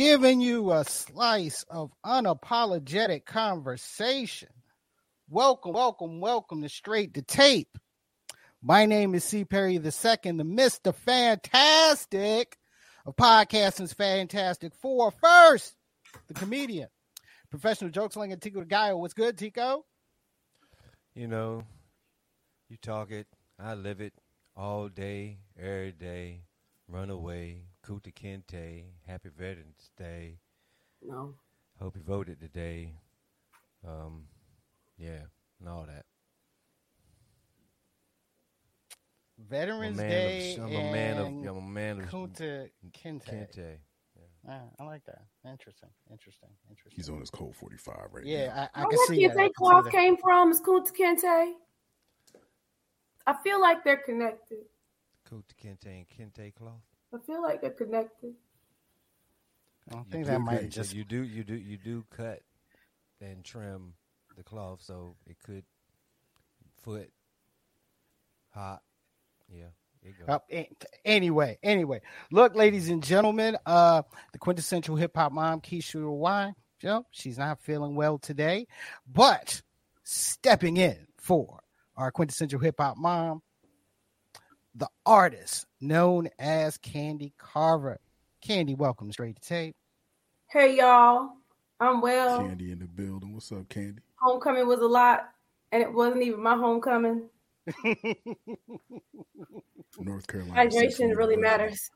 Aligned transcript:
giving 0.00 0.40
you 0.40 0.72
a 0.72 0.82
slice 0.82 1.62
of 1.68 1.92
unapologetic 2.06 3.26
conversation. 3.26 4.48
Welcome, 5.28 5.74
welcome, 5.74 6.20
welcome 6.20 6.62
to 6.62 6.70
Straight 6.70 7.12
to 7.12 7.22
Tape. 7.22 7.76
My 8.62 8.86
name 8.86 9.14
is 9.14 9.24
C. 9.24 9.44
Perry 9.44 9.74
II, 9.74 9.80
the 9.82 9.90
Mr. 9.92 10.94
Fantastic 10.94 12.56
of 13.04 13.14
podcasting's 13.14 13.92
Fantastic 13.92 14.74
Four. 14.74 15.10
First, 15.10 15.76
the 16.28 16.32
comedian, 16.32 16.88
professional 17.50 17.90
joke 17.90 18.14
slinger 18.14 18.36
Tico 18.36 18.60
the 18.60 18.64
Guy. 18.64 18.94
What's 18.94 19.12
good, 19.12 19.36
Tico? 19.36 19.84
You 21.14 21.28
know, 21.28 21.64
you 22.70 22.78
talk 22.78 23.10
it, 23.10 23.26
I 23.58 23.74
live 23.74 24.00
it 24.00 24.14
all 24.56 24.88
day, 24.88 25.40
every 25.58 25.92
day. 25.92 26.44
Run 26.88 27.10
away, 27.10 27.64
Kunta 27.86 28.12
Kinte, 28.12 28.84
Happy 29.06 29.30
Veterans 29.36 29.90
Day. 29.96 30.38
No. 31.02 31.34
Hope 31.80 31.96
you 31.96 32.02
voted 32.02 32.40
today. 32.40 32.94
Um, 33.86 34.24
yeah, 34.98 35.22
and 35.58 35.68
all 35.68 35.86
that. 35.86 36.04
Veterans 39.48 39.98
I'm 39.98 40.04
a 40.06 40.08
man 40.08 40.10
Day. 40.10 40.54
of, 40.56 40.64
I'm 40.64 40.70
a 40.76 40.92
man 40.92 41.18
of, 41.18 41.26
and 41.26 41.46
I'm 41.46 41.56
a 41.56 41.60
man 41.62 42.00
of 42.00 42.06
Kunta 42.06 42.68
Kinte. 42.92 43.24
Kinte. 43.24 43.76
Ah, 44.48 44.60
I 44.78 44.84
like 44.84 45.04
that. 45.04 45.22
Interesting. 45.44 45.90
Interesting. 46.10 46.48
Interesting. 46.68 46.96
He's 46.96 47.10
on 47.10 47.20
his 47.20 47.30
code 47.30 47.54
45 47.56 47.94
right 48.12 48.24
now. 48.24 48.30
Yeah, 48.30 48.68
I, 48.74 48.80
I 48.80 48.82
Know 48.82 48.88
can 48.88 49.06
see 49.06 49.26
that. 49.26 49.32
I 49.32 49.34
Kente 49.34 49.44
can 49.44 49.52
Cloth 49.54 49.90
came 49.90 50.16
from? 50.16 50.50
Is 50.50 50.60
Kunta 50.60 50.92
Kinte? 50.94 51.52
I 53.26 53.34
feel 53.42 53.60
like 53.60 53.84
they're 53.84 53.98
connected. 53.98 54.58
Kunta 55.30 55.54
Kinte 55.62 55.86
and 55.86 56.06
Kinte 56.08 56.54
cloth. 56.54 56.80
I 57.12 57.18
feel 57.26 57.42
like 57.42 57.60
they're 57.60 57.70
connected. 57.70 58.34
I 59.92 59.96
You 59.96 60.04
think 60.10 60.24
do- 60.24 60.30
that 60.32 60.40
might 60.40 60.70
just 60.70 60.94
you 60.94 61.04
do 61.04 61.22
you 61.22 61.42
do 61.44 61.54
you 61.54 61.76
do 61.76 62.04
cut 62.10 62.42
and 63.20 63.44
trim 63.44 63.94
the 64.36 64.42
cloth 64.44 64.80
so 64.82 65.16
it 65.26 65.36
could 65.44 65.64
foot 66.82 67.10
hot. 68.50 68.82
Yeah, 69.48 69.64
it 70.02 70.18
goes. 70.18 70.28
Up 70.28 70.48
anyway, 71.04 71.58
anyway, 71.62 72.00
look, 72.30 72.54
ladies 72.54 72.88
and 72.88 73.02
gentlemen, 73.02 73.56
uh, 73.66 74.02
the 74.32 74.38
quintessential 74.38 74.94
hip 74.96 75.12
hop 75.16 75.32
mom, 75.32 75.60
Keisha 75.60 76.08
Y, 76.08 76.52
Joe, 76.80 77.04
she's 77.10 77.38
not 77.38 77.60
feeling 77.60 77.96
well 77.96 78.18
today, 78.18 78.66
but 79.10 79.60
stepping 80.04 80.76
in 80.76 81.06
for 81.18 81.60
our 81.96 82.12
quintessential 82.12 82.60
hip 82.60 82.76
hop 82.78 82.96
mom, 82.96 83.42
the 84.74 84.88
artist 85.04 85.66
known 85.80 86.28
as 86.38 86.76
Candy 86.78 87.32
Carver. 87.38 87.98
Candy, 88.40 88.74
welcome 88.74 89.10
straight 89.12 89.36
to 89.40 89.48
tape. 89.48 89.74
Hey 90.48 90.76
y'all, 90.76 91.30
I'm 91.78 92.00
well. 92.00 92.38
Candy 92.46 92.72
in 92.72 92.78
the 92.80 92.86
building. 92.86 93.34
What's 93.34 93.52
up, 93.52 93.68
Candy? 93.68 94.02
Homecoming 94.16 94.66
was 94.66 94.80
a 94.80 94.86
lot, 94.86 95.28
and 95.72 95.82
it 95.82 95.92
wasn't 95.92 96.22
even 96.22 96.42
my 96.42 96.56
homecoming. 96.56 97.28
North 99.98 100.26
Carolina. 100.26 100.70
Central 100.70 100.82
Hydration 100.82 101.16
really 101.16 101.34
University. 101.34 101.40
matters. 101.40 101.90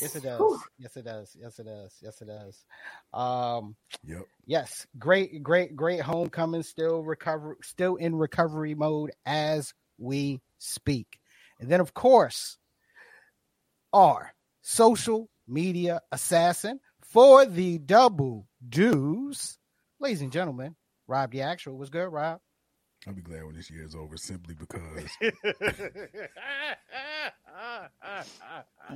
Yes, 0.00 0.14
it 0.16 0.22
does. 0.22 0.38
Whew. 0.38 0.60
Yes, 0.78 0.96
it 0.96 1.04
does. 1.04 1.36
Yes, 1.38 1.58
it 1.58 1.64
does. 1.64 1.98
Yes, 2.00 2.22
it 2.22 2.26
does. 2.26 2.64
Um, 3.12 3.74
Yep. 4.04 4.22
yes, 4.46 4.86
great, 4.98 5.42
great, 5.42 5.74
great 5.74 6.00
homecoming. 6.00 6.62
Still 6.62 7.02
recover, 7.02 7.56
still 7.62 7.96
in 7.96 8.14
recovery 8.14 8.74
mode 8.74 9.10
as 9.26 9.74
we 9.98 10.40
speak. 10.58 11.18
And 11.62 11.70
then, 11.70 11.80
of 11.80 11.94
course, 11.94 12.58
our 13.92 14.34
social 14.62 15.30
media 15.46 16.00
assassin 16.10 16.80
for 17.02 17.46
the 17.46 17.78
double 17.78 18.48
dues, 18.68 19.58
ladies 20.00 20.22
and 20.22 20.32
gentlemen. 20.32 20.74
Rob 21.06 21.30
the 21.30 21.42
actual 21.42 21.76
was 21.76 21.88
good, 21.88 22.08
Rob. 22.08 22.40
I'll 23.06 23.14
be 23.14 23.22
glad 23.22 23.44
when 23.44 23.54
this 23.54 23.70
year 23.70 23.84
is 23.84 23.94
over 23.94 24.16
simply 24.16 24.56
because 24.56 25.04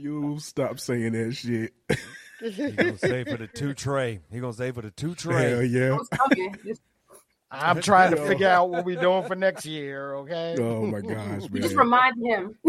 you 0.01 0.39
stop 0.41 0.81
saying 0.81 1.13
that 1.13 1.35
shit. 1.37 1.73
He 2.41 2.73
gonna 2.73 2.99
say 2.99 3.23
for 3.23 3.37
the 3.37 3.47
two 3.47 3.75
tray. 3.75 4.23
He 4.33 4.41
gonna 4.41 4.53
say 4.53 4.73
for 4.73 4.83
the 4.83 4.91
two 4.91 5.15
tray. 5.15 5.51
Hell 5.51 5.63
yeah. 5.63 5.99
I'm 7.51 7.81
trying 7.81 8.11
to 8.11 8.27
figure 8.27 8.49
out 8.49 8.71
what 8.71 8.85
we're 8.85 9.01
doing 9.01 9.25
for 9.27 9.37
next 9.37 9.65
year. 9.65 10.15
Okay. 10.17 10.57
Oh 10.67 10.85
my 10.85 11.01
gosh, 11.01 11.43
you 11.53 11.61
just 11.61 11.77
remind 11.77 12.15
him. 12.25 12.57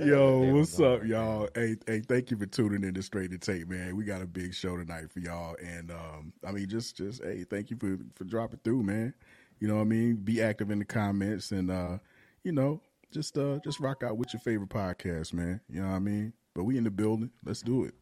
Yo, 0.00 0.40
There 0.40 0.54
what's 0.54 0.78
up, 0.80 1.04
y'all? 1.04 1.48
Hey, 1.54 1.76
hey, 1.86 2.00
thank 2.00 2.30
you 2.30 2.36
for 2.36 2.46
tuning 2.46 2.84
in 2.84 2.94
to 2.94 3.02
Straight 3.02 3.30
to 3.32 3.38
Tape, 3.38 3.68
man. 3.68 3.96
We 3.96 4.04
got 4.04 4.22
a 4.22 4.26
big 4.26 4.54
show 4.54 4.76
tonight 4.76 5.10
for 5.10 5.20
y'all, 5.20 5.56
and 5.62 5.90
um, 5.90 6.32
I 6.46 6.52
mean, 6.52 6.68
just, 6.68 6.96
just, 6.96 7.22
hey, 7.22 7.44
thank 7.44 7.70
you 7.70 7.76
for 7.76 7.98
for 8.14 8.24
dropping 8.24 8.60
through, 8.64 8.82
man. 8.82 9.14
You 9.60 9.68
know 9.68 9.76
what 9.76 9.82
I 9.82 9.84
mean? 9.84 10.16
Be 10.16 10.42
active 10.42 10.70
in 10.70 10.78
the 10.78 10.84
comments, 10.84 11.50
and 11.52 11.70
uh, 11.70 11.98
you 12.44 12.52
know, 12.52 12.80
just 13.12 13.36
uh, 13.36 13.58
just 13.64 13.80
rock 13.80 14.02
out 14.02 14.16
with 14.16 14.32
your 14.32 14.40
favorite 14.40 14.70
podcast, 14.70 15.32
man. 15.32 15.60
You 15.68 15.82
know 15.82 15.88
what 15.88 15.96
I 15.96 16.00
mean? 16.00 16.32
But 16.54 16.64
we 16.64 16.76
in 16.78 16.84
the 16.84 16.90
building. 16.90 17.30
Let's 17.44 17.62
do 17.62 17.84
it. 17.84 17.94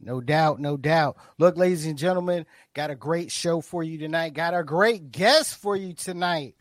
No 0.00 0.20
doubt, 0.20 0.60
no 0.60 0.76
doubt. 0.76 1.16
Look, 1.38 1.56
ladies 1.56 1.86
and 1.86 1.98
gentlemen, 1.98 2.46
got 2.74 2.90
a 2.90 2.94
great 2.94 3.30
show 3.30 3.60
for 3.60 3.82
you 3.82 3.98
tonight. 3.98 4.32
Got 4.32 4.54
a 4.54 4.64
great 4.64 5.10
guest 5.10 5.56
for 5.56 5.76
you 5.76 5.92
tonight. 5.92 6.54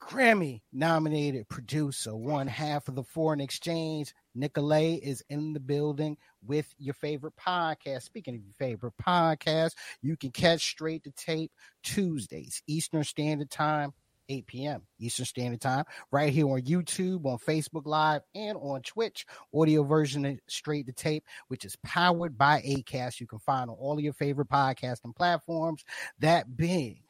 Grammy 0.00 0.60
nominated 0.70 1.48
producer, 1.48 2.14
one 2.14 2.46
half 2.46 2.88
of 2.88 2.94
the 2.94 3.04
Foreign 3.04 3.40
Exchange. 3.40 4.14
Nicolay 4.34 4.94
is 4.94 5.22
in 5.30 5.54
the 5.54 5.60
building 5.60 6.18
with 6.44 6.66
your 6.78 6.92
favorite 6.92 7.34
podcast. 7.36 8.02
Speaking 8.02 8.34
of 8.34 8.42
your 8.42 8.52
favorite 8.58 8.92
podcast, 9.02 9.72
you 10.02 10.16
can 10.16 10.30
catch 10.30 10.60
straight 10.60 11.04
to 11.04 11.10
tape 11.12 11.52
Tuesdays, 11.82 12.62
Eastern 12.66 13.04
Standard 13.04 13.50
Time, 13.50 13.94
8 14.28 14.46
p.m. 14.46 14.82
Eastern 14.98 15.26
Standard 15.26 15.60
Time, 15.60 15.84
right 16.10 16.32
here 16.32 16.48
on 16.48 16.62
YouTube, 16.62 17.24
on 17.26 17.38
Facebook 17.38 17.86
Live, 17.86 18.22
and 18.34 18.56
on 18.58 18.82
Twitch. 18.82 19.26
Audio 19.54 19.82
version 19.82 20.24
of 20.24 20.38
straight 20.48 20.86
to 20.86 20.92
tape 20.92 21.24
which 21.48 21.64
is 21.64 21.76
powered 21.84 22.36
by 22.36 22.60
ACAST. 22.62 23.20
You 23.20 23.26
can 23.26 23.38
find 23.38 23.70
on 23.70 23.76
all 23.76 23.94
of 23.94 24.00
your 24.00 24.12
favorite 24.12 24.48
podcasting 24.48 25.14
platforms, 25.14 25.84
that 26.18 26.56
being 26.56 27.00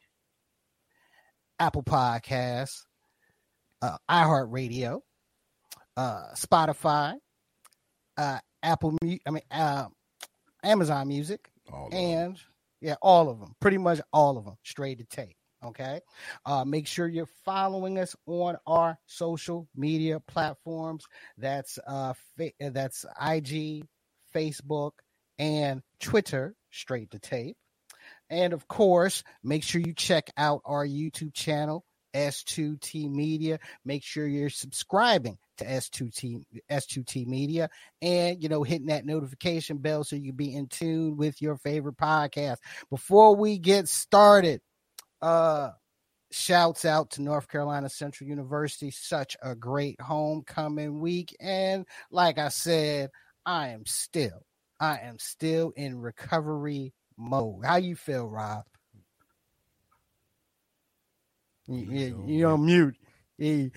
Apple 1.59 1.83
Podcasts, 1.83 2.83
uh, 3.81 3.97
iHeartRadio, 4.09 5.01
uh, 5.97 6.23
Spotify, 6.35 7.15
uh, 8.17 8.39
Apple, 8.63 8.97
I 9.25 9.29
mean, 9.31 9.43
uh, 9.51 9.87
Amazon 10.63 11.07
Music, 11.07 11.49
and 11.91 12.37
yeah, 12.81 12.95
all 13.01 13.29
of 13.29 13.39
them, 13.39 13.55
pretty 13.59 13.77
much 13.77 14.01
all 14.11 14.37
of 14.37 14.45
them, 14.45 14.55
straight 14.63 14.97
to 14.99 15.05
tape. 15.05 15.35
Okay. 15.65 15.99
Uh, 16.45 16.63
make 16.63 16.85
sure 16.85 17.07
you're 17.07 17.29
following 17.43 17.97
us 17.97 18.15
on 18.27 18.57
our 18.67 18.97
social 19.07 19.67
media 19.75 20.19
platforms. 20.19 21.05
That's 21.37 21.79
uh, 21.87 22.13
fa- 22.37 22.51
that's 22.59 23.05
IG, 23.19 23.85
Facebook, 24.33 24.91
and 25.39 25.81
Twitter, 25.99 26.55
straight 26.71 27.11
to 27.11 27.19
tape. 27.19 27.57
And 28.29 28.53
of 28.53 28.67
course, 28.67 29.23
make 29.43 29.63
sure 29.63 29.81
you 29.81 29.93
check 29.93 30.29
out 30.37 30.61
our 30.65 30.85
YouTube 30.85 31.33
channel, 31.33 31.83
S2T 32.13 33.09
Media. 33.09 33.59
Make 33.83 34.03
sure 34.03 34.27
you're 34.27 34.49
subscribing 34.49 35.37
to 35.57 35.65
S2T 35.65 36.43
S2T 36.69 37.25
Media 37.25 37.69
and 38.01 38.43
you 38.43 38.49
know 38.49 38.63
hitting 38.63 38.87
that 38.87 39.05
notification 39.05 39.77
bell 39.77 40.03
so 40.03 40.15
you 40.15 40.27
can 40.27 40.35
be 40.35 40.53
in 40.53 40.67
tune 40.67 41.17
with 41.17 41.41
your 41.41 41.57
favorite 41.57 41.97
podcast. 41.97 42.57
Before 42.89 43.35
we 43.35 43.57
get 43.57 43.87
started, 43.87 44.61
uh 45.25 45.71
shouts 46.31 46.85
out 46.85 47.11
to 47.11 47.21
North 47.21 47.47
Carolina 47.47 47.89
Central 47.89 48.29
University, 48.29 48.91
such 48.91 49.37
a 49.41 49.55
great 49.55 49.99
homecoming 49.99 50.99
week 50.99 51.35
and 51.39 51.85
like 52.11 52.37
I 52.37 52.49
said, 52.49 53.09
I 53.45 53.69
am 53.69 53.85
still 53.85 54.45
I 54.79 54.99
am 54.99 55.17
still 55.17 55.71
in 55.75 55.97
recovery 55.99 56.93
mode. 57.17 57.65
How 57.65 57.77
you 57.77 57.95
feel, 57.95 58.27
Rob? 58.27 58.63
You, 61.67 61.89
He's 61.89 62.09
you, 62.09 62.15
on 62.15 62.27
you 62.27 62.47
on 62.47 62.65
mute. 62.65 62.95
He's 63.37 63.71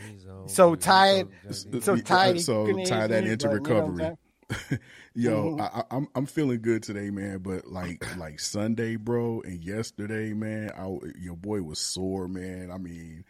So 0.46 0.74
tired. 0.74 1.28
So 1.50 1.96
tired. 1.96 2.40
so 2.40 2.66
tie 2.84 3.06
that 3.06 3.24
into 3.24 3.48
recovery. 3.48 4.02
you 4.04 4.10
know 4.10 4.18
what 4.48 4.58
I'm 4.58 4.64
recovery. 4.64 4.70
saying? 4.70 4.80
Yo, 5.14 5.54
Mhm. 5.54 5.58
I, 5.58 5.82
I'm 5.90 6.08
I'm 6.14 6.26
feeling 6.26 6.60
good 6.62 6.82
today, 6.82 7.10
man. 7.10 7.38
But 7.38 7.66
like 7.66 8.04
like 8.16 8.40
Sunday, 8.40 8.96
bro, 8.96 9.42
and 9.42 9.62
yesterday, 9.62 10.32
man, 10.32 10.70
I 10.76 10.84
your 11.18 11.36
boy 11.36 11.62
was 11.62 11.78
sore, 11.78 12.28
man. 12.28 12.70
I 12.70 12.78
mean, 12.78 13.24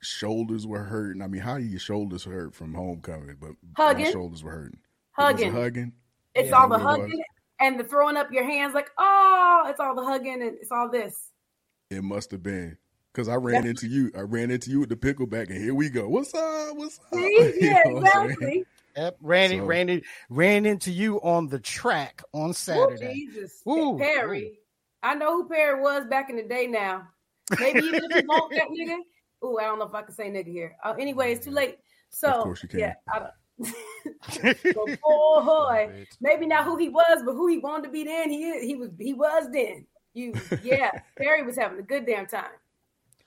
shoulders 0.00 0.66
were 0.66 0.84
hurting. 0.84 1.22
I 1.22 1.28
mean, 1.28 1.42
how 1.42 1.56
your 1.56 1.80
shoulders 1.80 2.24
hurt 2.24 2.54
from 2.54 2.74
homecoming? 2.74 3.36
But 3.40 3.52
my 3.86 4.02
Hugging. 4.02 4.04
shoulders 4.04 4.42
were 4.44 4.52
hurting. 4.52 4.80
It 5.18 5.24
was 5.24 5.42
Hugging. 5.42 5.52
hugging. 5.52 5.92
It's 6.34 6.48
Yeah, 6.48 6.54
all 6.54 6.68
the 6.68 6.78
it 6.78 6.80
hugging 6.80 7.22
and 7.60 7.80
the 7.80 7.84
throwing 7.84 8.16
up 8.16 8.32
your 8.32 8.44
hands 8.44 8.74
like, 8.74 8.90
oh, 8.98 9.64
it's 9.68 9.80
all 9.80 9.94
the 9.94 10.04
hugging 10.04 10.42
and 10.42 10.56
it's 10.60 10.70
all 10.72 10.88
this. 10.90 11.30
It 11.90 12.02
must 12.02 12.30
have 12.32 12.42
been 12.42 12.76
because 13.12 13.28
I 13.28 13.34
ran 13.36 13.64
into 13.66 13.86
you. 13.86 14.10
I 14.16 14.20
ran 14.20 14.50
into 14.50 14.70
you 14.70 14.80
with 14.80 14.88
the 14.90 14.96
pickleback, 14.96 15.48
and 15.50 15.58
here 15.62 15.74
we 15.74 15.88
go. 15.90 16.08
What's 16.08 16.34
up? 16.34 16.76
What's 16.76 17.00
up? 17.12 17.34
See? 17.34 17.52
Yeah, 17.60 17.78
You 17.84 17.84
know 17.84 17.92
what 17.92 18.00
I'm 18.00 18.06
saying? 18.06 18.36
exactly. 18.38 18.66
Yep, 18.98 19.16
Randy, 19.20 19.58
So- 19.58 19.64
Randy 19.64 20.02
ran 20.28 20.66
into 20.66 20.90
you 20.90 21.20
on 21.22 21.46
the 21.48 21.60
track 21.60 22.20
on 22.32 22.48
Woo, 22.48 22.52
Saturday. 22.52 23.14
Jesus. 23.14 23.62
Ooh, 23.68 23.96
Perry. 23.96 24.58
I 25.04 25.14
know 25.14 25.32
who 25.42 25.48
Perry 25.48 25.80
was 25.80 26.04
back 26.06 26.30
in 26.30 26.36
the 26.36 26.42
day 26.42 26.66
now. 26.66 27.06
Maybe 27.60 27.78
even 27.78 28.04
if 28.10 28.22
you 28.22 28.28
want 28.28 28.52
that 28.54 28.68
nigga. 28.68 28.98
Ooh, 29.44 29.56
I 29.58 29.66
don't 29.66 29.78
know 29.78 29.84
if 29.86 29.94
I 29.94 30.02
can 30.02 30.12
say 30.14 30.28
nigga 30.30 30.48
here. 30.48 30.76
Uh, 30.84 30.94
anyway, 30.98 31.32
it's 31.32 31.44
too 31.44 31.52
late. 31.52 31.76
So 32.10 32.28
Of 32.28 32.42
course 32.42 32.62
you 32.64 32.68
can. 32.68 32.80
yeah, 32.80 32.94
I 33.12 33.18
don't. 33.20 33.30
so, 34.30 34.84
boy, 34.84 35.88
Bitch. 35.92 36.06
maybe 36.20 36.46
not 36.46 36.64
who 36.64 36.76
he 36.76 36.88
was, 36.88 37.22
but 37.24 37.32
who 37.34 37.46
he 37.46 37.58
wanted 37.58 37.84
to 37.84 37.90
be 37.92 38.02
then. 38.02 38.30
He 38.30 38.44
is. 38.48 38.64
He 38.64 38.74
was. 38.74 38.90
He 38.98 39.12
was 39.12 39.48
then. 39.52 39.86
You, 40.14 40.34
yeah. 40.64 40.90
Perry 41.16 41.44
was 41.44 41.56
having 41.56 41.78
a 41.78 41.82
good 41.82 42.04
damn 42.04 42.26
time. 42.26 42.50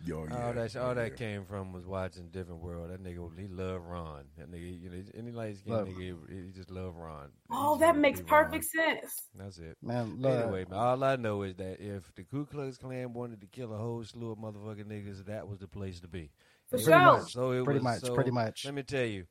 Yo, 0.06 0.26
yeah, 0.30 0.48
all 0.48 0.54
that, 0.54 0.74
yeah, 0.74 0.82
all 0.82 0.96
that 0.96 1.16
came 1.16 1.46
from 1.46 1.72
was 1.74 1.86
watching 1.86 2.28
Different 2.30 2.62
World. 2.62 2.90
That 2.90 3.04
nigga, 3.04 3.30
he 3.40 3.48
loved 3.48 3.86
Ron. 3.86 4.24
That 4.38 4.52
nigga, 4.52 4.82
you 4.82 4.90
know, 4.90 5.04
any 5.16 5.32
light 5.32 5.58
skinned 5.58 5.88
nigga, 5.88 6.16
he, 6.30 6.36
he 6.46 6.52
just 6.52 6.72
loved 6.72 6.98
Ron. 6.98 7.28
He 7.50 7.56
Oh, 7.56 7.78
that 7.78 7.96
makes 7.98 8.20
be 8.20 8.32
Ron. 8.32 8.46
perfect 8.46 8.66
sense. 8.66 9.30
That's 9.36 9.60
it. 9.60 9.78
Man, 9.82 10.18
look, 10.20 10.32
Anyway, 10.44 10.66
man, 10.70 10.80
all 10.80 11.04
I 11.04 11.18
know 11.18 11.44
is 11.44 11.56
that 11.58 11.80
if 11.80 12.12
the 12.16 12.24
Ku 12.24 12.46
Klux 12.46 12.78
Klan 12.78 13.14
wanted 13.14 13.42
to 13.42 13.48
kill 13.48 13.74
a 13.74 13.78
whole 13.78 14.04
slew 14.04 14.32
of 14.32 14.40
motherfucking 14.40 14.86
niggas, 14.86 15.26
that 15.26 15.48
was 15.48 15.60
the 15.60 15.68
place 15.68 16.00
to 16.00 16.08
be. 16.08 16.32
For 16.70 16.78
It 16.78 16.84
sure. 16.84 16.92
was- 17.00 17.32
So 17.32 17.52
it 17.52 17.64
pretty 17.64 17.80
was- 17.80 17.84
much, 17.84 18.00
so 18.02 18.16
pretty 18.16 18.32
much. 18.32 18.66
Let 18.66 18.74
me 18.74 18.84
tell 18.84 19.06
you, 19.06 19.26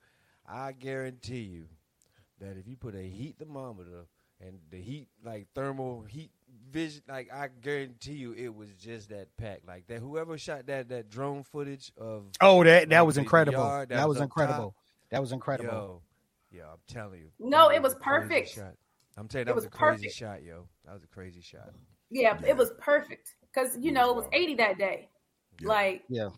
I 0.46 0.72
guarantee 0.72 1.40
you 1.43 1.67
that 2.40 2.56
if 2.56 2.69
you 2.69 2.76
put 2.76 2.94
a 2.94 3.02
heat 3.08 3.37
thermometer 3.38 4.06
and 4.40 4.61
the 4.70 4.81
heat, 4.81 5.08
like 5.25 5.49
thermal 5.55 6.02
heat 6.02 6.31
vision, 6.70 7.02
like 7.08 7.32
I 7.32 7.49
guarantee 7.62 8.12
you, 8.14 8.32
it 8.32 8.55
was 8.55 8.69
just 8.75 9.08
that 9.11 9.28
pack. 9.37 9.61
Like 9.67 9.87
that, 9.88 10.00
whoever 10.00 10.38
shot 10.38 10.67
that 10.67 10.88
that 10.88 11.11
drone 11.11 11.43
footage 11.44 11.93
of 11.99 12.25
Oh, 12.40 12.62
that 12.64 12.88
that 12.88 12.99
like 13.00 13.06
was 13.06 13.19
incredible. 13.19 13.58
yard 13.58 13.88
that 13.90 14.08
was 14.08 14.19
up 14.19 14.25
incredible. 14.25 14.64
top, 14.70 14.75
That 15.11 15.20
was 15.20 15.32
incredible. 15.32 16.02
Yo, 16.52 16.58
yo, 16.58 16.64
I'm 16.72 16.78
telling 16.87 17.20
you. 17.20 17.28
No, 17.38 17.69
it 17.69 17.82
was 17.82 17.93
a 17.94 17.96
crazy 17.96 18.20
perfect. 18.28 18.49
Shot. 18.55 18.75
I'm 19.17 19.28
telling 19.28 19.40
you, 19.46 19.52
It 19.52 19.55
that 19.55 19.55
was, 19.56 19.64
was 19.64 19.67
a 19.67 19.70
crazy 19.70 19.96
perfect. 20.05 20.14
shot, 20.17 20.43
yo. 20.43 20.69
That 20.84 20.94
was 20.94 21.05
a 21.05 21.08
crazy 21.08 21.40
shot. 21.40 21.70
Yeah, 22.11 22.38
Yeah. 22.43 22.49
it 22.50 22.56
was 22.56 22.70
perfect 22.78 23.34
because 23.52 23.76
you 23.78 23.93
know 23.93 24.11
it 24.11 24.17
was 24.17 24.26
80 24.32 24.55
that 24.56 24.78
day. 24.78 25.08
Yeah. 25.61 25.69
Like, 25.69 26.02
Yeah. 26.08 26.28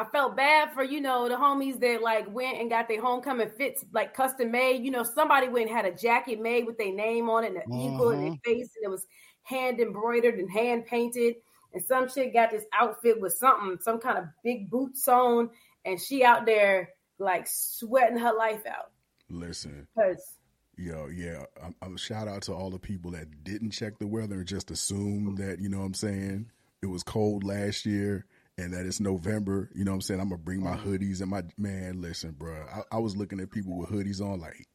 I 0.00 0.04
felt 0.04 0.34
bad 0.34 0.72
for 0.72 0.82
you 0.82 1.02
know 1.02 1.28
the 1.28 1.34
homies 1.34 1.78
that 1.80 2.00
like 2.00 2.32
went 2.32 2.58
and 2.58 2.70
got 2.70 2.88
their 2.88 3.02
homecoming 3.02 3.50
fits 3.50 3.84
like 3.92 4.14
custom 4.14 4.50
made. 4.50 4.82
You 4.82 4.90
know, 4.90 5.02
somebody 5.02 5.48
went 5.48 5.68
and 5.68 5.76
had 5.76 5.84
a 5.84 5.94
jacket 5.94 6.40
made 6.40 6.64
with 6.64 6.78
their 6.78 6.92
name 6.92 7.28
on 7.28 7.44
it 7.44 7.48
and 7.48 7.56
an 7.58 7.72
eagle 7.78 8.08
in 8.08 8.20
their 8.20 8.30
mm-hmm. 8.30 8.50
face, 8.50 8.70
and 8.76 8.84
it 8.84 8.90
was 8.90 9.06
hand 9.42 9.78
embroidered 9.78 10.38
and 10.38 10.50
hand 10.50 10.86
painted. 10.86 11.34
And 11.74 11.84
some 11.84 12.08
chick 12.08 12.32
got 12.32 12.50
this 12.50 12.64
outfit 12.72 13.20
with 13.20 13.34
something, 13.34 13.76
some 13.82 14.00
kind 14.00 14.16
of 14.16 14.24
big 14.42 14.70
boots 14.70 15.06
on, 15.06 15.50
and 15.84 16.00
she 16.00 16.24
out 16.24 16.46
there 16.46 16.88
like 17.18 17.46
sweating 17.46 18.18
her 18.18 18.32
life 18.32 18.64
out. 18.66 18.92
Listen, 19.28 19.86
Cause 19.94 20.32
yo, 20.78 21.08
yeah, 21.08 21.44
I'm, 21.62 21.74
I'm 21.82 21.96
shout 21.98 22.26
out 22.26 22.40
to 22.42 22.54
all 22.54 22.70
the 22.70 22.78
people 22.78 23.10
that 23.10 23.44
didn't 23.44 23.72
check 23.72 23.98
the 23.98 24.06
weather 24.06 24.36
and 24.36 24.46
just 24.46 24.70
assumed 24.70 25.36
that 25.38 25.60
you 25.60 25.68
know 25.68 25.80
what 25.80 25.84
I'm 25.84 25.94
saying 25.94 26.50
it 26.82 26.86
was 26.86 27.02
cold 27.02 27.44
last 27.44 27.84
year 27.84 28.24
and 28.60 28.74
that 28.74 28.86
it's 28.86 29.00
November. 29.00 29.70
You 29.74 29.84
know 29.84 29.92
what 29.92 29.96
I'm 29.96 30.00
saying 30.02 30.20
I'm 30.20 30.28
gonna 30.28 30.38
bring 30.38 30.62
my 30.62 30.72
uh-huh. 30.72 30.88
hoodies 30.88 31.20
and 31.20 31.30
my 31.30 31.42
man. 31.56 32.00
Listen, 32.00 32.32
bro, 32.32 32.64
I, 32.72 32.96
I 32.96 32.98
was 32.98 33.16
looking 33.16 33.40
at 33.40 33.50
people 33.50 33.76
with 33.76 33.90
hoodies 33.90 34.20
on 34.20 34.40
like, 34.40 34.68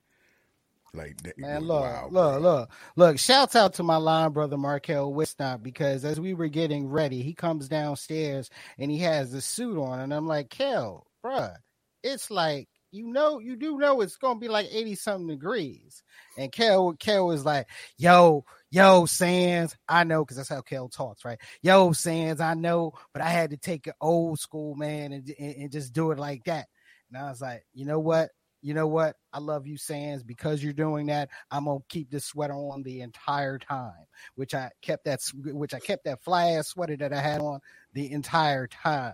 like 0.94 1.22
that. 1.24 1.38
Man, 1.38 1.62
look, 1.62 1.82
wow, 1.82 2.08
look, 2.10 2.34
bro. 2.34 2.40
look, 2.40 2.70
look. 2.96 3.20
Shouts 3.20 3.56
out 3.56 3.76
to 3.76 3.84
my 3.84 3.98
line 3.98 4.32
brother 4.32 4.58
Markel 4.58 5.14
Wisnot 5.14 5.62
because 5.62 6.04
as 6.04 6.20
we 6.20 6.34
were 6.34 6.48
getting 6.48 6.88
ready, 6.88 7.22
he 7.22 7.34
comes 7.34 7.68
downstairs 7.68 8.50
and 8.78 8.90
he 8.90 9.00
has 9.00 9.32
the 9.32 9.42
suit 9.42 9.78
on, 9.78 10.00
and 10.00 10.14
I'm 10.14 10.28
like, 10.28 10.50
Kel, 10.50 11.06
bruh, 11.24 11.56
it's 12.04 12.31
like 12.31 12.68
you 12.96 13.08
know, 13.08 13.40
you 13.40 13.58
do 13.58 13.78
know 13.78 14.00
it's 14.02 14.16
gonna 14.16 14.40
be 14.40 14.48
like 14.48 14.68
80 14.72 14.96
something 14.96 15.28
degrees. 15.28 16.02
And 16.38 16.52
Kel, 16.52 16.94
Kel 16.98 17.28
was 17.28 17.44
like, 17.44 17.68
yo, 17.98 18.46
yo, 18.75 19.06
Sands, 19.06 19.75
I 19.88 20.04
know, 20.04 20.24
because 20.25 20.38
that's 20.38 20.50
how 20.50 20.62
Kel 20.62 20.89
talks, 20.89 21.24
right? 21.24 21.39
Yo, 21.62 21.94
Sands, 21.94 22.42
I 22.42 22.54
know, 22.56 22.94
but 23.13 23.22
I 23.22 23.30
had 23.30 23.51
to 23.51 23.57
take 23.57 23.88
an 23.88 23.94
old 24.01 24.39
school, 24.39 24.75
man, 24.75 25.13
and, 25.13 25.33
and, 25.39 25.56
and 25.56 25.72
just 25.72 25.94
do 25.94 26.12
it 26.12 26.19
like 26.19 26.44
that. 26.45 26.68
And 27.10 27.18
I 27.18 27.30
was 27.30 27.39
like, 27.42 27.66
you 27.74 27.86
know 27.86 28.00
what? 28.00 28.31
You 28.62 28.74
know 28.74 28.88
what? 28.88 29.16
I 29.31 29.39
love 29.39 29.68
you, 29.68 29.77
Sands, 29.77 30.24
because 30.24 30.62
you're 30.63 30.74
doing 30.74 31.06
that. 31.06 31.30
I'm 31.51 31.66
gonna 31.66 31.80
keep 31.88 32.10
this 32.10 32.25
sweater 32.25 32.54
on 32.56 32.83
the 32.83 33.01
entire 33.01 33.60
time, 33.60 33.94
which 34.36 34.54
I 34.54 34.72
kept 34.81 35.06
that, 35.06 35.21
which 35.33 35.74
I 35.74 35.80
kept 35.80 36.06
that 36.06 36.24
fly 36.24 36.51
ass 36.51 36.69
sweater 36.69 36.98
that 36.98 37.13
I 37.13 37.21
had 37.21 37.42
on 37.42 37.60
the 37.94 38.12
entire 38.12 38.68
time. 38.68 39.13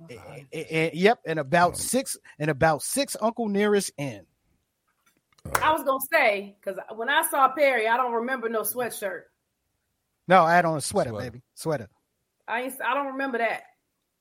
And- 0.00 0.10
and- 0.52 0.66
and- 0.70 0.94
yep, 0.94 1.18
and 1.26 1.38
about 1.38 1.76
six, 1.76 2.16
and 2.38 2.50
about 2.50 2.82
six 2.82 3.16
Uncle 3.20 3.48
Nearest 3.48 3.92
in. 3.98 4.26
I 5.62 5.72
was 5.72 5.82
gonna 5.84 5.98
say 6.12 6.56
because 6.60 6.78
when 6.96 7.08
I 7.08 7.22
saw 7.30 7.48
Perry, 7.48 7.88
I 7.88 7.96
don't 7.96 8.12
remember 8.12 8.48
no 8.48 8.62
sweatshirt. 8.62 9.22
No, 10.26 10.44
I 10.44 10.54
had 10.54 10.64
on 10.64 10.76
a 10.76 10.80
sweater, 10.80 11.10
Sweater. 11.10 11.30
baby, 11.30 11.42
sweater. 11.54 11.88
I 12.46 12.62
ain't, 12.62 12.74
I 12.84 12.94
don't 12.94 13.08
remember 13.08 13.38
that. 13.38 13.62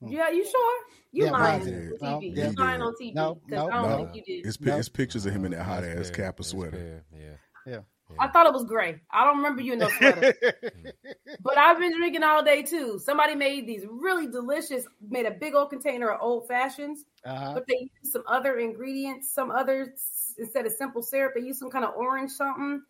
Hmm. 0.01 0.09
Yeah, 0.09 0.29
you 0.29 0.45
sure? 0.45 0.81
You 1.11 1.25
Yeah, 1.25 1.31
lying 1.31 1.63
right. 1.63 1.67
on 2.01 2.11
No, 2.11 2.19
TV? 2.19 2.35
yeah. 2.37 2.47
You 2.49 2.55
lying 2.57 2.81
on 2.81 2.93
TV? 3.01 3.13
No, 3.15 3.35
'Cause 3.35 3.41
no, 3.49 3.67
I 3.69 3.81
don't 3.81 3.89
no. 3.89 3.97
think 3.97 4.15
you 4.15 4.23
did. 4.43 4.47
It's, 4.47 4.61
No. 4.61 4.77
it's 4.77 4.89
pictures 4.89 5.25
of 5.25 5.33
him 5.33 5.45
in 5.45 5.51
that 5.51 5.63
hot 5.63 5.81
That's 5.83 5.99
ass 5.99 6.15
fair. 6.15 6.25
Kappa 6.25 6.37
That's 6.43 6.49
sweater. 6.49 6.71
fair. 6.77 7.05
Yeah. 7.19 7.71
Yeah. 7.73 7.79
I 8.19 8.29
thought 8.29 8.45
it 8.45 8.53
was 8.53 8.63
gray. 8.63 9.01
I 9.11 9.25
don't 9.25 9.37
remember 9.37 9.61
you 9.61 9.73
in 9.73 9.79
no 9.79 9.89
sweater. 9.89 10.33
but 11.41 11.57
I've 11.57 11.77
been 11.77 11.97
drinking 11.97 12.23
all 12.23 12.41
day 12.41 12.61
too. 12.63 12.99
Somebody 13.03 13.35
made 13.35 13.67
these 13.67 13.85
really 13.89 14.27
delicious, 14.27 14.85
made 15.09 15.25
a 15.25 15.31
big 15.31 15.55
old 15.55 15.69
container 15.71 16.11
of 16.11 16.21
old 16.21 16.47
fashions, 16.47 17.03
uh-huh. 17.25 17.53
but 17.53 17.65
they 17.67 17.89
used 18.01 18.13
some 18.13 18.23
other 18.27 18.59
ingredients, 18.59 19.31
some 19.33 19.51
other 19.51 19.93
instead 20.37 20.65
of 20.65 20.71
simple 20.73 21.01
syrup, 21.03 21.33
they 21.35 21.41
use 21.41 21.59
some 21.59 21.69
kind 21.69 21.85
of 21.85 21.95
orange 21.95 22.31
something. 22.31 22.81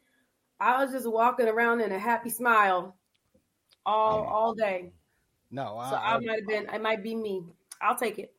I 0.59 0.83
was 0.83 0.91
just 0.91 1.09
walking 1.09 1.47
around 1.47 1.81
in 1.81 1.91
a 1.91 1.99
happy 1.99 2.29
smile 2.29 2.95
all 3.85 4.21
Um, 4.21 4.27
all 4.27 4.53
day. 4.55 4.91
No, 5.51 5.63
So 5.89 5.95
I, 5.95 6.15
I 6.15 6.19
might 6.19 6.39
have 6.39 6.47
been, 6.47 6.67
it 6.73 6.81
might 6.81 7.03
be 7.03 7.15
me. 7.15 7.43
I'll 7.81 7.95
take 7.95 8.19
it. 8.19 8.33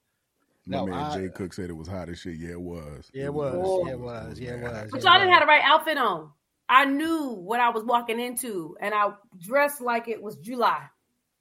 My 0.67 0.79
No, 0.79 0.87
man 0.87 0.95
I- 1.05 1.15
Jay 1.17 1.29
Cook 1.31 1.55
said 1.55 1.71
it 1.71 1.75
was 1.77 1.89
hot 1.89 2.09
as 2.11 2.19
shit. 2.19 2.37
Yeah, 2.37 2.51
it 2.51 2.61
was. 2.61 3.11
Yeah, 3.15 3.27
it 3.27 3.35
was. 3.35 3.55
Yeah, 3.87 3.93
it 3.93 4.01
was. 4.01 4.39
Yeah, 4.41 4.51
it 4.55 4.61
was. 4.63 4.91
But 4.91 5.03
Yeah, 5.03 5.11
y'all 5.11 5.17
it 5.17 5.25
didn't 5.25 5.33
have 5.35 5.43
the 5.43 5.47
right 5.47 5.63
outfit 5.65 5.97
on. 5.97 6.31
I 6.69 6.85
knew 6.85 7.29
what 7.31 7.61
I 7.61 7.71
was 7.71 7.83
walking 7.85 8.21
into, 8.21 8.77
and 8.81 8.93
I 8.95 9.13
dressed 9.39 9.81
like 9.81 10.07
it 10.09 10.21
was 10.21 10.37
July. 10.37 10.83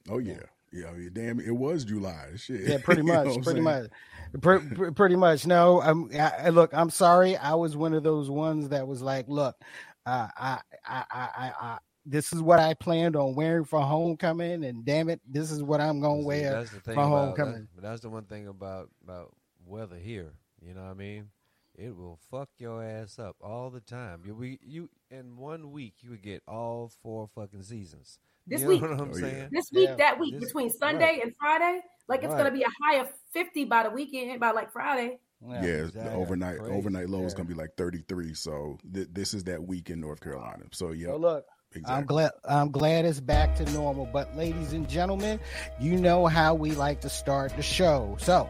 Oh 0.09 0.19
yeah, 0.19 0.39
yeah. 0.71 0.88
I 0.89 1.09
damn, 1.12 1.41
it 1.41 1.53
was 1.53 1.83
July. 1.83 2.27
Shit. 2.38 2.62
Yeah, 2.62 2.77
pretty 2.81 3.01
You 3.05 3.07
know 3.07 3.25
much, 3.25 3.33
pretty 3.43 3.62
saying? 3.62 3.63
much, 3.63 3.88
Pre- 4.41 4.60
pre- 4.60 4.91
pretty 4.91 5.15
much. 5.15 5.46
No, 5.48 5.81
I'm. 5.81 6.10
I, 6.17 6.50
look, 6.50 6.74
I'm 6.74 6.89
sorry. 6.89 7.38
I 7.38 7.53
was 7.55 7.75
one 7.75 7.93
of 7.93 8.03
those 8.03 8.29
ones 8.29 8.69
that 8.69 8.88
was 8.88 9.01
like, 9.01 9.27
look, 9.27 9.55
uh, 10.05 10.27
I, 10.38 10.60
I, 10.86 11.03
I, 11.12 11.51
I, 11.62 11.77
this 12.05 12.31
is 12.34 12.41
what 12.41 12.60
I 12.60 12.74
planned 12.74 13.15
on 13.15 13.36
wearing 13.36 13.65
for 13.65 13.81
homecoming, 13.81 14.63
and 14.63 14.86
damn 14.86 15.10
it, 15.10 15.22
this 15.27 15.51
is 15.51 15.62
what 15.63 15.81
I'm 15.81 16.00
gonna 16.01 16.22
wear. 16.22 16.51
That's 16.51 16.72
the 16.72 16.79
thing 16.79 16.96
for 16.96 17.01
about 17.01 17.25
homecoming. 17.38 17.67
that- 17.75 17.81
that's 17.81 18.01
the 18.01 18.10
one 18.10 18.24
thing 18.25 18.48
about 18.48 18.89
about 19.03 19.34
weather 19.65 19.98
here. 19.98 20.34
You 20.62 20.74
know 20.74 20.84
what 20.84 20.91
I 20.91 20.93
mean? 20.96 21.29
It 21.75 21.96
will 21.96 22.17
fuck 22.31 22.50
your 22.57 22.84
ass 22.84 23.19
up 23.19 23.36
all 23.41 23.69
the 23.69 23.81
time. 23.81 24.22
You 24.25 24.34
we 24.36 24.60
you 24.63 24.89
in 25.12 25.38
one 25.38 25.72
week 25.72 25.96
you 26.01 26.10
would 26.12 26.24
get 26.24 26.41
all 26.48 26.91
four 27.03 27.27
fucking 27.36 27.63
seasons. 27.63 28.19
This 28.48 28.62
you 28.62 28.68
week. 28.68 28.82
know 28.82 28.89
what 28.92 29.00
I'm 29.01 29.10
Oh, 29.12 29.13
saying? 29.13 29.50
This 29.51 29.66
week, 29.74 29.89
Yeah, 29.89 29.96
that 29.96 30.20
week, 30.20 30.36
this- 30.39 30.46
between 30.46 30.70
Sunday 30.70 31.20
and 31.22 31.34
Friday, 31.39 31.82
like 32.08 32.24
it's 32.24 32.30
Right. 32.32 32.38
gonna 32.38 32.51
be 32.51 32.63
a 32.63 32.70
high 32.84 32.96
of 33.01 33.10
fifty 33.34 33.66
by 33.66 33.84
the 33.84 33.89
weekend, 33.89 34.39
by 34.39 34.51
like 34.51 34.72
Friday. 34.72 35.20
Yeah, 35.46 35.62
the 35.62 35.84
exactly. 35.86 36.16
overnight 36.16 36.58
Crazy. 36.60 36.74
overnight 36.74 37.10
low 37.10 37.24
is 37.24 37.34
gonna 37.36 37.48
be 37.48 37.54
like 37.54 37.75
33. 37.77 38.34
So 38.34 38.80
th- 38.92 39.10
this 39.12 39.34
is 39.36 39.44
that 39.44 39.62
week 39.63 39.89
in 39.92 40.00
North 40.00 40.20
Carolina. 40.20 40.63
So 40.72 40.92
yeah, 40.94 41.10
Well, 41.10 41.20
look, 41.20 41.46
exactly. 41.75 41.96
I'm 41.96 42.06
glad 42.06 42.32
I'm 42.46 42.72
glad 42.72 43.06
it's 43.06 43.20
back 43.20 43.56
to 43.58 43.66
normal. 43.72 44.08
But 44.12 44.36
ladies 44.36 44.74
and 44.74 44.89
gentlemen, 44.89 45.39
you 45.80 45.96
know 45.98 46.25
how 46.25 46.56
we 46.56 46.72
like 46.72 47.01
to 47.01 47.10
start 47.10 47.56
the 47.56 47.62
show. 47.62 48.16
So 48.20 48.50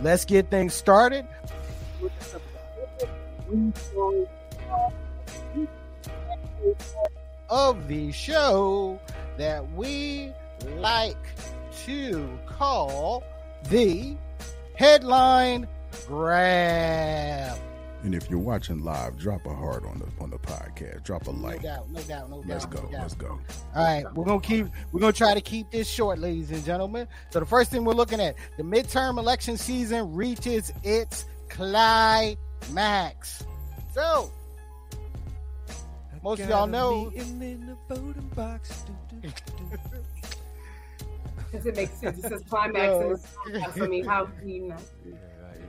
let's 0.00 0.24
get 0.24 0.48
things 0.50 0.72
started. 0.72 1.26
Of 7.50 7.86
the 7.88 8.10
show 8.12 8.98
that 9.38 9.70
we 9.72 10.32
like 10.78 11.16
to 11.86 12.38
call 12.46 13.22
the 13.70 14.16
headline 14.74 15.66
grab. 16.06 17.58
And 18.04 18.16
if 18.16 18.28
you're 18.28 18.40
watching 18.40 18.82
live, 18.82 19.16
drop 19.16 19.46
a 19.46 19.54
heart 19.54 19.84
on 19.84 20.00
the 20.00 20.06
on 20.22 20.30
the 20.30 20.38
podcast. 20.38 21.04
Drop 21.04 21.28
a 21.28 21.32
No 21.32 21.38
like. 21.38 21.62
doubt, 21.62 21.88
no 21.88 22.00
doubt, 22.02 22.30
no 22.30 22.36
doubt. 22.42 22.48
Let's 22.48 22.64
no 22.64 22.70
go. 22.70 22.82
doubt. 22.88 23.00
Let's 23.02 23.14
go. 23.14 23.38
All 23.76 23.84
right, 23.84 24.04
we're 24.14 24.24
gonna 24.24 24.40
keep 24.40 24.66
we're 24.90 24.98
gonna 24.98 25.12
try 25.12 25.34
to 25.34 25.40
keep 25.40 25.70
this 25.70 25.88
short, 25.88 26.18
ladies 26.18 26.50
and 26.50 26.64
gentlemen. 26.64 27.06
So 27.30 27.38
the 27.38 27.46
first 27.46 27.70
thing 27.70 27.84
we're 27.84 27.94
looking 27.94 28.20
at, 28.20 28.34
the 28.56 28.64
midterm 28.64 29.18
election 29.18 29.56
season 29.56 30.12
reaches 30.14 30.72
its 30.82 31.26
climax. 31.48 32.36
So 33.94 34.32
most 36.24 36.40
of 36.40 36.48
y'all 36.48 36.66
know- 36.66 37.12
Does 41.52 41.66
it 41.66 41.76
make 41.76 41.90
sense? 41.90 42.18
It 42.18 42.22
says 42.28 42.42
climax. 42.48 42.76
No. 42.86 43.00
and 43.00 43.12
it's- 43.56 43.80
I 43.80 43.86
mean, 43.86 44.04
how 44.04 44.26
do 44.26 44.48
you 44.48 44.68
know? 44.68 44.76
Yeah, 45.04 45.14
right. 45.42 45.60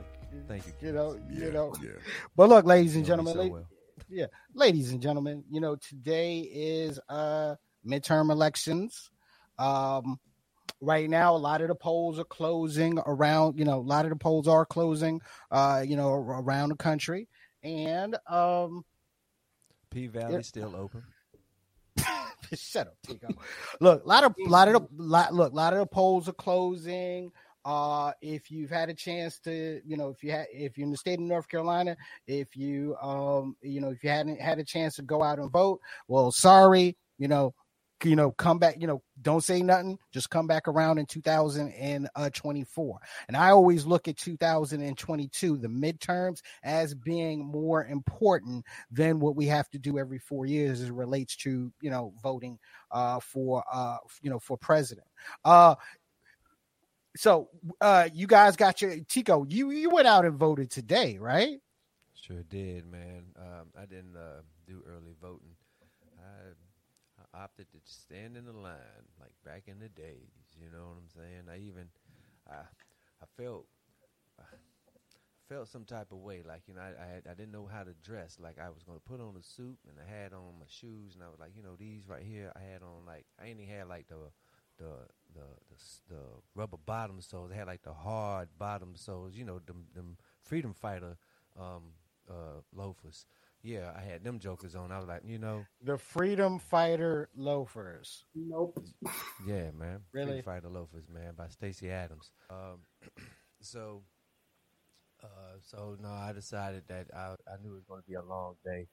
Thank 0.48 0.66
you. 0.66 0.72
You 0.80 0.92
know, 0.92 1.20
Yeah, 1.30 1.44
you 1.46 1.52
know. 1.52 1.74
yeah. 1.82 1.90
But 2.36 2.48
look, 2.48 2.64
ladies 2.64 2.96
and 2.96 3.06
You 3.06 3.16
know 3.16 3.22
me 3.22 3.24
gentlemen, 3.32 3.34
so 3.34 3.54
la- 3.54 3.60
well. 3.60 3.68
yeah, 4.08 4.26
ladies 4.54 4.92
and 4.92 5.00
gentlemen, 5.02 5.44
you 5.50 5.60
know, 5.60 5.76
today 5.76 6.40
is 6.40 6.98
uh 7.08 7.56
midterm 7.86 8.30
elections. 8.30 9.10
Um 9.58 10.18
right 10.80 11.08
now 11.08 11.34
a 11.34 11.38
lot 11.38 11.60
of 11.60 11.68
the 11.68 11.74
polls 11.74 12.18
are 12.18 12.24
closing 12.24 12.98
around, 13.06 13.58
you 13.58 13.64
know, 13.64 13.78
a 13.78 13.80
lot 13.80 14.04
of 14.06 14.10
the 14.10 14.16
polls 14.16 14.48
are 14.48 14.64
closing 14.66 15.20
uh, 15.50 15.82
you 15.86 15.96
know, 15.96 16.12
around 16.12 16.70
the 16.70 16.76
country. 16.76 17.28
And 17.62 18.16
um 18.26 18.84
P 19.90 20.06
Valley 20.08 20.42
still 20.42 20.74
open. 20.74 21.04
Shut 22.60 22.88
up, 22.88 22.96
Tico. 23.06 23.28
Look, 23.80 24.04
a 24.04 24.08
lot 24.08 24.24
of 24.24 24.34
lot 24.46 24.68
of 24.68 24.74
the 24.74 24.88
lot, 24.96 25.34
look, 25.34 25.52
a 25.52 25.56
lot 25.56 25.72
of 25.72 25.80
the 25.80 25.86
polls 25.86 26.28
are 26.28 26.32
closing. 26.32 27.30
Uh, 27.64 28.12
if 28.20 28.50
you've 28.50 28.70
had 28.70 28.90
a 28.90 28.94
chance 28.94 29.38
to, 29.38 29.80
you 29.86 29.96
know, 29.96 30.10
if 30.10 30.22
you 30.22 30.30
had, 30.30 30.46
if 30.52 30.76
you're 30.76 30.84
in 30.84 30.90
the 30.90 30.98
state 30.98 31.18
of 31.18 31.24
North 31.24 31.48
Carolina, 31.48 31.96
if 32.26 32.54
you, 32.54 32.94
um, 33.00 33.56
you 33.62 33.80
know, 33.80 33.88
if 33.88 34.04
you 34.04 34.10
hadn't 34.10 34.38
had 34.38 34.58
a 34.58 34.64
chance 34.64 34.96
to 34.96 35.02
go 35.02 35.22
out 35.22 35.38
and 35.38 35.50
vote, 35.50 35.80
well, 36.06 36.30
sorry, 36.30 36.94
you 37.16 37.26
know, 37.26 37.54
you 38.04 38.16
know, 38.16 38.30
come 38.32 38.58
back, 38.58 38.76
you 38.80 38.86
know, 38.86 39.02
don't 39.22 39.42
say 39.42 39.62
nothing, 39.62 39.98
just 40.12 40.30
come 40.30 40.46
back 40.46 40.68
around 40.68 40.98
in 40.98 41.06
2024. 41.06 42.98
And 43.28 43.36
I 43.36 43.50
always 43.50 43.86
look 43.86 44.08
at 44.08 44.16
2022, 44.16 45.56
the 45.56 45.68
midterms, 45.68 46.40
as 46.62 46.94
being 46.94 47.44
more 47.44 47.84
important 47.84 48.64
than 48.90 49.20
what 49.20 49.36
we 49.36 49.46
have 49.46 49.68
to 49.70 49.78
do 49.78 49.98
every 49.98 50.18
four 50.18 50.46
years 50.46 50.80
as 50.80 50.90
relates 50.90 51.36
to, 51.36 51.72
you 51.80 51.90
know, 51.90 52.12
voting 52.22 52.58
uh, 52.90 53.20
for, 53.20 53.64
uh, 53.72 53.98
you 54.22 54.30
know, 54.30 54.38
for 54.38 54.56
president. 54.56 55.06
Uh, 55.44 55.74
so 57.16 57.48
uh, 57.80 58.08
you 58.12 58.26
guys 58.26 58.56
got 58.56 58.82
your 58.82 58.96
Tico. 59.08 59.44
You 59.48 59.70
you 59.70 59.90
went 59.90 60.08
out 60.08 60.24
and 60.24 60.36
voted 60.36 60.70
today, 60.70 61.18
right? 61.18 61.58
Sure 62.14 62.42
did, 62.48 62.90
man. 62.90 63.24
Um, 63.38 63.68
I 63.78 63.86
didn't 63.86 64.16
uh, 64.16 64.42
do 64.66 64.82
early 64.88 65.14
voting. 65.20 65.54
Opted 67.36 67.66
to 67.72 67.78
stand 67.84 68.36
in 68.36 68.44
the 68.44 68.52
line 68.52 69.06
like 69.20 69.32
back 69.44 69.64
in 69.66 69.80
the 69.80 69.88
days. 69.88 70.54
You 70.60 70.70
know 70.70 70.86
what 70.86 70.98
I'm 70.98 71.10
saying? 71.10 71.48
I 71.50 71.58
even 71.66 71.88
I 72.48 72.62
I 73.22 73.26
felt 73.36 73.66
I 74.38 74.44
felt 75.48 75.68
some 75.68 75.84
type 75.84 76.12
of 76.12 76.18
way, 76.18 76.42
like 76.46 76.62
you 76.68 76.74
know 76.74 76.80
I 76.80 76.94
I, 77.02 77.06
had, 77.06 77.22
I 77.28 77.34
didn't 77.34 77.52
know 77.52 77.66
how 77.66 77.82
to 77.82 77.92
dress. 78.04 78.38
Like 78.40 78.58
I 78.58 78.68
was 78.68 78.82
gonna 78.84 79.00
put 79.00 79.20
on 79.20 79.34
a 79.38 79.42
suit 79.42 79.78
and 79.88 79.98
I 79.98 80.08
had 80.08 80.32
on 80.32 80.58
my 80.60 80.66
shoes 80.68 81.14
and 81.14 81.24
I 81.24 81.28
was 81.28 81.40
like, 81.40 81.52
you 81.56 81.62
know, 81.62 81.76
these 81.76 82.08
right 82.08 82.22
here. 82.22 82.52
I 82.54 82.60
had 82.60 82.82
on 82.82 83.04
like 83.06 83.26
I 83.40 83.46
ain't 83.46 83.60
even 83.60 83.74
had 83.74 83.88
like 83.88 84.06
the 84.08 84.30
the 84.78 84.92
the 85.34 85.46
the, 85.70 86.14
the 86.14 86.20
rubber 86.54 86.78
bottom 86.84 87.20
soles. 87.20 87.50
I 87.52 87.56
had 87.56 87.66
like 87.66 87.82
the 87.82 87.92
hard 87.94 88.48
bottom 88.58 88.94
soles. 88.94 89.34
You 89.34 89.44
know, 89.44 89.58
them 89.58 89.86
them 89.94 90.16
freedom 90.42 90.74
fighter 90.74 91.16
um 91.58 91.94
uh 92.28 92.60
loafers. 92.74 93.26
Yeah, 93.64 93.92
I 93.96 94.02
had 94.02 94.22
them 94.22 94.38
jokers 94.38 94.74
on. 94.74 94.92
I 94.92 94.98
was 94.98 95.08
like, 95.08 95.22
you 95.26 95.38
know, 95.38 95.64
The 95.82 95.96
Freedom 95.96 96.58
Fighter 96.58 97.30
loafers. 97.34 98.24
Nope. 98.34 98.78
yeah, 99.46 99.70
man. 99.70 100.00
Really? 100.12 100.26
Freedom 100.26 100.42
Fighter 100.44 100.68
Loafers, 100.68 101.08
man, 101.08 101.32
by 101.34 101.48
Stacy 101.48 101.90
Adams. 101.90 102.30
Um, 102.50 102.80
so, 103.62 104.02
uh, 105.22 105.56
so 105.62 105.96
no, 106.00 106.10
I 106.10 106.32
decided 106.32 106.82
that 106.88 107.06
I, 107.14 107.34
I 107.48 107.56
knew 107.62 107.72
it 107.72 107.74
was 107.76 107.84
going 107.88 108.02
to 108.02 108.08
be 108.08 108.14
a 108.14 108.22
long 108.22 108.54
day. 108.64 108.86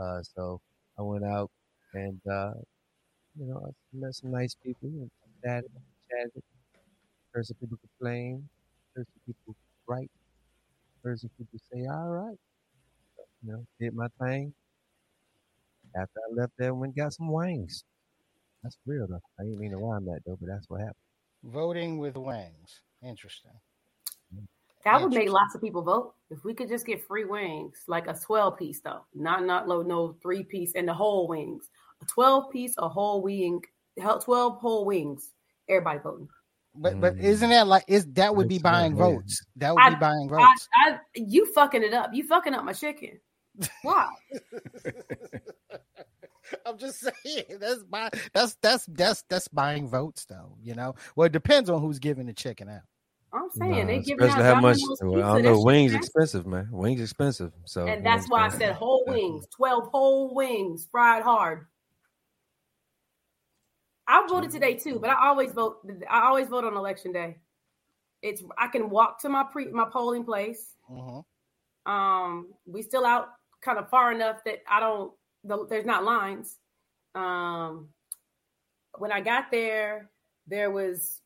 Uh, 0.00 0.22
so 0.22 0.60
I 0.98 1.02
went 1.02 1.24
out 1.24 1.50
and, 1.94 2.20
uh, 2.30 2.52
you 3.38 3.46
know, 3.46 3.62
I 3.66 3.70
met 3.94 4.14
some 4.14 4.30
nice 4.32 4.56
people 4.64 4.88
and 4.90 5.10
chatted, 5.44 5.70
chatted. 6.10 6.42
Heard 7.32 7.46
some 7.46 7.56
people 7.60 7.78
complain. 7.78 8.48
Heard 8.96 9.06
some 9.06 9.22
people 9.34 9.56
write. 9.88 10.10
Heard 11.04 11.20
some 11.20 11.30
people 11.38 11.58
say, 11.72 11.86
all 11.90 12.08
right. 12.10 12.38
You 13.44 13.52
know, 13.52 13.66
did 13.80 13.94
my 13.94 14.06
thing. 14.20 14.52
After 15.96 16.20
I 16.30 16.34
left 16.34 16.52
there, 16.58 16.74
went 16.74 16.94
and 16.94 17.04
got 17.04 17.12
some 17.12 17.30
wings. 17.30 17.84
That's 18.62 18.78
real 18.86 19.06
though. 19.08 19.20
I 19.38 19.42
didn't 19.44 19.58
mean 19.58 19.72
to 19.72 19.76
rhyme 19.78 20.04
that 20.06 20.20
though, 20.24 20.36
but 20.40 20.48
that's 20.48 20.68
what 20.68 20.80
happened. 20.80 20.94
Voting 21.44 21.98
with 21.98 22.16
wings. 22.16 22.80
Interesting. 23.02 23.50
That 24.84 25.00
would 25.00 25.12
make 25.12 25.30
lots 25.30 25.54
of 25.54 25.60
people 25.60 25.82
vote 25.82 26.14
if 26.30 26.44
we 26.44 26.54
could 26.54 26.68
just 26.68 26.86
get 26.86 27.06
free 27.06 27.24
wings, 27.24 27.84
like 27.86 28.06
a 28.08 28.14
twelve 28.14 28.58
piece 28.58 28.80
though, 28.80 29.04
not 29.14 29.44
not 29.44 29.68
low 29.68 29.82
no 29.82 30.16
three 30.22 30.44
piece 30.44 30.72
and 30.74 30.88
the 30.88 30.94
whole 30.94 31.28
wings. 31.28 31.68
A 32.00 32.06
twelve 32.06 32.50
piece, 32.50 32.74
a 32.78 32.88
whole 32.88 33.22
wing, 33.22 33.60
hell, 33.98 34.18
twelve 34.20 34.58
whole 34.58 34.84
wings. 34.84 35.30
Everybody 35.68 35.98
voting. 36.00 36.28
But 36.74 37.00
but 37.00 37.16
Mm. 37.16 37.22
isn't 37.22 37.50
that 37.50 37.66
like 37.66 37.84
is 37.86 38.06
that 38.14 38.34
would 38.34 38.48
be 38.48 38.58
buying 38.58 38.96
votes? 38.96 39.44
That 39.56 39.74
would 39.74 39.82
I- 39.82 39.90
be 39.90 39.96
buying 39.96 40.32
I, 40.32 40.36
votes. 40.36 40.68
I, 40.74 40.98
you 41.14 41.52
fucking 41.52 41.82
it 41.82 41.92
up. 41.92 42.10
You 42.14 42.24
fucking 42.26 42.54
up 42.54 42.64
my 42.64 42.72
chicken. 42.72 43.20
Why? 43.82 44.08
I'm 46.66 46.76
just 46.76 47.00
saying 47.00 47.44
that's 47.60 47.82
buy 47.84 48.10
that's 48.32 48.56
that's 48.60 48.86
that's 48.86 49.24
that's 49.28 49.48
buying 49.48 49.88
votes 49.88 50.24
though, 50.24 50.56
you 50.60 50.74
know. 50.74 50.94
Well, 51.16 51.26
it 51.26 51.32
depends 51.32 51.70
on 51.70 51.80
who's 51.80 51.98
giving 51.98 52.26
the 52.26 52.32
chicken 52.32 52.68
out. 52.68 52.82
I'm 53.32 53.48
saying 53.50 53.86
they 53.86 53.96
Nah, 53.98 54.02
giving 54.02 54.28
out 54.28 54.42
how 54.42 54.60
much. 54.60 54.78
Well. 55.00 55.22
I 55.22 55.34
don't 55.34 55.44
know. 55.44 55.60
Wings 55.60 55.94
expensive. 55.94 56.42
expensive, 56.42 56.46
man. 56.46 56.68
Wings 56.70 57.00
expensive. 57.00 57.52
So, 57.64 57.86
And 57.86 58.04
that's 58.04 58.28
why 58.28 58.42
I 58.42 58.44
I'm 58.46 58.50
said 58.50 58.74
whole 58.74 59.04
wings, 59.06 59.46
12 59.56 59.88
whole 59.88 60.34
wings, 60.34 60.86
fried 60.90 61.22
hard. 61.22 61.66
I 64.06 64.26
voted 64.28 64.50
today 64.50 64.74
too, 64.74 64.98
but 64.98 65.10
I 65.10 65.28
always 65.28 65.52
vote 65.52 65.78
I 66.10 66.26
always 66.26 66.48
vote 66.48 66.64
on 66.64 66.76
election 66.76 67.12
day. 67.12 67.38
It's 68.20 68.42
I 68.58 68.68
can 68.68 68.90
walk 68.90 69.20
to 69.22 69.28
my 69.28 69.44
pre 69.44 69.66
my 69.68 69.86
polling 69.90 70.24
place. 70.24 70.76
Mhm. 70.90 71.24
Um 71.86 72.52
we 72.66 72.82
still 72.82 73.06
out 73.06 73.28
kind 73.62 73.78
of 73.78 73.88
far 73.88 74.12
enough 74.12 74.42
that 74.44 74.58
I 74.68 74.80
don't 74.80 75.12
the, 75.44 75.66
there's 75.68 75.86
not 75.86 76.04
lines. 76.04 76.58
Um 77.14 77.88
when 78.98 79.10
I 79.12 79.20
got 79.20 79.50
there, 79.50 80.10
there 80.46 80.70
was 80.70 81.20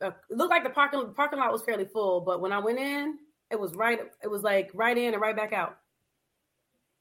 a, 0.00 0.08
it 0.08 0.14
looked 0.30 0.50
like 0.50 0.64
the 0.64 0.70
parking 0.70 1.12
parking 1.14 1.38
lot 1.38 1.52
was 1.52 1.62
fairly 1.62 1.84
full, 1.84 2.20
but 2.20 2.40
when 2.40 2.52
I 2.52 2.58
went 2.58 2.78
in, 2.78 3.18
it 3.50 3.58
was 3.58 3.74
right 3.74 4.00
it 4.22 4.28
was 4.28 4.42
like 4.42 4.70
right 4.74 4.96
in 4.96 5.12
and 5.12 5.20
right 5.22 5.36
back 5.36 5.52
out. 5.52 5.76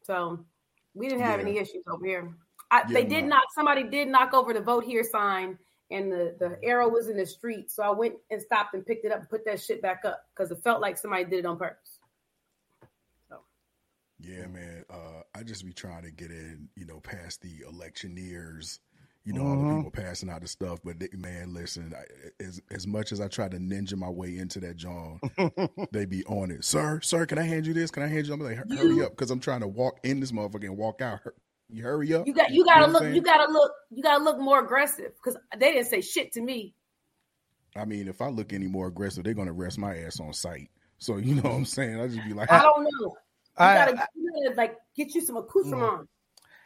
So 0.03 0.45
we 0.93 1.07
didn't 1.07 1.23
have 1.23 1.39
Yeah. 1.39 1.47
any 1.47 1.57
issues 1.59 1.83
over 1.87 2.05
here. 2.05 2.33
I, 2.71 2.83
Yeah, 2.87 2.93
they 2.93 3.03
did 3.05 3.23
no. 3.23 3.29
knock 3.35 3.43
somebody 3.55 3.83
did 3.83 4.07
knock 4.07 4.33
over 4.33 4.53
the 4.53 4.61
vote 4.61 4.83
here 4.83 5.03
sign 5.03 5.57
and 5.91 6.11
the, 6.11 6.35
the 6.39 6.57
arrow 6.63 6.87
was 6.87 7.09
in 7.09 7.17
the 7.17 7.25
street. 7.25 7.71
So 7.71 7.83
I 7.83 7.89
went 7.89 8.15
and 8.29 8.41
stopped 8.41 8.73
and 8.75 8.85
picked 8.85 9.05
it 9.05 9.11
up 9.11 9.19
and 9.19 9.29
put 9.29 9.43
that 9.45 9.59
shit 9.59 9.81
back 9.81 10.01
up 10.05 10.21
because 10.35 10.51
it 10.51 10.59
felt 10.63 10.81
like 10.81 10.97
somebody 10.97 11.25
did 11.25 11.39
it 11.39 11.45
on 11.45 11.57
purpose. 11.57 11.98
Yeah, 14.19 14.47
man. 14.47 14.83
Uh, 14.89 15.21
I 15.33 15.43
just 15.43 15.65
be 15.65 15.73
trying 15.73 16.03
to 16.03 16.11
get 16.11 16.29
in, 16.31 16.69
you 16.75 16.85
know, 16.85 16.99
past 16.99 17.41
the 17.41 17.63
electioneers, 17.69 18.79
you 19.23 19.33
know, 19.33 19.45
all 19.45 19.57
the 19.57 19.63
Mhm. 19.63 19.77
people 19.77 19.91
passing 19.91 20.29
out 20.29 20.41
the 20.41 20.47
stuff. 20.47 20.79
But 20.83 20.99
they, 20.99 21.07
man, 21.13 21.53
listen, 21.53 21.93
I, 21.95 22.43
as 22.43 22.61
as 22.71 22.85
much 22.85 23.11
as 23.11 23.21
I 23.21 23.27
try 23.27 23.47
to 23.47 23.57
ninja 23.57 23.95
my 23.95 24.09
way 24.09 24.37
into 24.37 24.59
that 24.59 24.75
John, 24.75 25.19
they 25.91 26.05
be 26.05 26.25
on 26.25 26.51
it. 26.51 26.65
Sir, 26.65 26.99
sir, 27.01 27.25
can 27.25 27.37
I 27.37 27.43
hand 27.43 27.65
you 27.65 27.73
this? 27.73 27.91
Can 27.91 28.03
I 28.03 28.07
hand 28.07 28.27
you? 28.27 28.33
I'm 28.33 28.39
like, 28.41 28.57
hurry 28.57 29.01
up, 29.03 29.11
because 29.11 29.31
I'm 29.31 29.39
trying 29.39 29.61
to 29.61 29.67
walk 29.67 29.99
in 30.03 30.19
this 30.19 30.31
motherfucker 30.31 30.65
and 30.65 30.77
walk 30.77 31.01
out. 31.01 31.19
You 31.69 31.83
hurry 31.83 32.13
up. 32.13 32.27
You 32.27 32.33
got 32.33 32.51
you 32.51 32.65
gotta 32.65 32.87
know 32.87 32.93
look 32.93 33.03
saying? 33.03 33.15
you 33.15 33.21
gotta 33.21 33.51
look 33.51 33.71
you 33.89 34.03
gotta 34.03 34.23
look 34.23 34.39
more 34.39 34.59
aggressive 34.63 35.13
because 35.15 35.39
they 35.57 35.71
didn't 35.71 35.87
say 35.87 36.01
shit 36.01 36.33
to 36.33 36.41
me. 36.41 36.73
I 37.75 37.85
mean, 37.85 38.07
if 38.07 38.21
I 38.21 38.27
look 38.27 38.51
any 38.51 38.67
more 38.67 38.87
aggressive, 38.87 39.23
they're 39.23 39.33
gonna 39.33 39.53
arrest 39.53 39.77
my 39.77 39.95
ass 39.99 40.19
on 40.19 40.33
sight. 40.33 40.71
So 40.97 41.17
you 41.17 41.35
know 41.35 41.43
what 41.43 41.55
I'm 41.55 41.65
saying? 41.65 42.01
I 42.01 42.07
just 42.07 42.27
be 42.27 42.33
like, 42.33 42.51
I 42.51 42.61
don't 42.61 42.83
know. 42.83 43.15
You 43.59 43.65
I- 43.65 43.75
gotta, 43.75 44.09
you 44.15 44.31
gotta 44.45 44.55
like 44.55 44.77
get 44.95 45.13
you 45.13 45.21
some 45.21 45.35
accoutrement 45.35 46.07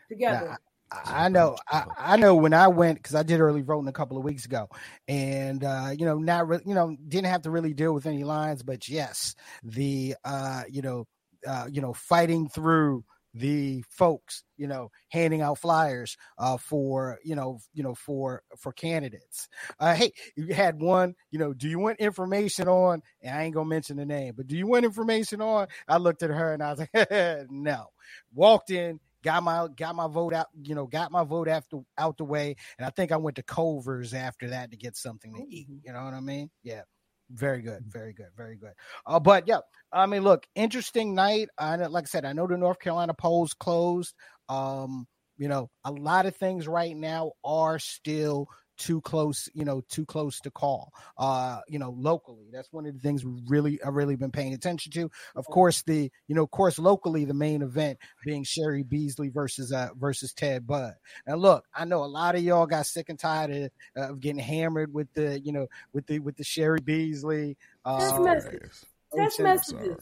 together. 0.09 0.49
Now, 0.49 0.57
I 1.05 1.29
know, 1.29 1.57
I, 1.67 1.85
I 1.97 2.17
know 2.17 2.35
when 2.35 2.53
I 2.53 2.67
went 2.67 2.99
because 2.99 3.15
I 3.15 3.23
did 3.23 3.39
early 3.39 3.63
voting 3.63 3.87
a 3.87 3.93
couple 3.93 4.17
of 4.17 4.23
weeks 4.23 4.45
ago, 4.45 4.69
and 5.07 5.63
uh, 5.63 5.89
you 5.97 6.05
know, 6.05 6.19
not 6.19 6.47
you 6.67 6.75
know, 6.75 6.95
didn't 7.07 7.31
have 7.31 7.41
to 7.43 7.51
really 7.51 7.73
deal 7.73 7.93
with 7.93 8.05
any 8.05 8.23
lines, 8.23 8.61
but 8.61 8.87
yes, 8.87 9.33
the 9.63 10.15
uh, 10.23 10.63
you 10.69 10.83
know, 10.83 11.07
uh, 11.47 11.67
you 11.71 11.81
know, 11.81 11.93
fighting 11.93 12.47
through 12.47 13.03
the 13.33 13.83
folks, 13.89 14.43
you 14.57 14.67
know, 14.67 14.91
handing 15.09 15.41
out 15.41 15.59
flyers 15.59 16.17
uh, 16.37 16.57
for 16.57 17.19
you 17.23 17.35
know, 17.35 17.59
you 17.73 17.83
know, 17.83 17.95
for 17.95 18.43
for 18.57 18.71
candidates. 18.71 19.47
Uh, 19.79 19.95
hey, 19.95 20.11
you 20.35 20.53
had 20.53 20.79
one, 20.79 21.15
you 21.31 21.39
know, 21.39 21.53
do 21.53 21.67
you 21.67 21.79
want 21.79 21.99
information 21.99 22.67
on? 22.67 23.01
And 23.21 23.35
I 23.35 23.43
ain't 23.43 23.55
gonna 23.55 23.69
mention 23.69 23.97
the 23.97 24.05
name, 24.05 24.33
but 24.35 24.47
do 24.47 24.55
you 24.55 24.67
want 24.67 24.85
information 24.85 25.41
on? 25.41 25.67
I 25.87 25.97
looked 25.97 26.23
at 26.23 26.29
her 26.29 26.53
and 26.53 26.63
I 26.63 26.73
was 26.73 26.79
like, 26.79 27.47
no. 27.49 27.87
Walked 28.33 28.69
in, 28.69 28.99
got 29.23 29.43
my 29.43 29.67
got 29.75 29.95
my 29.95 30.07
vote 30.07 30.33
out, 30.33 30.47
you 30.61 30.75
know, 30.75 30.85
got 30.85 31.11
my 31.11 31.23
vote 31.23 31.47
after 31.47 31.79
out 31.97 32.17
the 32.17 32.25
way, 32.25 32.55
and 32.77 32.85
I 32.85 32.89
think 32.89 33.11
I 33.11 33.17
went 33.17 33.37
to 33.37 33.43
Culver's 33.43 34.13
after 34.13 34.49
that 34.49 34.71
to 34.71 34.77
get 34.77 34.95
something 34.95 35.33
to 35.33 35.43
eat. 35.47 35.67
You 35.83 35.93
know 35.93 36.03
what 36.03 36.13
I 36.13 36.19
mean? 36.19 36.49
Yeah. 36.63 36.83
Very 37.33 37.61
good, 37.63 37.83
very 37.87 38.13
good, 38.13 38.27
very 38.37 38.55
good. 38.55 38.73
Uh, 39.07 39.19
but 39.19 39.47
yeah, 39.47 39.59
I 39.91 40.05
mean, 40.05 40.21
look, 40.23 40.45
interesting 40.53 41.15
night. 41.15 41.49
I 41.57 41.75
like 41.77 42.03
I 42.03 42.05
said, 42.05 42.25
I 42.25 42.33
know 42.33 42.45
the 42.45 42.57
North 42.57 42.79
Carolina 42.79 43.13
polls 43.15 43.53
closed. 43.53 44.13
Um, 44.49 45.07
you 45.37 45.47
know, 45.47 45.69
a 45.83 45.91
lot 45.91 46.27
of 46.27 46.35
things 46.35 46.67
right 46.67 46.95
now 46.95 47.31
are 47.43 47.79
still, 47.79 48.47
too 48.77 49.01
close, 49.01 49.49
you 49.53 49.65
know, 49.65 49.81
too 49.89 50.05
close 50.05 50.39
to 50.41 50.51
call. 50.51 50.91
Uh, 51.17 51.59
you 51.67 51.79
know, 51.79 51.91
locally. 51.97 52.47
That's 52.51 52.71
one 52.71 52.85
of 52.85 52.93
the 52.93 52.99
things 52.99 53.23
we 53.25 53.41
really 53.47 53.79
I've 53.85 53.93
really 53.93 54.15
been 54.15 54.31
paying 54.31 54.53
attention 54.53 54.91
to. 54.93 55.11
Of 55.35 55.45
course, 55.45 55.81
the 55.83 56.11
you 56.27 56.35
know, 56.35 56.43
of 56.43 56.51
course, 56.51 56.79
locally 56.79 57.25
the 57.25 57.33
main 57.33 57.61
event 57.61 57.99
being 58.25 58.43
Cheri 58.43 58.83
Beasley 58.83 59.29
versus 59.29 59.71
uh 59.71 59.89
versus 59.97 60.33
Ted 60.33 60.65
Budd. 60.65 60.93
And 61.25 61.41
look, 61.41 61.65
I 61.73 61.85
know 61.85 62.03
a 62.03 62.05
lot 62.05 62.35
of 62.35 62.43
y'all 62.43 62.65
got 62.65 62.85
sick 62.85 63.09
and 63.09 63.19
tired 63.19 63.51
of, 63.51 63.71
uh, 63.97 64.09
of 64.11 64.19
getting 64.19 64.39
hammered 64.41 64.93
with 64.93 65.11
the 65.13 65.39
you 65.39 65.51
know 65.51 65.67
with 65.93 66.07
the 66.07 66.19
with 66.19 66.35
the 66.37 66.43
Cheri 66.43 66.81
Beasley. 66.81 67.57
Text 67.85 68.15
Uh, 68.15 68.19
messages. 68.21 68.85
Text 69.15 69.37
Sorry. 69.37 69.49
messages. 69.49 69.97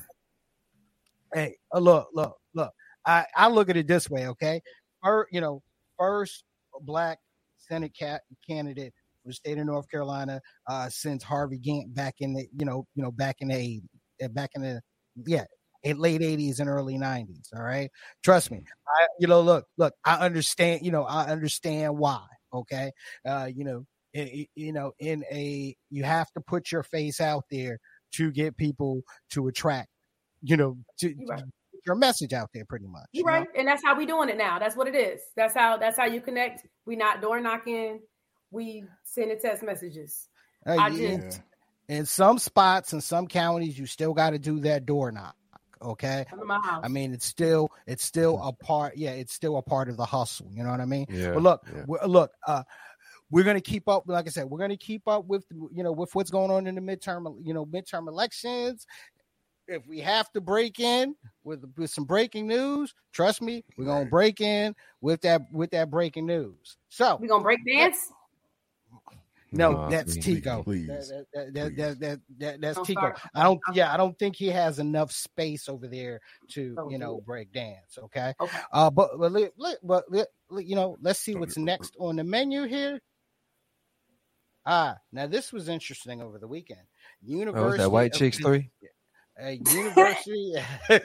hey, 1.33 1.55
uh, 1.73 1.79
look, 1.79 2.09
look, 2.13 2.37
look. 2.53 2.71
I, 3.05 3.25
I 3.35 3.47
look 3.49 3.69
at 3.69 3.77
it 3.77 3.87
this 3.87 4.09
way, 4.09 4.27
okay? 4.27 4.61
First, 5.03 5.33
you 5.33 5.41
know, 5.41 5.63
first 5.97 6.43
black 6.81 7.19
Senate 7.71 7.95
candidate 8.47 8.93
for 9.23 9.29
the 9.29 9.33
state 9.33 9.57
of 9.57 9.65
North 9.65 9.89
Carolina 9.89 10.41
uh, 10.67 10.89
since 10.89 11.23
Harvey 11.23 11.57
Gantt 11.59 11.93
back 11.93 12.15
in 12.19 12.33
the 12.33 12.45
you 12.57 12.65
know 12.65 12.85
you 12.95 13.03
know 13.03 13.11
back 13.11 13.37
in 13.39 13.47
the 13.47 13.81
uh, 14.23 14.27
back 14.29 14.51
in 14.55 14.61
the 14.61 14.81
yeah 15.25 15.45
late 15.95 16.21
eighties 16.21 16.59
and 16.59 16.69
early 16.69 16.97
nineties. 16.97 17.49
All 17.55 17.63
right, 17.63 17.89
trust 18.23 18.51
me. 18.51 18.63
I 18.87 19.07
you 19.19 19.27
know 19.27 19.41
look 19.41 19.65
look 19.77 19.93
I 20.05 20.15
understand 20.17 20.81
you 20.83 20.91
know 20.91 21.03
I 21.03 21.25
understand 21.27 21.97
why. 21.97 22.25
Okay, 22.53 22.91
uh, 23.25 23.49
you 23.53 23.63
know 23.63 23.85
i- 24.15 24.19
i- 24.19 24.49
you 24.55 24.73
know 24.73 24.91
in 24.99 25.23
a 25.31 25.75
you 25.89 26.03
have 26.03 26.29
to 26.33 26.41
put 26.41 26.71
your 26.71 26.83
face 26.83 27.21
out 27.21 27.45
there 27.49 27.79
to 28.15 28.31
get 28.31 28.57
people 28.57 29.01
to 29.31 29.47
attract 29.47 29.87
you 30.41 30.57
know 30.57 30.77
to, 30.99 31.13
right. 31.29 31.43
Get 31.81 31.88
your 31.89 31.95
message 31.95 32.33
out 32.33 32.50
there 32.53 32.65
pretty 32.65 32.88
much. 32.88 33.05
You're 33.11 33.21
you 33.21 33.25
know? 33.25 33.39
right, 33.39 33.47
and 33.57 33.67
that's 33.67 33.83
how 33.83 33.95
we 33.97 34.05
doing 34.05 34.29
it 34.29 34.38
now. 34.38 34.59
That's 34.59 34.75
what 34.75 34.88
it 34.88 34.95
is. 34.95 35.19
That's 35.35 35.53
how 35.53 35.77
that's 35.77 35.97
how 35.97 36.05
you 36.05 36.21
connect. 36.21 36.65
We 36.85 36.95
not 36.95 37.21
door 37.21 37.39
knocking. 37.39 38.01
We 38.51 38.81
send 39.03 39.29
sending 39.29 39.39
text 39.39 39.63
messages. 39.63 40.27
Uh, 40.65 40.71
I 40.79 40.88
yeah, 40.89 41.17
just- 41.17 41.41
in 41.88 42.05
some 42.05 42.38
spots 42.39 42.93
in 42.93 43.01
some 43.01 43.27
counties 43.27 43.77
you 43.77 43.85
still 43.85 44.13
got 44.13 44.29
to 44.29 44.39
do 44.39 44.59
that 44.61 44.85
door 44.85 45.11
knock 45.11 45.35
okay 45.81 46.25
Come 46.29 46.45
my 46.47 46.59
house. 46.63 46.81
i 46.83 46.88
mean 46.88 47.11
it's 47.11 47.25
still 47.25 47.69
it's 47.88 48.05
still 48.05 48.39
a 48.41 48.53
part 48.53 48.95
yeah 48.95 49.11
it's 49.11 49.33
still 49.33 49.57
a 49.57 49.61
part 49.63 49.89
of 49.89 49.97
the 49.97 50.05
hustle 50.05 50.47
you 50.53 50.63
know 50.63 50.69
what 50.69 50.79
i 50.79 50.85
mean 50.85 51.07
Yeah. 51.09 51.31
but 51.33 51.41
look 51.41 51.61
yeah. 51.73 51.83
we- 51.88 51.97
look 52.07 52.31
uh 52.47 52.63
we're 53.31 53.43
going 53.43 53.57
to 53.57 53.61
keep 53.61 53.89
up 53.89 54.03
like 54.05 54.27
i 54.27 54.29
said 54.29 54.45
we're 54.45 54.59
going 54.59 54.69
to 54.69 54.77
keep 54.77 55.07
up 55.07 55.25
with 55.25 55.43
you 55.73 55.83
know 55.83 55.91
with 55.91 56.13
what's 56.13 56.29
going 56.29 56.51
on 56.51 56.67
in 56.67 56.75
the 56.75 56.81
midterm 56.81 57.35
you 57.44 57.53
know 57.53 57.65
midterm 57.65 58.07
elections 58.07 58.85
if 59.67 59.85
we 59.87 60.00
have 60.00 60.31
to 60.31 60.41
break 60.41 60.79
in 60.79 61.15
with 61.43 61.63
with 61.77 61.89
some 61.89 62.05
breaking 62.05 62.47
news 62.47 62.93
trust 63.13 63.41
me 63.41 63.63
we're 63.77 63.85
going 63.85 64.03
to 64.05 64.09
break 64.09 64.41
in 64.41 64.75
with 65.01 65.21
that 65.21 65.41
with 65.51 65.71
that 65.71 65.89
breaking 65.89 66.25
news 66.25 66.77
so 66.89 67.15
we 67.17 67.27
gonna 67.27 67.43
break 67.43 67.59
dance. 67.65 68.11
no, 69.53 69.71
Nah, 69.74 69.89
that's 69.89 70.13
please, 70.13 70.24
Tico. 70.25 70.63
please, 70.63 70.87
That- 70.87 71.25
that- 71.33 71.53
that- 71.53 71.53
please. 71.53 71.75
that- 71.77 72.00
that- 72.00 72.19
that- 72.39 72.61
that's 72.61 72.75
Don't 72.77 72.85
Tico. 72.85 73.00
start. 73.01 73.19
I 73.35 73.43
don't. 73.43 73.59
Yeah, 73.74 73.93
I 73.93 73.97
don't 73.97 74.17
think 74.17 74.37
he 74.37 74.47
has 74.47 74.79
enough 74.79 75.11
space 75.11 75.67
over 75.67 75.87
there 75.89 76.21
to, 76.51 76.74
Don't 76.75 76.89
you 76.89 76.97
know, 76.97 77.17
it. 77.17 77.25
break 77.25 77.51
dance. 77.51 77.97
Okay. 77.97 78.33
Okay. 78.39 78.57
Uh, 78.71 78.89
but 78.89 79.17
but 79.19 79.31
let- 79.33 79.51
let- 79.57 79.85
but 79.85 80.05
let- 80.09 80.29
let- 80.50 80.65
you 80.65 80.75
know, 80.75 80.97
let's 81.01 81.19
see 81.19 81.35
what's 81.35 81.57
next 81.57 81.95
on 82.00 82.15
the 82.15 82.24
menu 82.24 82.63
here. 82.63 83.01
Ah, 84.65 84.97
now 85.11 85.27
this 85.27 85.51
was 85.51 85.67
interesting 85.67 86.21
over 86.21 86.37
the 86.39 86.47
weekend. 86.47 86.79
Oh, 86.81 87.27
University. 87.27 87.65
was 87.65 87.77
that 87.77 87.91
white 87.91 88.13
of 88.13 88.17
chicks 88.19 88.37
three? 88.39 88.69
Uh, 89.41 89.49
University. 89.49 90.55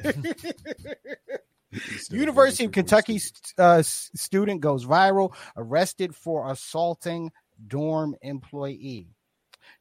University 2.11 2.64
of 2.64 2.72
Kentucky 2.72 3.18
st- 3.18 3.55
uh, 3.59 3.83
student 3.83 4.61
goes 4.61 4.85
viral, 4.85 5.35
arrested 5.57 6.14
for 6.14 6.51
assaulting 6.51 7.31
dorm 7.66 8.14
employee. 8.22 9.09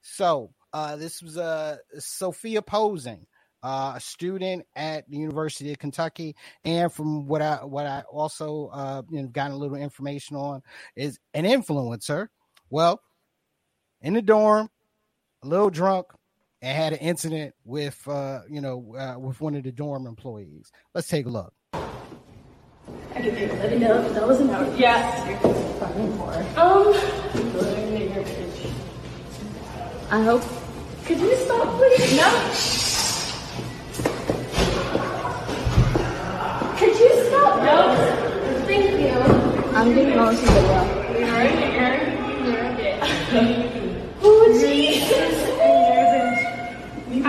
So 0.01 0.51
uh, 0.73 0.95
this 0.95 1.21
was 1.21 1.37
uh, 1.37 1.77
Sophia 1.99 2.61
Rosing, 2.71 3.25
uh, 3.63 3.93
a 3.95 3.99
student 3.99 4.65
at 4.75 5.09
the 5.09 5.17
University 5.17 5.71
of 5.71 5.79
Kentucky, 5.79 6.35
and 6.63 6.91
from 6.91 7.27
what 7.27 7.41
I 7.41 7.57
what 7.63 7.85
I 7.85 8.03
also 8.11 8.69
uh, 8.73 9.01
you 9.09 9.21
know, 9.21 9.27
got 9.27 9.51
a 9.51 9.55
little 9.55 9.77
information 9.77 10.37
on 10.37 10.61
is 10.95 11.19
an 11.33 11.45
influencer. 11.45 12.27
Well, 12.69 13.01
in 14.01 14.13
the 14.13 14.21
dorm, 14.21 14.69
a 15.43 15.47
little 15.47 15.69
drunk, 15.69 16.07
and 16.65 16.75
had 16.75 16.93
an 16.93 16.99
incident 16.99 17.53
with 17.63 18.07
uh, 18.07 18.41
you 18.49 18.59
know 18.59 18.95
uh, 18.97 19.19
with 19.19 19.39
one 19.39 19.53
of 19.53 19.63
the 19.63 19.71
dorm 19.71 20.07
employees. 20.07 20.71
Let's 20.95 21.07
take 21.07 21.27
a 21.27 21.29
look. 21.29 21.53
I 21.73 23.21
get 23.21 23.35
paid 23.35 23.51
eleven 23.51 24.13
dollars 24.15 24.39
an 24.39 24.49
hour. 24.49 24.75
Yeah. 24.75 25.29
You're 25.29 25.53
fucking 25.79 26.17
poor. 26.17 26.33
Um. 26.57 26.93
I 30.09 30.23
hope. 30.23 30.43
Could 31.05 31.19
you 31.19 31.35
stop, 31.35 31.77
please? 31.77 32.17
No. 32.17 32.29
Could 36.79 36.99
you 36.99 37.25
stop? 37.27 37.61
No. 37.61 37.95
Thank 38.65 38.99
you. 39.01 39.75
I'm 39.77 39.93
getting 39.93 40.17
most 40.17 40.41
of 40.41 40.49
it 40.49 40.63
well. 40.63 40.94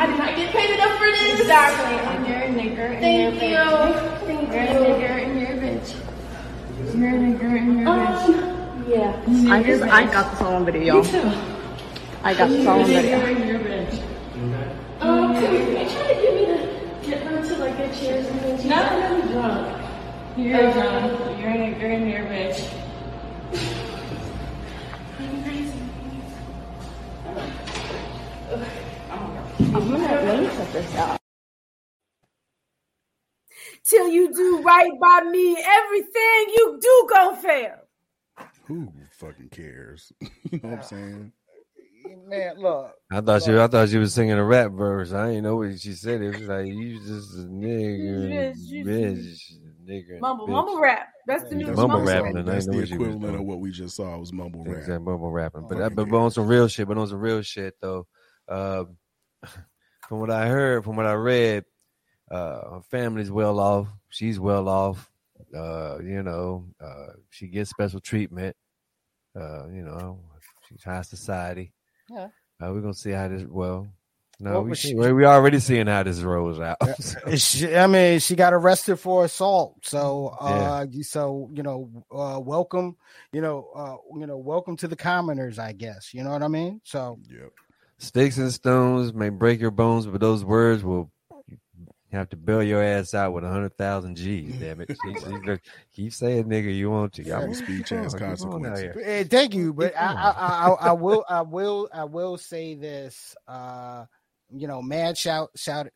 I 0.07 0.11
did 0.11 0.19
not 0.19 0.37
get 0.37 0.53
paid 0.55 0.71
enough 0.75 0.99
for 0.99 1.07
this. 1.07 1.41
Exactly. 1.41 1.95
And 1.97 2.27
you're 2.27 2.37
a 2.37 2.49
nigger. 2.49 2.91
And 2.91 3.01
Thank 3.01 3.43
you're 3.43 3.61
a 3.61 3.67
bitch. 3.67 3.89
you. 3.91 4.27
Thank 4.27 4.53
you're 4.53 4.63
you. 4.63 4.69
a 4.69 4.81
nigger 4.87 5.15
and 5.25 5.41
you're 5.41 5.51
a 5.51 5.59
bitch. 5.59 5.89
You're 6.95 7.09
a 7.09 7.13
nigger 7.13 7.51
and 7.59 7.81
you're 7.81 7.89
a 7.89 7.95
bitch. 7.97 8.25
Yeah. 8.89 9.53
I 9.53 9.63
just 9.63 9.83
I 9.83 10.05
got 10.05 10.31
this 10.31 10.41
all 10.43 10.55
on 10.55 10.65
video, 10.65 10.83
y'all. 10.95 11.03
Me 11.05 11.11
too. 11.11 11.33
I 12.23 12.35
got 12.35 12.49
this 12.49 12.67
all 12.67 12.81
on 12.81 12.87
video. 12.87 13.17
Um, 15.01 15.35
can 15.35 15.53
you 15.53 15.61
try 15.91 16.15
to 16.15 16.15
get 16.23 16.35
me 16.35 16.47
to 16.47 16.57
get 17.11 17.23
her 17.23 17.43
to 17.45 17.57
like 17.59 17.77
get 17.77 17.95
chairs 17.95 18.27
and 18.27 18.41
things? 18.41 18.65
No, 18.65 18.77
I'm 18.77 19.29
drunk. 19.29 19.83
You're 20.37 20.73
drunk. 20.73 21.41
You're 21.41 21.51
a 21.51 21.55
nigger 21.55 21.91
and 21.95 22.11
you're 22.11 22.23
a 22.23 22.27
bitch. 22.27 22.86
Till 33.85 34.09
you 34.09 34.33
do 34.33 34.63
right 34.63 34.91
by 35.01 35.21
me, 35.31 35.57
everything 35.59 36.47
you 36.55 36.79
do 36.81 37.09
gon' 37.15 37.37
fail. 37.37 37.77
Who 38.67 38.93
fucking 39.13 39.49
cares? 39.51 40.13
you 40.21 40.61
know 40.63 40.71
what 40.71 40.79
I'm 40.79 40.83
saying? 40.83 41.33
Man, 42.29 42.59
look. 42.59 42.93
I 43.11 43.21
thought 43.21 43.43
she, 43.43 43.53
I 43.57 43.67
thought 43.69 43.89
she 43.89 43.99
was 43.99 44.13
singing 44.15 44.33
a 44.39 44.45
rap 44.45 44.73
verse. 44.73 45.13
I 45.13 45.29
didn't 45.29 45.45
know 45.45 45.57
what 45.57 45.79
she 45.81 45.93
said. 45.93 46.21
It 46.23 46.33
was 46.33 46.43
like 46.49 46.67
you 46.67 46.99
just 46.99 47.35
a 47.35 47.43
nigger, 47.43 48.29
Yes, 48.33 48.57
and 48.57 48.87
bitch, 48.87 49.53
nigger, 49.89 50.17
and 50.17 50.21
Mumble, 50.23 50.47
bitch. 50.47 50.53
mumble 50.53 50.81
rap. 50.81 51.09
That's 51.27 51.49
the 51.49 51.57
new 51.57 51.67
That's 51.67 51.77
mumble, 51.77 52.01
mumble 52.01 52.07
rap. 52.07 52.25
rapping. 52.25 52.41
and 52.41 52.51
I 52.51 52.55
That's 52.55 52.65
didn't 52.67 52.73
know 52.73 52.73
the 52.73 52.79
what 52.81 52.89
she 52.89 52.95
was 52.99 53.03
equivalent 53.03 53.37
of 53.41 53.47
what 53.47 53.61
we 53.61 53.71
just 53.71 53.97
saw 53.97 54.19
was 54.19 54.33
mumble 54.33 54.65
rap. 54.65 54.79
Exactly, 54.79 55.05
mumble 55.05 55.31
rapping. 55.31 55.63
But, 55.69 55.79
Fucking 55.79 55.97
but, 55.97 56.09
but 56.09 56.17
on 56.19 56.31
some 56.33 56.47
real 56.49 56.69
shit. 56.69 56.89
But 56.89 56.99
on 56.99 57.07
some 57.09 57.21
real 57.21 57.43
shit 57.43 57.75
though. 57.81 58.07
Um, 58.49 58.97
from 60.09 60.21
what 60.21 60.31
I 60.31 60.47
heard, 60.47 60.85
from 60.85 60.97
what 60.97 61.07
I 61.07 61.13
read, 61.15 61.65
uh, 62.31 62.71
her 62.77 62.83
family's 62.91 63.31
well 63.31 63.59
off. 63.61 63.89
She's 64.09 64.39
well 64.41 64.69
off. 64.69 65.11
Uh, 65.55 65.99
you 66.03 66.23
know, 66.23 66.67
uh, 66.81 67.13
she 67.31 67.47
gets 67.47 67.71
special 67.71 68.01
treatment. 68.01 68.57
Uh, 69.39 69.67
you 69.69 69.83
know, 69.83 70.21
she's 70.69 70.83
high 70.83 71.03
society. 71.03 71.73
Yeah. 72.11 72.29
Uh, 72.63 72.73
we're 72.73 72.81
gonna 72.81 72.95
see 72.95 73.11
how 73.11 73.29
this. 73.29 73.45
Well, 73.47 73.87
no, 74.41 74.63
we 74.63 74.75
she- 74.75 74.95
we 74.95 75.13
we 75.13 75.25
already 75.27 75.59
seeing 75.61 75.87
how 75.87 76.03
this 76.03 76.21
rolls 76.21 76.59
out. 76.59 76.79
She, 77.37 77.75
I 77.77 77.87
mean, 77.87 78.19
she 78.21 78.35
got 78.35 78.55
arrested 78.55 78.97
for 78.97 79.25
assault. 79.25 79.85
So, 79.85 80.37
uh, 80.41 80.87
you 80.91 81.03
so 81.03 81.51
you 81.53 81.63
know, 81.63 81.91
uh, 82.11 82.41
welcome, 82.41 82.97
you 83.33 83.41
know, 83.43 83.69
uh, 83.75 83.97
you 84.19 84.27
know, 84.27 84.39
welcome 84.39 84.77
to 84.79 84.89
the 84.89 84.97
commoners, 84.97 85.59
I 85.59 85.73
guess. 85.73 86.15
You 86.15 86.25
know 86.25 86.31
what 86.31 86.43
I 86.43 86.49
mean? 86.49 86.81
So, 86.85 87.19
Yep. 87.31 87.53
Sticks 87.99 88.37
and 88.37 88.53
stones 88.53 89.15
may 89.15 89.31
break 89.31 89.61
your 89.61 89.71
bones, 89.71 90.07
but 90.07 90.21
those 90.21 90.45
words 90.45 90.85
will 90.85 91.11
have 92.13 92.29
to 92.31 92.37
bail 92.37 92.63
your 92.63 92.83
ass 92.83 93.15
out 93.15 93.33
with 93.33 93.43
a 93.45 93.49
hundred 93.49 93.77
thousand 93.77 94.17
G's. 94.17 94.55
Damn 94.61 94.81
it! 94.83 94.91
She- 94.91 95.15
she 95.21 95.27
look- 95.45 95.61
keep 95.93 96.13
saying 96.13 96.45
nigga 96.45 96.75
you 96.75 96.91
want 96.91 97.15
to. 97.15 97.25
Y'all 97.25 97.43
Free 97.43 97.55
speech 97.55 97.89
has 97.91 98.13
Keep 98.13 98.21
going 98.21 98.33
out 98.33 98.39
consequences. 98.39 98.81
here. 98.83 99.03
eh, 99.05 99.25
thank 99.25 99.55
you, 99.55 99.73
but 99.73 99.97
I. 99.99 100.05
I, 100.13 100.31
I, 100.31 100.69
I, 100.69 100.75
I 100.89 100.93
will, 100.93 101.25
I 101.29 101.41
will, 101.43 101.89
I 101.93 102.05
will 102.05 102.37
say 102.39 102.75
this. 102.75 103.35
Uh, 103.49 104.05
you 104.53 104.69
know, 104.69 104.81
mad 104.81 105.19
shout, 105.19 105.51
shout, 105.57 105.89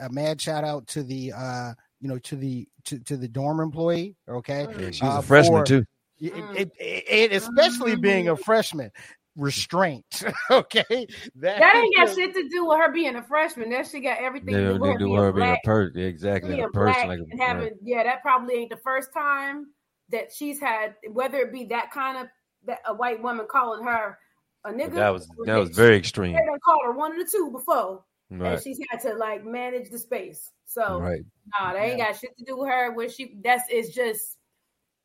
a 0.00 0.08
mad 0.10 0.40
shout 0.40 0.62
out 0.62 0.86
to 0.88 1.02
the, 1.02 1.32
uh, 1.32 1.72
you 2.00 2.08
know, 2.08 2.18
to 2.20 2.36
the 2.36 2.68
to, 2.84 2.98
to 3.00 3.16
the 3.16 3.26
dorm 3.28 3.60
employee. 3.60 4.14
Okay, 4.28 4.66
Yeah, 4.78 4.90
she 4.92 5.04
was 5.04 5.16
Uh, 5.16 5.18
a 5.18 5.22
freshman 5.22 5.60
for- 5.62 5.66
too. 5.66 5.84
It, 6.18 6.32
it, 6.56 6.72
it, 6.78 7.04
it- 7.08 7.32
especially 7.32 7.96
being 7.96 8.28
a 8.28 8.36
freshman, 8.36 8.90
restraint. 9.36 10.22
okay, 10.50 11.06
That 11.36 11.76
ain't 11.76 11.96
got 11.96 12.14
shit 12.14 12.34
to 12.34 12.48
do 12.48 12.66
with 12.66 12.78
her 12.78 12.92
being 12.92 13.16
a 13.16 13.22
freshman. 13.22 13.70
That 13.70 13.86
she 13.86 14.00
got 14.00 14.18
everything 14.18 14.54
They 14.54 14.62
to 14.62 14.74
do 14.74 14.80
with 14.80 14.98
do 14.98 15.14
her 15.14 15.22
her 15.26 15.32
being 15.32 15.46
being 15.46 15.58
a 15.62 15.66
person, 15.66 16.00
exactly, 16.00 16.54
being 16.54 16.64
a 16.64 16.70
person. 16.70 17.08
Like, 17.08 17.20
and 17.30 17.40
having 17.40 17.76
yeah, 17.82 18.02
that 18.02 18.22
probably 18.22 18.54
ain't 18.54 18.70
the 18.70 18.76
first 18.78 19.12
time 19.12 19.66
that 20.10 20.32
she's 20.32 20.60
had 20.60 20.94
whether 21.12 21.38
it 21.38 21.52
be 21.52 21.64
that 21.66 21.90
kind 21.90 22.18
of 22.18 22.26
that 22.66 22.80
a 22.86 22.94
white 22.94 23.22
woman 23.22 23.46
calling 23.50 23.84
her 23.84 24.18
a 24.64 24.70
nigga. 24.70 24.94
That 24.94 25.10
was 25.10 25.28
that 25.44 25.56
was 25.56 25.70
very 25.70 25.96
extreme. 25.96 26.34
They 26.34 26.44
done 26.44 26.58
called 26.64 26.80
her 26.84 26.92
one 26.92 27.12
of 27.12 27.18
the 27.24 27.30
two 27.30 27.50
before, 27.50 28.04
Right. 28.30 28.54
and 28.54 28.62
she's 28.62 28.80
had 28.90 29.00
to 29.02 29.14
like 29.14 29.44
manage 29.44 29.90
the 29.90 29.98
space. 29.98 30.50
So 30.66 30.98
Right. 31.00 31.24
nah, 31.60 31.72
they 31.72 31.90
ain't 31.92 32.00
got 32.00 32.16
shit 32.18 32.36
to 32.38 32.44
do 32.44 32.58
with 32.58 32.68
her. 32.70 32.92
When 32.92 33.08
she 33.10 33.36
that's 33.42 33.64
it's 33.70 33.94
just 33.94 34.36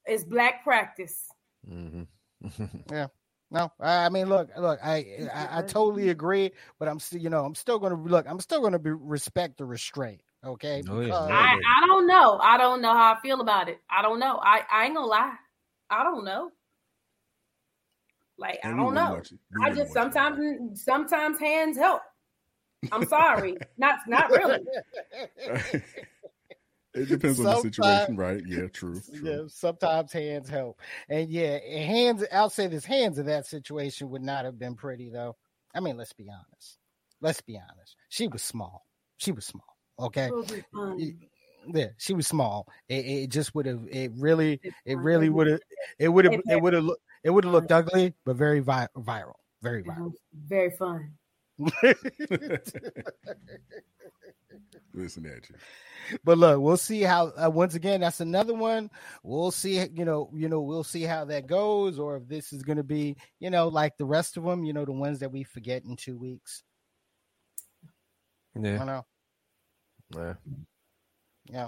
it's 0.06 0.24
black 0.24 0.64
practice. 0.64 1.28
hmm 1.68 2.04
No, 3.52 3.70
I 3.82 4.06
I 4.06 4.10
mean, 4.10 4.30
look, 4.30 4.50
look, 4.58 4.80
I, 4.82 5.28
I, 5.34 5.60
I 5.60 5.62
totally 5.64 6.10
agree, 6.10 6.52
but 6.80 6.88
I'm 6.88 7.00
still, 7.00 7.20
you 7.20 7.30
know, 7.30 7.44
I'm 7.44 7.54
still 7.56 7.80
going 7.80 7.94
to 7.96 8.02
look, 8.02 8.26
I'm 8.28 8.40
still 8.40 8.62
going 8.62 8.72
to 8.72 8.80
be 8.80 8.92
respect 8.92 9.58
the 9.58 9.66
restraint. 9.66 10.22
Okay. 10.44 10.82
Oh, 10.90 11.00
yeah. 11.02 11.06
Because- 11.08 11.30
I, 11.30 11.60
I 11.84 11.88
don't 11.88 12.08
know. 12.08 12.40
I 12.42 12.58
don't 12.58 12.82
know 12.82 12.94
how 12.94 13.14
I 13.14 13.22
feel 13.22 13.42
about 13.42 13.68
it. 13.70 13.80
I 13.90 14.02
don't 14.02 14.20
know. 14.20 14.40
I, 14.42 14.62
I 14.72 14.86
ain't 14.86 14.96
gonna 14.96 15.06
lie. 15.06 15.34
I 15.90 16.04
don't 16.04 16.24
know. 16.26 16.52
Like 18.38 18.60
I 18.64 18.70
And 18.70 18.78
we 18.78 18.86
don't 18.86 18.94
know. 18.96 19.14
watch 19.16 19.32
it. 19.34 19.40
We 19.60 19.66
I 19.66 19.70
just 19.70 19.80
watch 19.80 19.90
it. 19.90 20.14
sometimes 20.14 20.84
sometimes 20.84 21.40
hands 21.40 21.78
help. 21.78 22.02
I'm 22.92 23.06
sorry. 23.06 23.58
not 23.78 24.00
not 24.08 24.32
really. 24.32 24.60
it 26.94 27.08
depends 27.08 27.40
on 27.40 27.46
the 27.46 27.62
situation, 27.62 28.18
right? 28.18 28.42
Yeah, 28.46 28.68
true. 28.68 29.02
true. 29.16 29.30
yeah, 29.30 29.48
sometimes 29.48 30.12
hands 30.12 30.50
help, 30.50 30.80
and 31.10 31.30
yeah, 31.30 31.60
hands. 31.60 32.24
I'll 32.32 32.50
say 32.50 32.68
this: 32.68 32.86
hands 32.86 33.20
in 33.20 33.26
that 33.28 33.46
situation 33.46 34.10
would 34.10 34.22
not 34.22 34.46
have 34.46 34.60
been 34.60 34.76
pretty, 34.76 35.10
though. 35.10 35.36
I 35.74 35.80
mean, 35.80 35.98
let's 35.98 36.14
be 36.14 36.28
honest. 36.30 36.78
Let's 37.22 37.42
be 37.42 37.58
honest. 37.58 37.96
She 38.10 38.28
was 38.28 38.42
small. 38.42 38.86
She 39.18 39.32
was 39.32 39.46
small. 39.46 39.78
Okay. 40.00 40.26
It'll 40.26 40.44
be 40.44 40.64
fun. 40.74 41.20
Yeah, 41.68 41.88
she 41.98 42.14
was 42.14 42.28
small. 42.28 42.68
It, 42.90 43.06
it 43.06 43.30
just 43.30 43.54
would 43.54 43.68
have. 43.68 43.82
It 43.90 44.12
really. 44.16 44.60
It 44.86 44.98
really 44.98 45.30
would 45.30 45.48
have. 45.48 45.60
It 46.00 46.10
would 46.10 46.26
have. 46.26 46.42
It 46.50 46.62
would 46.62 46.74
have. 46.74 46.84
looked. 46.84 47.02
It 47.24 47.30
would 47.30 47.44
have 47.44 47.54
looked 47.54 47.72
ugly, 47.72 48.14
but 48.26 48.36
very 48.36 48.60
vi- 48.60 48.88
viral. 48.98 49.36
Very 49.62 49.84
viral. 49.84 50.14
Very 50.48 50.72
fun. 50.72 51.14
Listen 54.94 55.26
at 55.26 55.50
you. 55.50 55.56
but 56.26 56.38
look, 56.38 56.60
we'll 56.60 56.76
see 56.78 57.02
how. 57.02 57.32
Uh, 57.42 57.50
once 57.50 57.76
again, 57.76 58.02
that's 58.02 58.20
another 58.20 58.54
one. 58.54 58.90
We'll 59.24 59.52
see. 59.52 59.88
You 59.94 60.04
know, 60.04 60.30
you 60.34 60.50
know, 60.50 60.60
we'll 60.62 60.84
see 60.84 61.04
how 61.04 61.24
that 61.26 61.48
goes, 61.48 61.98
or 61.98 62.18
if 62.18 62.28
this 62.28 62.52
is 62.52 62.62
going 62.64 62.78
to 62.78 62.84
be, 62.84 63.16
you 63.40 63.50
know, 63.50 63.70
like 63.70 63.96
the 63.98 64.06
rest 64.06 64.36
of 64.36 64.44
them. 64.44 64.66
You 64.66 64.74
know, 64.74 64.84
the 64.84 64.92
ones 64.92 65.20
that 65.20 65.32
we 65.32 65.44
forget 65.44 65.84
in 65.86 65.96
two 65.96 66.18
weeks. 66.18 66.64
I 68.56 68.60
Yeah. 68.60 68.78
don't 68.78 68.88
know. 68.88 69.06
yeah. 70.18 70.34
Yeah. 71.46 71.68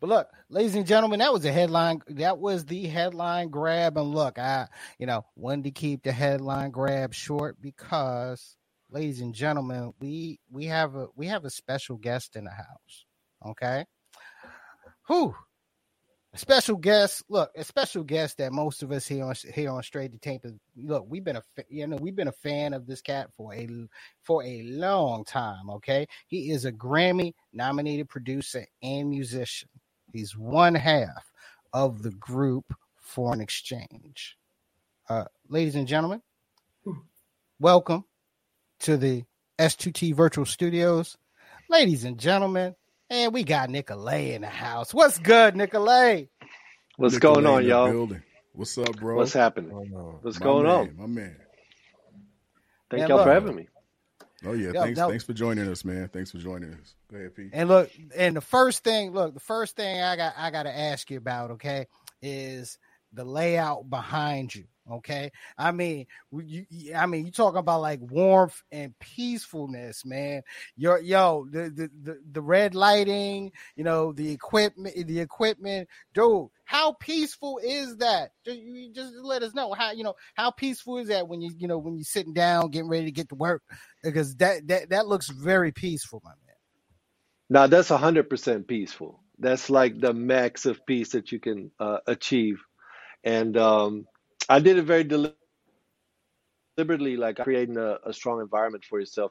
But 0.00 0.08
look, 0.08 0.28
ladies 0.48 0.74
and 0.74 0.86
gentlemen, 0.86 1.18
that 1.18 1.32
was 1.34 1.44
a 1.44 1.52
headline. 1.52 2.00
That 2.08 2.38
was 2.38 2.64
the 2.64 2.86
headline 2.86 3.50
grab. 3.50 3.98
And 3.98 4.14
look, 4.14 4.38
I, 4.38 4.68
you 4.98 5.04
know, 5.06 5.26
wanted 5.36 5.64
to 5.64 5.70
keep 5.72 6.02
the 6.02 6.12
headline 6.12 6.70
grab 6.70 7.12
short 7.12 7.60
because, 7.60 8.56
ladies 8.90 9.20
and 9.20 9.34
gentlemen, 9.34 9.92
we 10.00 10.40
we 10.50 10.66
have 10.66 10.94
a 10.94 11.08
we 11.16 11.26
have 11.26 11.44
a 11.44 11.50
special 11.50 11.96
guest 11.96 12.36
in 12.36 12.44
the 12.44 12.50
house. 12.50 13.04
Okay. 13.44 13.84
Who? 15.08 15.34
A 16.34 16.38
special 16.38 16.76
guest. 16.76 17.24
Look, 17.28 17.50
a 17.56 17.64
special 17.64 18.04
guest 18.04 18.38
that 18.38 18.52
most 18.52 18.82
of 18.82 18.92
us 18.92 19.06
here 19.06 19.24
on 19.24 19.34
here 19.54 19.70
on 19.70 19.82
Straight 19.82 20.12
to 20.12 20.18
Tape. 20.18 20.44
Look, 20.76 21.06
we've 21.08 21.24
been 21.24 21.36
a 21.36 21.42
you 21.68 21.86
know 21.86 21.96
we've 21.96 22.16
been 22.16 22.28
a 22.28 22.32
fan 22.32 22.74
of 22.74 22.86
this 22.86 23.00
cat 23.00 23.30
for 23.36 23.54
a 23.54 23.68
for 24.22 24.44
a 24.44 24.62
long 24.62 25.24
time. 25.24 25.70
Okay, 25.70 26.06
he 26.28 26.50
is 26.50 26.64
a 26.64 26.72
Grammy 26.72 27.32
nominated 27.52 28.08
producer 28.08 28.66
and 28.82 29.08
musician. 29.08 29.68
He's 30.12 30.36
one 30.36 30.74
half 30.74 31.30
of 31.72 32.02
the 32.02 32.12
group 32.12 32.64
Foreign 32.96 33.40
Exchange. 33.40 34.36
Uh, 35.08 35.24
ladies 35.48 35.76
and 35.76 35.86
gentlemen, 35.86 36.20
welcome 37.60 38.04
to 38.80 38.96
the 38.96 39.24
S2T 39.58 40.14
Virtual 40.14 40.44
Studios. 40.44 41.16
Ladies 41.68 42.04
and 42.04 42.18
gentlemen, 42.18 42.74
and 43.10 43.32
we 43.32 43.44
got 43.44 43.70
Nicolay 43.70 44.34
in 44.34 44.42
the 44.42 44.48
house. 44.48 44.94
What's 44.94 45.18
good, 45.18 45.56
Nicolay? 45.56 46.28
What's 46.96 47.14
Nicolay 47.14 47.34
going 47.34 47.46
on, 47.46 47.64
y'all? 47.64 47.90
building. 47.90 48.22
What's 48.52 48.76
up, 48.78 48.96
bro? 48.96 49.16
What's 49.16 49.32
happening? 49.32 49.72
Oh, 49.74 49.82
no. 49.82 50.18
What's 50.22 50.40
My 50.40 50.44
going 50.44 50.64
man, 50.66 50.74
on? 50.74 50.96
My 50.96 51.06
man. 51.06 51.36
Thank 52.90 53.00
Man, 53.00 53.08
y'all 53.08 53.24
for 53.24 53.32
having 53.32 53.54
me. 53.56 53.68
Oh 54.44 54.52
yeah, 54.52 54.70
Yo, 54.72 54.82
thanks. 54.82 54.98
no. 54.98 55.08
Thanks 55.08 55.24
for 55.24 55.32
joining 55.32 55.68
us, 55.68 55.84
man. 55.84 56.08
Thanks 56.12 56.30
for 56.30 56.38
joining 56.38 56.72
us. 56.74 56.94
Go 57.10 57.16
ahead, 57.16 57.34
Pete. 57.34 57.50
And 57.52 57.68
look, 57.68 57.90
and 58.16 58.36
the 58.36 58.40
first 58.40 58.84
thing, 58.84 59.12
look, 59.12 59.34
the 59.34 59.40
first 59.40 59.76
thing 59.76 60.00
I 60.00 60.14
got 60.16 60.34
I 60.36 60.50
got 60.50 60.64
to 60.64 60.78
ask 60.78 61.10
you 61.10 61.16
about, 61.18 61.52
okay, 61.52 61.86
is 62.22 62.78
the 63.12 63.24
layout 63.24 63.88
behind 63.88 64.54
you. 64.54 64.64
Okay, 64.88 65.32
I 65.58 65.72
mean, 65.72 66.06
you, 66.30 66.64
I 66.94 67.06
mean, 67.06 67.26
you 67.26 67.32
talking 67.32 67.58
about 67.58 67.80
like 67.80 67.98
warmth 68.00 68.62
and 68.70 68.96
peacefulness, 69.00 70.04
man. 70.04 70.42
Your 70.76 71.00
yo, 71.00 71.44
the, 71.50 71.70
the 71.70 71.90
the 72.02 72.20
the 72.30 72.40
red 72.40 72.76
lighting, 72.76 73.50
you 73.74 73.82
know, 73.82 74.12
the 74.12 74.30
equipment, 74.30 74.94
the 75.08 75.18
equipment, 75.18 75.88
dude. 76.14 76.48
How 76.64 76.92
peaceful 77.00 77.60
is 77.62 77.96
that? 77.96 78.30
Just, 78.44 78.58
you 78.58 78.92
just 78.92 79.12
let 79.22 79.42
us 79.42 79.54
know 79.54 79.72
how 79.72 79.90
you 79.90 80.04
know 80.04 80.14
how 80.34 80.52
peaceful 80.52 80.98
is 80.98 81.08
that 81.08 81.26
when 81.26 81.40
you 81.40 81.50
you 81.58 81.66
know 81.66 81.78
when 81.78 81.96
you're 81.96 82.04
sitting 82.04 82.32
down 82.32 82.70
getting 82.70 82.88
ready 82.88 83.06
to 83.06 83.12
get 83.12 83.28
to 83.30 83.34
work 83.34 83.62
because 84.04 84.36
that 84.36 84.68
that 84.68 84.90
that 84.90 85.08
looks 85.08 85.28
very 85.28 85.72
peaceful, 85.72 86.22
my 86.24 86.30
man. 86.30 86.56
Now 87.50 87.66
that's 87.66 87.88
hundred 87.88 88.30
percent 88.30 88.68
peaceful. 88.68 89.20
That's 89.38 89.68
like 89.68 90.00
the 90.00 90.14
max 90.14 90.64
of 90.66 90.86
peace 90.86 91.10
that 91.10 91.30
you 91.30 91.40
can 91.40 91.70
uh, 91.78 91.98
achieve, 92.06 92.58
and 93.26 93.56
um, 93.58 94.08
I 94.48 94.60
did 94.60 94.78
it 94.78 94.84
very 94.84 95.04
deliberately, 95.04 95.64
like 95.68 95.82
creating 95.90 96.16
a, 96.18 97.10
a 97.10 97.12
strong 97.14 97.16
environment 97.18 97.70
for 97.70 97.70
yourself 98.10 98.52
to 98.54 98.54
create 98.54 98.88
in. 98.88 99.30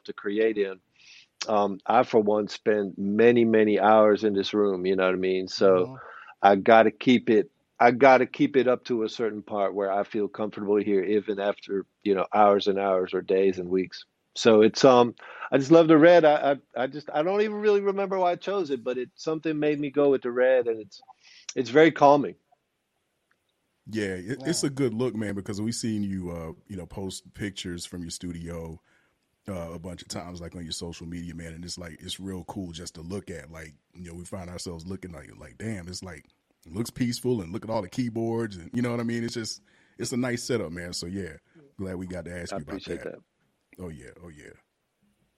Um, 1.48 1.78
I, 1.86 2.04
for 2.04 2.20
one, 2.20 2.48
spend 2.48 2.94
many, 2.98 3.44
many 3.44 3.80
hours 3.80 4.24
in 4.24 4.34
this 4.34 4.54
room. 4.54 4.86
You 4.86 4.96
know 4.96 5.06
what 5.06 5.14
I 5.14 5.18
mean? 5.18 5.48
So 5.48 5.60
Mhm. 5.68 6.00
I 6.42 6.56
got 6.56 6.84
to 6.84 6.92
keep 6.92 7.30
it. 7.30 7.50
I 7.80 7.92
got 7.92 8.18
to 8.18 8.26
keep 8.26 8.56
it 8.56 8.68
up 8.68 8.84
to 8.86 9.02
a 9.04 9.08
certain 9.08 9.42
part 9.42 9.74
where 9.74 9.92
I 9.92 10.04
feel 10.04 10.28
comfortable 10.28 10.76
here, 10.76 11.02
even 11.04 11.40
after 11.40 11.86
you 12.04 12.14
know 12.14 12.26
hours 12.34 12.68
and 12.68 12.78
hours 12.78 13.14
or 13.14 13.22
days 13.22 13.58
and 13.58 13.68
weeks. 13.68 14.04
So 14.36 14.62
it's 14.62 14.84
um, 14.84 15.14
I 15.52 15.58
just 15.58 15.72
love 15.72 15.88
the 15.88 15.98
red. 15.98 16.24
I 16.24 16.52
I, 16.76 16.82
I 16.84 16.86
just 16.88 17.10
I 17.14 17.22
don't 17.22 17.42
even 17.42 17.56
really 17.56 17.82
remember 17.82 18.18
why 18.18 18.32
I 18.32 18.36
chose 18.36 18.70
it, 18.70 18.84
but 18.84 18.98
it 18.98 19.10
something 19.16 19.58
made 19.58 19.80
me 19.80 19.90
go 19.90 20.10
with 20.10 20.22
the 20.22 20.32
red, 20.32 20.68
and 20.68 20.80
it's 20.80 21.02
it's 21.56 21.70
very 21.70 21.92
calming. 21.92 22.36
Yeah, 23.88 24.14
it, 24.14 24.42
it's 24.44 24.64
a 24.64 24.70
good 24.70 24.94
look, 24.94 25.14
man, 25.14 25.34
because 25.34 25.60
we've 25.60 25.74
seen 25.74 26.02
you, 26.02 26.30
uh, 26.30 26.52
you 26.66 26.76
know, 26.76 26.86
post 26.86 27.32
pictures 27.34 27.86
from 27.86 28.02
your 28.02 28.10
studio 28.10 28.80
uh, 29.48 29.72
a 29.72 29.78
bunch 29.78 30.02
of 30.02 30.08
times, 30.08 30.40
like 30.40 30.56
on 30.56 30.64
your 30.64 30.72
social 30.72 31.06
media, 31.06 31.34
man, 31.34 31.52
and 31.52 31.64
it's 31.64 31.78
like 31.78 31.98
it's 32.00 32.18
real 32.18 32.44
cool 32.44 32.72
just 32.72 32.94
to 32.96 33.00
look 33.00 33.30
at. 33.30 33.50
Like, 33.50 33.74
you 33.94 34.08
know, 34.08 34.14
we 34.14 34.24
find 34.24 34.50
ourselves 34.50 34.86
looking 34.86 35.12
like, 35.12 35.30
like, 35.38 35.56
damn, 35.58 35.86
it's 35.86 36.02
like 36.02 36.24
it 36.66 36.74
looks 36.74 36.90
peaceful, 36.90 37.40
and 37.40 37.52
look 37.52 37.64
at 37.64 37.70
all 37.70 37.82
the 37.82 37.88
keyboards, 37.88 38.56
and 38.56 38.70
you 38.74 38.82
know 38.82 38.90
what 38.90 38.98
I 38.98 39.04
mean. 39.04 39.22
It's 39.22 39.34
just, 39.34 39.62
it's 39.98 40.12
a 40.12 40.16
nice 40.16 40.42
setup, 40.42 40.72
man. 40.72 40.92
So 40.92 41.06
yeah, 41.06 41.34
glad 41.78 41.96
we 41.96 42.08
got 42.08 42.24
to 42.24 42.36
ask 42.36 42.52
I 42.52 42.56
you 42.56 42.62
about 42.62 42.72
appreciate 42.72 43.04
that. 43.04 43.12
that. 43.12 43.20
Oh 43.78 43.88
yeah, 43.88 44.10
oh 44.24 44.30
yeah, 44.30 44.52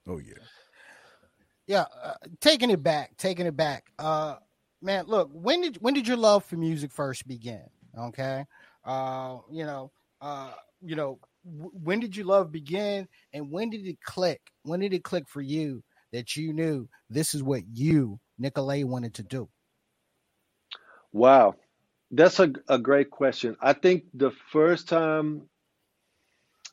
oh 0.07 0.17
yeah. 0.17 0.33
Yeah, 1.67 1.85
uh, 2.03 2.13
taking 2.41 2.71
it 2.71 2.81
back, 2.81 3.15
taking 3.17 3.45
it 3.45 3.55
back. 3.55 3.91
Uh, 3.99 4.37
man, 4.81 5.05
look, 5.05 5.29
when 5.31 5.61
did 5.61 5.77
when 5.81 5.93
did 5.93 6.07
your 6.07 6.17
love 6.17 6.43
for 6.45 6.57
music 6.57 6.91
first 6.91 7.27
begin? 7.27 7.69
Okay, 7.99 8.45
uh, 8.85 9.39
you 9.51 9.65
know, 9.65 9.91
uh, 10.21 10.53
you 10.81 10.95
know, 10.97 11.19
w- 11.45 11.71
when 11.83 12.01
did 12.01 12.17
your 12.17 12.27
love 12.27 12.51
begin, 12.51 13.07
and 13.33 13.51
when 13.51 13.69
did 13.71 13.87
it 13.87 14.01
click? 14.03 14.41
When 14.63 14.81
did 14.81 14.93
it 14.93 15.03
click 15.05 15.29
for 15.29 15.41
you 15.41 15.83
that 16.13 16.35
you 16.37 16.53
knew 16.53 16.89
this 17.09 17.35
is 17.35 17.43
what 17.43 17.63
you, 17.73 18.19
Nicolay, 18.39 18.85
wanted 18.85 19.15
to 19.15 19.23
do? 19.23 19.49
Wow, 21.13 21.55
that's 22.11 22.39
a 22.39 22.51
a 22.69 22.79
great 22.79 23.11
question. 23.11 23.57
I 23.61 23.73
think 23.73 24.05
the 24.13 24.31
first 24.51 24.89
time 24.89 25.43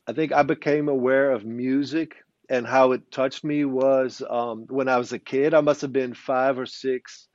I 0.07 0.13
think 0.13 0.33
I 0.33 0.43
became 0.43 0.89
aware 0.89 1.31
of 1.31 1.45
music 1.45 2.15
and 2.49 2.67
how 2.67 2.91
it 2.93 3.11
touched 3.11 3.43
me 3.43 3.65
was 3.65 4.21
um, 4.29 4.65
when 4.69 4.89
I 4.89 4.97
was 4.97 5.13
a 5.13 5.19
kid. 5.19 5.53
I 5.53 5.61
must 5.61 5.81
have 5.81 5.93
been 5.93 6.13
five 6.13 6.59
or 6.59 6.65
six, 6.67 7.27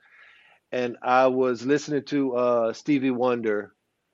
and 0.71 0.97
I 1.03 1.27
was 1.27 1.65
listening 1.65 2.05
to 2.05 2.35
uh, 2.35 2.73
Stevie 2.73 3.11
Wonder, 3.11 3.73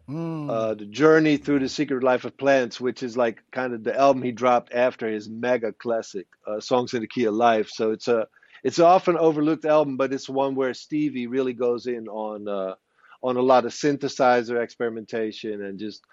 Mm, 0.10 0.50
uh, 0.50 0.74
"The 0.74 0.86
Journey 0.88 1.38
Through 1.38 1.60
the 1.60 1.70
Secret 1.70 2.04
Life 2.04 2.26
of 2.26 2.36
Plants," 2.36 2.82
which 2.82 3.04
is 3.04 3.16
like 3.16 3.44
kind 3.52 3.74
of 3.74 3.84
the 3.84 3.96
album 3.96 4.24
he 4.24 4.32
dropped 4.32 4.74
after 4.74 5.08
his 5.08 5.30
mega 5.30 5.72
classic, 5.72 6.26
uh, 6.48 6.60
"Songs 6.60 6.96
in 6.96 7.02
the 7.02 7.08
Key 7.08 7.26
of 7.26 7.36
Life." 7.36 7.70
So 7.70 7.92
it's 7.92 8.08
a 8.08 8.28
it's 8.64 8.80
an 8.80 8.86
often 8.86 9.18
overlooked 9.18 9.66
album, 9.66 9.98
but 9.98 10.12
it's 10.12 10.28
one 10.28 10.56
where 10.56 10.74
Stevie 10.74 11.28
really 11.28 11.54
goes 11.54 11.86
in 11.86 12.08
on 12.08 12.48
uh, 12.48 12.74
on 13.22 13.38
a 13.38 13.42
lot 13.42 13.66
of 13.66 13.72
synthesizer 13.72 14.62
experimentation 14.62 15.64
and 15.64 15.78
just 15.78 16.04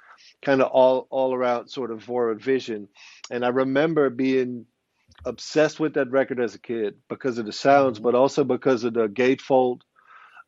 kind 0.43 0.61
of 0.61 0.71
all 0.73 1.07
all 1.11 1.33
around 1.33 1.69
sort 1.69 1.91
of 1.91 2.03
forward 2.03 2.43
vision. 2.43 2.89
And 3.31 3.45
I 3.47 3.49
remember 3.49 4.11
being 4.11 4.67
obsessed 5.25 5.81
with 5.81 5.95
that 5.95 6.11
record 6.11 6.39
as 6.39 6.55
a 6.55 6.61
kid 6.61 6.97
because 7.09 7.39
of 7.39 7.47
the 7.47 7.53
sounds, 7.53 7.99
but 7.99 8.15
also 8.15 8.45
because 8.45 8.85
of 8.85 8.93
the 8.93 9.09
gatefold 9.09 9.81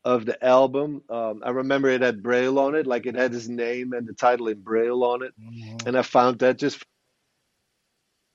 of 0.09 0.25
the 0.25 0.43
album. 0.43 1.03
Um, 1.07 1.43
I 1.45 1.51
remember 1.51 1.87
it 1.89 2.01
had 2.01 2.23
Braille 2.23 2.57
on 2.57 2.73
it, 2.73 2.87
like 2.87 3.05
it 3.05 3.15
had 3.15 3.31
his 3.31 3.47
name 3.47 3.93
and 3.93 4.07
the 4.07 4.13
title 4.13 4.47
in 4.47 4.59
Braille 4.59 5.03
on 5.03 5.23
it, 5.23 5.33
mm-hmm. 5.39 5.87
and 5.87 5.95
I 5.95 6.01
found 6.01 6.39
that 6.39 6.57
just 6.57 6.83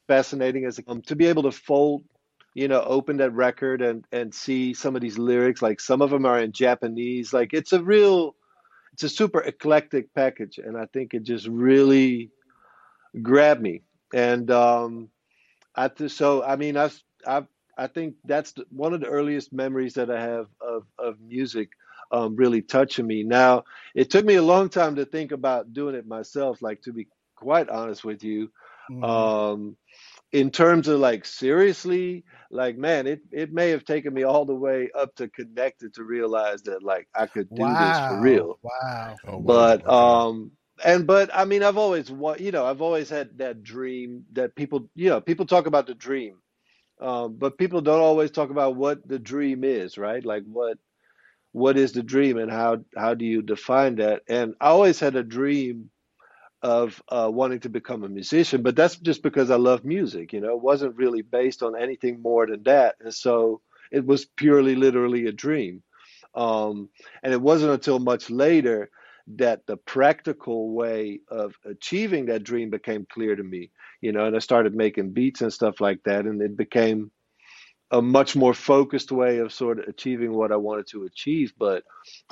fascinating 0.06 0.66
as 0.66 0.78
a 0.78 0.82
um, 0.86 1.02
to 1.02 1.16
be 1.16 1.26
able 1.26 1.42
to 1.42 1.50
fold, 1.50 2.04
you 2.54 2.68
know, 2.68 2.80
open 2.80 3.16
that 3.16 3.32
record 3.32 3.82
and 3.82 4.04
and 4.12 4.32
see 4.32 4.72
some 4.72 4.94
of 4.94 5.02
these 5.02 5.18
lyrics. 5.18 5.62
Like 5.62 5.80
some 5.80 6.00
of 6.00 6.10
them 6.10 6.26
are 6.26 6.38
in 6.38 6.52
Japanese. 6.52 7.32
Like 7.32 7.52
it's 7.52 7.72
a 7.72 7.82
real, 7.82 8.36
it's 8.92 9.02
a 9.02 9.08
super 9.08 9.40
eclectic 9.40 10.14
package, 10.14 10.58
and 10.58 10.76
I 10.76 10.86
think 10.92 11.12
it 11.12 11.24
just 11.24 11.48
really 11.48 12.30
grabbed 13.20 13.62
me. 13.62 13.82
And 14.12 14.48
um, 14.52 15.08
I 15.74 15.90
so 16.06 16.44
I 16.44 16.54
mean 16.54 16.76
I've 16.76 17.02
I 17.26 17.42
I 17.76 17.86
think 17.86 18.14
that's 18.24 18.52
the, 18.52 18.64
one 18.70 18.94
of 18.94 19.00
the 19.00 19.08
earliest 19.08 19.52
memories 19.52 19.94
that 19.94 20.10
I 20.10 20.20
have 20.20 20.46
of 20.60 20.84
of 20.98 21.20
music 21.20 21.70
um, 22.12 22.36
really 22.36 22.62
touching 22.62 23.06
me. 23.06 23.22
Now 23.22 23.64
it 23.94 24.10
took 24.10 24.24
me 24.24 24.34
a 24.34 24.42
long 24.42 24.68
time 24.68 24.96
to 24.96 25.04
think 25.04 25.32
about 25.32 25.72
doing 25.72 25.94
it 25.94 26.06
myself. 26.06 26.62
Like 26.62 26.82
to 26.82 26.92
be 26.92 27.08
quite 27.36 27.68
honest 27.68 28.04
with 28.04 28.22
you, 28.22 28.50
mm-hmm. 28.90 29.04
um, 29.04 29.76
in 30.32 30.50
terms 30.50 30.88
of 30.88 31.00
like 31.00 31.24
seriously, 31.24 32.24
like 32.50 32.76
man, 32.76 33.06
it 33.06 33.20
it 33.30 33.52
may 33.52 33.70
have 33.70 33.84
taken 33.84 34.12
me 34.12 34.24
all 34.24 34.44
the 34.44 34.54
way 34.54 34.90
up 34.96 35.14
to 35.16 35.28
connected 35.28 35.94
to 35.94 36.04
realize 36.04 36.62
that 36.62 36.82
like 36.82 37.08
I 37.14 37.26
could 37.26 37.48
do 37.54 37.62
wow. 37.62 37.88
this 37.88 38.08
for 38.08 38.20
real. 38.20 38.58
Wow. 38.62 39.16
Oh, 39.26 39.36
wow. 39.38 39.42
But 39.42 39.88
um 39.88 40.52
and 40.84 41.06
but 41.06 41.30
I 41.32 41.44
mean 41.44 41.62
I've 41.62 41.78
always 41.78 42.10
you 42.10 42.50
know 42.50 42.66
I've 42.66 42.82
always 42.82 43.08
had 43.08 43.38
that 43.38 43.62
dream 43.62 44.24
that 44.32 44.54
people 44.56 44.88
you 44.94 45.08
know 45.08 45.20
people 45.20 45.46
talk 45.46 45.66
about 45.66 45.86
the 45.86 45.94
dream 45.94 46.36
um, 47.00 47.36
but 47.36 47.58
people 47.58 47.80
don't 47.80 48.00
always 48.00 48.30
talk 48.30 48.50
about 48.50 48.76
what 48.76 49.06
the 49.06 49.18
dream 49.18 49.64
is 49.64 49.98
right? 49.98 50.24
Like 50.24 50.44
what 50.44 50.78
what 51.52 51.76
is 51.78 51.92
the 51.92 52.02
dream 52.02 52.38
and 52.38 52.50
how 52.50 52.78
how 52.96 53.14
do 53.14 53.24
you 53.24 53.42
define 53.42 53.96
that? 53.96 54.22
And 54.28 54.54
I 54.60 54.68
always 54.68 55.00
had 55.00 55.16
a 55.16 55.22
dream 55.24 55.90
of 56.62 57.02
uh, 57.10 57.30
wanting 57.32 57.60
to 57.60 57.68
become 57.68 58.04
a 58.04 58.08
musician 58.08 58.62
but 58.62 58.76
that's 58.76 58.96
just 58.96 59.22
because 59.22 59.50
I 59.50 59.56
love 59.56 59.84
music 59.84 60.32
you 60.32 60.40
know? 60.40 60.50
It 60.52 60.62
wasn't 60.62 60.96
really 60.96 61.22
based 61.22 61.62
on 61.62 61.76
anything 61.80 62.22
more 62.22 62.46
than 62.46 62.62
that 62.64 62.96
and 63.00 63.14
so 63.14 63.60
it 63.92 64.04
was 64.06 64.24
purely 64.24 64.74
literally 64.74 65.26
a 65.26 65.32
dream. 65.32 65.82
Um, 66.34 66.88
and 67.22 67.32
it 67.32 67.40
wasn't 67.40 67.72
until 67.72 67.98
much 67.98 68.30
later 68.30 68.90
that 69.36 69.66
the 69.66 69.76
practical 69.76 70.70
way 70.74 71.20
of 71.28 71.54
achieving 71.64 72.26
that 72.26 72.44
dream 72.44 72.70
became 72.70 73.06
clear 73.12 73.36
to 73.36 73.42
me 73.42 73.70
you 74.04 74.12
know 74.12 74.26
and 74.26 74.36
i 74.36 74.38
started 74.38 74.74
making 74.74 75.10
beats 75.10 75.40
and 75.40 75.52
stuff 75.52 75.80
like 75.80 76.02
that 76.04 76.26
and 76.26 76.42
it 76.42 76.56
became 76.56 77.10
a 77.90 78.02
much 78.02 78.36
more 78.36 78.52
focused 78.52 79.10
way 79.10 79.38
of 79.38 79.52
sort 79.52 79.78
of 79.78 79.88
achieving 79.88 80.32
what 80.34 80.52
i 80.52 80.56
wanted 80.56 80.86
to 80.86 81.04
achieve 81.04 81.54
but 81.58 81.82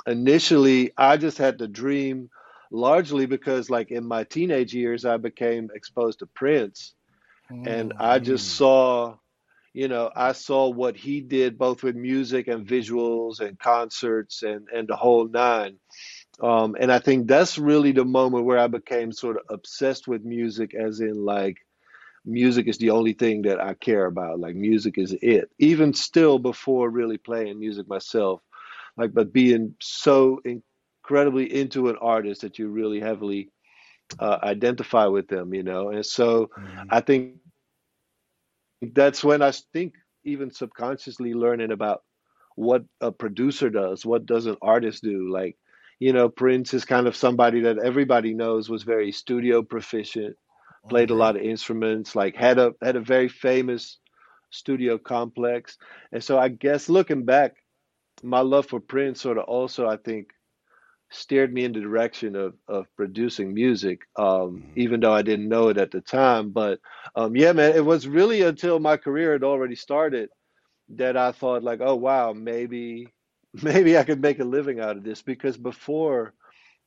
initially 0.05 0.91
i 0.97 1.17
just 1.17 1.39
had 1.39 1.57
the 1.57 1.67
dream 1.67 2.29
largely 2.71 3.25
because 3.25 3.71
like 3.71 3.89
in 3.89 4.05
my 4.05 4.23
teenage 4.23 4.73
years 4.73 5.03
i 5.03 5.17
became 5.17 5.69
exposed 5.73 6.19
to 6.19 6.27
prince 6.27 6.93
mm. 7.51 7.67
and 7.67 7.93
i 7.99 8.19
just 8.19 8.47
mm. 8.47 8.57
saw 8.57 9.15
you 9.73 9.87
know 9.87 10.11
i 10.15 10.31
saw 10.31 10.69
what 10.69 10.95
he 10.95 11.21
did 11.21 11.57
both 11.57 11.81
with 11.81 11.95
music 11.95 12.47
and 12.47 12.67
visuals 12.67 13.39
and 13.39 13.57
concerts 13.57 14.43
and 14.43 14.67
and 14.69 14.87
the 14.87 14.95
whole 14.95 15.27
nine 15.27 15.79
um, 16.41 16.75
and 16.79 16.91
I 16.91 16.99
think 16.99 17.27
that's 17.27 17.57
really 17.57 17.91
the 17.91 18.05
moment 18.05 18.45
where 18.45 18.57
I 18.57 18.67
became 18.67 19.11
sort 19.11 19.37
of 19.37 19.43
obsessed 19.49 20.07
with 20.07 20.23
music, 20.23 20.73
as 20.73 20.99
in 20.99 21.23
like 21.23 21.57
music 22.25 22.67
is 22.67 22.77
the 22.77 22.89
only 22.89 23.13
thing 23.13 23.43
that 23.43 23.59
I 23.59 23.73
care 23.75 24.05
about. 24.05 24.39
Like 24.39 24.55
music 24.55 24.97
is 24.97 25.15
it. 25.21 25.49
Even 25.59 25.93
still, 25.93 26.39
before 26.39 26.89
really 26.89 27.17
playing 27.17 27.59
music 27.59 27.87
myself, 27.87 28.41
like 28.97 29.13
but 29.13 29.31
being 29.31 29.75
so 29.79 30.41
incredibly 30.43 31.53
into 31.53 31.89
an 31.89 31.97
artist 32.01 32.41
that 32.41 32.57
you 32.57 32.69
really 32.69 32.99
heavily 32.99 33.49
uh, 34.19 34.39
identify 34.43 35.05
with 35.05 35.27
them, 35.27 35.53
you 35.53 35.63
know. 35.63 35.89
And 35.89 36.05
so 36.05 36.49
mm-hmm. 36.57 36.87
I 36.89 37.01
think 37.01 37.35
that's 38.81 39.23
when 39.23 39.41
I 39.41 39.51
think 39.51 39.93
even 40.23 40.51
subconsciously 40.51 41.33
learning 41.33 41.71
about 41.71 42.03
what 42.55 42.83
a 43.01 43.11
producer 43.11 43.69
does, 43.69 44.05
what 44.05 44.25
does 44.25 44.45
an 44.45 44.57
artist 44.61 45.03
do, 45.03 45.31
like 45.31 45.57
you 46.03 46.11
know, 46.11 46.27
Prince 46.27 46.73
is 46.73 46.83
kind 46.83 47.07
of 47.07 47.15
somebody 47.15 47.61
that 47.61 47.77
everybody 47.77 48.33
knows 48.33 48.69
was 48.69 48.83
very 48.83 49.13
studio 49.13 49.63
proficient, 49.63 50.35
played 50.89 51.11
a 51.11 51.15
lot 51.15 51.37
of 51.37 51.41
instruments, 51.41 52.13
like 52.13 52.35
had 52.35 52.59
a 52.59 52.73
had 52.81 52.97
a 52.97 52.99
very 52.99 53.29
famous 53.29 53.99
studio 54.49 54.97
complex. 54.97 55.77
And 56.11 56.21
so 56.21 56.37
I 56.37 56.49
guess 56.49 56.89
looking 56.89 57.23
back, 57.23 57.53
my 58.21 58.41
love 58.41 58.65
for 58.65 58.81
Prince 58.81 59.21
sort 59.21 59.37
of 59.37 59.45
also 59.45 59.87
I 59.87 59.95
think 59.95 60.31
steered 61.09 61.53
me 61.53 61.63
in 61.63 61.71
the 61.71 61.79
direction 61.79 62.35
of 62.35 62.55
of 62.67 62.85
producing 62.97 63.53
music, 63.53 64.01
um, 64.17 64.27
mm-hmm. 64.27 64.71
even 64.75 64.99
though 64.99 65.13
I 65.13 65.21
didn't 65.21 65.47
know 65.47 65.69
it 65.69 65.77
at 65.77 65.91
the 65.91 66.01
time. 66.01 66.51
But 66.51 66.79
um, 67.15 67.37
yeah, 67.37 67.53
man, 67.53 67.77
it 67.77 67.85
was 67.85 68.09
really 68.09 68.41
until 68.41 68.77
my 68.77 68.97
career 68.97 69.31
had 69.31 69.45
already 69.45 69.75
started 69.75 70.27
that 70.97 71.15
I 71.15 71.31
thought 71.31 71.63
like, 71.63 71.79
oh 71.81 71.95
wow, 71.95 72.33
maybe 72.33 73.07
maybe 73.61 73.97
I 73.97 74.03
could 74.03 74.21
make 74.21 74.39
a 74.39 74.45
living 74.45 74.79
out 74.79 74.97
of 74.97 75.03
this 75.03 75.21
because 75.21 75.57
before, 75.57 76.33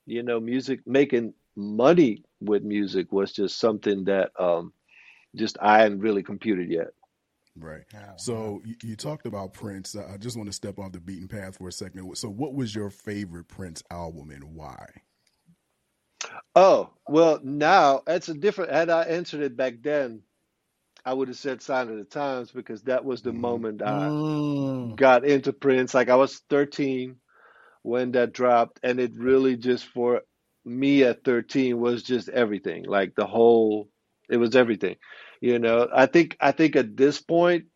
you 0.07 0.23
know, 0.23 0.41
music 0.41 0.81
making 0.87 1.35
money 1.55 2.23
with 2.41 2.63
music 2.63 3.13
was 3.13 3.33
just 3.33 3.59
something 3.59 4.05
that 4.05 4.31
um, 4.39 4.73
just 5.35 5.57
I 5.61 5.81
hadn't 5.81 6.01
really 6.01 6.23
computed 6.23 6.71
yet. 6.71 6.89
Right. 7.59 7.85
So 8.17 8.61
you, 8.67 8.75
you, 8.83 8.97
talked 8.97 9.25
about 9.25 9.55
Prince. 9.55 9.97
I 9.97 10.19
just 10.19 10.37
want 10.37 10.49
to 10.49 10.53
step 10.53 10.79
off 10.79 10.93
the 10.93 11.01
beaten 11.01 11.27
path 11.27 11.57
for 11.57 11.69
a 11.69 11.73
second. 11.73 12.15
So, 12.17 12.29
what 12.29 12.55
was 12.55 12.75
your 12.75 12.91
favorite 12.91 13.49
Prince 13.49 13.83
album 13.91 14.31
and 14.31 14.45
why? 14.55 14.87
Oh 16.55 16.91
well, 17.09 17.41
now 17.43 18.03
that's 18.07 18.29
a 18.29 18.35
different. 18.35 18.73
Had 18.73 18.91
I 18.91 19.05
answered 19.05 19.41
it 19.41 19.57
back 19.57 19.77
then, 19.81 20.21
I 21.07 21.13
would 21.13 21.29
have 21.29 21.37
said 21.37 21.63
Sign 21.63 21.89
of 21.89 21.97
the 21.97 22.05
Times 22.05 22.51
because 22.51 22.83
that 22.83 23.05
was 23.05 23.23
the 23.23 23.31
mm. 23.31 23.39
moment 23.39 23.81
I 23.81 24.09
mm. 24.09 24.97
got 24.97 25.25
into 25.25 25.53
Prince. 25.53 25.95
Like 25.95 26.11
I 26.11 26.17
was 26.17 26.43
13 26.51 27.15
when 27.83 28.11
that 28.13 28.33
dropped, 28.33 28.81
and 28.83 28.99
it 28.99 29.13
really 29.17 29.57
just 29.57 29.87
for 29.87 30.23
me 30.65 31.05
at 31.05 31.23
13 31.23 31.79
was 31.79 32.03
just 32.03 32.29
everything. 32.29 32.85
Like 32.87 33.15
the 33.15 33.25
whole, 33.25 33.89
it 34.29 34.37
was 34.39 34.57
everything. 34.57 34.97
You 35.41 35.61
know, 35.61 35.89
I 35.95 36.07
think 36.07 36.37
I 36.41 36.51
think 36.51 36.75
at 36.75 36.97
this 36.97 37.21
point, 37.21 37.67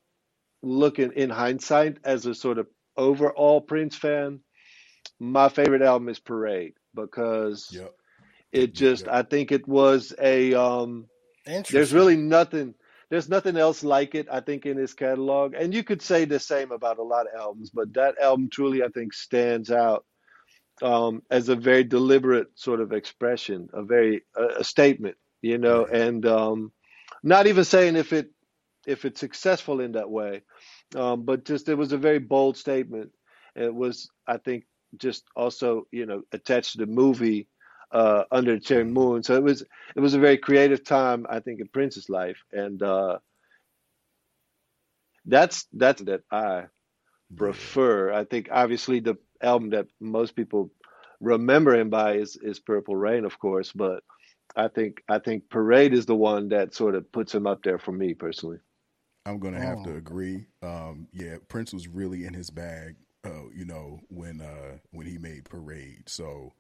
looking 0.61 1.13
in 1.13 1.31
hindsight 1.31 1.99
as 2.03 2.27
a 2.27 2.35
sort 2.35 2.59
of 2.59 2.67
overall 2.97 3.61
Prince 3.61 3.95
fan, 3.95 4.41
my 5.21 5.49
favorite 5.49 5.83
album 5.83 6.09
is 6.09 6.19
Parade 6.19 6.75
because 6.97 7.69
yep. 7.71 7.95
it 8.51 8.75
just 8.75 9.07
yep. 9.07 9.15
I 9.15 9.23
think 9.23 9.53
it 9.53 9.69
was 9.69 10.13
a 10.21 10.55
um 10.55 11.07
there's 11.71 11.93
really 11.93 12.17
nothing 12.17 12.75
there's 13.11 13.29
nothing 13.29 13.57
else 13.57 13.83
like 13.85 14.15
it, 14.15 14.29
I 14.31 14.41
think, 14.41 14.67
in 14.67 14.77
his 14.77 14.95
catalog. 14.95 15.55
And 15.55 15.75
you 15.75 15.83
could 15.85 16.01
say 16.03 16.25
the 16.25 16.41
same 16.41 16.71
about 16.73 16.99
a 16.99 17.03
lot 17.03 17.27
of 17.27 17.39
albums, 17.39 17.71
but 17.71 17.93
that 17.95 18.19
album 18.21 18.49
truly, 18.51 18.83
I 18.83 18.89
think, 18.89 19.13
stands 19.13 19.71
out 19.71 20.05
um, 20.83 21.23
as 21.31 21.49
a 21.49 21.57
very 21.57 21.85
deliberate 21.85 22.49
sort 22.55 22.81
of 22.81 22.93
expression, 22.93 23.69
a 23.73 23.83
very 23.83 24.23
a, 24.37 24.61
a 24.61 24.65
statement, 24.65 25.17
you 25.43 25.59
know, 25.59 25.85
and 25.87 26.25
um, 26.27 26.73
not 27.23 27.47
even 27.47 27.65
saying 27.65 27.97
if 27.97 28.13
it 28.13 28.31
if 28.87 29.05
it's 29.05 29.21
successful 29.21 29.81
in 29.81 29.93
that 29.93 30.11
way, 30.11 30.43
um, 30.97 31.25
but 31.25 31.45
just 31.45 31.69
it 31.69 31.75
was 31.75 31.93
a 31.93 31.99
very 31.99 32.19
bold 32.19 32.57
statement. 32.57 33.11
It 33.57 33.75
was, 33.75 34.09
I 34.27 34.39
think, 34.39 34.65
just 34.97 35.25
also 35.37 35.87
you 35.91 36.07
know 36.07 36.23
attached 36.33 36.73
to 36.73 36.79
the 36.79 36.87
movie 36.87 37.49
uh, 37.93 38.25
under 38.31 38.55
the 38.55 38.61
cherry 38.61 38.85
moon. 38.85 39.23
So 39.23 39.35
it 39.35 39.43
was 39.43 39.63
it 39.63 40.01
was 40.01 40.15
a 40.15 40.19
very 40.19 40.39
creative 40.39 40.85
time, 40.85 41.27
I 41.29 41.41
think, 41.41 41.61
in 41.61 41.69
Prince's 41.69 42.09
life, 42.09 42.39
and 42.53 42.83
uh, 42.83 43.19
that's 45.27 45.67
that's 45.73 46.03
that 46.03 46.23
I 46.31 46.65
prefer. 47.37 48.13
I 48.13 48.25
think 48.25 48.49
obviously 48.51 49.01
the 49.01 49.17
album 49.43 49.71
that 49.71 49.87
most 50.01 50.37
people 50.37 50.71
remember 51.21 51.75
him 51.75 51.91
by 51.91 52.15
is 52.15 52.37
is 52.37 52.61
Purple 52.61 52.97
Rain, 52.97 53.25
of 53.25 53.39
course, 53.39 53.73
but 53.73 54.03
I 54.57 54.69
think 54.69 55.03
I 55.09 55.19
think 55.19 55.49
Parade 55.49 55.93
is 55.93 56.07
the 56.07 56.17
one 56.17 56.49
that 56.49 56.75
sort 56.75 56.95
of 56.95 57.11
puts 57.13 57.35
him 57.35 57.47
up 57.47 57.63
there 57.63 57.79
for 57.79 57.93
me 57.93 58.15
personally. 58.15 58.59
I'm 59.27 59.39
gonna 59.39 59.61
have 59.61 59.83
to 59.85 59.95
oh. 59.95 59.97
agree. 59.97 60.47
Um, 60.63 61.09
yeah, 61.13 61.37
Prince 61.49 61.73
was 61.73 61.87
really 61.87 62.25
in 62.25 62.35
his 62.35 62.51
bag, 62.51 62.97
uh, 63.25 63.49
you 63.55 63.65
know, 63.65 64.01
when 64.09 64.41
uh, 64.41 64.79
when 64.91 65.07
he 65.07 65.19
made 65.19 65.45
Parade. 65.45 66.05
So 66.09 66.53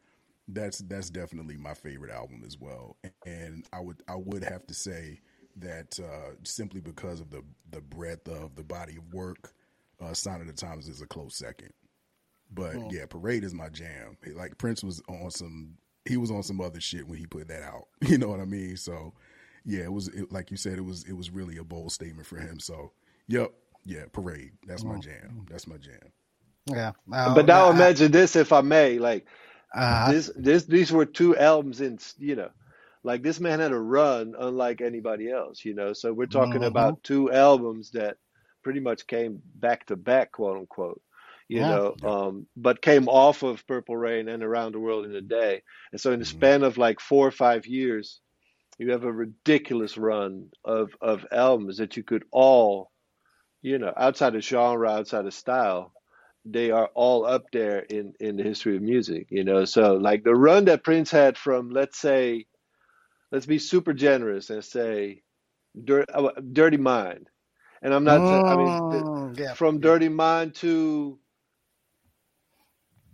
that's 0.54 0.78
that's 0.80 1.10
definitely 1.10 1.56
my 1.56 1.74
favorite 1.74 2.10
album 2.10 2.42
as 2.46 2.58
well. 2.58 2.96
And 3.26 3.66
I 3.72 3.80
would 3.80 4.02
I 4.08 4.16
would 4.16 4.44
have 4.44 4.66
to 4.66 4.74
say 4.74 5.20
that 5.56 5.98
uh, 6.00 6.34
simply 6.44 6.80
because 6.80 7.20
of 7.20 7.30
the 7.30 7.42
the 7.70 7.80
breadth 7.80 8.28
of 8.28 8.56
the 8.56 8.64
body 8.64 8.96
of 8.96 9.12
work, 9.12 9.52
uh, 10.00 10.14
Sign 10.14 10.40
of 10.40 10.46
the 10.46 10.52
Times 10.52 10.88
is 10.88 11.02
a 11.02 11.06
close 11.06 11.36
second. 11.36 11.72
But 12.52 12.76
oh. 12.76 12.88
yeah, 12.90 13.06
Parade 13.06 13.44
is 13.44 13.54
my 13.54 13.68
jam. 13.68 14.16
Like 14.34 14.58
Prince 14.58 14.82
was 14.82 15.02
on 15.08 15.30
some 15.30 15.76
he 16.04 16.16
was 16.16 16.30
on 16.30 16.42
some 16.42 16.60
other 16.60 16.80
shit 16.80 17.06
when 17.06 17.18
he 17.18 17.26
put 17.26 17.48
that 17.48 17.62
out. 17.62 17.86
You 18.08 18.18
know 18.18 18.28
what 18.28 18.40
I 18.40 18.44
mean? 18.44 18.76
So 18.76 19.14
yeah, 19.64 19.82
it 19.84 19.92
was 19.92 20.08
it, 20.08 20.32
like 20.32 20.50
you 20.50 20.56
said, 20.56 20.78
it 20.78 20.84
was 20.84 21.04
it 21.04 21.12
was 21.12 21.30
really 21.30 21.58
a 21.58 21.64
bold 21.64 21.92
statement 21.92 22.26
for 22.26 22.38
him. 22.38 22.58
So 22.58 22.92
yep, 23.28 23.52
yeah, 23.84 24.04
Parade. 24.12 24.52
That's 24.66 24.84
oh. 24.84 24.88
my 24.88 24.98
jam. 24.98 25.46
That's 25.48 25.66
my 25.66 25.76
jam. 25.76 26.12
Yeah. 26.66 26.92
but 27.06 27.46
now 27.46 27.66
I, 27.66 27.70
imagine 27.70 28.12
this, 28.12 28.36
if 28.36 28.52
I 28.52 28.60
may, 28.60 28.98
like 28.98 29.26
uh, 29.74 30.12
this, 30.12 30.30
this, 30.36 30.64
these 30.64 30.92
were 30.92 31.06
two 31.06 31.36
albums 31.36 31.80
in, 31.80 31.98
you 32.18 32.36
know, 32.36 32.50
like 33.04 33.22
this 33.22 33.40
man 33.40 33.60
had 33.60 33.72
a 33.72 33.78
run 33.78 34.34
unlike 34.38 34.80
anybody 34.80 35.30
else, 35.30 35.64
you 35.64 35.74
know. 35.74 35.92
So 35.92 36.12
we're 36.12 36.26
talking 36.26 36.62
Mhm. 36.62 36.64
about 36.64 37.02
two 37.02 37.30
albums 37.32 37.92
that 37.92 38.16
pretty 38.62 38.80
much 38.80 39.06
came 39.06 39.40
back 39.54 39.86
to 39.86 39.96
back, 39.96 40.32
quote 40.32 40.58
unquote, 40.58 41.00
you 41.48 41.64
Yeah. 41.64 41.66
know, 41.66 41.96
um, 42.02 42.46
but 42.56 42.82
came 42.82 43.08
off 43.08 43.42
of 43.42 43.66
Purple 43.66 43.96
Rain 43.96 44.28
and 44.28 44.42
Around 44.42 44.72
the 44.74 44.80
World 44.80 45.06
in 45.06 45.14
a 45.14 45.20
Day. 45.22 45.62
And 45.92 46.00
so 46.00 46.12
in 46.12 46.18
the 46.20 46.24
Mhm. 46.24 46.24
span 46.26 46.62
of 46.62 46.78
like 46.78 47.00
four 47.00 47.26
or 47.26 47.32
five 47.32 47.66
years, 47.66 48.20
you 48.78 48.90
have 48.92 49.04
a 49.04 49.12
ridiculous 49.12 49.96
run 49.98 50.50
of 50.64 50.90
of 51.00 51.26
albums 51.32 51.78
that 51.78 51.96
you 51.96 52.02
could 52.04 52.24
all, 52.32 52.90
you 53.62 53.78
know, 53.78 53.92
outside 53.96 54.34
of 54.34 54.42
genre, 54.42 54.90
outside 54.90 55.26
of 55.26 55.34
style, 55.34 55.92
they 56.44 56.70
are 56.72 56.90
all 56.94 57.26
up 57.26 57.46
there 57.52 57.80
in 57.80 58.14
in 58.20 58.36
the 58.36 58.44
history 58.44 58.76
of 58.76 58.82
music, 58.82 59.28
you 59.30 59.44
know. 59.44 59.64
So 59.66 59.94
like 59.94 60.24
the 60.24 60.34
run 60.34 60.66
that 60.66 60.84
Prince 60.84 61.10
had 61.10 61.38
from 61.38 61.70
let's 61.70 61.98
say 61.98 62.46
let's 63.32 63.46
be 63.46 63.58
super 63.58 63.92
generous 63.94 64.50
and 64.50 64.64
say 64.64 65.22
Dir- 65.82 66.06
uh, 66.12 66.30
Dirty 66.52 66.78
Mind. 66.78 67.28
And 67.82 67.94
I'm 67.94 68.04
not 68.04 68.22
I 68.46 68.56
mean 68.56 68.80
the- 68.90 69.06
mm, 69.06 69.38
yeah. 69.38 69.54
from 69.54 69.80
Dirty 69.80 70.08
Mind 70.10 70.54
to 70.56 71.18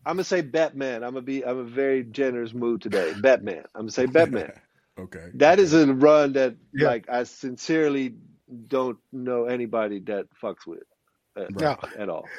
I'm 0.06 0.16
gonna 0.16 0.24
say 0.24 0.40
Batman. 0.42 1.04
I'm 1.04 1.12
gonna 1.14 1.22
be 1.22 1.44
I'm 1.44 1.58
a 1.58 1.64
very 1.64 2.04
generous 2.04 2.54
mood 2.54 2.82
today. 2.82 3.12
Batman. 3.14 3.64
I'm 3.74 3.82
gonna 3.82 3.92
say 3.92 4.06
Batman. 4.06 4.52
okay. 5.00 5.28
That 5.34 5.60
is 5.60 5.74
a 5.74 5.92
run 5.92 6.34
that 6.34 6.56
Yeah. 6.74 6.88
like 6.88 7.08
I 7.10 7.24
sincerely 7.24 8.16
don't 8.68 8.98
know 9.12 9.46
anybody 9.46 10.00
that 10.00 10.26
fucks 10.42 10.66
with 10.66 10.84
uh, 11.36 11.46
No. 11.50 11.76
at 11.98 12.08
all. 12.08 12.32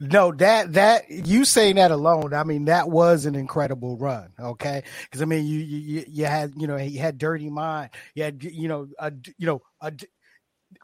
No, 0.00 0.30
that 0.32 0.74
that 0.74 1.10
you 1.10 1.44
saying 1.44 1.76
that 1.76 1.90
alone, 1.90 2.32
I 2.32 2.44
mean, 2.44 2.66
that 2.66 2.88
was 2.88 3.26
an 3.26 3.34
incredible 3.34 3.96
run. 3.96 4.32
Okay, 4.38 4.84
because 5.02 5.22
I 5.22 5.24
mean, 5.24 5.44
you, 5.44 5.58
you 5.58 6.04
you 6.08 6.24
had 6.24 6.52
you 6.56 6.68
know 6.68 6.76
he 6.76 6.96
had 6.96 7.18
Dirty 7.18 7.50
Mind, 7.50 7.90
you 8.14 8.22
had 8.22 8.42
you 8.44 8.68
know 8.68 8.88
a 8.98 9.12
you 9.38 9.46
know 9.46 9.62
a 9.80 9.92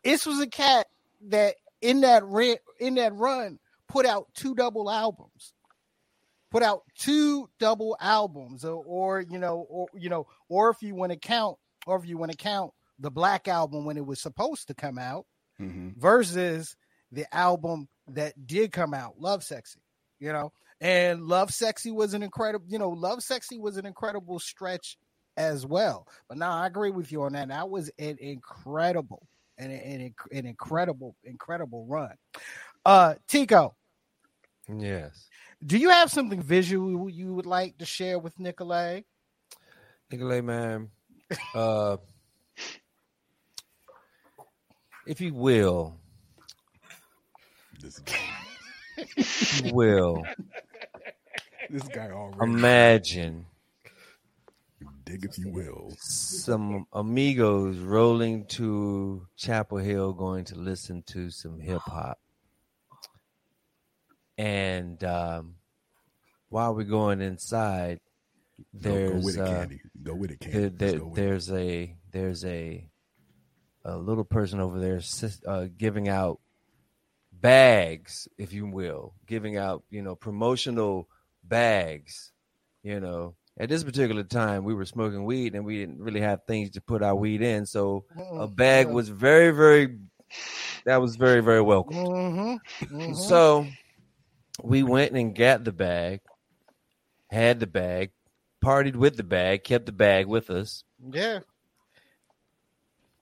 this 0.02 0.26
was 0.26 0.40
a 0.40 0.48
cat 0.48 0.88
that 1.28 1.54
in 1.80 2.00
that 2.00 2.24
re- 2.24 2.58
in 2.80 2.96
that 2.96 3.14
run 3.14 3.60
put 3.88 4.04
out 4.04 4.26
two 4.34 4.54
double 4.56 4.90
albums, 4.90 5.52
put 6.50 6.64
out 6.64 6.82
two 6.98 7.48
double 7.60 7.96
albums, 8.00 8.64
or, 8.64 8.82
or 8.84 9.20
you 9.20 9.38
know 9.38 9.64
or 9.70 9.86
you 9.94 10.08
know 10.08 10.26
or 10.48 10.70
if 10.70 10.82
you 10.82 10.96
want 10.96 11.12
to 11.12 11.18
count 11.18 11.56
or 11.86 11.96
if 11.96 12.04
you 12.04 12.18
want 12.18 12.32
to 12.32 12.36
count 12.36 12.72
the 12.98 13.12
Black 13.12 13.46
album 13.46 13.84
when 13.84 13.96
it 13.96 14.04
was 14.04 14.20
supposed 14.20 14.66
to 14.68 14.74
come 14.74 14.98
out 14.98 15.26
hmm 15.58 15.90
versus 15.96 16.74
the 17.12 17.32
album 17.32 17.86
that 18.08 18.46
did 18.46 18.72
come 18.72 18.94
out, 18.94 19.18
Lovesexy, 19.20 19.76
you 20.18 20.32
know, 20.32 20.52
and 20.80 21.20
Lovesexy 21.20 21.92
was 21.94 22.14
an 22.14 22.22
incredible, 22.22 22.66
you 22.68 22.78
know, 22.78 22.92
Lovesexy 22.92 23.58
was 23.60 23.76
an 23.76 23.86
incredible 23.86 24.38
stretch 24.38 24.98
as 25.36 25.64
well. 25.66 26.06
But 26.28 26.38
now 26.38 26.52
I 26.52 26.66
agree 26.66 26.90
with 26.90 27.10
you 27.10 27.22
on 27.22 27.32
that. 27.32 27.48
That 27.48 27.70
was 27.70 27.90
an 27.98 28.18
incredible, 28.20 29.26
an, 29.58 29.70
an, 29.70 30.14
an 30.32 30.46
incredible, 30.46 31.16
incredible 31.24 31.86
run. 31.86 32.14
Uh, 32.84 33.14
Tico, 33.26 33.74
Yes. 34.68 35.28
do 35.64 35.78
you 35.78 35.90
have 35.90 36.10
something 36.10 36.42
visual 36.42 37.08
you 37.08 37.34
would 37.34 37.46
like 37.46 37.78
to 37.78 37.86
share 37.86 38.18
with 38.18 38.38
Nicolay? 38.38 39.04
Nicolay, 40.10 40.40
man, 40.42 40.90
uh, 41.54 41.96
if 45.06 45.20
you 45.20 45.34
will, 45.34 45.96
This 47.84 47.98
guy, 47.98 49.70
will 49.74 50.22
this 51.68 51.82
guy 51.88 52.10
already 52.10 52.50
imagine 52.50 53.44
dig 55.04 55.26
if 55.26 55.36
you 55.36 55.50
will. 55.52 55.92
some 55.98 56.86
amigos 56.94 57.76
rolling 57.76 58.46
to 58.46 59.26
Chapel 59.36 59.76
Hill 59.76 60.14
going 60.14 60.46
to 60.46 60.54
listen 60.54 61.02
to 61.08 61.28
some 61.28 61.60
hip 61.60 61.82
hop. 61.84 62.18
And 64.38 65.04
um, 65.04 65.56
while 66.48 66.74
we're 66.74 66.84
going 66.84 67.20
inside, 67.20 68.00
Go, 68.80 68.90
go 68.90 68.94
there's 68.94 69.24
with 69.24 69.36
it, 69.36 69.40
uh, 69.42 69.66
Go 70.02 70.14
with 70.14 70.30
it, 70.30 70.40
Candy. 70.40 70.58
there, 70.58 70.70
there, 70.70 70.98
go 71.00 71.04
with 71.08 71.18
it. 71.18 71.22
there's 71.22 71.50
a 71.52 71.96
there's 72.12 72.44
a 72.46 72.88
a 73.84 73.98
little 73.98 74.24
person 74.24 74.58
over 74.58 74.80
there 74.80 75.02
uh, 75.46 75.66
giving 75.76 76.08
out 76.08 76.40
bags, 77.44 78.26
if 78.38 78.54
you 78.54 78.66
will, 78.66 79.12
giving 79.26 79.58
out 79.58 79.84
you 79.90 80.00
know 80.00 80.16
promotional 80.16 81.08
bags. 81.44 82.32
You 82.82 83.00
know, 83.00 83.34
at 83.58 83.68
this 83.68 83.84
particular 83.84 84.24
time, 84.24 84.64
we 84.64 84.74
were 84.74 84.86
smoking 84.86 85.24
weed 85.24 85.54
and 85.54 85.64
we 85.64 85.76
didn't 85.78 86.00
really 86.00 86.20
have 86.20 86.40
things 86.46 86.70
to 86.70 86.80
put 86.80 87.02
our 87.02 87.14
weed 87.14 87.42
in, 87.42 87.66
so 87.66 88.06
a 88.32 88.48
bag 88.48 88.88
was 88.88 89.10
very 89.10 89.50
very 89.50 89.98
that 90.86 91.02
was 91.02 91.16
very 91.16 91.42
very 91.42 91.60
welcome. 91.60 91.96
Mm-hmm, 91.96 92.84
mm-hmm. 92.96 93.14
So 93.14 93.66
we 94.62 94.82
went 94.82 95.12
and 95.12 95.36
got 95.36 95.64
the 95.64 95.72
bag, 95.72 96.20
had 97.30 97.60
the 97.60 97.66
bag, 97.66 98.12
partied 98.64 98.96
with 98.96 99.18
the 99.18 99.22
bag, 99.22 99.64
kept 99.64 99.84
the 99.84 99.92
bag 99.92 100.26
with 100.26 100.48
us. 100.48 100.82
yeah, 101.12 101.40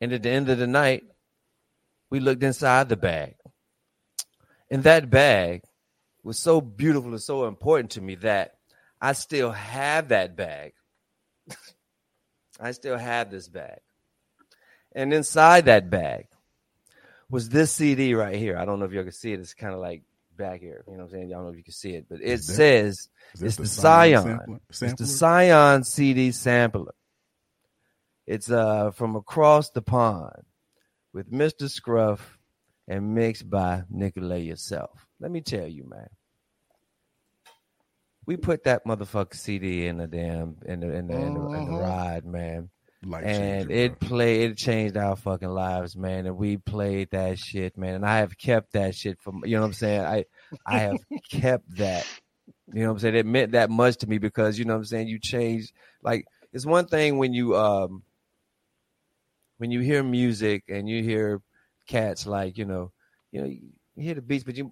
And 0.01 0.13
at 0.13 0.23
the 0.23 0.31
end 0.31 0.49
of 0.49 0.59
the 0.59 0.69
night, 0.69 1.03
we 2.09 2.21
looked 2.21 2.45
inside 2.45 2.89
the 2.89 2.97
bag. 2.97 3.35
And 4.73 4.85
that 4.85 5.11
bag 5.11 5.65
was 6.25 6.39
so 6.39 6.63
beautiful 6.63 7.11
and 7.11 7.21
so 7.21 7.45
important 7.45 7.91
to 7.91 8.01
me 8.01 8.15
that 8.17 8.55
I 9.03 9.13
still 9.13 9.53
have 9.53 10.09
that 10.09 10.35
bag. 10.35 10.73
I 12.61 12.73
still 12.73 12.97
have 12.97 13.31
this 13.31 13.49
bag. 13.49 13.81
And 14.95 15.13
inside 15.13 15.67
that 15.67 15.91
bag 15.91 16.29
was 17.29 17.51
this 17.51 17.71
CD 17.73 18.15
right 18.15 18.37
here. 18.37 18.57
I 18.57 18.65
don't 18.65 18.79
know 18.79 18.87
if 18.87 18.93
y'all 18.93 19.03
can 19.03 19.13
see 19.13 19.35
it. 19.35 19.41
It's 19.41 19.53
kind 19.53 19.75
of 19.75 19.81
like 19.81 20.05
back 20.39 20.61
here. 20.61 20.83
You 20.87 20.95
know 20.95 21.01
what 21.01 21.05
I'm 21.05 21.11
saying? 21.11 21.29
Y'all 21.29 21.41
don't 21.41 21.47
know 21.49 21.53
if 21.53 21.59
you 21.59 21.65
can 21.65 21.75
see 21.75 21.91
it, 21.91 22.07
but 22.09 22.23
it 22.23 22.37
that- 22.37 22.43
says 22.43 23.11
it's 23.39 23.57
the 23.57 23.67
Scion 23.67 24.23
Scion. 24.23 24.39
sampler? 24.39 24.61
it's 24.71 24.95
the? 24.95 25.07
Scion 25.07 25.85
CD 25.85 26.31
sampler. 26.31 26.95
It's 28.27 28.51
uh 28.51 28.93
from 28.93 29.17
across 29.17 29.69
the 29.69 29.83
pond 29.83 30.45
with 31.13 31.31
Mr. 31.31 31.69
Scruff 31.69 32.39
and 32.93 33.15
mixed 33.15 33.49
by 33.49 33.83
Nicolay 33.89 34.43
yourself. 34.43 35.07
Let 35.19 35.31
me 35.31 35.41
tell 35.41 35.67
you, 35.67 35.85
man. 35.89 36.09
We 38.27 38.37
put 38.37 38.65
that 38.65 38.85
motherfucker 38.85 39.35
CD 39.35 39.87
in 39.87 39.97
the 39.97 40.07
damn 40.07 40.57
in 40.67 40.81
the 40.81 40.95
in 40.95 41.07
the, 41.09 41.15
in 41.15 41.35
the, 41.35 41.41
in 41.41 41.65
the 41.65 41.71
Mhm. 41.73 41.81
ride, 41.81 42.25
man. 42.27 42.71
Life 43.05 43.25
and 43.25 43.61
changer, 43.69 43.73
it 43.73 44.01
played 44.01 44.51
it 44.51 44.57
changed 44.59 44.97
our 44.97 45.17
fucking 45.17 45.49
lives 45.49 45.97
man 45.97 46.27
and 46.27 46.37
we 46.37 46.59
played 46.59 47.11
that 47.11 47.37
shit 47.39 47.77
man. 47.77 47.95
And 47.95 48.07
i 48.07 48.19
have 48.19 48.39
kept 48.39 48.75
that 48.75 48.95
shit 48.95 49.21
from 49.21 49.43
you 49.45 49.57
know 49.57 49.63
what 49.63 49.67
i'm 49.69 49.73
saying? 49.73 50.03
I 50.03 50.25
i 50.67 50.79
have 50.79 51.01
kept 51.31 51.77
that. 51.79 52.07
You 52.73 52.83
know 52.83 52.89
what 52.89 52.93
i'm 52.93 52.99
saying? 53.01 53.17
It 53.17 53.27
meant 53.27 53.53
that 53.53 53.71
much 53.71 53.97
to 53.99 54.07
me 54.07 54.19
because 54.19 54.59
you 54.59 54.65
know 54.67 54.75
what 54.75 54.79
i'm 54.81 54.85
saying? 54.85 55.09
You 55.09 55.19
change 55.19 55.73
like 56.03 56.27
it's 56.53 56.67
one 56.67 56.87
thing 56.87 57.19
when 57.19 57.33
you 57.33 57.57
um 57.57 58.05
when 59.57 59.71
you 59.73 59.81
hear 59.81 60.03
music 60.05 60.65
and 60.69 60.89
you 60.89 61.03
hear 61.03 61.41
cats 61.87 62.27
like 62.27 62.57
you 62.57 62.65
know 62.65 62.93
you 63.31 63.41
know 63.41 63.47
you 63.47 63.71
hear 63.97 64.15
the 64.15 64.23
beats 64.23 64.45
but 64.45 64.57
you 64.57 64.71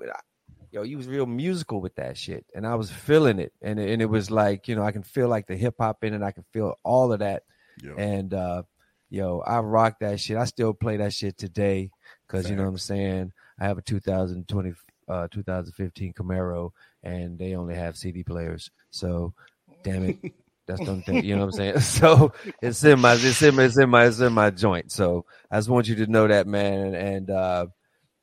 yo 0.71 0.83
you 0.83 0.97
was 0.97 1.07
real 1.07 1.27
musical 1.27 1.81
with 1.81 1.95
that 1.97 2.17
shit 2.17 2.45
and 2.55 2.67
i 2.67 2.75
was 2.75 2.91
feeling 2.91 3.39
it 3.39 3.53
and 3.63 3.79
it, 3.79 3.91
and 3.91 4.03
it 4.03 4.07
was 4.07 4.31
like 4.31 4.69
you 4.69 4.77
know 4.77 4.83
i 4.83 4.93
can 4.93 5.03
feel 5.03 5.29
like 5.29 5.47
the 5.47 5.57
hip 5.57 5.75
hop 5.79 6.03
in 6.05 6.15
it 6.15 6.23
i 6.23 6.31
can 6.31 6.45
feel 6.53 6.75
all 6.85 7.13
of 7.13 7.19
that 7.21 7.43
Yo, 7.83 7.95
and 7.97 8.35
uh 8.35 8.63
yo 9.09 9.41
i 9.41 9.59
rock 9.59 9.97
that 10.01 10.21
shit 10.21 10.37
i 10.37 10.45
still 10.45 10.73
play 10.73 10.97
that 10.99 11.13
shit 11.13 11.37
today 11.37 11.91
because 12.27 12.49
you 12.49 12.57
know 12.57 12.63
what 12.63 12.69
i'm 12.69 12.79
saying 12.79 13.33
i 13.59 13.65
have 13.65 13.79
a 13.79 13.83
2020 13.83 14.73
uh 15.09 15.29
2015 15.29 16.13
camaro 16.13 16.71
and 17.03 17.39
they 17.39 17.55
only 17.55 17.75
have 17.75 17.97
cd 17.97 18.23
players 18.23 18.71
so 18.91 19.35
damn 19.83 20.05
it 20.05 20.19
that's 20.71 20.87
the 20.87 21.01
thing 21.03 21.25
you 21.25 21.35
know 21.35 21.47
what 21.47 21.61
i'm 21.61 21.75
saying? 21.75 21.81
So 21.81 22.33
it's 22.63 22.83
in 22.85 23.01
my 23.01 23.15
it's 23.15 23.43
in 23.43 23.55
my 23.55 23.65
it's 23.65 23.79
in 23.79 23.91
my 23.91 24.07
it's 24.07 24.21
in 24.21 24.33
my 24.33 24.51
joint. 24.51 24.93
So 24.93 25.25
i 25.51 25.59
just 25.59 25.69
want 25.69 25.89
you 25.89 25.97
to 25.97 26.07
know 26.07 26.29
that 26.29 26.47
man 26.47 26.95
and 26.95 27.31
uh 27.31 27.67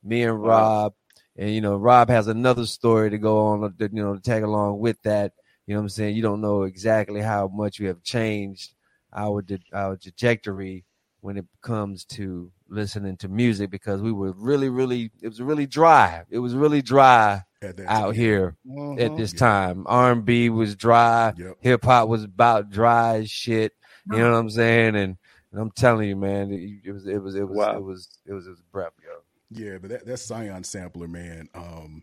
me 0.02 0.22
and 0.22 0.42
rob 0.42 0.94
and 1.36 1.50
you 1.50 1.60
know 1.60 1.76
rob 1.76 2.08
has 2.08 2.26
another 2.28 2.66
story 2.66 3.10
to 3.10 3.18
go 3.18 3.38
on 3.48 3.74
you 3.78 3.88
know 3.92 4.14
to 4.14 4.20
tag 4.20 4.42
along 4.42 4.78
with 4.80 5.00
that. 5.02 5.32
You 5.66 5.74
know 5.74 5.80
what 5.80 5.84
i'm 5.84 5.88
saying? 5.90 6.16
You 6.16 6.22
don't 6.22 6.40
know 6.40 6.62
exactly 6.62 7.20
how 7.20 7.48
much 7.48 7.78
we 7.78 7.86
have 7.86 8.02
changed 8.02 8.74
our 9.14 9.44
our 9.72 9.96
trajectory 9.96 10.84
when 11.20 11.36
it 11.36 11.46
comes 11.62 12.04
to 12.04 12.50
listening 12.68 13.16
to 13.16 13.28
music 13.28 13.70
because 13.70 14.00
we 14.00 14.12
were 14.12 14.32
really 14.36 14.68
really 14.68 15.10
it 15.22 15.28
was 15.28 15.40
really 15.40 15.66
dry 15.66 16.22
it 16.30 16.38
was 16.38 16.54
really 16.54 16.82
dry 16.82 17.42
out 17.86 18.06
time. 18.08 18.12
here 18.14 18.56
Mhm. 18.66 19.00
at 19.00 19.16
this 19.16 19.32
Yeah. 19.32 19.38
time 19.38 19.84
r&b 19.88 20.50
was 20.50 20.76
dry 20.76 21.32
Yep. 21.36 21.56
hip 21.60 21.84
hop 21.84 22.08
was 22.08 22.24
about 22.24 22.70
dry 22.70 23.16
as 23.18 23.30
shit 23.30 23.72
you 24.10 24.18
know 24.18 24.30
what 24.32 24.38
i'm 24.38 24.50
saying 24.50 24.94
and, 24.96 25.16
and 25.50 25.60
i'm 25.60 25.70
telling 25.72 26.08
you 26.08 26.16
man 26.16 26.52
it, 26.52 26.80
it 26.88 26.92
was 26.92 27.06
it 27.06 27.22
was 27.22 27.34
it 27.34 27.48
was 27.48 27.56
Wow. 27.56 27.76
it 27.78 27.82
was 27.82 28.18
it 28.26 28.32
was 28.32 28.46
it 28.46 28.50
was 28.50 28.62
breath 28.70 28.92
yo 29.02 29.10
Yeah, 29.50 29.78
but 29.78 29.88
that 29.90 30.06
that 30.06 30.18
Scion 30.18 30.62
sampler, 30.62 31.08
man. 31.08 31.48
Um, 31.54 32.02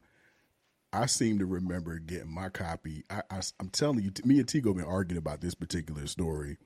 I 0.91 1.05
seem 1.05 1.38
to 1.39 1.45
remember 1.45 1.99
getting 1.99 2.34
my 2.34 2.49
copy. 2.49 3.03
I, 3.09 3.22
I, 3.30 3.41
am 3.59 3.70
telling 3.70 3.99
you, 4.03 4.11
me 4.24 4.39
and 4.39 4.47
Tigo 4.47 4.74
been 4.76 4.86
arguing 4.86 5.18
about 5.20 5.41
this 5.41 5.53
particular 5.53 6.07
story 6.07 6.57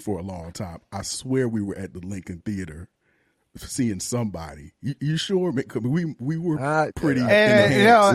for 0.00 0.18
a 0.18 0.22
long 0.22 0.52
time. 0.52 0.80
I 0.92 1.02
swear 1.02 1.48
we 1.48 1.62
were 1.62 1.76
at 1.76 1.92
the 1.92 2.00
Lincoln 2.00 2.42
Theater 2.44 2.88
seeing 3.56 4.00
somebody. 4.00 4.72
You, 4.80 4.94
you 5.00 5.16
sure? 5.16 5.50
We 5.50 6.14
we 6.18 6.36
were 6.36 6.60
uh, 6.60 6.90
pretty. 6.94 7.20
And, 7.20 7.72
you 7.72 7.84
know, 7.84 8.12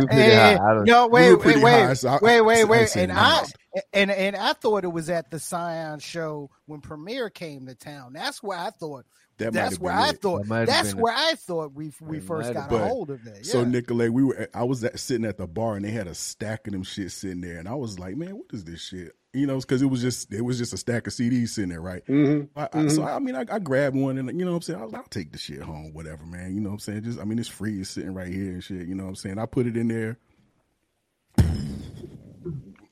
no, 0.84 1.08
wait, 1.08 1.32
we 1.32 1.36
wait, 1.36 1.64
wait, 1.64 1.72
high, 1.72 1.94
so 1.94 2.20
wait, 2.22 2.42
wait, 2.42 2.66
wait, 2.66 2.96
and 2.96 3.12
I 3.12 3.46
and 3.94 4.12
and 4.12 4.36
I 4.36 4.54
thought 4.54 4.84
it 4.84 4.92
was 4.92 5.10
at 5.10 5.32
the 5.32 5.40
Scion 5.40 6.00
show 6.00 6.50
when 6.66 6.82
Premier 6.82 7.30
came 7.30 7.66
to 7.68 7.76
town. 7.76 8.14
That's 8.14 8.44
where 8.44 8.58
I 8.58 8.70
thought. 8.70 9.06
That 9.42 9.54
that's 9.54 9.80
where 9.80 9.94
I 9.94 10.10
it. 10.10 10.22
thought. 10.22 10.48
That 10.48 10.68
that's 10.68 10.96
where 10.96 11.14
I 11.14 11.34
thought 11.36 11.74
we 11.74 11.92
we 12.00 12.20
first 12.20 12.54
got 12.54 12.72
a 12.72 12.78
hold 12.78 13.10
of 13.10 13.26
it. 13.26 13.38
Yeah. 13.38 13.52
So 13.52 13.64
Nicolay, 13.64 14.10
we 14.10 14.24
were. 14.24 14.48
I 14.54 14.64
was 14.64 14.84
at, 14.84 15.00
sitting 15.00 15.26
at 15.26 15.38
the 15.38 15.48
bar 15.48 15.76
and 15.76 15.86
they 15.86 15.92
had 15.92 16.08
a 16.08 16.16
stack 16.16 16.68
of 16.68 16.74
them 16.74 16.84
shit 16.84 17.12
sitting 17.12 17.42
there, 17.42 17.58
and 17.58 17.68
I 17.68 17.76
was 17.76 18.00
like, 18.00 18.16
man, 18.16 18.38
what 18.38 18.48
is 18.52 18.64
this 18.64 18.82
shit? 18.82 19.16
you 19.34 19.48
know, 19.48 19.58
because 19.58 19.82
it 19.82 19.86
was 19.86 20.02
just 20.02 20.34
it 20.34 20.42
was 20.42 20.58
just 20.58 20.74
a 20.74 20.78
stack 20.78 21.08
of 21.08 21.14
CDs 21.14 21.50
sitting 21.50 21.70
there, 21.70 21.82
right? 21.82 22.06
Mm-hmm. 22.06 22.60
I, 22.60 22.66
mm-hmm. 22.66 22.90
so 22.90 23.04
I 23.04 23.20
mean, 23.20 23.36
I, 23.36 23.46
I, 23.50 23.60
grabbed 23.60 23.96
one 23.96 24.18
and 24.18 24.28
you 24.38 24.46
know 24.46 24.52
what 24.52 24.58
I'm 24.58 24.62
saying. 24.62 24.82
I 24.82 24.86
will 24.86 25.04
take 25.10 25.32
the 25.32 25.38
shit 25.38 25.62
home, 25.62 25.94
whatever, 25.94 26.26
man. 26.26 26.54
You 26.54 26.60
know 26.60 26.70
what 26.70 26.76
I'm 26.76 26.80
saying? 26.80 27.04
Just 27.04 27.20
I 27.20 27.24
mean, 27.24 27.40
it's 27.40 27.48
free, 27.48 27.80
it's 27.80 27.92
sitting 27.92 28.14
right 28.14 28.28
here 28.28 28.52
and 28.52 28.64
shit. 28.64 28.88
You 28.88 28.96
know 28.96 29.04
what 29.04 29.10
I'm 29.10 29.16
saying? 29.16 29.40
I 29.40 29.46
put 29.46 29.68
it 29.68 29.78
in 29.78 29.88
there. 29.88 30.18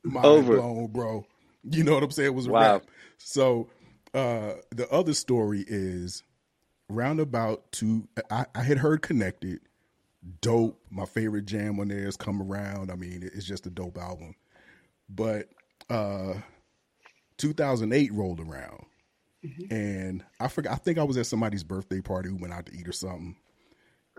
Mind 0.04 0.26
Over. 0.26 0.56
blown, 0.56 0.88
bro. 0.88 1.26
You 1.70 1.84
know 1.84 1.94
what 1.94 2.04
I'm 2.04 2.12
saying? 2.12 2.28
It 2.28 2.36
was 2.36 2.48
wow. 2.48 2.74
rap. 2.74 2.84
So 3.18 3.68
uh 4.14 4.54
the 4.72 4.88
other 4.92 5.14
story 5.14 5.66
is 5.68 6.24
roundabout 6.90 7.72
to 7.74 8.08
I, 8.30 8.46
I 8.54 8.64
had 8.64 8.80
heard 8.80 9.02
connected, 9.02 9.62
dope. 10.42 10.82
My 10.90 11.06
favorite 11.06 11.46
jam 11.46 11.80
on 11.80 11.88
there 11.88 12.06
has 12.06 12.18
come 12.18 12.42
around. 12.42 12.92
I 12.92 12.96
mean, 12.96 13.30
it's 13.34 13.46
just 13.46 13.68
a 13.68 13.70
dope 13.70 13.98
album. 13.98 14.36
But 15.08 15.50
uh, 15.90 16.34
2008 17.38 18.14
rolled 18.14 18.40
around, 18.40 18.86
mm-hmm. 19.46 19.74
and 19.74 20.26
I 20.40 20.48
forgot. 20.48 20.74
I 20.74 20.78
think 20.78 20.98
I 20.98 21.04
was 21.04 21.18
at 21.18 21.26
somebody's 21.26 21.64
birthday 21.64 22.02
party. 22.02 22.30
We 22.30 22.42
went 22.42 22.54
out 22.54 22.66
to 22.66 22.76
eat 22.76 22.88
or 22.88 22.94
something. 22.94 23.36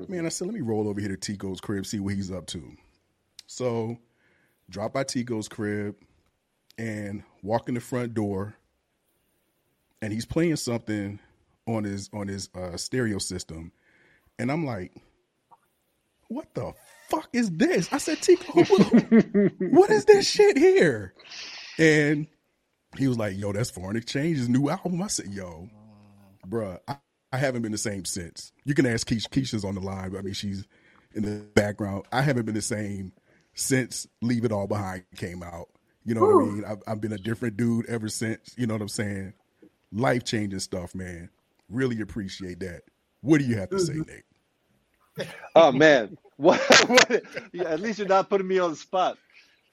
Man, 0.09 0.25
I 0.25 0.31
said, 0.31 0.47
let 0.47 0.55
me 0.55 0.63
roll 0.63 0.89
over 0.89 0.99
here 0.99 1.11
to 1.11 1.17
Tico's 1.19 1.61
crib, 1.61 1.85
see 1.85 2.01
what 2.01 2.15
he's 2.15 2.31
up 2.31 2.47
to. 2.47 2.73
So, 3.47 3.99
drop 4.71 4.95
by 4.95 5.05
Tico's 5.05 5.47
crib 5.47 5.95
and 6.79 7.23
walk 7.43 7.69
in 7.69 7.75
the 7.75 7.83
front 7.83 8.15
door, 8.15 8.55
and 10.01 10.11
he's 10.11 10.25
playing 10.25 10.57
something 10.57 11.21
on 11.67 11.85
his 11.85 12.11
on 12.13 12.29
his 12.29 12.49
uh, 12.55 12.77
stereo 12.77 13.19
system, 13.19 13.73
and 14.39 14.51
I'm 14.51 14.67
like, 14.67 14.93
what 16.29 16.55
the 16.55 16.73
fuck 17.09 17.29
is 17.33 17.51
this? 17.51 17.93
I 17.93 17.99
said, 17.99 18.23
Tico, 18.23 18.53
what, 18.65 19.53
what 19.61 19.91
is 19.91 20.05
this 20.05 20.29
shit 20.29 20.57
here? 20.57 21.15
And 21.79 22.27
he 22.97 23.09
was 23.09 23.19
like, 23.19 23.39
yo, 23.39 23.53
that's 23.53 23.71
foreign 23.71 23.97
exchange, 23.97 24.39
his 24.39 24.49
new 24.49 24.69
album. 24.71 25.03
I 25.03 25.09
said, 25.09 25.27
yo, 25.33 25.69
bruh, 26.49 26.79
I, 26.89 26.97
I 27.33 27.37
haven't 27.37 27.63
been 27.63 27.73
the 27.73 27.79
same 27.79 28.05
since. 28.05 28.53
You 28.65 28.75
can 28.75 28.87
ask 28.87 29.09
Keisha. 29.09 29.29
Keisha's 29.29 29.65
on 29.65 29.75
the 29.75 29.81
line. 29.81 30.17
I 30.17 30.23
mean, 30.23 30.35
she's 30.35 30.67
in 31.15 31.23
the 31.25 31.45
background. 31.55 32.05
I 32.13 32.23
haven't 32.23 32.47
been 32.47 32.55
the 32.55 32.63
same 32.63 33.13
since 33.55 34.07
Leave 34.23 34.45
It 34.45 34.53
All 34.53 34.67
Behind 34.67 35.05
came 35.17 35.43
out. 35.43 35.69
You 36.05 36.15
know 36.15 36.23
Ooh. 36.23 36.37
what 36.39 36.43
I 36.45 36.53
mean? 36.55 36.65
I've, 36.65 36.83
I've 36.87 37.01
been 37.01 37.13
a 37.13 37.19
different 37.19 37.57
dude 37.57 37.87
ever 37.87 38.09
since. 38.09 38.55
You 38.57 38.67
know 38.67 38.75
what 38.75 38.83
I'm 38.83 38.89
saying? 38.89 39.35
Life 39.93 40.25
changing 40.25 40.61
stuff, 40.61 40.95
man. 40.95 41.31
Really 41.71 42.01
appreciate 42.01 42.61
that. 42.61 42.83
What 43.23 43.39
do 43.39 43.45
you 43.45 43.57
have 43.57 43.71
to 43.71 43.79
say, 43.79 43.95
mm-hmm. 43.95 44.11
Nick? 45.19 45.29
Oh 45.55 45.73
man, 45.73 46.17
what? 46.37 46.61
what 46.89 47.23
yeah, 47.53 47.65
at 47.65 47.81
least 47.81 47.99
you're 47.99 48.09
not 48.09 48.29
putting 48.29 48.49
me 48.49 48.59
on 48.59 48.71
the 48.71 48.77
spot. 48.77 49.19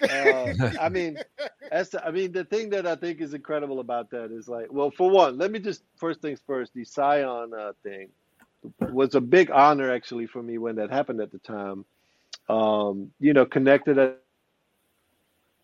Uh, 0.02 0.54
I 0.80 0.90
mean, 0.90 1.18
as 1.72 1.90
to, 1.90 2.06
I 2.06 2.12
mean, 2.12 2.32
the 2.32 2.44
thing 2.44 2.70
that 2.70 2.86
I 2.86 2.96
think 2.96 3.20
is 3.20 3.34
incredible 3.34 3.80
about 3.80 4.12
that 4.12 4.32
is 4.32 4.48
like, 4.48 4.72
well, 4.72 4.92
for 4.92 5.10
one, 5.10 5.38
let 5.38 5.52
me 5.52 5.60
just 5.60 5.84
first 5.96 6.22
things 6.22 6.40
first. 6.46 6.74
The 6.74 6.86
Scion 6.86 7.54
uh, 7.54 7.74
thing 7.84 8.10
was 8.92 9.16
a 9.16 9.22
big 9.22 9.50
honor 9.50 9.92
actually 9.92 10.28
for 10.28 10.44
me 10.44 10.58
when 10.58 10.76
that 10.76 10.92
happened 10.92 11.22
at 11.22 11.32
the 11.32 11.40
time. 11.40 11.86
Um, 12.50 13.12
you 13.20 13.34
know, 13.34 13.46
connected 13.46 13.98
had 13.98 14.16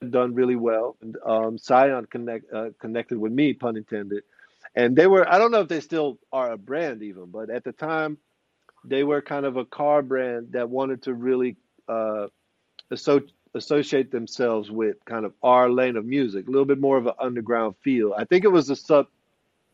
done 0.09 0.33
really 0.33 0.55
well. 0.55 0.97
And, 1.01 1.17
um, 1.25 1.57
Scion 1.57 2.05
connect 2.07 2.51
uh, 2.53 2.69
connected 2.79 3.17
with 3.17 3.31
me, 3.31 3.53
pun 3.53 3.77
intended. 3.77 4.23
And 4.75 4.95
they 4.95 5.07
were, 5.07 5.27
I 5.31 5.37
don't 5.37 5.51
know 5.51 5.61
if 5.61 5.67
they 5.67 5.79
still 5.79 6.19
are 6.31 6.51
a 6.51 6.57
brand 6.57 7.03
even, 7.03 7.25
but 7.25 7.49
at 7.49 7.63
the 7.63 7.71
time, 7.71 8.17
they 8.83 9.03
were 9.03 9.21
kind 9.21 9.45
of 9.45 9.57
a 9.57 9.65
car 9.65 10.01
brand 10.01 10.53
that 10.53 10.69
wanted 10.69 11.03
to 11.03 11.13
really 11.13 11.57
uh, 11.87 12.27
associate 12.91 13.31
associate 13.55 14.11
themselves 14.11 14.71
with 14.71 14.97
kind 15.05 15.25
of 15.25 15.33
our 15.43 15.69
lane 15.69 15.95
of 15.95 16.05
music, 16.05 16.47
a 16.47 16.49
little 16.49 16.65
bit 16.65 16.79
more 16.79 16.97
of 16.97 17.05
an 17.05 17.13
underground 17.19 17.75
feel. 17.83 18.13
I 18.17 18.25
think 18.25 18.45
it 18.45 18.49
was 18.49 18.69
a 18.69 18.75
sub 18.75 19.07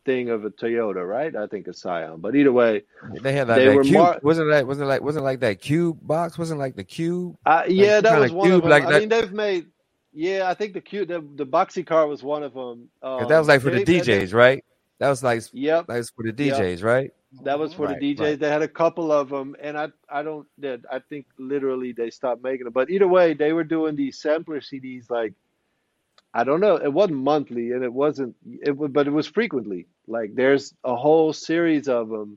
thing 0.04 0.30
of 0.30 0.44
a 0.44 0.50
Toyota, 0.50 1.06
right? 1.06 1.34
I 1.34 1.46
think 1.46 1.66
a 1.66 1.74
Scion, 1.74 2.20
but 2.20 2.34
either 2.34 2.52
way, 2.52 2.82
they 3.22 3.32
had 3.32 3.48
like 3.48 3.56
they 3.56 3.68
that 3.68 3.76
were 3.76 3.82
cube. 3.82 3.94
Mar- 3.94 4.20
wasn't 4.22 4.50
that 4.50 4.66
wasn't 4.66 4.88
like 4.88 5.02
wasn't 5.02 5.24
like 5.24 5.40
that 5.40 5.60
cube 5.60 5.98
box? 6.02 6.38
Wasn't 6.38 6.58
like 6.58 6.76
the 6.76 6.84
cube? 6.84 7.36
Uh, 7.46 7.64
yeah, 7.68 7.96
like, 7.96 8.02
that 8.04 8.20
was 8.20 8.32
one 8.32 8.50
of 8.50 8.60
them. 8.62 8.70
Like 8.70 8.84
I 8.84 8.92
that. 8.92 9.00
mean, 9.00 9.08
they've 9.08 9.32
made. 9.32 9.66
Yeah, 10.12 10.48
I 10.50 10.54
think 10.54 10.74
the 10.74 10.80
cube, 10.80 11.06
the, 11.06 11.24
the 11.36 11.46
boxy 11.46 11.86
car 11.86 12.04
was 12.08 12.20
one 12.20 12.42
of 12.42 12.52
them. 12.52 12.88
Um, 13.00 13.28
that 13.28 13.38
was 13.38 13.46
like 13.46 13.60
for 13.60 13.70
they, 13.70 13.84
the 13.84 14.00
DJs, 14.00 14.30
they, 14.30 14.36
right? 14.36 14.64
That 15.00 15.08
was 15.08 15.24
like 15.24 15.42
yep, 15.52 15.86
that 15.86 15.96
was 15.96 16.10
for 16.10 16.22
the 16.22 16.32
DJs, 16.32 16.76
yep. 16.76 16.82
right? 16.82 17.10
That 17.42 17.58
was 17.58 17.72
for 17.72 17.86
right, 17.86 17.98
the 17.98 18.14
DJs. 18.14 18.20
Right. 18.20 18.38
They 18.38 18.50
had 18.50 18.60
a 18.60 18.68
couple 18.68 19.10
of 19.10 19.30
them, 19.30 19.56
and 19.60 19.76
I 19.76 19.88
I 20.10 20.22
don't 20.22 20.46
I 20.62 20.98
think 21.08 21.26
literally 21.38 21.92
they 21.92 22.10
stopped 22.10 22.42
making 22.44 22.64
them. 22.64 22.74
But 22.74 22.90
either 22.90 23.08
way, 23.08 23.32
they 23.32 23.54
were 23.54 23.64
doing 23.64 23.96
these 23.96 24.20
sampler 24.20 24.60
CDs 24.60 25.08
like 25.08 25.32
I 26.34 26.44
don't 26.44 26.60
know. 26.60 26.76
It 26.76 26.92
wasn't 26.92 27.20
monthly, 27.20 27.72
and 27.72 27.82
it 27.82 27.92
wasn't 27.92 28.36
it 28.44 28.72
but 28.92 29.06
it 29.06 29.12
was 29.12 29.26
frequently. 29.26 29.86
Like 30.06 30.34
there's 30.34 30.74
a 30.84 30.94
whole 30.94 31.32
series 31.32 31.88
of 31.88 32.10
them 32.10 32.36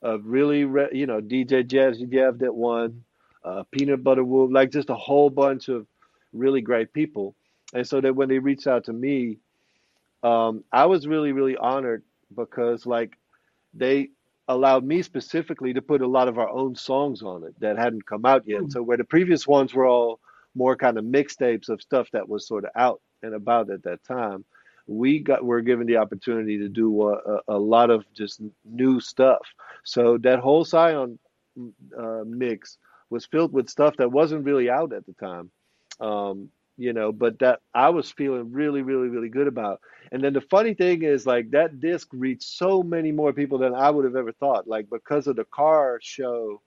of 0.00 0.20
really 0.24 0.64
re, 0.64 0.86
you 0.92 1.06
know 1.06 1.20
DJ 1.20 1.64
Jazzy 1.64 2.08
Jeff 2.08 2.38
that 2.38 2.54
one, 2.54 3.02
uh, 3.44 3.64
Peanut 3.72 4.04
Butter 4.04 4.22
Wolf, 4.22 4.52
like 4.52 4.70
just 4.70 4.90
a 4.90 4.94
whole 4.94 5.28
bunch 5.28 5.66
of 5.68 5.88
really 6.32 6.60
great 6.60 6.92
people. 6.92 7.34
And 7.74 7.84
so 7.84 8.00
that 8.00 8.14
when 8.14 8.28
they 8.28 8.38
reached 8.38 8.68
out 8.68 8.84
to 8.84 8.92
me, 8.92 9.38
um, 10.26 10.64
I 10.72 10.86
was 10.86 11.06
really 11.06 11.32
really 11.32 11.56
honored 11.56 12.02
because 12.34 12.86
like 12.86 13.16
they 13.74 14.08
allowed 14.48 14.84
me 14.84 15.02
specifically 15.02 15.72
to 15.74 15.82
put 15.82 16.02
a 16.02 16.06
lot 16.06 16.28
of 16.28 16.38
our 16.38 16.48
own 16.48 16.74
songs 16.74 17.22
on 17.22 17.44
it 17.44 17.58
that 17.60 17.78
hadn't 17.78 18.06
come 18.06 18.24
out 18.24 18.46
yet. 18.46 18.62
Mm. 18.62 18.72
So 18.72 18.82
where 18.82 18.96
the 18.96 19.04
previous 19.04 19.46
ones 19.46 19.74
were 19.74 19.86
all 19.86 20.20
more 20.54 20.76
kind 20.76 20.98
of 20.98 21.04
mixtapes 21.04 21.68
of 21.68 21.82
stuff 21.82 22.08
that 22.12 22.28
was 22.28 22.46
sort 22.46 22.64
of 22.64 22.70
out 22.76 23.00
and 23.22 23.34
about 23.34 23.70
at 23.70 23.82
that 23.82 24.04
time, 24.04 24.44
we 24.86 25.18
got 25.18 25.44
were 25.44 25.62
given 25.62 25.86
the 25.86 25.96
opportunity 25.96 26.58
to 26.58 26.68
do 26.68 27.08
a, 27.08 27.14
a, 27.14 27.40
a 27.48 27.58
lot 27.58 27.90
of 27.90 28.04
just 28.12 28.40
new 28.64 29.00
stuff. 29.00 29.42
So 29.84 30.18
that 30.18 30.38
whole 30.38 30.64
Scion 30.64 31.18
uh, 31.98 32.22
mix 32.24 32.78
was 33.10 33.26
filled 33.26 33.52
with 33.52 33.68
stuff 33.68 33.96
that 33.98 34.12
wasn't 34.12 34.44
really 34.44 34.70
out 34.70 34.92
at 34.92 35.06
the 35.06 35.12
time. 35.14 35.50
Um, 36.00 36.50
you 36.76 36.92
know, 36.92 37.12
but 37.12 37.38
that 37.38 37.60
I 37.74 37.88
was 37.90 38.10
feeling 38.10 38.52
really, 38.52 38.82
really, 38.82 39.08
really 39.08 39.28
good 39.28 39.46
about. 39.46 39.80
And 40.12 40.22
then 40.22 40.32
the 40.32 40.40
funny 40.40 40.74
thing 40.74 41.02
is, 41.02 41.26
like, 41.26 41.50
that 41.50 41.80
disc 41.80 42.08
reached 42.12 42.44
so 42.44 42.82
many 42.82 43.12
more 43.12 43.32
people 43.32 43.58
than 43.58 43.74
I 43.74 43.90
would 43.90 44.04
have 44.04 44.16
ever 44.16 44.32
thought, 44.32 44.68
like, 44.68 44.88
because 44.90 45.26
of 45.26 45.36
the 45.36 45.44
car 45.44 45.98
show 46.02 46.60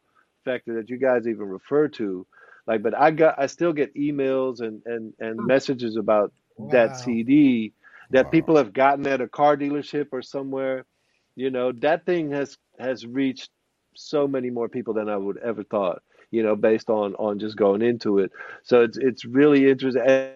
factor 0.45 0.75
that 0.75 0.89
you 0.89 0.97
guys 0.97 1.27
even 1.27 1.47
refer 1.47 1.87
to. 1.89 2.25
Like, 2.65 2.81
but 2.81 2.97
I 2.97 3.11
got, 3.11 3.35
I 3.37 3.47
still 3.47 3.73
get 3.73 3.95
emails 3.95 4.61
and, 4.61 4.81
and, 4.85 5.13
and 5.19 5.39
hmm. 5.39 5.45
messages 5.45 5.95
about 5.95 6.33
wow. 6.57 6.71
that 6.71 6.97
CD 6.97 7.73
that 8.11 8.25
wow. 8.25 8.31
people 8.31 8.57
have 8.57 8.73
gotten 8.73 9.05
at 9.07 9.21
a 9.21 9.27
car 9.27 9.55
dealership 9.55 10.07
or 10.11 10.21
somewhere. 10.21 10.85
You 11.35 11.51
know, 11.51 11.71
that 11.81 12.05
thing 12.05 12.31
has, 12.31 12.57
has 12.79 13.05
reached 13.05 13.49
so 13.95 14.27
many 14.27 14.49
more 14.49 14.69
people 14.69 14.93
than 14.93 15.07
I 15.09 15.17
would 15.17 15.37
ever 15.37 15.63
thought 15.63 16.01
you 16.31 16.43
know, 16.43 16.55
based 16.55 16.89
on 16.89 17.15
on 17.15 17.39
just 17.39 17.55
going 17.55 17.81
into 17.81 18.19
it. 18.19 18.31
So 18.63 18.83
it's 18.83 18.97
it's 18.97 19.25
really 19.25 19.69
interesting. 19.69 20.03
And, 20.03 20.33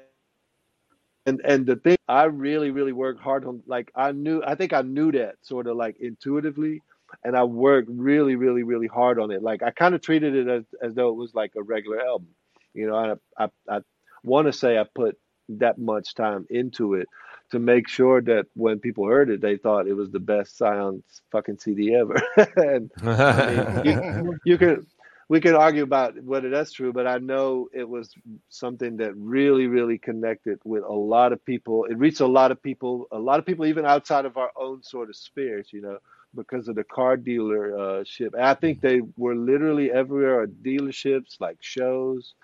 and 1.26 1.41
and 1.46 1.66
the 1.66 1.76
thing 1.76 1.98
I 2.08 2.24
really 2.26 2.72
really 2.72 2.94
worked 2.94 3.22
hard 3.22 3.46
on, 3.46 3.64
like 3.66 3.91
I 3.96 4.12
knew, 4.12 4.41
I 4.46 4.56
think 4.56 4.74
I 4.74 4.82
knew 4.82 5.12
that 5.14 5.36
sort 5.41 5.68
of 5.68 5.78
like 5.78 5.98
intuitively, 6.00 6.82
and 7.24 7.36
I 7.36 7.44
worked 7.44 7.89
really 7.91 8.36
really 8.36 8.64
really 8.64 8.88
hard 8.88 9.20
on 9.20 9.32
it. 9.32 9.41
Like 9.41 9.64
I 9.64 9.72
kind 9.72 9.96
of 9.96 10.02
treated 10.02 10.36
it 10.36 10.48
as 10.48 10.64
as 10.82 10.96
though 10.96 11.10
it 11.10 11.16
was 11.16 11.34
like 11.34 11.54
a 11.56 11.64
regular 11.64 12.02
album. 12.02 12.30
You 12.74 12.88
know, 12.88 13.20
I 13.38 13.44
I, 13.46 13.50
I 13.70 13.80
want 14.24 14.48
to 14.48 14.54
say 14.54 14.78
I 14.78 14.86
put 14.96 15.18
that 15.50 15.78
much 15.78 16.16
time 16.16 16.46
into 16.50 16.96
it 16.96 17.08
to 17.52 17.60
make 17.60 17.88
sure 17.88 18.22
that 18.22 18.46
when 18.56 18.80
people 18.80 19.06
heard 19.06 19.30
it, 19.30 19.41
they 19.41 19.58
thought 19.58 19.88
it 19.88 19.94
was 19.94 20.10
the 20.10 20.20
best 20.20 20.58
Scion 20.58 21.04
fucking 21.32 21.60
CD 21.60 21.94
ever. 21.94 22.20
and 22.58 22.91
I 23.04 23.82
mean, 23.84 24.26
you, 24.26 24.39
you 24.46 24.58
can 24.58 24.88
we 25.30 25.41
could 25.41 25.55
argue 25.55 25.84
about 25.84 26.21
whether 26.24 26.49
that's 26.49 26.71
true, 26.74 26.93
but 26.93 27.07
I 27.07 27.19
know 27.19 27.69
it 27.74 27.88
was 27.88 28.13
something 28.49 28.97
that 28.97 29.15
really, 29.15 29.67
really 29.67 29.97
connected 29.97 30.59
with 30.65 30.84
a 30.84 30.93
lot 30.93 31.34
of 31.34 31.43
people. 31.45 31.86
It 31.86 31.97
reached 31.97 32.21
a 32.21 32.28
lot 32.28 32.51
of 32.51 32.61
people, 32.61 33.07
a 33.11 33.19
lot 33.19 33.39
of 33.39 33.45
people 33.45 33.65
even 33.65 33.86
outside 33.86 34.26
of 34.26 34.38
our 34.38 34.51
own 34.57 34.84
sort 34.84 35.09
of 35.09 35.15
spheres, 35.15 35.69
you 35.74 35.82
know, 35.82 35.97
because 36.36 36.67
of 36.67 36.76
the 36.76 36.84
car 36.84 37.17
dealership. 37.17 38.36
Uh, 38.36 38.41
I 38.43 38.53
think 38.55 38.82
they 38.82 39.01
were 39.17 39.36
literally 39.36 39.91
everywhere 39.91 40.43
at 40.43 40.49
dealerships, 40.63 41.39
like 41.39 41.57
shows, 41.61 42.36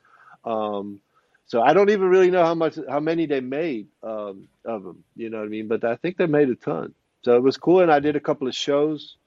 Um, 0.45 1.01
so 1.47 1.61
I 1.61 1.73
don't 1.73 1.91
even 1.91 2.09
really 2.09 2.31
know 2.31 2.43
how 2.45 2.55
much, 2.55 2.79
how 2.89 2.99
many 3.01 3.27
they 3.27 3.41
made 3.41 3.87
um, 4.03 4.49
of 4.65 4.83
them. 4.83 5.05
You 5.15 5.29
know 5.29 5.39
what 5.39 5.45
I 5.47 5.49
mean? 5.49 5.67
But 5.69 5.85
I 5.85 5.97
think 5.97 6.17
they 6.17 6.27
made 6.27 6.49
a 6.49 6.55
ton. 6.55 6.95
So 7.23 7.37
it 7.37 7.43
was 7.43 7.57
cool, 7.57 7.81
and 7.81 7.91
I 7.91 7.99
did 8.01 8.17
a 8.17 8.21
couple 8.21 8.47
of 8.47 8.55
shows 8.55 9.17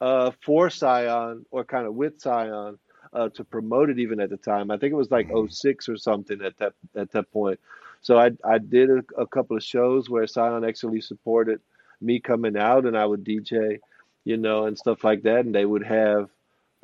uh, 0.00 0.30
for 0.44 0.70
Scion 0.70 1.44
or 1.50 1.64
kind 1.64 1.86
of 1.86 1.94
with 1.94 2.20
Scion 2.20 2.78
uh, 3.12 3.28
to 3.30 3.44
promote 3.44 3.90
it 3.90 3.98
even 3.98 4.20
at 4.20 4.30
the 4.30 4.36
time. 4.36 4.70
I 4.70 4.76
think 4.78 4.92
it 4.92 4.96
was 4.96 5.10
like 5.10 5.28
06 5.48 5.88
or 5.88 5.96
something 5.96 6.40
at 6.42 6.56
that 6.58 6.74
at 6.94 7.10
that 7.12 7.30
point. 7.32 7.60
So 8.00 8.18
I 8.18 8.30
I 8.44 8.58
did 8.58 8.90
a, 8.90 9.02
a 9.18 9.26
couple 9.26 9.56
of 9.56 9.62
shows 9.64 10.08
where 10.08 10.26
Scion 10.26 10.64
actually 10.64 11.00
supported 11.00 11.60
me 12.00 12.20
coming 12.20 12.56
out, 12.56 12.86
and 12.86 12.96
I 12.96 13.04
would 13.06 13.24
DJ, 13.24 13.80
you 14.24 14.36
know, 14.36 14.66
and 14.66 14.76
stuff 14.78 15.04
like 15.04 15.22
that, 15.22 15.44
and 15.44 15.54
they 15.54 15.64
would 15.66 15.84
have 15.84 16.30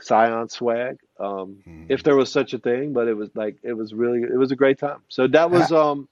Scion 0.00 0.48
swag, 0.48 0.98
um, 1.18 1.62
Mhm. 1.66 1.86
if 1.88 2.02
there 2.02 2.16
was 2.16 2.30
such 2.30 2.52
a 2.52 2.58
thing. 2.58 2.92
But 2.92 3.08
it 3.08 3.14
was 3.14 3.30
like 3.34 3.56
it 3.62 3.72
was 3.72 3.94
really 3.94 4.22
it 4.22 4.36
was 4.36 4.52
a 4.52 4.56
great 4.56 4.78
time. 4.78 5.00
So 5.08 5.26
that 5.28 5.50
was 5.50 5.72
um 5.72 6.08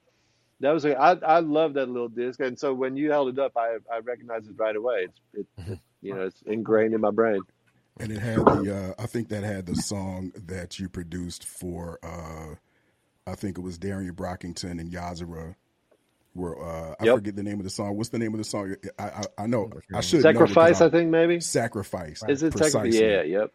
that 0.60 0.72
was 0.72 0.84
a, 0.84 0.96
I 0.98 1.12
I 1.14 1.40
love 1.40 1.74
that 1.74 1.88
little 1.88 2.08
disc, 2.08 2.40
and 2.40 2.58
so 2.58 2.72
when 2.72 2.96
you 2.96 3.10
held 3.10 3.28
it 3.28 3.38
up, 3.38 3.52
I 3.56 3.76
I 3.92 3.98
recognized 3.98 4.48
it 4.48 4.56
right 4.58 4.76
away. 4.76 5.08
It's 5.08 5.20
it, 5.34 5.46
you 6.04 6.14
know 6.14 6.22
it's 6.22 6.42
ingrained 6.46 6.94
in 6.94 7.00
my 7.00 7.10
brain. 7.10 7.40
And 8.00 8.10
it 8.12 8.18
had 8.18 8.38
the 8.38 8.94
uh, 8.98 9.02
I 9.02 9.06
think 9.06 9.28
that 9.28 9.42
had 9.44 9.66
the 9.66 9.76
song 9.76 10.32
that 10.46 10.78
you 10.78 10.88
produced 10.88 11.44
for 11.44 11.98
uh, 12.02 12.54
I 13.26 13.34
think 13.34 13.56
it 13.58 13.60
was 13.62 13.78
Darien 13.78 14.14
Brockington 14.14 14.80
and 14.80 14.90
Yahzarah. 14.92 15.54
Were 16.34 16.60
uh, 16.60 16.96
I 16.98 17.04
Yep. 17.04 17.14
forget 17.18 17.36
the 17.36 17.44
name 17.44 17.58
of 17.58 17.64
the 17.64 17.70
song. 17.70 17.96
What's 17.96 18.08
the 18.08 18.18
name 18.18 18.34
of 18.34 18.38
the 18.38 18.44
song? 18.44 18.74
I 18.98 19.04
I, 19.04 19.22
I 19.38 19.46
know 19.46 19.70
I 19.94 20.00
should 20.00 20.22
Sacrifice, 20.22 20.80
I 20.80 20.84
I'm- 20.86 20.90
think 20.90 21.10
maybe. 21.10 21.38
Sacrifice. 21.40 22.22
Is 22.28 22.42
it 22.42 22.52
sacrifice? 22.58 22.94
Yeah, 22.94 23.22
yep. 23.22 23.52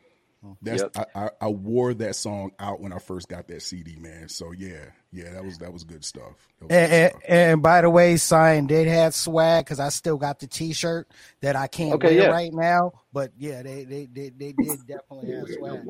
That's 0.61 0.83
Yep. 0.83 0.95
I, 1.15 1.25
I, 1.25 1.29
I 1.41 1.47
wore 1.49 1.93
that 1.95 2.15
song 2.15 2.51
out 2.59 2.79
when 2.79 2.93
I 2.93 2.99
first 2.99 3.27
got 3.27 3.47
that 3.49 3.61
CD, 3.61 3.97
man. 3.97 4.29
So 4.29 4.51
yeah, 4.53 4.85
yeah, 5.11 5.33
that 5.33 5.43
was 5.43 5.57
that 5.57 5.73
was 5.73 5.83
good 5.83 6.05
stuff. 6.05 6.31
Was 6.61 6.69
And, 6.71 6.89
good 6.91 7.09
stuff. 7.11 7.21
and 7.27 7.61
by 7.61 7.81
the 7.81 7.89
way, 7.89 8.15
Scion 8.15 8.65
did 8.65 8.87
have 8.87 9.13
swag 9.13 9.65
because 9.65 9.81
I 9.81 9.89
still 9.89 10.15
got 10.17 10.39
the 10.39 10.47
T-shirt 10.47 11.09
that 11.41 11.57
I 11.57 11.67
can't 11.67 11.95
Okay, 11.95 12.15
wear 12.15 12.25
yeah. 12.27 12.31
right 12.31 12.53
now. 12.53 12.93
But 13.11 13.31
yeah, 13.37 13.63
they 13.63 13.83
they 13.83 14.05
they, 14.05 14.29
they 14.29 14.53
did 14.53 14.79
definitely 14.87 15.31
have 15.35 15.47
swag. 15.49 15.81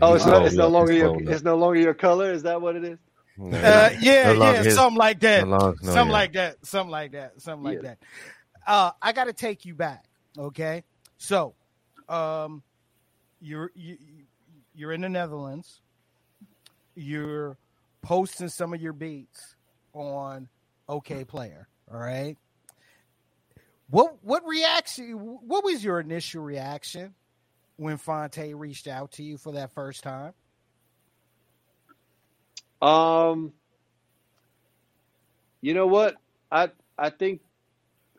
Oh, 0.00 0.14
it's 0.14 0.24
He's 0.24 0.32
no, 0.32 0.44
it's 0.44 0.54
no 0.54 0.68
longer 0.68 0.92
he's 0.92 1.00
your 1.02 1.16
up. 1.16 1.22
it's 1.22 1.42
no 1.42 1.56
longer 1.56 1.80
your 1.80 1.94
color. 1.94 2.30
Is 2.32 2.44
that 2.44 2.60
what 2.62 2.76
it 2.76 2.84
is? 2.84 2.98
Uh, 3.38 3.90
yeah, 4.00 4.32
No 4.32 4.52
yeah, 4.52 4.62
his- 4.62 4.74
something 4.76 4.96
like 4.98 5.18
that. 5.20 5.46
no 5.48 5.56
longer- 5.58 5.76
no, 5.82 5.92
something 5.92 6.06
yeah. 6.06 6.12
like 6.12 6.32
that. 6.34 6.64
Something 6.64 6.90
like 6.92 7.12
that. 7.12 7.40
Something 7.42 7.64
like 7.64 7.82
Yeah. 7.82 7.88
that. 7.88 7.98
Uh, 8.66 8.90
I 9.02 9.12
got 9.12 9.24
to 9.24 9.32
take 9.32 9.64
you 9.64 9.74
back. 9.74 10.04
Okay, 10.38 10.84
so, 11.18 11.54
um, 12.08 12.62
you're 13.40 13.70
you, 13.74 13.96
you're 14.74 14.92
in 14.92 15.00
the 15.02 15.08
Netherlands. 15.08 15.80
You're 16.94 17.56
posting 18.02 18.48
some 18.48 18.72
of 18.72 18.80
your 18.80 18.92
beats 18.92 19.56
on 19.92 20.48
Okayplayer. 20.88 21.66
All 21.92 21.98
right. 21.98 22.36
What 23.90 24.16
what 24.22 24.44
reaction? 24.46 25.12
What 25.46 25.64
was 25.64 25.84
your 25.84 26.00
initial 26.00 26.42
reaction 26.42 27.14
when 27.76 27.96
Phonte 27.98 28.54
reached 28.54 28.88
out 28.88 29.12
to 29.12 29.22
you 29.22 29.38
for 29.38 29.52
that 29.52 29.72
first 29.72 30.02
time? 30.02 30.32
Um, 32.82 33.52
you 35.60 35.74
know 35.74 35.86
what? 35.86 36.16
I 36.50 36.70
I 36.98 37.10
think 37.10 37.40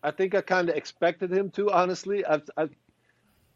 I 0.03 0.11
think 0.11 0.35
I 0.35 0.41
kind 0.41 0.69
of 0.69 0.75
expected 0.75 1.31
him 1.31 1.49
to. 1.51 1.69
Honestly, 1.71 2.25
I've 2.25 2.49
I've 2.55 2.75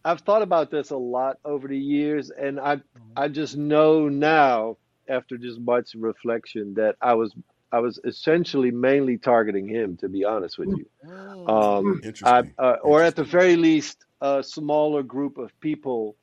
I've 0.04 0.22
thought 0.22 0.42
about 0.42 0.72
this 0.72 0.90
a 0.90 0.98
lot 0.98 1.38
over 1.46 1.68
the 1.68 1.78
years, 1.78 2.32
and 2.32 2.60
I 2.60 2.82
I 3.16 3.28
just 3.28 3.56
know 3.56 4.10
now 4.10 4.78
after 5.08 5.38
just 5.38 5.60
much 5.60 5.94
reflection 5.96 6.76
that 6.76 6.96
I 7.02 7.14
was 7.14 7.34
I 7.72 7.80
was 7.80 8.00
essentially 8.04 8.72
mainly 8.72 9.18
targeting 9.18 9.68
him. 9.68 9.98
To 9.98 10.10
be 10.10 10.26
honest 10.26 10.58
with 10.58 10.70
you. 10.70 10.86
Mm. 11.06 11.50
Um, 11.50 12.02
I, 12.24 12.44
uh, 12.62 12.78
or 12.82 13.04
at 13.04 13.16
the 13.16 13.24
very 13.24 13.56
least, 13.56 14.06
a 14.22 14.44
smaller 14.44 15.04
group 15.04 15.38
of 15.38 15.58
people 15.60 16.16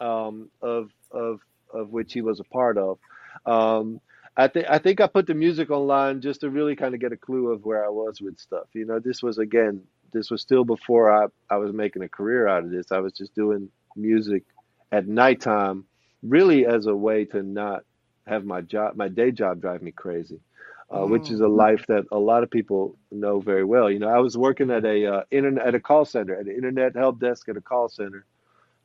um, 0.00 0.50
of 0.60 0.90
of 1.10 1.40
of 1.72 1.90
which 1.90 2.12
he 2.12 2.20
was 2.20 2.40
a 2.40 2.44
part 2.44 2.78
of. 2.78 2.98
Um, 3.44 4.00
I 4.36 4.48
think 4.48 4.66
I 4.68 4.78
think 4.78 5.00
I 5.00 5.06
put 5.06 5.26
the 5.26 5.34
music 5.34 5.70
online 5.70 6.20
just 6.20 6.40
to 6.40 6.50
really 6.50 6.76
kind 6.76 6.94
of 6.94 7.00
get 7.00 7.12
a 7.12 7.16
clue 7.16 7.52
of 7.52 7.64
where 7.64 7.84
I 7.84 7.88
was 7.88 8.20
with 8.20 8.38
stuff. 8.38 8.66
You 8.74 8.84
know, 8.84 8.98
this 8.98 9.22
was 9.22 9.38
again, 9.38 9.82
this 10.16 10.30
was 10.30 10.40
still 10.40 10.64
before 10.64 11.12
I 11.12 11.26
I 11.50 11.58
was 11.58 11.72
making 11.72 12.02
a 12.02 12.08
career 12.08 12.48
out 12.48 12.64
of 12.64 12.70
this. 12.70 12.90
I 12.90 12.98
was 12.98 13.12
just 13.12 13.34
doing 13.34 13.68
music 13.94 14.44
at 14.90 15.06
nighttime, 15.06 15.84
really 16.22 16.66
as 16.66 16.86
a 16.86 16.94
way 16.96 17.24
to 17.26 17.42
not 17.42 17.84
have 18.26 18.44
my 18.44 18.62
job, 18.62 18.96
my 18.96 19.08
day 19.08 19.30
job, 19.30 19.60
drive 19.60 19.82
me 19.82 19.92
crazy. 19.92 20.40
Uh, 20.88 21.04
which 21.04 21.32
is 21.32 21.40
a 21.40 21.48
life 21.48 21.84
that 21.88 22.04
a 22.12 22.18
lot 22.18 22.44
of 22.44 22.50
people 22.50 22.96
know 23.10 23.40
very 23.40 23.64
well. 23.64 23.90
You 23.90 23.98
know, 23.98 24.08
I 24.08 24.20
was 24.20 24.38
working 24.38 24.70
at 24.70 24.84
a 24.84 25.04
uh, 25.04 25.22
internet 25.32 25.66
at 25.66 25.74
a 25.74 25.80
call 25.80 26.04
center, 26.04 26.36
at 26.36 26.46
an 26.46 26.52
internet 26.54 26.94
help 26.94 27.18
desk 27.18 27.48
at 27.48 27.56
a 27.56 27.60
call 27.60 27.88
center 27.88 28.24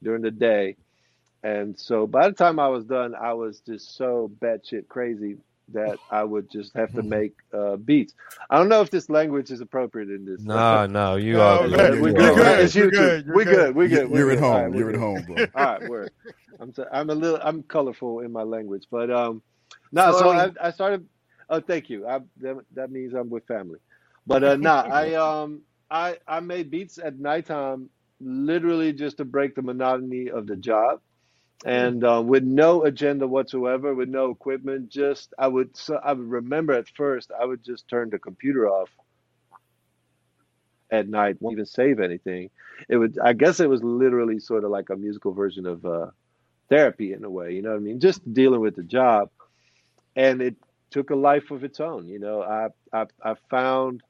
during 0.02 0.24
the 0.24 0.32
day, 0.32 0.78
and 1.44 1.78
so 1.78 2.08
by 2.08 2.28
the 2.28 2.34
time 2.34 2.60
I 2.60 2.70
was 2.70 2.86
done, 2.86 3.14
I 3.14 3.34
was 3.34 3.60
just 3.62 3.96
so 3.96 4.32
batshit 4.42 4.88
crazy 4.88 5.38
that 5.74 6.00
I 6.10 6.24
would 6.24 6.50
just 6.52 6.76
have 6.76 6.94
to 6.96 7.04
make 7.04 7.34
uh, 7.54 7.78
beats. 7.78 8.14
I 8.50 8.58
don't 8.60 8.70
know 8.70 8.82
if 8.82 8.92
this 8.92 9.10
language 9.10 9.52
is 9.52 9.62
appropriate 9.62 10.10
in 10.10 10.26
this. 10.26 10.48
No, 10.48 10.88
no, 10.88 11.16
you 11.18 11.42
No, 11.42 11.42
are. 11.42 11.68
man, 11.68 12.00
you 12.04 12.12
we 12.14 12.14
are. 12.16 12.32
good. 12.34 12.34
good, 12.34 12.60
It's 12.60 12.76
you're 12.76 12.88
YouTube. 12.90 12.90
good, 12.90 13.26
you're 13.26 13.38
we 13.38 13.46
good. 13.46 13.72
good. 13.74 13.76
We 13.76 13.90
good. 13.90 14.10
we 14.10 14.24
You're 14.24 14.32
at 14.32 14.40
good. 14.40 14.46
All 14.52 14.62
right, 14.64 14.72
home. 14.72 14.74
we're 14.74 14.84
You're 14.84 14.90
at 14.92 14.96
home, 14.98 15.24
bro. 15.26 15.44
All 15.56 15.66
right, 15.66 15.84
word. 15.84 16.12
I'm 16.60 16.74
so, 16.74 16.86
I'm 16.92 17.10
a 17.10 17.16
little 17.16 17.40
I'm 17.44 17.64
colorful 17.64 18.22
in 18.22 18.32
my 18.32 18.44
language, 18.44 18.86
but 18.92 19.12
um, 19.12 19.42
no. 19.92 20.12
So 20.14 20.30
I, 20.32 20.52
I 20.62 20.72
started. 20.72 21.08
Oh, 21.50 21.62
thank 21.62 21.90
you. 21.90 22.08
I, 22.08 22.20
that, 22.42 22.58
that 22.76 22.92
means 22.92 23.14
I'm 23.14 23.30
with 23.30 23.46
family. 23.48 23.80
But 24.28 24.44
uh, 24.44 24.58
nah, 24.58 24.88
I 24.90 25.14
um 25.16 25.62
I 25.92 26.18
I 26.28 26.40
made 26.42 26.72
beats 26.72 27.00
at 27.00 27.20
nighttime, 27.20 27.90
literally 28.22 28.94
just 28.94 29.18
to 29.18 29.26
break 29.26 29.56
the 29.56 29.62
monotony 29.64 30.30
of 30.30 30.48
the 30.48 30.56
job, 30.56 31.02
and 31.66 32.04
uh, 32.04 32.22
with 32.26 32.44
no 32.44 32.84
agenda 32.84 33.28
whatsoever, 33.28 33.94
with 33.94 34.10
no 34.10 34.30
equipment. 34.32 34.90
Just 34.90 35.34
I 35.38 35.48
would 35.48 35.76
so 35.78 36.00
I 36.04 36.14
would 36.14 36.30
remember 36.30 36.74
at 36.74 36.88
first 36.90 37.32
I 37.40 37.46
would 37.46 37.64
just 37.64 37.88
turn 37.88 38.10
the 38.10 38.20
computer 38.20 38.68
off 38.68 38.90
at 40.92 41.08
night, 41.08 41.38
won't 41.40 41.54
even 41.54 41.66
save 41.66 42.00
anything. 42.00 42.50
It 42.90 42.98
would 42.98 43.18
I 43.24 43.34
guess 43.34 43.60
it 43.60 43.70
was 43.70 43.84
literally 43.84 44.40
sort 44.40 44.64
of 44.64 44.72
like 44.72 44.90
a 44.90 44.96
musical 44.96 45.34
version 45.34 45.66
of 45.66 45.86
uh, 45.86 46.08
therapy 46.70 47.14
in 47.14 47.24
a 47.24 47.30
way. 47.30 47.54
You 47.54 47.62
know 47.62 47.72
what 47.72 47.78
I 47.78 47.80
mean? 47.82 48.00
Just 48.00 48.22
dealing 48.34 48.62
with 48.62 48.76
the 48.76 48.84
job, 48.84 49.30
and 50.16 50.42
it 50.42 50.56
took 50.92 51.10
a 51.10 51.16
life 51.16 51.52
of 51.52 51.64
its 51.64 51.80
own. 51.80 52.08
You 52.08 52.20
know, 52.20 52.42
I 52.44 52.68
I, 52.94 53.06
I 53.24 53.36
found 53.50 54.02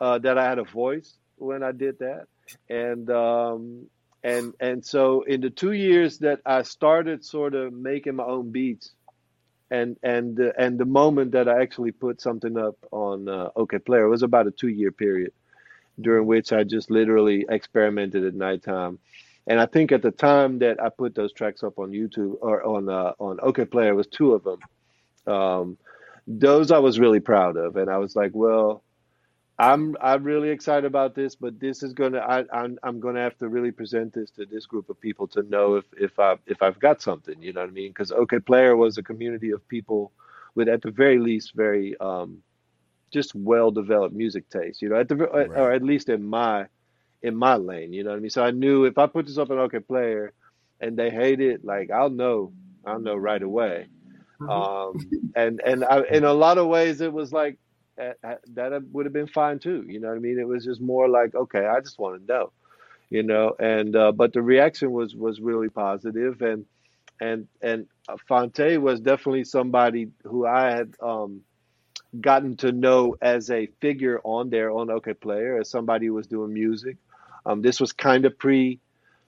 uh, 0.00 0.18
that 0.18 0.38
I 0.38 0.44
had 0.48 0.58
a 0.58 0.64
voice 0.64 1.16
when 1.36 1.62
I 1.62 1.72
did 1.72 1.98
that, 2.00 2.26
and 2.68 3.08
um, 3.10 3.86
and 4.24 4.54
and 4.58 4.84
so 4.84 5.22
in 5.22 5.42
the 5.42 5.50
two 5.50 5.72
years 5.72 6.18
that 6.18 6.40
I 6.46 6.62
started 6.62 7.24
sort 7.24 7.54
of 7.54 7.72
making 7.74 8.16
my 8.16 8.24
own 8.24 8.50
beats, 8.50 8.92
and 9.70 9.96
and 10.02 10.40
uh, 10.40 10.52
and 10.58 10.78
the 10.78 10.86
moment 10.86 11.32
that 11.32 11.48
I 11.48 11.60
actually 11.60 11.92
put 11.92 12.22
something 12.22 12.56
up 12.56 12.76
on 12.90 13.28
uh, 13.28 13.50
Okayplayer 13.56 14.08
was 14.08 14.22
about 14.22 14.46
a 14.46 14.50
two 14.50 14.68
year 14.68 14.90
period 14.90 15.32
during 16.00 16.26
which 16.26 16.52
I 16.52 16.64
just 16.64 16.90
literally 16.90 17.46
experimented 17.48 18.24
at 18.24 18.34
nighttime. 18.34 18.98
And 19.46 19.60
I 19.60 19.66
think 19.66 19.92
at 19.92 20.02
the 20.02 20.10
time 20.10 20.58
that 20.60 20.82
I 20.82 20.88
put 20.88 21.14
those 21.14 21.32
tracks 21.32 21.62
up 21.62 21.78
on 21.78 21.90
YouTube 21.90 22.36
or 22.40 22.64
on 22.64 22.88
uh, 22.88 23.12
on 23.18 23.36
Okayplayer, 23.36 23.94
was 23.94 24.06
two 24.06 24.32
of 24.32 24.42
them. 24.42 25.32
Um, 25.32 25.78
those 26.26 26.70
I 26.70 26.78
was 26.78 26.98
really 26.98 27.20
proud 27.20 27.58
of, 27.58 27.76
and 27.76 27.90
I 27.90 27.98
was 27.98 28.16
like, 28.16 28.30
well, 28.32 28.82
I'm 29.58 29.96
I'm 30.00 30.24
really 30.24 30.50
excited 30.50 30.84
about 30.84 31.14
this, 31.14 31.36
but 31.36 31.60
this 31.60 31.82
is 31.82 31.92
gonna 31.92 32.18
I, 32.18 32.44
I'm 32.52 32.78
I'm 32.82 33.00
gonna 33.00 33.20
have 33.22 33.38
to 33.38 33.48
really 33.48 33.70
present 33.70 34.12
this 34.12 34.30
to 34.32 34.46
this 34.46 34.66
group 34.66 34.90
of 34.90 35.00
people 35.00 35.28
to 35.28 35.42
know 35.42 35.76
if 35.76 35.84
if 35.96 36.18
I 36.18 36.36
if 36.46 36.62
I've 36.62 36.80
got 36.80 37.00
something, 37.02 37.40
you 37.40 37.52
know 37.52 37.60
what 37.60 37.70
I 37.70 37.72
mean? 37.72 37.90
Because 37.90 38.10
Okayplayer 38.10 38.76
was 38.76 38.98
a 38.98 39.02
community 39.02 39.52
of 39.52 39.66
people 39.68 40.12
with 40.56 40.68
at 40.68 40.82
the 40.82 40.90
very 40.90 41.18
least 41.18 41.54
very 41.54 41.96
um, 42.00 42.42
just 43.12 43.34
well 43.34 43.70
developed 43.70 44.14
music 44.14 44.48
taste, 44.50 44.82
you 44.82 44.88
know, 44.88 44.96
at 44.96 45.08
the 45.08 45.16
Right. 45.16 45.48
or 45.54 45.72
at 45.72 45.82
least 45.82 46.08
in 46.08 46.24
my 46.24 46.66
in 47.22 47.36
my 47.36 47.54
lane, 47.56 47.92
you 47.92 48.02
know 48.04 48.10
what 48.10 48.16
I 48.16 48.20
mean? 48.20 48.30
So 48.30 48.44
I 48.44 48.50
knew 48.50 48.84
if 48.84 48.98
I 48.98 49.06
put 49.06 49.26
this 49.26 49.38
up 49.38 49.50
on 49.50 49.56
Okayplayer 49.56 50.30
and 50.80 50.96
they 50.98 51.10
hate 51.10 51.40
it, 51.40 51.64
like 51.64 51.90
I'll 51.92 52.10
know 52.10 52.52
I'll 52.84 53.00
know 53.00 53.14
right 53.16 53.42
away. 53.42 53.86
Um, 54.48 55.06
and 55.36 55.60
and 55.64 55.84
I, 55.84 56.02
in 56.10 56.24
a 56.24 56.32
lot 56.34 56.58
of 56.58 56.66
ways, 56.66 57.00
it 57.00 57.12
was 57.12 57.32
like 57.32 57.58
that 57.96 58.84
would 58.92 59.06
have 59.06 59.12
been 59.12 59.26
fine 59.26 59.58
too. 59.58 59.84
You 59.86 60.00
know 60.00 60.08
what 60.08 60.16
I 60.16 60.20
mean? 60.20 60.38
It 60.38 60.48
was 60.48 60.64
just 60.64 60.80
more 60.80 61.08
like, 61.08 61.34
okay, 61.34 61.66
I 61.66 61.80
just 61.80 61.98
want 61.98 62.20
to 62.20 62.32
know, 62.32 62.52
you 63.10 63.22
know. 63.22 63.54
And 63.58 63.94
uh, 63.94 64.12
but 64.12 64.32
the 64.32 64.42
reaction 64.42 64.92
was 64.92 65.14
was 65.14 65.40
really 65.40 65.68
positive, 65.68 66.42
and 66.42 66.66
and 67.20 67.46
and 67.62 67.86
Phonte 68.28 68.78
was 68.78 69.00
definitely 69.00 69.44
somebody 69.44 70.08
who 70.24 70.46
I 70.46 70.70
had 70.70 70.94
um, 71.02 71.42
gotten 72.20 72.56
to 72.58 72.72
know 72.72 73.16
as 73.20 73.50
a 73.50 73.66
figure 73.80 74.20
on 74.24 74.50
there 74.50 74.70
on 74.70 74.88
Okayplayer, 74.88 75.60
as 75.60 75.70
somebody 75.70 76.06
who 76.06 76.14
was 76.14 76.26
doing 76.26 76.52
music. 76.52 76.96
Um, 77.46 77.62
this 77.62 77.80
was 77.80 77.92
kind 77.92 78.24
of 78.24 78.38
pre 78.38 78.80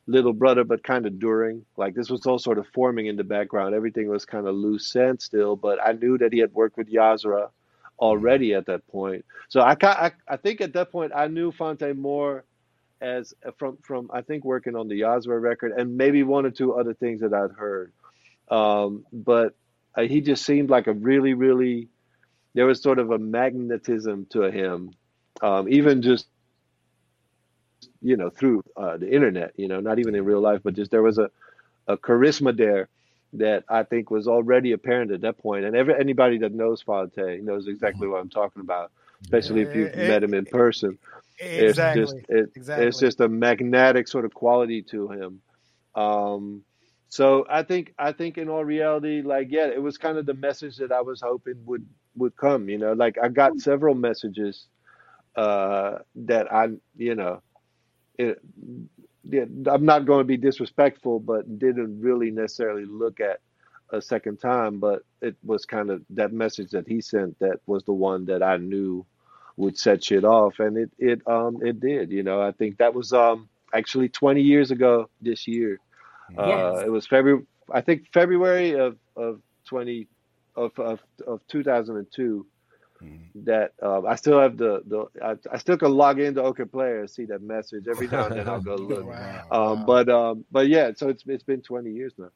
little 0.08 0.32
brother, 0.32 0.64
but 0.64 0.82
kind 0.84 1.06
of 1.06 1.18
during. 1.18 1.64
Like 1.76 1.94
this 1.94 2.10
was 2.10 2.26
all 2.26 2.38
sort 2.38 2.58
of 2.58 2.66
forming 2.74 3.06
in 3.06 3.16
the 3.16 3.24
background. 3.24 3.74
Everything 3.74 4.08
was 4.08 4.24
kind 4.24 4.46
of 4.46 4.54
loose 4.54 4.94
and 4.94 5.20
still, 5.20 5.56
but 5.56 5.78
I 5.84 5.92
knew 5.92 6.18
that 6.18 6.32
he 6.32 6.38
had 6.38 6.52
worked 6.52 6.76
with 6.76 6.92
Yahzarah 6.92 7.50
already 7.98 8.54
at 8.54 8.66
that 8.66 8.86
point. 8.88 9.24
So 9.48 9.60
I, 9.60 9.76
I, 9.82 10.12
I 10.28 10.36
think 10.36 10.60
at 10.60 10.72
that 10.74 10.90
point 10.92 11.12
I 11.14 11.28
knew 11.28 11.52
Phonte 11.52 11.96
more 11.96 12.44
as 13.00 13.34
from 13.58 13.76
from 13.82 14.10
I 14.12 14.22
think 14.22 14.44
working 14.44 14.74
on 14.74 14.88
the 14.88 15.00
Yahzarah 15.00 15.40
record 15.40 15.72
and 15.72 15.96
maybe 15.96 16.22
one 16.22 16.46
or 16.46 16.50
two 16.50 16.74
other 16.74 16.94
things 16.94 17.20
that 17.20 17.34
I'd 17.34 17.52
heard. 17.52 17.92
Um, 18.50 19.04
but 19.12 19.54
uh, 19.94 20.02
he 20.02 20.20
just 20.20 20.44
seemed 20.44 20.70
like 20.70 20.86
a 20.86 20.92
really 20.92 21.34
really 21.34 21.88
there 22.54 22.66
was 22.66 22.82
sort 22.82 22.98
of 22.98 23.10
a 23.10 23.18
magnetism 23.18 24.26
to 24.30 24.50
him, 24.50 24.92
um, 25.42 25.68
even 25.68 26.00
just 26.02 26.26
you 28.00 28.16
know 28.16 28.30
through 28.30 28.62
uh, 28.76 28.96
the 28.96 29.12
internet. 29.12 29.52
You 29.56 29.68
know, 29.68 29.80
not 29.80 29.98
even 29.98 30.14
in 30.14 30.24
real 30.24 30.40
life, 30.40 30.60
but 30.64 30.74
just 30.74 30.90
there 30.90 31.02
was 31.02 31.18
a 31.18 31.30
a 31.86 31.96
charisma 31.96 32.56
there 32.56 32.88
that 33.34 33.64
I 33.68 33.82
think 33.82 34.10
was 34.10 34.28
already 34.28 34.72
apparent 34.72 35.10
at 35.12 35.20
that 35.22 35.38
point. 35.38 35.64
And 35.64 35.76
every, 35.76 35.94
anybody 35.98 36.38
that 36.38 36.52
knows 36.52 36.82
Phonte 36.82 37.40
knows 37.42 37.68
exactly 37.68 38.08
what 38.08 38.20
I'm 38.20 38.30
talking 38.30 38.60
about, 38.60 38.90
especially 39.22 39.62
if 39.62 39.74
you've 39.74 39.94
met 39.96 40.22
him 40.22 40.34
in 40.34 40.46
person. 40.46 40.98
Exactly. 41.38 42.02
It's 42.02 42.12
just 42.12 42.30
it, 42.30 42.50
exactly. 42.54 42.86
it's 42.86 42.98
just 42.98 43.20
a 43.20 43.28
magnetic 43.28 44.08
sort 44.08 44.24
of 44.24 44.32
quality 44.32 44.82
to 44.82 45.08
him. 45.08 45.40
Um, 45.94 46.62
so 47.08 47.46
I 47.48 47.62
think 47.62 47.94
I 47.98 48.12
think 48.12 48.38
in 48.38 48.48
all 48.48 48.64
reality, 48.64 49.22
like 49.22 49.48
yeah, 49.50 49.66
it 49.66 49.82
was 49.82 49.98
kind 49.98 50.18
of 50.18 50.26
the 50.26 50.34
message 50.34 50.76
that 50.78 50.92
I 50.92 51.02
was 51.02 51.20
hoping 51.20 51.64
would 51.66 51.86
would 52.16 52.36
come. 52.36 52.68
You 52.68 52.78
know, 52.78 52.92
like 52.94 53.16
I 53.22 53.28
got 53.28 53.58
several 53.60 53.94
messages 53.94 54.66
uh, 55.36 55.98
that 56.16 56.52
I 56.52 56.68
you 56.96 57.14
know. 57.14 57.42
It, 58.18 58.40
yeah, 58.58 58.95
I'm 59.32 59.84
not 59.84 60.06
going 60.06 60.20
to 60.20 60.24
be 60.24 60.36
disrespectful, 60.36 61.20
but 61.20 61.58
didn't 61.58 62.00
really 62.00 62.30
necessarily 62.30 62.84
look 62.84 63.20
at 63.20 63.40
a 63.90 64.00
second 64.00 64.38
time. 64.38 64.78
But 64.78 65.04
it 65.20 65.36
was 65.44 65.64
kind 65.64 65.90
of 65.90 66.02
that 66.10 66.32
message 66.32 66.70
that 66.70 66.86
he 66.88 67.00
sent 67.00 67.38
that 67.40 67.60
was 67.66 67.84
the 67.84 67.92
one 67.92 68.26
that 68.26 68.42
I 68.42 68.56
knew 68.56 69.04
would 69.56 69.78
set 69.78 70.04
shit 70.04 70.24
off, 70.24 70.58
and 70.60 70.76
it 70.76 70.90
it 70.98 71.22
um 71.26 71.58
it 71.62 71.80
did. 71.80 72.10
You 72.12 72.22
know, 72.22 72.40
I 72.42 72.52
think 72.52 72.78
that 72.78 72.94
was 72.94 73.12
um 73.12 73.48
actually 73.74 74.08
20 74.08 74.42
years 74.42 74.70
ago 74.70 75.08
this 75.20 75.46
year. 75.48 75.80
Uh, 76.36 76.46
Yes. 76.46 76.82
it 76.86 76.90
was 76.90 77.06
February. 77.06 77.44
I 77.72 77.80
think 77.80 78.08
February 78.12 78.72
of 78.72 78.96
of 79.16 79.40
20 79.66 80.06
of 80.56 80.78
of, 80.78 81.00
of 81.26 81.40
2002 81.48 82.46
that 83.44 83.72
um, 83.82 84.06
I 84.06 84.14
still 84.16 84.40
have 84.40 84.56
the 84.56 84.82
the 84.86 85.06
I, 85.24 85.36
I 85.54 85.58
still 85.58 85.76
can 85.76 85.92
log 85.92 86.18
into 86.20 86.42
Okayplayer 86.42 87.00
and 87.00 87.10
see 87.10 87.24
that 87.26 87.42
message 87.42 87.86
every 87.88 88.08
now 88.08 88.26
and 88.26 88.36
then. 88.36 88.48
I'll 88.48 88.60
go 88.60 88.74
look. 88.76 89.06
Wow. 89.06 89.44
Um, 89.50 89.60
wow. 89.80 89.84
but 89.86 90.08
um, 90.08 90.44
but 90.50 90.68
yeah, 90.68 90.92
so 90.96 91.08
it's 91.08 91.22
it's 91.26 91.42
been 91.44 91.60
20 91.62 91.90
years 91.90 92.12
now. 92.18 92.30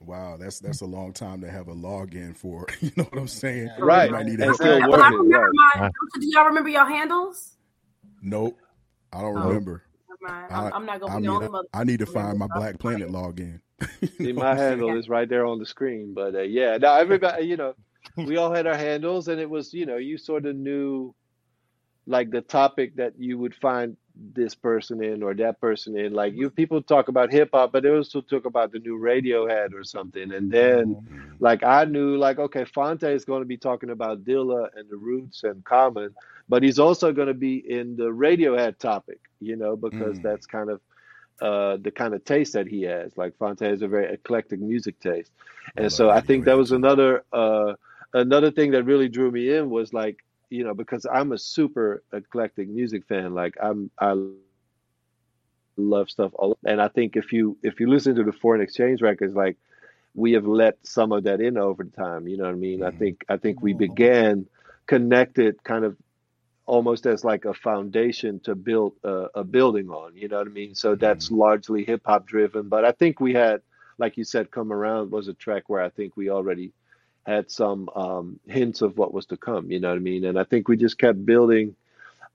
Wow, 0.00 0.36
that's 0.38 0.60
that's 0.60 0.80
a 0.80 0.86
long 0.86 1.12
time 1.12 1.40
to 1.42 1.50
have 1.50 1.68
a 1.68 1.74
login 1.74 2.36
for. 2.36 2.66
You 2.80 2.90
know 2.96 3.04
what 3.04 3.18
I'm 3.18 3.28
saying? 3.28 3.70
Right. 3.78 4.06
You 4.06 4.12
might 4.16 4.26
need 4.26 4.40
And 4.40 4.54
still 4.54 4.80
Well, 4.88 4.94
I 5.02 5.10
working, 5.10 5.18
remember 5.18 5.50
right. 5.74 5.80
my. 5.82 6.20
Do 6.20 6.26
y'all 6.30 6.44
remember 6.46 6.70
your 6.70 6.86
handles? 6.88 7.56
Nope, 8.22 8.58
I 9.12 9.20
don't 9.20 9.36
Oh. 9.36 9.48
remember. 9.48 9.82
I- 10.26 10.46
I'm, 10.50 10.72
I'm 10.74 10.86
not 10.86 11.00
gonna 11.00 11.12
I 11.14 11.16
be 11.16 11.22
the 11.22 11.28
mean, 11.28 11.36
only 11.36 11.48
mother. 11.48 11.68
I 11.74 11.84
need 11.84 11.98
to 12.00 12.06
find 12.06 12.38
my. 12.38 12.46
Black 12.54 12.78
Planet 12.78 13.08
login. 13.10 13.60
You 14.02 14.08
See, 14.08 14.32
my 14.32 14.40
what 14.42 14.46
I'm 14.52 14.56
saying? 14.58 14.68
handle 14.70 14.98
is 14.98 15.08
right 15.08 15.28
there 15.28 15.46
on 15.46 15.58
the 15.58 15.64
screen. 15.66 16.12
But 16.14 16.34
uh, 16.34 16.40
yeah, 16.42 16.76
now 16.76 16.96
everybody, 16.96 17.44
you 17.46 17.56
know, 17.56 17.74
we 18.16 18.36
all 18.36 18.52
had 18.52 18.66
our 18.66 18.76
handles, 18.76 19.28
and 19.28 19.40
it 19.40 19.48
was, 19.48 19.72
you 19.74 19.86
know, 19.86 19.96
you 19.96 20.18
sort 20.18 20.46
of 20.46 20.56
knew 20.56 21.14
like 22.06 22.30
the 22.30 22.40
topic 22.40 22.96
that 22.96 23.14
you 23.18 23.38
would 23.38 23.54
find 23.54 23.96
this 24.34 24.54
person 24.54 25.02
in 25.02 25.22
or 25.22 25.34
that 25.34 25.60
person 25.60 25.96
in. 25.96 26.12
Like 26.12 26.34
you 26.34 26.50
people 26.50 26.82
talk 26.82 27.08
about 27.08 27.32
hip 27.32 27.50
hop, 27.52 27.72
but 27.72 27.82
they 27.82 27.90
also 27.90 28.20
talk 28.20 28.44
about 28.44 28.72
the 28.72 28.78
new 28.80 28.98
Radiohead 28.98 29.72
or 29.74 29.84
something. 29.84 30.32
And 30.32 30.50
then 30.50 30.96
Mhm. 30.98 31.40
like 31.40 31.62
I 31.62 31.84
knew 31.84 32.16
like 32.16 32.38
okay, 32.38 32.64
Phonte 32.64 33.04
is 33.04 33.24
going 33.24 33.42
to 33.42 33.46
be 33.46 33.56
talking 33.56 33.90
about 33.90 34.24
Dilla 34.24 34.68
and 34.74 34.88
the 34.88 34.96
Roots 34.96 35.44
and 35.44 35.64
Common, 35.64 36.14
but 36.48 36.62
he's 36.62 36.78
also 36.78 37.12
going 37.12 37.28
to 37.28 37.34
be 37.34 37.56
in 37.56 37.96
the 37.96 38.04
Radiohead 38.10 38.78
topic, 38.78 39.20
you 39.40 39.56
know, 39.56 39.76
because 39.76 40.18
Mm. 40.18 40.20
that's 40.20 40.46
kind 40.46 40.70
of 40.70 40.80
uh, 41.40 41.76
the 41.80 41.90
kind 41.90 42.14
of 42.14 42.24
taste 42.24 42.52
that 42.54 42.66
he 42.66 42.82
has. 42.82 43.16
Like 43.16 43.36
Phonte 43.38 43.60
has 43.60 43.82
a 43.82 43.88
very 43.88 44.12
eclectic 44.12 44.60
music 44.60 44.98
taste, 45.00 45.32
I 45.76 45.76
and 45.76 45.92
so 45.92 46.10
I 46.10 46.20
think 46.20 46.44
that 46.46 46.56
was 46.56 46.72
another 46.72 47.24
uh, 47.32 47.74
another 48.14 48.50
thing 48.50 48.72
that 48.72 48.84
really 48.84 49.08
drew 49.08 49.30
me 49.30 49.54
in 49.54 49.70
was 49.70 49.92
like 49.92 50.18
you 50.50 50.64
know 50.64 50.74
because 50.74 51.06
I'm 51.10 51.32
a 51.32 51.38
super 51.38 52.02
eclectic 52.12 52.68
music 52.68 53.06
fan. 53.06 53.34
Like 53.34 53.54
I'm 53.62 53.90
I 54.00 54.12
love 54.12 54.50
stuff 54.50 54.74
all, 54.74 55.08
and 55.16 55.30
I 55.30 55.34
think 55.38 55.96
if 55.96 56.14
you 56.14 56.38
if 56.56 56.64
you 56.64 56.84
listen 56.84 57.08
to 57.16 57.24
the 57.24 57.32
foreign 57.32 57.66
exchange 57.66 57.92
records, 57.92 59.34
like 59.34 59.56
we 60.14 60.32
have 60.32 60.46
let 60.46 60.76
some 60.84 61.12
of 61.12 61.24
that 61.24 61.40
in 61.40 61.56
over 61.56 61.84
time. 61.84 62.28
You 62.28 62.36
know 62.36 62.44
what 62.44 62.52
I 62.52 62.56
mean? 62.56 62.82
I 62.82 62.90
Mhm. 62.90 62.90
think 62.90 63.24
I 63.28 63.36
think 63.36 63.62
we 63.62 63.72
began 63.72 64.46
connected 64.86 65.62
kind 65.64 65.84
of 65.84 65.96
almost 66.66 67.06
as 67.06 67.24
like 67.24 67.44
a 67.44 67.54
foundation 67.54 68.40
to 68.40 68.54
build 68.54 68.94
a, 69.04 69.26
a 69.36 69.44
building 69.44 69.88
on. 69.90 70.16
You 70.16 70.28
know 70.28 70.38
what 70.38 70.48
I 70.48 70.50
mean? 70.50 70.74
So 70.74 70.94
that's 70.96 71.30
largely 71.30 71.84
hip 71.84 72.02
hop 72.04 72.26
driven. 72.26 72.68
But 72.68 72.84
I 72.84 72.92
think 72.92 73.20
we 73.20 73.32
had, 73.34 73.60
like 73.98 74.16
you 74.16 74.24
said, 74.24 74.50
"Come 74.50 74.72
Around" 74.72 75.10
was 75.12 75.28
a 75.28 75.34
track 75.34 75.68
where 75.68 75.82
I 75.82 75.90
think 75.90 76.16
we 76.16 76.30
already 76.30 76.72
had 77.26 77.50
some 77.50 77.88
um, 77.94 78.40
hints 78.46 78.82
of 78.82 78.96
what 78.98 79.12
was 79.12 79.26
to 79.26 79.36
come. 79.36 79.70
You 79.70 79.80
know 79.80 79.90
what 79.90 79.96
I 79.96 80.00
mean? 80.00 80.24
And 80.24 80.38
I 80.38 80.44
think 80.44 80.68
we 80.68 80.76
just 80.76 80.98
kept 80.98 81.24
building. 81.24 81.76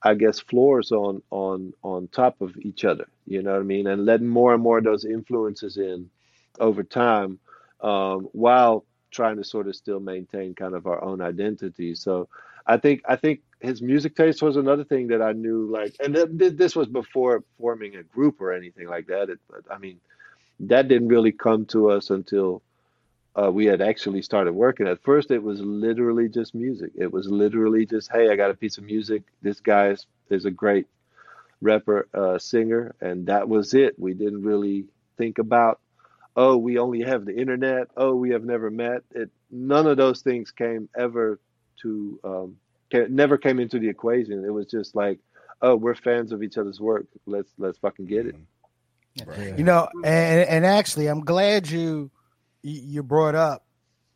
I 0.04 0.14
guess 0.14 0.40
floors 0.40 0.92
on 0.92 1.24
on 1.32 1.74
on 1.82 2.08
top 2.10 2.42
of 2.42 2.56
each 2.58 2.86
other. 2.86 3.08
You 3.26 3.42
know 3.42 3.54
what 3.54 3.62
I 3.62 3.64
mean, 3.64 3.88
and 3.88 4.06
letting 4.06 4.28
more 4.28 4.54
and 4.54 4.62
more 4.62 4.78
of 4.78 4.84
those 4.84 5.04
influences 5.04 5.78
in 5.78 6.10
over 6.60 6.84
time, 6.84 7.40
um, 7.82 8.30
while 8.32 8.86
trying 9.12 9.38
to 9.38 9.44
sort 9.44 9.68
of 9.68 9.76
still 9.76 10.00
maintain 10.00 10.54
kind 10.54 10.76
of 10.76 10.86
our 10.86 11.04
own 11.04 11.22
identity. 11.22 11.96
So 11.96 12.28
I 12.68 12.78
think 12.78 13.02
I 13.08 13.16
think 13.16 13.42
his 13.62 13.82
music 13.82 14.16
taste 14.16 14.44
was 14.44 14.58
another 14.58 14.84
thing 14.84 15.08
that 15.08 15.22
I 15.22 15.32
knew. 15.32 15.68
Like, 15.72 15.96
and 16.04 16.14
th- 16.14 16.38
th- 16.38 16.58
this 16.58 16.76
was 16.76 16.88
before 16.88 17.44
forming 17.58 17.96
a 17.96 18.04
group 18.04 18.42
or 18.42 18.54
anything 18.54 18.88
like 18.88 19.08
that. 19.08 19.30
It, 19.30 19.40
but 19.50 19.62
I 19.72 19.78
mean, 19.80 20.00
that 20.60 20.88
didn't 20.88 21.08
really 21.08 21.32
come 21.32 21.66
to 21.68 21.90
us 21.90 22.10
until 22.10 22.62
uh, 23.36 23.52
we 23.52 23.66
had 23.66 23.82
actually 23.82 24.22
started 24.22 24.54
working. 24.54 24.88
At 24.88 25.04
first, 25.04 25.32
it 25.32 25.44
was 25.44 25.60
literally 25.60 26.30
just 26.30 26.56
music. 26.56 26.92
It 26.96 27.12
was 27.12 27.28
literally 27.28 27.86
just, 27.86 28.10
hey, 28.12 28.30
I 28.30 28.36
got 28.36 28.52
a 28.52 28.56
piece 28.56 28.78
of 28.78 28.84
music. 28.84 29.24
This 29.42 29.60
guy 29.60 29.90
is, 29.90 30.06
is 30.30 30.46
a 30.46 30.52
great 30.52 30.88
rapper, 31.62 32.08
uh, 32.14 32.38
singer, 32.38 32.96
and 33.02 33.28
that 33.28 33.50
was 33.50 33.74
it. 33.74 34.00
We 34.00 34.14
didn't 34.14 34.44
really 34.44 34.86
think 35.18 35.38
about, 35.38 35.80
oh, 36.36 36.58
we 36.58 36.78
only 36.78 37.02
have 37.02 37.26
the 37.26 37.36
internet. 37.36 37.88
Oh, 37.98 38.16
we 38.16 38.32
have 38.32 38.44
never 38.44 38.70
met. 38.70 39.04
It 39.12 39.30
none 39.52 39.88
of 39.88 39.98
those 39.98 40.22
things 40.22 40.52
came 40.52 40.90
ever 40.98 41.40
to 41.82 42.20
um, 42.24 42.58
ca 42.92 43.08
never 43.10 43.38
came 43.38 43.60
into 43.60 43.80
the 43.80 43.90
equation. 43.90 44.44
It 44.46 44.50
was 44.52 44.68
just 44.68 44.96
like, 44.96 45.20
oh, 45.62 45.76
we're 45.76 45.96
fans 45.96 46.32
of 46.32 46.44
each 46.44 46.58
other's 46.58 46.80
work. 46.80 47.06
Let's 47.26 47.52
let's 47.58 47.78
fucking 47.80 48.06
get 48.06 48.28
it. 48.28 48.36
Right. 49.26 49.58
You 49.58 49.64
know, 49.64 49.88
and 50.04 50.48
and 50.50 50.66
actually, 50.66 51.08
I'm 51.08 51.22
glad 51.22 51.70
you 51.70 52.12
you 52.72 53.04
brought 53.04 53.36
up 53.36 53.66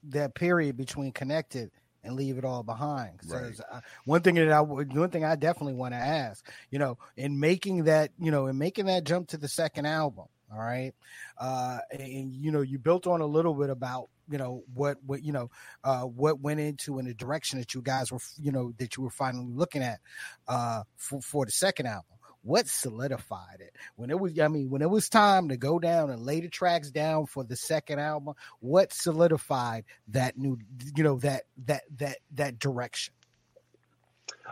that 0.09 0.33
period 0.35 0.77
between 0.77 1.11
connected 1.11 1.71
and 2.03 2.15
leave 2.15 2.37
it 2.37 2.45
all 2.45 2.63
behind. 2.63 3.19
Right. 3.27 3.59
I- 3.71 3.81
one 4.05 4.21
thing 4.21 4.35
that 4.35 4.51
I 4.51 4.61
would- 4.61 4.95
one 4.95 5.09
thing 5.09 5.25
I 5.25 5.35
definitely 5.35 5.73
want 5.73 5.93
to 5.93 5.99
ask, 5.99 6.45
you 6.71 6.79
know, 6.79 6.97
in 7.17 7.39
making 7.39 7.83
that, 7.85 8.11
you 8.17 8.31
know, 8.31 8.47
in 8.47 8.57
making 8.57 8.85
that 8.85 9.03
jump 9.03 9.29
to 9.29 9.37
the 9.37 9.49
second 9.49 9.85
album, 9.85 10.25
all 10.51 10.57
right, 10.59 10.93
uh, 11.37 11.79
and 11.91 12.33
you 12.33 12.51
know, 12.51 12.61
you 12.61 12.79
built 12.79 13.05
on 13.05 13.21
a 13.21 13.25
little 13.25 13.53
bit 13.53 13.69
about 13.69 14.09
you 14.31 14.37
know 14.37 14.63
what 14.75 14.97
what 15.03 15.23
you 15.23 15.31
know 15.31 15.49
uh 15.83 16.03
what 16.03 16.39
went 16.39 16.59
into 16.59 16.99
in 16.99 17.05
the 17.05 17.15
direction 17.15 17.57
that 17.57 17.73
you 17.73 17.81
guys 17.81 18.11
were 18.11 18.19
you 18.37 18.51
know 18.51 18.71
that 18.77 18.95
you 18.95 19.01
were 19.01 19.09
finally 19.09 19.51
looking 19.51 19.81
at 19.81 19.99
uh 20.47 20.83
for, 20.97 21.19
for 21.19 21.45
the 21.45 21.51
second 21.51 21.87
album 21.87 22.15
what 22.43 22.67
solidified 22.67 23.59
it 23.59 23.75
when 23.95 24.09
it 24.09 24.19
was 24.19 24.39
i 24.39 24.47
mean 24.47 24.69
when 24.69 24.81
it 24.81 24.89
was 24.89 25.09
time 25.09 25.49
to 25.49 25.57
go 25.57 25.79
down 25.79 26.09
and 26.09 26.25
lay 26.25 26.39
the 26.39 26.47
tracks 26.47 26.89
down 26.89 27.25
for 27.25 27.43
the 27.43 27.55
second 27.55 27.99
album 27.99 28.33
what 28.59 28.93
solidified 28.93 29.83
that 30.07 30.37
new 30.37 30.57
you 30.95 31.03
know 31.03 31.17
that 31.17 31.43
that 31.65 31.83
that 31.97 32.17
that 32.31 32.59
direction 32.59 33.13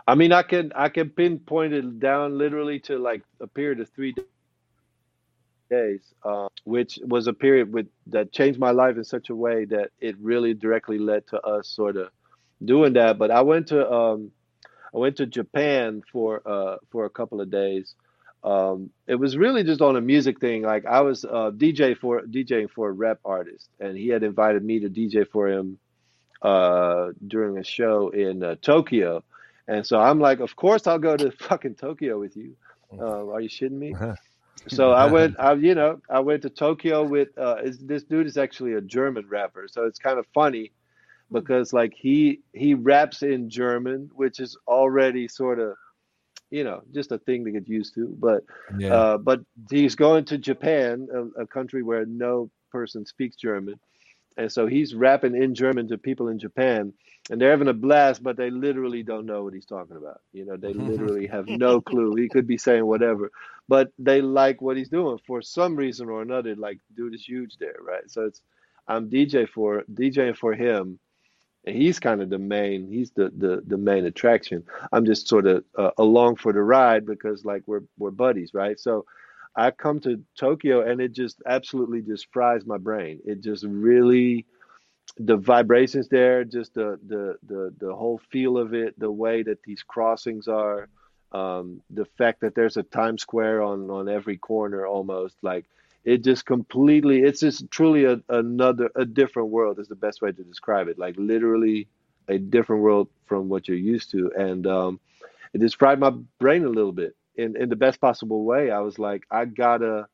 I 0.06 0.14
mean, 0.14 0.32
I 0.32 0.42
can 0.42 0.72
I 0.74 0.88
can 0.88 1.10
pinpoint 1.10 1.72
it 1.72 2.00
down 2.00 2.38
literally 2.38 2.80
to 2.80 2.98
like 2.98 3.22
a 3.40 3.46
period 3.46 3.80
of 3.80 3.88
three 3.90 4.14
days, 5.70 6.14
uh, 6.22 6.48
which 6.64 6.98
was 7.02 7.26
a 7.26 7.32
period 7.32 7.72
with 7.72 7.88
that 8.06 8.32
changed 8.32 8.58
my 8.58 8.70
life 8.70 8.96
in 8.96 9.04
such 9.04 9.30
a 9.30 9.34
way 9.34 9.64
that 9.66 9.90
it 10.00 10.16
really 10.18 10.54
directly 10.54 10.98
led 10.98 11.26
to 11.28 11.40
us 11.40 11.68
sort 11.68 11.96
of 11.96 12.10
doing 12.64 12.94
that. 12.94 13.18
But 13.18 13.30
I 13.30 13.42
went 13.42 13.68
to 13.68 13.90
um, 13.90 14.30
I 14.94 14.98
went 14.98 15.16
to 15.16 15.26
Japan 15.26 16.02
for 16.12 16.42
uh, 16.46 16.76
for 16.90 17.04
a 17.04 17.10
couple 17.10 17.40
of 17.40 17.50
days. 17.50 17.94
Um, 18.44 18.90
it 19.06 19.16
was 19.16 19.36
really 19.36 19.64
just 19.64 19.80
on 19.80 19.96
a 19.96 20.00
music 20.00 20.40
thing. 20.40 20.62
Like 20.62 20.86
I 20.86 21.00
was 21.00 21.24
uh, 21.24 21.50
DJ 21.50 21.96
for 21.96 22.22
DJing 22.22 22.70
for 22.70 22.88
a 22.88 22.92
rap 22.92 23.18
artist, 23.24 23.68
and 23.80 23.96
he 23.96 24.08
had 24.08 24.22
invited 24.22 24.64
me 24.64 24.80
to 24.80 24.88
DJ 24.88 25.28
for 25.28 25.48
him 25.48 25.78
uh, 26.42 27.08
during 27.26 27.58
a 27.58 27.64
show 27.64 28.10
in 28.10 28.42
uh, 28.42 28.54
Tokyo. 28.62 29.24
And 29.66 29.86
so 29.86 30.00
I'm 30.00 30.20
like, 30.20 30.40
of 30.40 30.56
course 30.56 30.86
I'll 30.86 30.98
go 30.98 31.16
to 31.16 31.30
fucking 31.48 31.74
Tokyo 31.74 32.18
with 32.18 32.36
you. 32.36 32.56
Uh, 32.92 33.26
are 33.28 33.40
you 33.40 33.48
shitting 33.48 33.72
me? 33.72 33.94
so 34.68 34.92
I 34.92 35.06
went, 35.12 35.36
I, 35.38 35.52
you 35.54 35.74
know, 35.74 36.00
I 36.08 36.20
went 36.20 36.42
to 36.42 36.50
Tokyo 36.50 37.04
with 37.04 37.36
uh, 37.36 37.56
this 37.80 38.04
dude 38.04 38.26
is 38.26 38.38
actually 38.38 38.74
a 38.74 38.80
German 38.80 39.28
rapper, 39.28 39.66
so 39.68 39.84
it's 39.84 39.98
kind 39.98 40.18
of 40.18 40.26
funny 40.32 40.72
because 41.32 41.72
like 41.72 41.94
he 41.94 42.40
he 42.52 42.74
raps 42.74 43.22
in 43.22 43.48
German, 43.50 44.10
which 44.14 44.40
is 44.40 44.56
already 44.66 45.28
sort 45.28 45.58
of, 45.58 45.74
you 46.50 46.64
know, 46.64 46.82
just 46.92 47.12
a 47.12 47.18
thing 47.18 47.44
to 47.44 47.50
get 47.50 47.68
used 47.68 47.94
to. 47.94 48.06
But 48.18 48.44
Yeah. 48.78 48.94
uh, 48.94 49.18
but 49.18 49.40
he's 49.70 49.94
going 49.94 50.24
to 50.26 50.38
Japan, 50.38 51.08
a, 51.12 51.42
a 51.42 51.46
country 51.46 51.82
where 51.82 52.04
no 52.06 52.50
person 52.70 53.04
speaks 53.06 53.36
German, 53.36 53.78
and 54.36 54.50
so 54.50 54.66
he's 54.66 54.94
rapping 54.94 55.34
in 55.36 55.54
German 55.54 55.88
to 55.88 55.98
people 55.98 56.28
in 56.28 56.38
Japan, 56.38 56.92
and 57.30 57.40
they're 57.40 57.50
having 57.50 57.68
a 57.68 57.72
blast, 57.74 58.22
but 58.22 58.36
they 58.36 58.50
literally 58.50 59.02
don't 59.02 59.26
know 59.26 59.44
what 59.44 59.54
he's 59.54 59.66
talking 59.66 59.96
about. 59.96 60.20
You 60.32 60.44
know, 60.46 60.56
they 60.56 60.72
literally 60.74 61.26
have 61.26 61.48
no 61.48 61.80
clue. 61.90 62.14
He 62.14 62.28
could 62.28 62.46
be 62.46 62.58
saying 62.58 62.84
whatever, 62.86 63.30
but 63.68 63.92
they 63.98 64.20
like 64.22 64.60
what 64.62 64.76
he's 64.76 64.88
doing 64.88 65.18
for 65.26 65.42
some 65.42 65.76
reason 65.76 66.08
or 66.08 66.22
another. 66.22 66.54
Like, 66.56 66.78
dude 66.96 67.14
is 67.14 67.24
huge 67.24 67.56
there, 67.58 67.76
right? 67.82 68.08
So 68.10 68.26
it's 68.26 68.40
I'm 68.86 69.08
DJ 69.10 69.46
for 69.46 69.84
DJing 69.92 70.36
for 70.36 70.54
him, 70.54 70.98
he's 71.68 71.98
kind 71.98 72.22
of 72.22 72.30
the 72.30 72.38
main. 72.38 72.88
He's 72.88 73.10
the 73.12 73.32
the 73.36 73.62
the 73.66 73.78
main 73.78 74.06
attraction. 74.06 74.64
I'm 74.92 75.04
just 75.04 75.28
sort 75.28 75.46
of 75.46 75.64
uh, 75.76 75.90
along 75.98 76.36
for 76.36 76.52
the 76.52 76.62
ride 76.62 77.06
because 77.06 77.44
like 77.44 77.62
we're 77.66 77.84
we're 77.98 78.10
buddies, 78.10 78.54
right? 78.54 78.78
So. 78.78 79.04
I 79.56 79.72
come 79.72 79.98
to 80.00 80.22
Tokyo 80.38 80.88
and 80.88 81.00
it 81.00 81.12
just 81.12 81.42
absolutely 81.44 82.00
just 82.00 82.28
fries 82.32 82.64
my 82.64 82.78
brain. 82.78 83.18
It 83.24 83.40
just 83.40 83.64
really 83.64 84.46
the 85.16 85.36
vibrations 85.36 86.08
there, 86.08 86.44
just 86.44 86.74
the 86.74 86.98
the 87.06 87.36
the 87.46 87.74
the 87.78 87.94
whole 87.94 88.20
feel 88.30 88.56
of 88.56 88.74
it, 88.74 88.98
the 88.98 89.10
way 89.10 89.42
that 89.42 89.62
these 89.64 89.82
crossings 89.82 90.46
are, 90.48 90.88
um, 91.32 91.82
the 91.90 92.04
fact 92.04 92.40
that 92.42 92.54
there's 92.54 92.76
a 92.76 92.82
Times 92.82 93.22
Square 93.22 93.62
on 93.62 93.90
on 93.90 94.08
every 94.08 94.36
corner 94.36 94.86
almost 94.86 95.36
like 95.42 95.64
it 96.08 96.24
just 96.24 96.46
completely 96.46 97.20
it's 97.22 97.40
just 97.40 97.70
truly 97.70 98.04
a, 98.04 98.20
another 98.30 98.90
a 98.96 99.04
different 99.04 99.50
world 99.50 99.78
is 99.78 99.88
the 99.88 99.94
best 100.06 100.22
way 100.22 100.32
to 100.32 100.44
describe 100.44 100.88
it. 100.88 100.98
Like 100.98 101.14
literally 101.18 101.88
a 102.28 102.38
different 102.38 102.82
world 102.82 103.08
from 103.26 103.48
what 103.48 103.68
you're 103.68 103.76
used 103.76 104.10
to. 104.12 104.32
And 104.36 104.66
um, 104.66 105.00
it 105.52 105.60
just 105.60 105.78
fried 105.78 106.00
my 106.00 106.10
brain 106.38 106.64
a 106.64 106.68
little 106.70 106.92
bit. 106.92 107.14
In 107.36 107.56
in 107.56 107.68
the 107.68 107.76
best 107.76 108.00
possible 108.00 108.44
way 108.44 108.70
i 108.70 108.80
was 108.80 108.98
like 108.98 109.24
i 109.30 109.44
gotta 109.44 110.06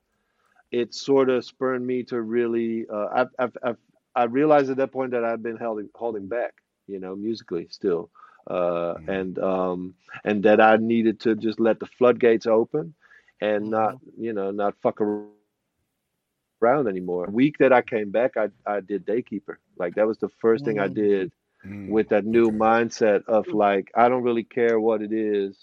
it 0.71 0.95
sort 0.95 1.31
of 1.31 1.45
spurred 1.45 1.83
me 1.83 2.03
to 2.05 2.21
really 2.21 2.87
uh, 2.93 3.09
I've, 3.15 3.29
I've, 3.39 3.57
I've 3.63 3.77
i 4.15 4.25
realized 4.25 4.71
at 4.71 4.77
that 4.79 4.93
point 4.93 5.13
that 5.13 5.25
i've 5.25 5.43
been 5.43 5.57
holding 5.57 5.89
holding 5.95 6.29
back 6.29 6.55
you 6.87 6.99
know 7.01 7.15
musically 7.17 7.67
still 7.71 8.11
uh, 8.51 8.95
and 9.09 9.39
um, 9.39 9.95
and 10.25 10.43
that 10.45 10.61
i 10.61 10.77
needed 10.77 11.21
to 11.21 11.35
just 11.35 11.61
let 11.61 11.81
the 11.81 11.87
floodgates 11.87 12.47
open 12.47 12.95
and 13.41 13.71
not 13.71 13.97
you 14.19 14.33
know 14.33 14.51
not 14.51 14.75
fuck 14.83 15.01
around 15.01 15.44
anymore 16.67 17.29
week 17.31 17.57
that 17.59 17.73
i 17.73 17.83
came 17.83 18.11
back 18.11 18.33
i, 18.37 18.49
I 18.67 18.81
did 18.81 19.07
daykeeper 19.07 19.57
like 19.79 19.95
that 19.97 20.07
was 20.07 20.19
the 20.19 20.31
first 20.41 20.65
thing 20.65 20.79
i 20.79 20.89
did 20.89 21.31
Mm. 21.67 21.87
with 21.87 22.09
that 22.11 22.25
new 22.25 22.51
Okay. 22.51 22.53
mindset 22.53 23.25
of 23.27 23.53
like 23.53 23.91
I 23.97 24.09
don't 24.09 24.23
really 24.23 24.45
care 24.45 24.81
what 24.81 25.03
it 25.03 25.13
is. 25.13 25.57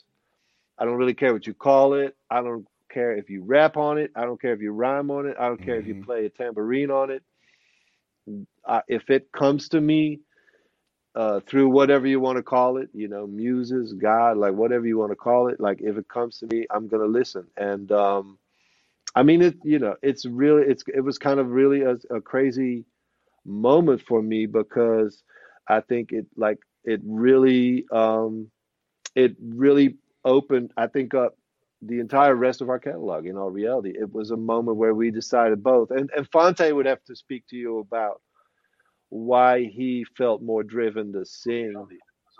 I 0.77 0.85
don't 0.85 0.97
really 0.97 1.13
care 1.15 1.33
what 1.33 1.47
you 1.47 1.53
call 1.55 1.95
it. 1.95 2.15
I 2.31 2.41
don't 2.41 2.67
care 2.91 3.13
if 3.15 3.29
you 3.29 3.43
rap 3.43 3.77
on 3.77 3.97
it. 3.97 4.11
I 4.15 4.23
don't 4.23 4.41
care 4.41 4.53
if 4.53 4.61
you 4.61 4.73
rhyme 4.73 5.11
on 5.11 5.27
it. 5.27 5.37
I 5.39 5.47
don't 5.47 5.63
care 5.63 5.79
if 5.79 5.87
you 5.87 5.95
Mhm. 5.95 5.95
play 5.95 6.25
a 6.25 6.29
tambourine 6.29 6.91
on 6.91 7.11
it. 7.11 7.23
I, 8.67 8.81
if 8.87 9.09
it 9.09 9.31
comes 9.31 9.69
to 9.69 9.81
me 9.81 10.21
uh, 11.15 11.41
through 11.47 11.69
whatever 11.69 12.07
you 12.07 12.19
want 12.19 12.37
to 12.37 12.43
call 12.43 12.77
it, 12.77 12.89
you 12.93 13.07
know, 13.09 13.27
muses, 13.27 13.93
God, 13.93 14.37
like 14.37 14.53
whatever 14.53 14.87
you 14.87 14.97
want 14.97 15.11
to 15.11 15.17
call 15.17 15.49
it, 15.49 15.59
like 15.59 15.81
if 15.81 15.97
it 15.97 16.07
comes 16.09 16.39
to 16.39 16.47
me, 16.47 16.67
I'm 16.71 16.87
gonna 16.87 17.05
listen. 17.05 17.47
And 17.57 17.91
um, 17.91 18.39
I 19.15 19.23
mean, 19.23 19.41
it, 19.41 19.55
you 19.63 19.79
know, 19.79 19.95
it's 20.01 20.25
really, 20.25 20.63
it's 20.63 20.83
it 20.93 21.01
was 21.01 21.17
kind 21.17 21.39
of 21.39 21.49
really 21.49 21.81
a, 21.81 21.97
a 22.15 22.21
crazy 22.21 22.85
moment 23.45 24.01
for 24.01 24.21
me 24.21 24.45
because 24.45 25.23
I 25.67 25.81
think 25.81 26.11
it 26.11 26.27
like 26.37 26.59
it 26.83 27.01
really 27.05 27.85
um 27.91 28.49
it 29.15 29.35
really 29.41 29.97
opened 30.23 30.71
I 30.77 30.87
think 30.87 31.13
up 31.13 31.37
the 31.81 31.99
entire 31.99 32.35
rest 32.35 32.61
of 32.61 32.69
our 32.69 32.79
catalog 32.79 33.25
in 33.25 33.37
all 33.37 33.49
reality. 33.49 33.93
It 33.95 34.13
was 34.13 34.31
a 34.31 34.37
moment 34.37 34.77
where 34.77 34.93
we 34.93 35.11
decided 35.11 35.63
both 35.63 35.91
and 35.91 36.09
and 36.15 36.27
Phonte 36.31 36.71
would 36.73 36.85
have 36.85 37.03
to 37.05 37.15
speak 37.15 37.45
to 37.49 37.55
you 37.57 37.79
about 37.79 38.21
why 39.09 39.65
he 39.65 40.05
felt 40.17 40.41
more 40.41 40.63
driven 40.63 41.13
to 41.13 41.25
sing 41.25 41.75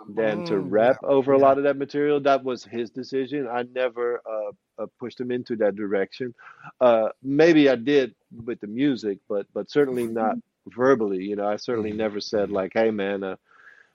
than 0.08 0.42
to 0.44 0.58
Mm, 0.58 0.60
rap 0.60 0.98
over 1.02 1.32
a 1.32 1.38
yeah. 1.38 1.40
lot 1.40 1.58
of 1.58 1.64
that 1.64 1.76
material. 1.76 2.20
That 2.20 2.44
was 2.44 2.64
his 2.64 2.90
decision. 2.90 3.46
I 3.48 3.62
never 3.62 4.20
uh, 4.28 4.82
uh, 4.82 4.86
pushed 4.98 5.20
him 5.20 5.30
into 5.30 5.56
that 5.56 5.76
direction. 5.76 6.34
Uh, 6.80 7.08
maybe 7.22 7.68
I 7.68 7.76
did 7.76 8.14
with 8.44 8.60
the 8.60 8.66
music, 8.66 9.18
but 9.28 9.46
but 9.54 9.70
certainly 9.70 10.06
not 10.06 10.38
verbally. 10.68 11.24
You 11.24 11.36
know, 11.36 11.46
I 11.46 11.56
certainly 11.56 11.92
never 11.92 12.20
said 12.20 12.50
like, 12.50 12.72
"Hey, 12.74 12.90
man, 12.90 13.22
uh, 13.22 13.36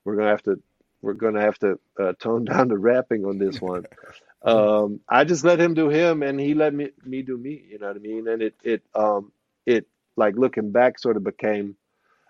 we're 0.03 0.15
gonna 0.15 0.29
have 0.29 0.43
to 0.43 0.61
we're 1.01 1.13
gonna 1.13 1.41
have 1.41 1.57
to 1.59 1.79
uh, 1.99 2.13
tone 2.19 2.45
down 2.45 2.67
the 2.69 2.77
rapping 2.77 3.25
on 3.25 3.37
this 3.37 3.61
one." 3.61 3.85
um, 4.43 4.99
I 5.09 5.23
just 5.23 5.43
let 5.43 5.59
him 5.59 5.73
do 5.73 5.89
him, 5.89 6.23
and 6.23 6.39
he 6.39 6.53
let 6.53 6.73
me 6.73 6.89
me 7.05 7.21
do 7.21 7.37
me. 7.37 7.63
You 7.69 7.79
know 7.79 7.87
what 7.87 7.95
I 7.97 7.99
mean? 7.99 8.27
And 8.27 8.41
it 8.41 8.55
it 8.63 8.83
um 8.95 9.31
it 9.65 9.87
like 10.15 10.35
looking 10.35 10.71
back 10.71 10.99
sort 10.99 11.17
of 11.17 11.23
became 11.23 11.75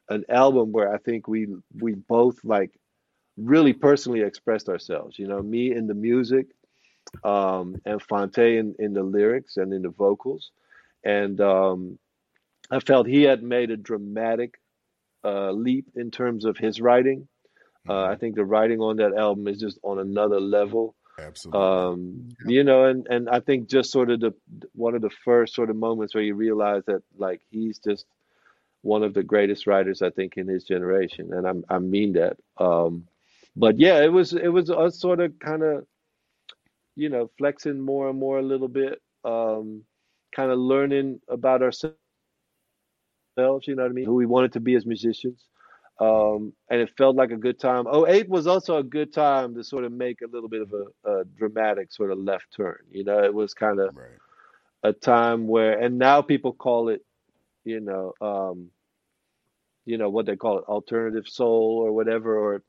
an 0.09 0.23
album 0.29 0.71
where 0.71 0.93
I 0.93 0.97
think 0.97 1.27
we 1.27 1.47
we 1.79 1.93
both 1.93 2.43
like 2.43 2.71
really 3.37 3.73
personally 3.73 4.21
expressed 4.21 4.69
ourselves. 4.69 5.17
You 5.17 5.27
know, 5.27 5.41
me 5.41 5.71
in 5.71 5.87
the 5.87 5.93
music, 5.93 6.47
um, 7.23 7.77
and 7.85 8.01
Phonte 8.01 8.37
in, 8.37 8.75
in 8.79 8.93
the 8.93 9.03
lyrics 9.03 9.57
and 9.57 9.73
in 9.73 9.83
the 9.83 9.89
vocals, 9.89 10.51
and 11.03 11.39
um, 11.39 11.99
I 12.69 12.79
felt 12.79 13.07
he 13.07 13.23
had 13.23 13.43
made 13.43 13.71
a 13.71 13.77
dramatic 13.77 14.59
uh, 15.23 15.51
leap 15.51 15.87
in 15.95 16.11
terms 16.11 16.45
of 16.45 16.57
his 16.57 16.81
writing. 16.81 17.27
Uh, 17.87 18.03
I 18.03 18.15
think 18.15 18.35
the 18.35 18.43
writing 18.43 18.81
on 18.81 18.97
that 18.97 19.13
album 19.13 19.47
is 19.47 19.59
just 19.59 19.79
on 19.83 19.99
another 19.99 20.41
level. 20.41 20.95
Absolutely. 21.19 21.61
Um, 21.61 22.29
you 22.45 22.63
know, 22.63 22.85
and 22.85 23.07
and 23.09 23.29
I 23.29 23.39
think 23.39 23.69
just 23.69 23.91
sort 23.91 24.11
of 24.11 24.19
the 24.19 24.33
one 24.73 24.93
of 24.93 25.01
the 25.01 25.09
first 25.09 25.55
sort 25.55 25.69
of 25.69 25.75
moments 25.75 26.13
where 26.13 26.23
you 26.23 26.35
realize 26.35 26.83
that 26.87 27.01
like 27.17 27.41
he's 27.49 27.79
just 27.79 28.05
one 28.81 29.03
of 29.03 29.13
the 29.13 29.23
greatest 29.23 29.65
writers 29.65 30.01
I 30.01 30.11
think 30.11 30.37
in 30.37 30.47
his 30.47 30.63
generation, 30.63 31.33
and 31.33 31.47
I'm, 31.47 31.63
I 31.69 31.79
mean 31.79 32.13
that. 32.13 32.37
Um, 32.57 33.07
but 33.57 33.79
yeah, 33.79 34.03
it 34.03 34.11
was 34.11 34.33
it 34.33 34.49
was 34.49 34.69
us 34.69 34.99
sort 34.99 35.19
of 35.19 35.37
kind 35.39 35.63
of 35.63 35.85
you 36.95 37.09
know 37.09 37.29
flexing 37.37 37.79
more 37.79 38.09
and 38.09 38.19
more 38.19 38.39
a 38.39 38.43
little 38.43 38.67
bit, 38.67 39.01
um, 39.23 39.83
kind 40.35 40.51
of 40.51 40.59
learning 40.59 41.19
about 41.27 41.63
ourselves. 41.63 41.97
You 43.37 43.75
know 43.75 43.83
what 43.83 43.91
I 43.91 43.93
mean? 43.93 44.05
Who 44.05 44.15
we 44.15 44.25
wanted 44.25 44.53
to 44.53 44.59
be 44.59 44.75
as 44.75 44.85
musicians. 44.85 45.43
Um, 45.99 46.53
and 46.69 46.79
it 46.79 46.91
felt 46.95 47.15
like 47.15 47.31
a 47.31 47.37
good 47.37 47.59
time. 47.59 47.85
Oh, 47.89 48.05
eight 48.05 48.29
was 48.29 48.45
also 48.45 48.77
a 48.77 48.83
good 48.83 49.11
time 49.11 49.55
to 49.55 49.63
sort 49.63 49.83
of 49.83 49.91
make 49.91 50.21
a 50.21 50.27
little 50.31 50.49
bit 50.49 50.61
of 50.61 50.71
a, 50.73 51.09
a 51.09 51.23
dramatic 51.25 51.91
sort 51.91 52.11
of 52.11 52.19
left 52.19 52.45
turn. 52.55 52.77
You 52.91 53.03
know, 53.03 53.23
it 53.23 53.33
was 53.33 53.55
kind 53.55 53.79
of 53.79 53.95
right. 53.95 54.05
a 54.83 54.93
time 54.93 55.47
where, 55.47 55.79
and 55.79 55.97
now 55.97 56.21
people 56.21 56.53
call 56.53 56.89
it, 56.89 57.03
you 57.63 57.79
know, 57.79 58.13
um, 58.21 58.69
you 59.85 59.97
know 59.97 60.09
what 60.09 60.27
they 60.27 60.35
call 60.35 60.59
it, 60.59 60.65
alternative 60.65 61.27
soul 61.27 61.81
or 61.83 61.91
whatever, 61.93 62.37
or 62.37 62.61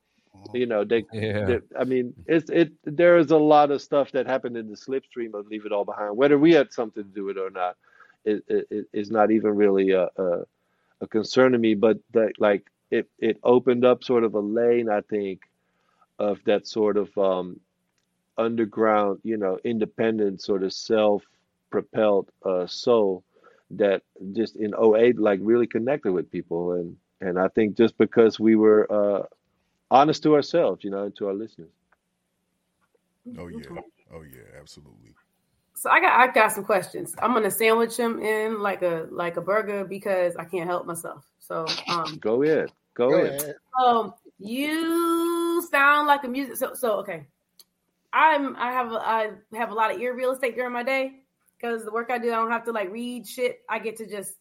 you 0.53 0.67
know, 0.67 0.85
they, 0.85 1.05
Yeah. 1.13 1.47
they 1.47 1.61
I 1.79 1.85
mean, 1.85 2.15
it's 2.27 2.51
it. 2.51 2.73
There 2.85 3.19
is 3.19 3.31
a 3.31 3.37
lot 3.37 3.71
of 3.71 3.83
stuff 3.83 4.13
that 4.13 4.27
happened 4.27 4.57
in 4.57 4.69
the 4.69 4.77
slipstream 4.77 5.35
of 5.35 5.47
Leave 5.49 5.67
It 5.67 5.73
All 5.73 5.85
Behind, 5.85 6.17
whether 6.17 6.39
we 6.39 6.53
had 6.53 6.73
something 6.73 7.05
to 7.05 7.11
do 7.11 7.25
with 7.25 7.37
it 7.37 7.41
or 7.41 7.51
not, 7.51 7.77
it, 8.25 8.43
it, 8.49 8.87
is 8.93 9.11
not 9.11 9.31
even 9.31 9.57
really 9.57 9.91
a, 9.93 10.09
a 10.17 10.43
a 11.01 11.07
concern 11.09 11.53
to 11.53 11.59
me. 11.59 11.75
But 11.75 11.99
that 12.13 12.33
like 12.39 12.65
it 12.91 13.09
it 13.19 13.39
opened 13.43 13.85
up 13.85 14.05
sort 14.05 14.25
of 14.25 14.35
a 14.35 14.41
lane, 14.41 14.89
I 14.89 15.01
think, 15.03 15.43
of 16.19 16.39
that 16.45 16.67
sort 16.67 16.97
of 16.97 17.17
um, 17.19 17.61
underground, 18.37 19.21
you 19.23 19.37
know, 19.37 19.59
independent 19.65 20.43
sort 20.43 20.63
of 20.63 20.73
self-propelled 20.73 22.31
uh, 22.45 22.67
soul 22.67 23.25
that 23.71 24.03
just 24.33 24.57
in 24.57 24.73
08 24.75 25.19
like 25.19 25.41
really 25.43 25.67
connected 25.67 26.13
with 26.13 26.31
people 26.31 26.73
and 26.73 26.97
and 27.21 27.39
I 27.39 27.49
think 27.49 27.77
just 27.77 27.99
because 27.99 28.39
we 28.39 28.57
were 28.57 28.87
uh, 28.91 29.25
honest 29.91 30.23
to 30.25 30.35
ourselves, 30.35 30.85
you 30.85 30.91
know, 30.91 31.05
and 31.05 31.17
to 31.17 31.29
our 31.29 31.35
listeners. 31.35 31.71
Oh 33.39 33.49
yeah. 33.49 33.81
Oh 34.13 34.23
yeah. 34.23 34.59
Absolutely. 34.59 35.15
So 35.75 35.91
I 35.91 36.01
got 36.01 36.19
I 36.19 36.33
got 36.33 36.53
some 36.53 36.65
questions. 36.65 37.15
I'm 37.21 37.33
gonna 37.33 37.51
sandwich 37.51 37.97
them 37.97 38.21
in 38.21 38.61
like 38.61 38.83
a 38.83 39.07
like 39.11 39.37
a 39.37 39.41
burger 39.41 39.85
because 39.85 40.35
I 40.37 40.45
can't 40.45 40.69
help 40.69 40.87
myself. 40.87 41.25
So 41.41 41.67
um 41.89 42.19
Go 42.21 42.43
ahead. 42.43 42.71
Go, 42.95 43.11
Go 43.11 43.17
ahead. 43.17 43.41
ahead. 43.41 43.55
um 43.81 44.15
you 44.39 45.63
sound 45.71 46.07
like 46.07 46.25
a 46.25 46.29
music 46.29 46.57
so 46.57 46.75
so 46.75 46.93
okay. 47.01 47.27
I'm 48.13 48.57
I 48.57 48.73
have 48.73 48.93
a, 48.93 48.97
I 48.97 49.31
have 49.55 49.71
a 49.71 49.75
lot 49.75 49.95
of 49.95 50.01
ear 50.01 50.15
real 50.15 50.33
estate 50.33 50.55
during 50.57 50.73
my 50.73 50.83
day 50.83 51.21
because 51.57 51.85
the 51.85 51.91
work 51.93 52.11
I 52.11 52.19
do 52.19 52.29
I 52.33 52.37
don't 52.37 52.51
have 52.51 52.65
to 52.65 52.73
like 52.73 52.91
read 52.91 53.27
shit. 53.29 53.61
I 53.69 53.79
get 53.79 53.97
to 53.99 54.07
just 54.07 54.35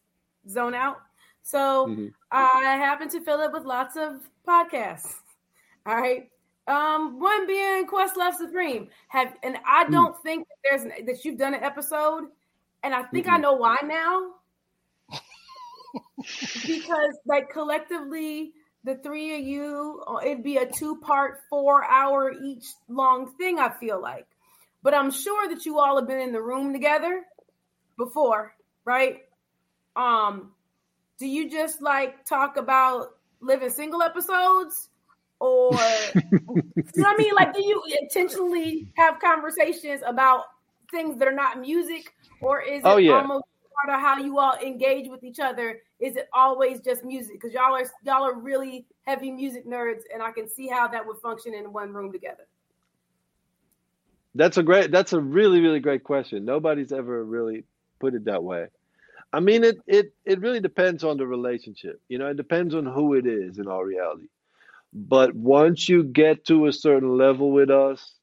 zone 0.50 0.74
out. 0.74 0.98
So 1.44 1.88
Mhm. 1.88 2.14
I 2.32 2.76
happen 2.78 3.10
to 3.10 3.20
fill 3.22 3.42
it 3.42 3.52
with 3.52 3.64
lots 3.66 3.96
of 3.98 4.22
podcasts. 4.48 5.16
All 5.88 5.96
right. 5.96 6.30
Um, 6.68 7.22
one 7.22 7.48
being 7.48 7.88
Questlove 7.88 8.34
Supreme. 8.34 8.90
Have 9.08 9.34
and 9.42 9.58
I 9.66 9.90
don't 9.90 10.22
think 10.22 10.46
that 10.50 10.56
there's 10.70 10.84
an, 10.84 11.06
that 11.06 11.24
you've 11.24 11.38
done 11.38 11.54
an 11.54 11.64
episode 11.64 12.26
and 12.84 12.94
I 12.94 13.04
think 13.04 13.26
mm-hmm. 13.26 13.36
I 13.36 13.40
know 13.40 13.54
why 13.54 13.78
now. 13.86 14.34
because 16.68 17.18
like 17.26 17.50
collectively, 17.50 18.52
the 18.84 18.96
three 18.96 19.40
of 19.40 19.46
you, 19.46 20.04
uh, 20.08 20.20
it'd 20.26 20.44
be 20.44 20.58
a 20.58 20.70
two-part, 20.70 21.40
four-hour 21.50 22.34
each 22.44 22.66
long 22.90 23.32
thing. 23.38 23.58
I 23.58 23.70
feel 23.80 24.02
like, 24.02 24.28
but 24.84 24.94
I'm 24.94 25.10
sure 25.10 25.48
that 25.48 25.66
you 25.66 25.80
all 25.80 25.98
have 25.98 26.08
been 26.08 26.20
in 26.20 26.34
the 26.34 26.42
room 26.42 26.74
together 26.74 27.24
before, 27.98 28.54
right? 28.84 29.22
Um, 29.96 30.52
do 31.18 31.28
you 31.28 31.50
just 31.50 31.82
like 31.82 32.26
talk 32.26 32.58
about 32.58 33.16
living 33.40 33.70
single 33.70 34.02
episodes? 34.02 34.90
Or 35.40 35.72
you 36.16 36.32
know 36.96 37.10
I 37.10 37.16
mean? 37.18 37.34
Like, 37.36 37.54
do 37.54 37.64
you 37.64 37.82
intentionally 38.02 38.88
have 38.96 39.20
conversations 39.20 40.02
about 40.06 40.46
things 40.92 41.20
that 41.20 41.28
are 41.28 41.34
not 41.34 41.60
music, 41.60 42.14
or 42.42 42.62
is 42.62 42.82
oh, 42.84 42.92
it 42.92 42.94
oh, 42.94 42.98
yeah. 42.98 43.14
almost 43.14 43.46
part 43.86 43.96
of 43.96 44.02
how 44.02 44.18
you 44.18 44.40
all 44.40 44.56
engage 44.56 45.10
with 45.10 45.24
each 45.24 45.40
other? 45.40 45.82
Is 46.00 46.16
it 46.16 46.28
always 46.34 46.82
just 46.82 47.04
music? 47.04 47.34
Because 47.34 47.54
y'all 47.54 47.76
are 47.76 47.86
y'all 48.04 48.24
are 48.24 48.36
really 48.36 48.86
heavy 49.06 49.32
music 49.32 49.68
nerds, 49.68 50.02
and 50.14 50.24
I 50.24 50.32
can 50.32 50.50
see 50.50 50.68
how 50.68 50.88
that 50.88 51.06
would 51.06 51.18
function 51.18 51.54
in 51.54 51.72
one 51.72 51.94
room 51.94 52.12
together. 52.12 52.48
That's 54.36 54.58
a 54.58 54.64
great. 54.64 54.92
That's 54.92 55.14
a 55.14 55.20
really 55.20 55.60
really 55.60 55.80
great 55.80 56.04
question. 56.04 56.46
Nobody's 56.46 56.92
ever 56.92 57.24
really 57.24 57.64
put 58.00 58.14
it 58.14 58.26
that 58.26 58.44
way. 58.44 58.68
I 59.34 59.40
mean, 59.40 59.64
it 59.64 59.78
it 59.88 60.14
it 60.26 60.40
really 60.40 60.60
depends 60.60 61.04
on 61.04 61.18
the 61.18 61.28
relationship. 61.28 62.00
You 62.08 62.18
know, 62.18 62.28
it 62.28 62.38
depends 62.38 62.76
on 62.76 62.86
who 62.86 63.16
it 63.16 63.26
is. 63.26 63.58
In 63.58 63.68
all 63.68 63.84
reality, 63.84 64.28
but 64.98 65.36
once 65.36 65.88
you 65.88 66.04
get 66.04 66.46
to 66.46 66.66
a 66.66 66.74
certain 66.74 67.18
level 67.18 67.52
with 67.52 67.70
us, 67.70 68.16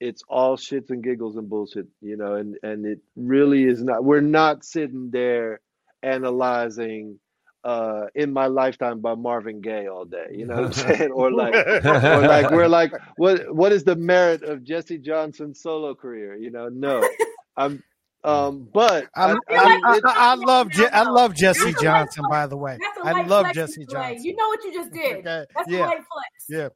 it's 0.00 0.22
all 0.28 0.56
shits 0.56 0.90
and 0.90 1.02
giggles 1.02 1.36
and 1.36 1.48
bullshit, 1.48 1.86
you 2.00 2.16
know, 2.16 2.34
and 2.34 2.56
and 2.62 2.84
it 2.84 2.98
really 3.14 3.64
is 3.64 3.82
not. 3.82 4.04
We're 4.04 4.20
not 4.20 4.64
sitting 4.64 5.10
there 5.10 5.60
analyzing 6.02 7.18
uh, 7.64 8.06
in 8.14 8.32
my 8.32 8.46
lifetime 8.46 9.00
by 9.00 9.14
Marvin 9.14 9.60
Gaye 9.60 9.86
all 9.86 10.04
day. 10.04 10.26
You 10.32 10.46
know 10.46 10.62
what 10.62 10.64
I'm 10.64 10.72
saying? 10.98 11.10
Or 11.12 11.30
like, 11.32 11.54
or 11.54 11.80
like 12.20 12.50
we're 12.50 12.68
like, 12.68 12.92
what 13.16 13.54
what 13.54 13.72
is 13.72 13.84
the 13.84 13.96
merit 13.96 14.42
of 14.42 14.64
Jesse 14.64 14.98
Johnson's 14.98 15.62
solo 15.62 15.94
career? 15.94 16.34
You 16.34 16.50
know, 16.50 16.68
no. 16.68 17.08
I'm 17.56 17.82
um, 18.26 18.68
but 18.72 19.08
I, 19.14 19.32
I, 19.32 19.36
I, 19.50 19.80
I, 19.84 20.00
I 20.04 20.34
love 20.34 20.70
Je- 20.70 20.88
I 20.88 21.08
love 21.08 21.34
Jesse 21.34 21.72
Johnson. 21.80 22.24
By 22.28 22.46
the 22.46 22.56
way, 22.56 22.78
I 23.02 23.22
love 23.22 23.52
Jesse 23.52 23.86
Johnson. 23.86 24.24
You 24.24 24.34
know 24.34 24.48
what 24.48 24.64
you 24.64 24.72
just 24.72 24.92
did? 24.92 25.18
Okay. 25.18 25.22
That's 25.22 25.68
yeah. 25.68 25.78
a 25.78 25.86
light 25.86 25.96
flex. 25.96 26.46
Yeah, 26.48 26.68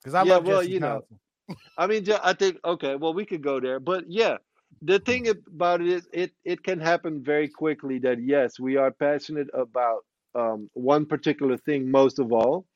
because 0.00 0.14
I 0.14 0.22
yeah, 0.22 0.34
love 0.34 0.46
well, 0.46 0.60
Jesse 0.62 0.72
you 0.72 0.80
Johnson. 0.80 1.18
know, 1.48 1.56
I 1.76 1.86
mean, 1.86 2.06
I 2.22 2.32
think 2.32 2.58
okay. 2.64 2.94
Well, 2.94 3.12
we 3.12 3.26
could 3.26 3.42
go 3.42 3.58
there, 3.60 3.80
but 3.80 4.04
yeah, 4.08 4.36
the 4.82 5.00
thing 5.00 5.28
about 5.28 5.80
it 5.80 5.88
is, 5.88 6.08
it 6.12 6.32
it 6.44 6.62
can 6.62 6.80
happen 6.80 7.22
very 7.24 7.48
quickly. 7.48 7.98
That 7.98 8.22
yes, 8.22 8.60
we 8.60 8.76
are 8.76 8.92
passionate 8.92 9.48
about 9.52 10.04
um, 10.34 10.70
one 10.74 11.06
particular 11.06 11.56
thing 11.56 11.90
most 11.90 12.18
of 12.18 12.32
all, 12.32 12.66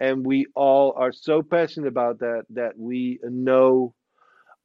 and 0.00 0.24
we 0.24 0.46
all 0.54 0.94
are 0.96 1.12
so 1.12 1.42
passionate 1.42 1.88
about 1.88 2.20
that 2.20 2.44
that 2.50 2.78
we 2.78 3.18
know 3.22 3.94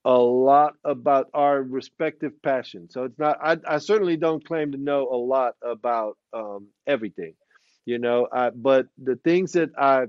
a 0.08 0.18
lot 0.18 0.76
about 0.86 1.30
our 1.34 1.62
respective 1.62 2.32
passions. 2.42 2.94
So 2.94 3.04
it's 3.04 3.20
not, 3.20 3.38
I, 3.44 3.58
I 3.68 3.78
certainly 3.80 4.16
don't 4.16 4.44
claim 4.44 4.72
to 4.72 4.78
know 4.78 5.10
a 5.12 5.18
lot 5.18 5.56
about 5.62 6.18
um, 6.32 6.68
everything, 6.88 7.34
you 7.86 8.00
know, 8.00 8.26
I, 8.32 8.52
but 8.52 8.88
the 8.98 9.18
things 9.18 9.52
that 9.52 9.72
I, 9.78 10.06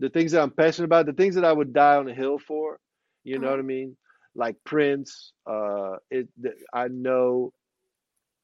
the 0.00 0.10
things 0.10 0.32
that 0.32 0.42
I'm 0.42 0.50
passionate 0.50 0.84
about, 0.84 1.06
the 1.06 1.14
things 1.14 1.34
that 1.36 1.46
I 1.46 1.52
would 1.52 1.72
die 1.72 1.96
on 1.96 2.08
a 2.08 2.14
hill 2.14 2.38
for, 2.38 2.78
you 3.24 3.38
know 3.38 3.46
uh-huh. 3.46 3.56
what 3.56 3.60
I 3.60 3.62
mean? 3.62 3.96
Like 4.34 4.56
Prince, 4.66 5.32
uh, 5.46 5.96
it, 6.10 6.28
I 6.70 6.88
know 6.88 7.54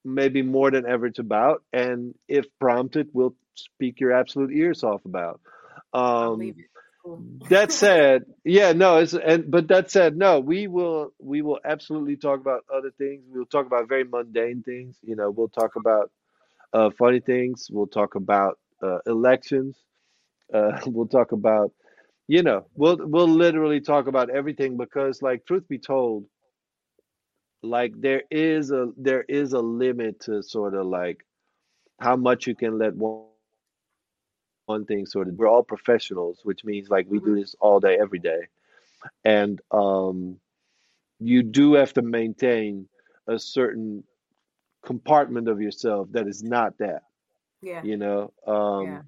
maybe 0.06 0.40
more 0.40 0.70
than 0.70 0.86
ever 0.86 1.04
it's 1.08 1.18
about, 1.18 1.64
and 1.70 2.14
if 2.28 2.46
prompted, 2.58 3.08
will 3.12 3.34
speak 3.56 4.00
your 4.00 4.12
absolute 4.12 4.52
ears 4.52 4.84
off 4.84 5.04
about. 5.04 5.38
Um, 5.92 6.54
that 7.48 7.72
said, 7.72 8.24
yeah, 8.44 8.72
no, 8.72 8.98
it's 8.98 9.14
and 9.14 9.50
but 9.50 9.68
that 9.68 9.90
said, 9.90 10.16
no, 10.16 10.40
we 10.40 10.66
will 10.68 11.12
we 11.18 11.42
will 11.42 11.58
absolutely 11.64 12.16
talk 12.16 12.40
about 12.40 12.64
other 12.72 12.90
things. 12.98 13.24
We'll 13.28 13.46
talk 13.46 13.66
about 13.66 13.88
very 13.88 14.04
mundane 14.04 14.62
things. 14.62 14.98
You 15.02 15.16
know, 15.16 15.30
we'll 15.30 15.48
talk 15.48 15.76
about 15.76 16.10
uh, 16.72 16.90
funny 16.98 17.20
things. 17.20 17.68
We'll 17.70 17.86
talk 17.86 18.14
about 18.14 18.58
uh, 18.82 18.98
elections. 19.06 19.78
Uh, 20.52 20.80
we'll 20.86 21.08
talk 21.08 21.32
about, 21.32 21.72
you 22.28 22.42
know, 22.42 22.66
we'll 22.74 22.98
we'll 23.00 23.28
literally 23.28 23.80
talk 23.80 24.06
about 24.06 24.30
everything 24.30 24.76
because, 24.76 25.22
like, 25.22 25.46
truth 25.46 25.66
be 25.68 25.78
told, 25.78 26.26
like 27.62 27.92
there 28.00 28.22
is 28.30 28.70
a 28.70 28.88
there 28.96 29.24
is 29.28 29.52
a 29.52 29.60
limit 29.60 30.20
to 30.20 30.42
sort 30.42 30.74
of 30.74 30.86
like 30.86 31.24
how 32.00 32.16
much 32.16 32.46
you 32.46 32.54
can 32.54 32.78
let 32.78 32.94
one 32.94 33.24
one 34.74 34.84
thing 34.90 35.02
sort 35.06 35.26
of 35.28 35.34
we're 35.38 35.52
all 35.52 35.66
professionals 35.74 36.36
which 36.48 36.62
means 36.70 36.86
like 36.94 37.06
we 37.08 37.18
do 37.18 37.24
mm-hmm. 37.26 37.40
this 37.40 37.54
all 37.64 37.78
day 37.86 37.96
every 38.04 38.22
day. 38.32 38.42
And 39.24 39.54
um 39.82 40.16
you 41.32 41.40
do 41.60 41.66
have 41.80 41.92
to 41.98 42.02
maintain 42.02 42.72
a 43.26 43.38
certain 43.38 44.04
compartment 44.90 45.46
of 45.52 45.60
yourself 45.66 46.02
that 46.14 46.26
is 46.32 46.40
not 46.56 46.70
that 46.78 47.02
yeah. 47.70 47.82
you 47.90 47.96
know? 48.04 48.20
Um 48.56 48.84
yeah. 48.86 49.02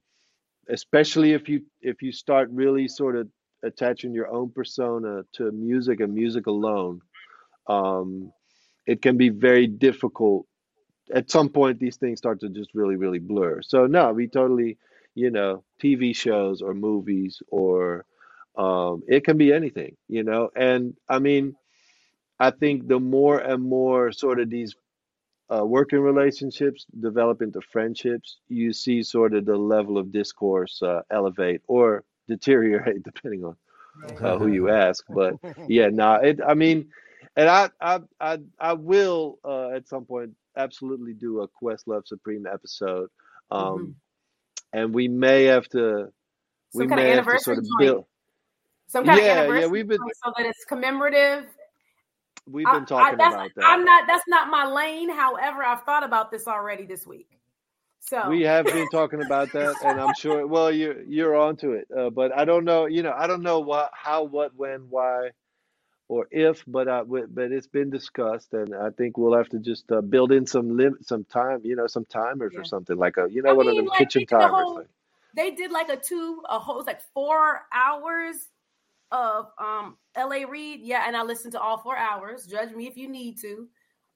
especially 0.79 1.31
if 1.39 1.45
you 1.51 1.59
if 1.93 1.97
you 2.05 2.13
start 2.25 2.47
really 2.63 2.87
sort 2.89 3.15
of 3.21 3.25
attaching 3.71 4.13
your 4.19 4.29
own 4.37 4.49
persona 4.59 5.13
to 5.37 5.43
music 5.71 5.97
and 6.01 6.13
music 6.23 6.45
alone 6.55 6.95
um 7.77 8.09
it 8.93 8.99
can 9.01 9.17
be 9.25 9.31
very 9.49 9.69
difficult. 9.89 10.43
At 11.19 11.31
some 11.37 11.49
point 11.59 11.77
these 11.79 11.99
things 12.03 12.19
start 12.25 12.37
to 12.41 12.49
just 12.61 12.71
really 12.81 12.97
really 13.05 13.23
blur. 13.31 13.55
So 13.73 13.79
no 13.99 14.05
we 14.19 14.25
totally 14.41 14.73
you 15.15 15.31
know, 15.31 15.63
TV 15.83 16.15
shows 16.15 16.63
or 16.63 16.75
movies 16.75 17.43
or 17.49 18.05
um, 18.57 19.03
it 19.09 19.25
can 19.25 19.37
be 19.37 19.53
anything, 19.53 19.97
you 20.09 20.23
know. 20.23 20.51
And 20.55 20.95
I 21.09 21.19
mean, 21.19 21.57
I 22.39 22.51
think 22.51 22.89
the 22.89 23.01
more 23.01 23.39
and 23.39 23.63
more 23.63 24.13
sort 24.13 24.41
of 24.41 24.51
these 24.51 24.75
uh, 25.53 25.65
working 25.65 26.01
relationships 26.01 26.87
develop 27.01 27.43
into 27.43 27.61
friendships, 27.61 28.39
you 28.49 28.73
see 28.73 29.03
sort 29.03 29.35
of 29.35 29.45
the 29.45 29.57
level 29.57 29.99
of 29.99 30.13
discourse 30.13 30.83
uh, 30.83 31.03
elevate 31.11 31.63
or 31.67 32.05
deteriorate 32.29 33.03
depending 33.05 33.45
on 33.45 33.57
uh, 34.21 34.39
who 34.39 34.49
you 34.49 34.71
ask. 34.85 35.05
But 35.09 35.37
yeah, 35.69 35.89
no, 35.89 36.05
nah, 36.05 36.17
it. 36.17 36.41
I 36.47 36.55
mean, 36.55 36.89
and 37.37 37.49
I, 37.49 37.71
I, 37.81 38.01
I, 38.21 38.39
I 38.59 38.73
will 38.75 39.39
uh, 39.45 39.71
at 39.71 39.89
some 39.89 40.05
point 40.05 40.33
absolutely 40.57 41.15
do 41.15 41.41
a 41.41 41.49
Questlove 41.49 42.07
Supreme 42.07 42.47
episode. 42.47 43.09
Um, 43.51 43.63
mm-hmm 43.63 43.91
and 44.73 44.95
we 44.95 45.09
may 45.09 45.45
have 45.45 45.69
to 45.69 46.09
some 46.71 46.81
we 46.81 46.87
kind 46.87 47.01
may 47.01 47.09
of 47.09 47.19
anniversary 47.19 47.55
have 47.55 47.63
to 47.63 47.69
sort 47.69 47.79
of 47.79 47.79
build 47.79 48.05
some 48.93 49.07
kind 49.07 49.21
yeah, 49.21 49.25
of 49.25 49.39
anniversary 49.39 49.61
yeah, 49.61 49.67
we've 49.69 49.89
been, 49.89 49.99
so 50.23 50.33
that 50.37 50.47
it's 50.47 50.65
commemorative. 50.67 51.47
We've 52.47 52.67
been 52.67 52.85
talking 52.85 53.21
I, 53.21 53.27
about 53.27 53.51
that. 53.57 53.65
I'm 53.65 53.85
not 53.85 54.07
that's 54.07 54.25
not 54.29 54.51
my 54.51 54.67
lane. 54.67 55.09
However, 55.09 55.63
I've 55.63 55.83
thought 55.85 56.05
about 56.05 56.31
this 56.31 56.47
already 56.47 56.85
this 56.85 57.07
week. 57.07 57.29
So 58.01 58.29
we 58.29 58.43
have 58.43 58.67
been 58.67 58.89
talking 58.91 59.25
about 59.25 59.51
that, 59.53 59.77
and 59.85 59.99
I'm 59.99 60.13
sure. 60.15 60.47
Well, 60.47 60.71
you're 60.71 61.01
you're 61.05 61.37
onto 61.37 61.73
it, 61.73 61.89
uh, 61.97 62.11
but 62.11 62.37
I 62.37 62.45
don't 62.45 62.67
know. 62.67 62.85
You 62.85 63.03
know, 63.03 63.15
I 63.17 63.27
don't 63.27 63.43
know 63.43 63.61
what, 63.61 63.91
how, 63.95 64.25
what, 64.25 64.53
when, 64.57 64.89
why 64.91 65.31
or 66.13 66.29
if, 66.31 66.63
but 66.67 66.89
uh, 66.89 67.05
but 67.05 67.53
it's 67.53 67.67
been 67.67 67.89
discussed, 67.89 68.53
and 68.53 68.75
I 68.75 68.91
think 68.91 69.17
we'll 69.17 69.35
have 69.35 69.49
to 69.49 69.59
just 69.59 69.91
uh, 69.91 70.03
build 70.03 70.31
in 70.31 70.47
some 70.47 70.77
lim- 70.77 70.99
some 71.01 71.25
time, 71.25 71.63
you 71.65 71.75
know, 71.75 71.87
some 71.87 72.05
timers 72.05 72.53
yeah. 72.53 72.61
or 72.61 72.65
something 72.65 72.99
like 72.99 73.17
a, 73.17 73.29
you 73.31 73.41
know, 73.41 73.49
I 73.49 73.53
one 73.55 73.67
mean, 73.67 73.79
of 73.79 73.85
them 73.85 73.87
like, 73.87 73.99
kitchen 73.99 74.27
timers. 74.27 74.51
Whole, 74.51 74.85
they 75.35 75.53
did 75.53 75.73
like 75.73 75.89
a 75.89 75.97
two, 75.97 76.43
a 76.51 76.59
whole, 76.59 76.85
like 76.87 77.01
four 77.15 77.63
hours 77.73 78.37
of 79.11 79.47
um 79.59 79.97
L.A. 80.15 80.45
Reid, 80.45 80.81
yeah, 80.83 81.05
and 81.07 81.17
I 81.17 81.23
listened 81.23 81.53
to 81.53 81.61
all 81.61 81.79
four 81.79 81.97
hours. 81.97 82.47
Judge 82.47 82.75
me 82.75 82.87
if 82.87 82.99
you 82.99 83.09
need 83.09 83.41
to, 83.41 83.69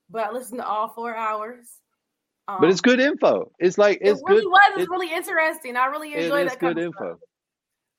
but 0.07 0.23
I 0.23 0.31
listened 0.31 0.59
to 0.59 0.67
all 0.67 0.89
four 0.89 1.15
hours. 1.15 1.65
Um, 2.47 2.57
but 2.61 2.69
it's 2.69 2.81
good 2.81 2.99
info. 2.99 3.51
It's 3.57 3.79
like 3.79 3.97
it's 4.01 4.19
it 4.19 4.23
really 4.27 4.43
good. 4.43 4.49
was. 4.51 4.71
It's 4.75 4.83
it, 4.83 4.89
really 4.91 5.11
interesting. 5.11 5.75
I 5.75 5.87
really 5.87 6.13
enjoyed 6.13 6.45
it, 6.45 6.49
that. 6.49 6.59
good 6.59 6.77
info. 6.77 7.17
Stuff. 7.17 7.19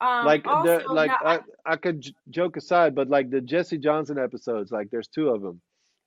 Um, 0.00 0.26
like 0.26 0.46
also, 0.46 0.78
the 0.78 0.92
like 0.92 1.10
I, 1.10 1.40
I 1.66 1.76
could 1.76 2.02
j- 2.02 2.14
joke 2.30 2.56
aside, 2.56 2.94
but 2.94 3.08
like 3.08 3.30
the 3.30 3.40
Jesse 3.40 3.78
Johnson 3.78 4.18
episodes, 4.18 4.70
like 4.70 4.90
there's 4.90 5.08
two 5.08 5.30
of 5.30 5.42
them, 5.42 5.60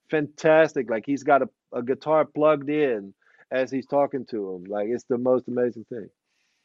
fantastic. 0.09 0.89
Like 0.89 1.03
he's 1.05 1.23
got 1.23 1.41
a, 1.41 1.49
a 1.73 1.83
guitar 1.83 2.25
plugged 2.25 2.69
in 2.69 3.13
as 3.51 3.69
he's 3.69 3.85
talking 3.85 4.25
to 4.27 4.55
him. 4.55 4.63
Like 4.65 4.87
it's 4.87 5.03
the 5.09 5.17
most 5.17 5.47
amazing 5.47 5.85
thing. 5.89 6.07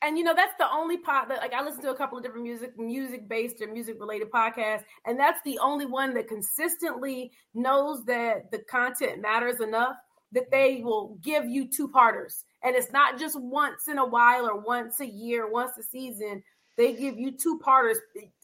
And 0.02 0.16
you 0.16 0.22
know 0.22 0.34
that's 0.34 0.54
the 0.58 0.70
only 0.70 0.98
part 0.98 1.28
that 1.28 1.38
like 1.38 1.52
I 1.52 1.64
listen 1.64 1.82
to 1.82 1.90
a 1.90 1.96
couple 1.96 2.16
of 2.16 2.22
different 2.22 2.44
music 2.44 2.78
music 2.78 3.28
based 3.28 3.60
or 3.60 3.72
music 3.72 3.96
related 3.98 4.30
podcasts, 4.30 4.84
and 5.04 5.18
that's 5.18 5.40
the 5.44 5.58
only 5.58 5.86
one 5.86 6.14
that 6.14 6.28
consistently 6.28 7.32
knows 7.54 8.04
that 8.04 8.50
the 8.52 8.58
content 8.70 9.20
matters 9.20 9.60
enough 9.60 9.96
that 10.32 10.50
they 10.50 10.82
will 10.84 11.18
give 11.22 11.46
you 11.46 11.66
two 11.68 11.88
parters. 11.88 12.44
And 12.62 12.76
it's 12.76 12.92
not 12.92 13.18
just 13.18 13.40
once 13.40 13.88
in 13.88 13.98
a 13.98 14.06
while 14.06 14.46
or 14.46 14.60
once 14.60 15.00
a 15.00 15.06
year, 15.06 15.50
once 15.50 15.72
a 15.78 15.82
season, 15.82 16.42
they 16.76 16.92
give 16.94 17.18
you 17.18 17.32
two 17.32 17.58
parters. 17.58 17.98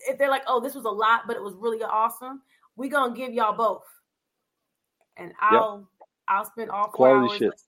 If 0.08 0.18
they're 0.18 0.30
like, 0.30 0.44
oh, 0.46 0.60
this 0.60 0.74
was 0.74 0.84
a 0.84 0.90
lot, 0.90 1.22
but 1.26 1.36
it 1.36 1.42
was 1.42 1.54
really 1.54 1.82
awesome, 1.82 2.42
we're 2.76 2.90
gonna 2.90 3.14
give 3.14 3.32
y'all 3.32 3.56
both. 3.56 3.84
And 5.16 5.32
I'll 5.40 5.88
I'll 6.28 6.44
spend 6.44 6.70
all 6.70 6.84
four 6.84 6.92
Quality 6.92 7.28
hours. 7.28 7.38
Shit. 7.38 7.62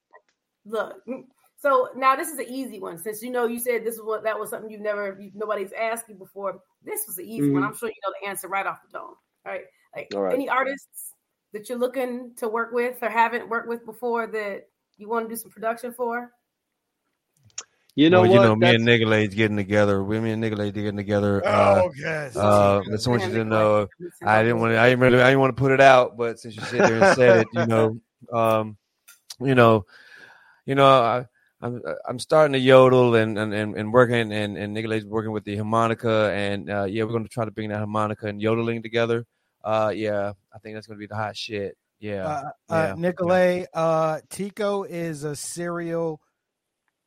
Look, 0.65 1.05
mm, 1.07 1.25
so 1.57 1.89
now 1.95 2.15
this 2.15 2.29
is 2.29 2.39
an 2.39 2.47
easy 2.49 2.79
one 2.79 2.97
since 2.97 3.21
you 3.21 3.29
know 3.29 3.45
you 3.45 3.59
said 3.59 3.85
this 3.85 3.95
is 3.95 4.01
what 4.01 4.23
that 4.23 4.39
was 4.39 4.49
something 4.49 4.69
you've 4.69 4.81
never 4.81 5.17
you, 5.19 5.31
nobody's 5.35 5.71
asked 5.73 6.09
you 6.09 6.15
before. 6.15 6.59
This 6.83 7.05
was 7.07 7.17
an 7.17 7.25
easy 7.25 7.41
mm-hmm. 7.41 7.53
one. 7.53 7.63
I'm 7.63 7.75
sure 7.75 7.89
you 7.89 7.95
know 8.03 8.13
the 8.19 8.27
answer 8.27 8.47
right 8.47 8.65
off 8.65 8.79
the 8.81 8.97
dome. 8.97 9.15
All 9.45 9.51
right, 9.51 9.65
like 9.95 10.11
all 10.15 10.21
right. 10.21 10.33
any 10.33 10.49
artists 10.49 11.13
that 11.53 11.69
you're 11.69 11.77
looking 11.77 12.33
to 12.37 12.47
work 12.47 12.73
with 12.73 13.01
or 13.01 13.09
haven't 13.09 13.47
worked 13.47 13.69
with 13.69 13.85
before 13.85 14.27
that 14.27 14.67
you 14.97 15.07
want 15.07 15.25
to 15.25 15.29
do 15.29 15.39
some 15.39 15.51
production 15.51 15.93
for? 15.93 16.31
You 17.95 18.09
know 18.09 18.23
well, 18.23 18.31
what? 18.31 18.35
You 18.35 18.47
know, 18.47 18.55
me 18.55 18.67
That's... 18.67 18.75
and 18.75 18.85
Nicolay's 18.85 19.33
getting 19.33 19.55
together. 19.55 20.03
We, 20.03 20.19
me 20.19 20.31
and 20.31 20.41
Nicolay 20.41 20.71
getting 20.71 20.97
together. 20.97 21.41
Oh, 21.45 21.49
uh, 21.49 21.89
yes. 21.97 22.35
Uh, 22.35 22.81
I 22.85 22.89
just 22.91 23.07
want 23.07 23.23
you 23.23 23.31
to 23.31 23.45
know, 23.45 23.87
I 24.21 24.43
didn't 24.43 24.59
want 24.59 24.73
to. 24.73 24.79
I 24.79 24.89
didn't 24.89 24.99
really. 24.99 25.21
I 25.21 25.27
didn't 25.27 25.39
want 25.39 25.55
to 25.55 25.61
put 25.61 25.71
it 25.71 25.79
out, 25.79 26.17
but 26.17 26.37
since 26.37 26.57
you 26.57 26.63
sit 26.63 26.79
there 26.79 27.01
and 27.01 27.15
said 27.15 27.37
it, 27.39 27.47
you 27.53 27.65
know, 27.65 27.99
um, 28.33 28.77
you 29.39 29.55
know, 29.55 29.85
you 30.65 30.75
know, 30.75 30.85
I, 30.85 31.25
I'm 31.61 31.81
I'm 32.05 32.19
starting 32.19 32.51
to 32.51 32.59
yodel 32.59 33.15
and 33.15 33.39
and, 33.39 33.53
and, 33.53 33.77
and 33.77 33.93
working 33.93 34.33
and 34.33 34.57
and 34.57 34.73
Nicolay's 34.73 35.05
working 35.05 35.31
with 35.31 35.45
the 35.45 35.55
harmonica 35.55 36.31
and 36.33 36.69
uh, 36.69 36.83
yeah, 36.83 37.03
we're 37.03 37.11
going 37.11 37.23
to 37.23 37.29
try 37.29 37.45
to 37.45 37.51
bring 37.51 37.69
that 37.69 37.77
harmonica 37.77 38.27
and 38.27 38.41
yodeling 38.41 38.83
together. 38.83 39.25
Uh, 39.63 39.93
yeah, 39.95 40.33
I 40.53 40.59
think 40.59 40.75
that's 40.75 40.85
going 40.85 40.97
to 40.97 40.99
be 40.99 41.07
the 41.07 41.15
hot 41.15 41.37
shit. 41.37 41.77
Yeah, 41.99 42.27
uh, 42.27 42.41
uh, 42.69 42.75
yeah. 42.89 42.95
Nicolay, 42.97 43.67
uh, 43.73 44.19
Tico 44.29 44.83
is 44.83 45.23
a 45.23 45.33
serial 45.33 46.19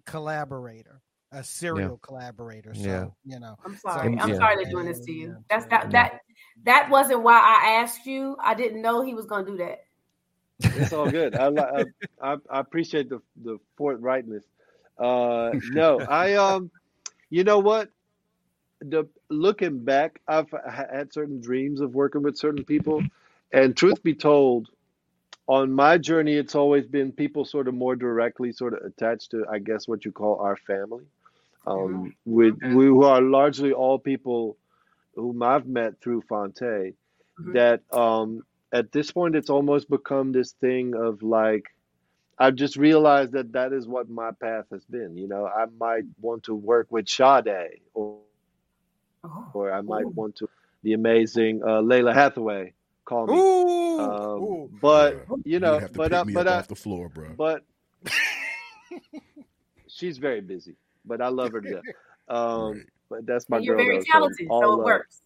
collaborator, 0.09 1.03
a 1.33 1.45
serial 1.45 1.91
yeah. 1.91 2.07
collaborator. 2.07 2.75
So 2.75 2.81
yeah. 2.81 3.07
you 3.25 3.39
know, 3.39 3.57
I'm 3.65 3.77
sorry. 3.77 4.17
So, 4.17 4.23
I'm 4.23 4.31
yeah. 4.31 4.37
sorry 4.37 4.57
they're 4.57 4.73
doing 4.73 4.87
this 4.87 5.01
to 5.01 5.13
you. 5.13 5.37
That's 5.51 5.67
that 5.67 5.91
that 5.91 6.21
that 6.65 6.89
wasn't 6.91 7.23
why 7.23 7.39
I 7.39 7.73
asked 7.83 8.07
you. 8.07 8.37
I 8.41 8.55
didn't 8.55 8.83
know 8.83 9.03
he 9.03 9.15
was 9.15 9.27
going 9.27 9.45
to 9.45 9.51
do 9.53 9.57
that. 9.59 9.85
It's 10.61 10.93
all 10.93 11.09
good. 11.09 11.37
I, 11.37 11.85
I, 12.21 12.37
I 12.51 12.61
appreciate 12.61 13.09
the 13.09 13.21
the 13.45 13.59
forthrightness. 13.79 14.43
Uh, 14.99 15.53
no, 15.71 16.01
I 16.01 16.35
um, 16.35 16.71
you 17.31 17.45
know 17.45 17.59
what? 17.59 17.91
The 18.81 19.07
looking 19.29 19.85
back, 19.85 20.21
I've 20.27 20.53
had 20.69 21.13
certain 21.13 21.41
dreams 21.41 21.81
of 21.81 21.95
working 21.95 22.23
with 22.23 22.37
certain 22.37 22.65
people, 22.65 23.03
and 23.53 23.77
truth 23.77 24.03
be 24.03 24.15
told, 24.15 24.69
on 25.49 25.73
my 25.73 25.97
journey, 25.97 26.35
it's 26.35 26.55
always 26.55 26.87
been 26.87 27.11
people 27.11 27.45
sort 27.45 27.69
of 27.69 27.75
more 27.75 27.97
directly 27.97 28.53
sort 28.53 28.75
of 28.75 28.85
attached 28.85 29.31
to, 29.31 29.47
I 29.51 29.59
guess, 29.59 29.89
what 29.89 30.05
you 30.05 30.13
call 30.13 30.39
our 30.41 30.57
family, 30.57 31.05
um, 31.67 32.15
with 32.27 32.63
okay. 32.63 32.75
we, 32.75 32.85
who 32.85 33.05
are 33.05 33.23
largely 33.23 33.73
all 33.73 33.99
people 33.99 34.59
whom 35.15 35.43
I've 35.43 35.67
met 35.67 36.01
through 36.01 36.23
Phonte. 36.29 36.61
Mm-hmm. 36.61 37.53
That 37.53 37.81
um, 37.93 38.45
at 38.73 38.93
this 38.93 39.11
point, 39.11 39.37
it's 39.37 39.49
almost 39.49 39.89
become 39.89 40.33
this 40.33 40.53
thing 40.53 40.95
of 40.95 41.23
like, 41.23 41.65
I've 42.39 42.55
just 42.55 42.77
realized 42.77 43.33
that 43.33 43.53
that 43.53 43.73
is 43.73 43.87
what 43.87 44.11
my 44.11 44.33
path 44.33 44.67
has 44.71 44.85
been. 44.85 45.17
You 45.17 45.29
know, 45.29 45.47
I 45.47 45.65
might 45.79 46.05
want 46.21 46.45
to 46.45 46.55
work 46.55 46.89
with 46.91 47.09
Sade, 47.09 47.81
or 47.95 48.19
oh. 49.25 49.51
or 49.55 49.73
I 49.73 49.81
might 49.81 50.05
Ooh. 50.05 50.09
want 50.09 50.37
to 50.37 50.49
the 50.83 50.93
amazing 50.93 51.63
uh, 51.63 51.81
Lalah 51.81 52.15
Hathaway 52.15 52.75
call 53.09 53.27
me. 53.27 53.35
Ooh, 53.35 54.01
um, 54.01 54.43
ooh. 54.43 54.71
But 54.81 55.25
you 55.45 55.59
know, 55.59 55.81
you 55.81 55.89
but 55.89 56.13
uh, 56.13 56.25
but 56.25 56.47
uh, 56.47 56.53
off 56.53 56.69
the 56.69 56.77
floor, 56.77 57.09
bro. 57.09 57.31
But 57.37 57.65
she's 59.89 60.19
very 60.19 60.41
busy. 60.41 60.77
But 61.05 61.23
I 61.23 61.29
love 61.29 61.53
her 61.53 61.61
to 61.61 61.71
death. 61.75 61.83
Um, 62.29 62.73
right. 62.73 62.83
But 63.09 63.27
that's 63.27 63.49
my 63.49 63.57
and 63.57 63.67
you're 63.67 63.77
girl. 63.77 63.85
You're 63.85 63.95
very 63.95 64.05
talented, 64.05 64.47
so, 64.49 64.61
so 64.61 64.81
it 64.81 64.85
works. 64.85 65.23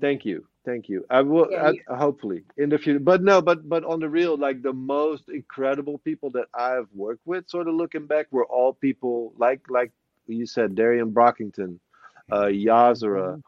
Thank 0.00 0.24
you, 0.24 0.46
thank 0.64 0.88
you. 0.88 1.04
I 1.10 1.22
will 1.22 1.48
yeah, 1.50 1.72
I, 1.88 1.96
hopefully 1.96 2.44
in 2.56 2.68
the 2.68 2.78
future. 2.78 3.00
But 3.00 3.22
no, 3.22 3.42
but 3.42 3.68
but 3.68 3.84
on 3.84 3.98
the 3.98 4.08
real, 4.08 4.36
like 4.36 4.62
the 4.62 4.72
most 4.72 5.28
incredible 5.28 5.98
people 5.98 6.30
that 6.30 6.46
I've 6.54 6.88
worked 6.94 7.26
with, 7.26 7.48
sort 7.48 7.66
of 7.66 7.74
looking 7.74 8.06
back, 8.06 8.26
were 8.30 8.46
all 8.46 8.72
people 8.74 9.32
like 9.38 9.62
like 9.68 9.90
you 10.28 10.46
said, 10.46 10.74
Darien 10.74 11.12
Brockington, 11.12 11.78
uh, 12.30 12.44
Yahzarah. 12.44 13.38
Mm-hmm 13.38 13.40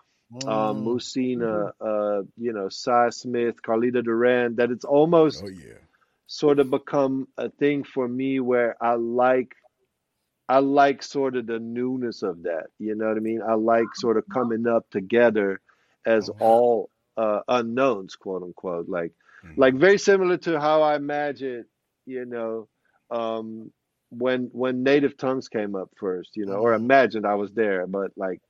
um, 0.46 0.84
Muhsinah, 0.84 1.72
uh, 1.80 2.22
you 2.36 2.52
know, 2.52 2.68
Sy 2.68 3.10
Smith, 3.10 3.62
Carlitta 3.62 4.02
Durand, 4.02 4.58
that 4.58 4.70
it's 4.70 4.84
almost 4.84 5.42
oh, 5.44 5.48
yeah. 5.48 5.78
sort 6.26 6.58
of 6.58 6.70
become 6.70 7.28
a 7.38 7.48
thing 7.48 7.84
for 7.84 8.06
me 8.06 8.40
where 8.40 8.76
I 8.82 8.94
like 8.94 9.54
I 10.48 10.60
like 10.60 11.02
sort 11.02 11.36
of 11.36 11.46
the 11.46 11.58
newness 11.58 12.22
of 12.22 12.44
that. 12.44 12.66
You 12.78 12.94
know 12.94 13.08
what 13.08 13.16
I 13.16 13.20
mean? 13.20 13.42
I 13.46 13.54
like 13.54 13.94
sort 13.94 14.16
of 14.16 14.24
coming 14.32 14.66
up 14.66 14.88
together 14.90 15.60
as 16.06 16.30
oh, 16.30 16.36
all 16.40 16.90
uh, 17.16 17.40
unknowns, 17.48 18.16
quote 18.16 18.42
unquote. 18.42 18.88
Like 18.88 19.12
mm-hmm. 19.44 19.60
like 19.60 19.74
very 19.74 19.98
similar 19.98 20.36
to 20.38 20.60
how 20.60 20.82
I 20.82 20.96
imagine, 20.96 21.64
you 22.06 22.24
know, 22.24 22.68
um, 23.10 23.72
when 24.10 24.48
when 24.52 24.82
native 24.82 25.16
tongues 25.16 25.48
came 25.48 25.74
up 25.74 25.90
first, 25.96 26.36
you 26.36 26.46
know, 26.46 26.54
or 26.54 26.72
mm-hmm. 26.72 26.84
imagined 26.84 27.26
I 27.26 27.34
was 27.34 27.52
there, 27.52 27.86
but 27.86 28.12
like 28.16 28.40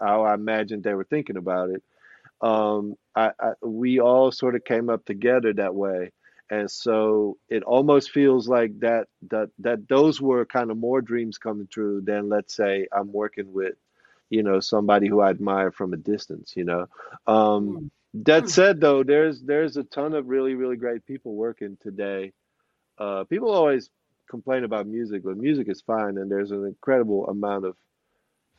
how 0.00 0.22
I 0.22 0.34
imagined 0.34 0.82
they 0.82 0.94
were 0.94 1.04
thinking 1.04 1.36
about 1.36 1.70
it. 1.70 1.82
Um, 2.40 2.96
I, 3.14 3.30
I, 3.40 3.52
we 3.62 4.00
all 4.00 4.32
sort 4.32 4.54
of 4.54 4.64
came 4.64 4.90
up 4.90 5.04
together 5.04 5.52
that 5.54 5.74
way, 5.74 6.12
and 6.50 6.70
so 6.70 7.38
it 7.48 7.62
almost 7.62 8.10
feels 8.10 8.48
like 8.48 8.80
that 8.80 9.08
that 9.30 9.50
that 9.60 9.88
those 9.88 10.20
were 10.20 10.44
kind 10.44 10.70
of 10.70 10.76
more 10.76 11.00
dreams 11.00 11.38
coming 11.38 11.68
true 11.68 12.02
than 12.02 12.28
let's 12.28 12.54
say 12.54 12.86
I'm 12.92 13.12
working 13.12 13.52
with, 13.52 13.74
you 14.30 14.42
know, 14.42 14.60
somebody 14.60 15.08
who 15.08 15.20
I 15.20 15.30
admire 15.30 15.70
from 15.70 15.92
a 15.92 15.96
distance. 15.96 16.52
You 16.56 16.64
know, 16.64 16.86
um, 17.26 17.90
that 18.14 18.42
hmm. 18.42 18.48
said 18.48 18.80
though, 18.80 19.02
there's 19.02 19.40
there's 19.40 19.76
a 19.76 19.84
ton 19.84 20.14
of 20.14 20.28
really 20.28 20.54
really 20.54 20.76
great 20.76 21.06
people 21.06 21.34
working 21.34 21.78
today. 21.82 22.32
Uh, 22.98 23.24
people 23.24 23.50
always 23.50 23.90
complain 24.28 24.64
about 24.64 24.86
music, 24.86 25.22
but 25.24 25.36
music 25.36 25.68
is 25.68 25.80
fine, 25.80 26.18
and 26.18 26.30
there's 26.30 26.50
an 26.50 26.66
incredible 26.66 27.26
amount 27.26 27.64
of 27.64 27.76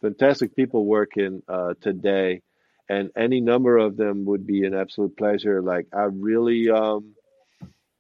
fantastic 0.06 0.56
people 0.56 0.86
working 0.86 1.42
uh, 1.48 1.74
today, 1.82 2.42
and 2.88 3.10
any 3.18 3.42
number 3.42 3.76
of 3.76 3.98
them 3.98 4.26
would 4.26 4.46
be 4.46 4.64
an 4.64 4.76
absolute 4.76 5.18
pleasure. 5.18 5.64
Like 5.64 5.88
I 5.92 6.04
really, 6.04 6.70
um, 6.70 7.16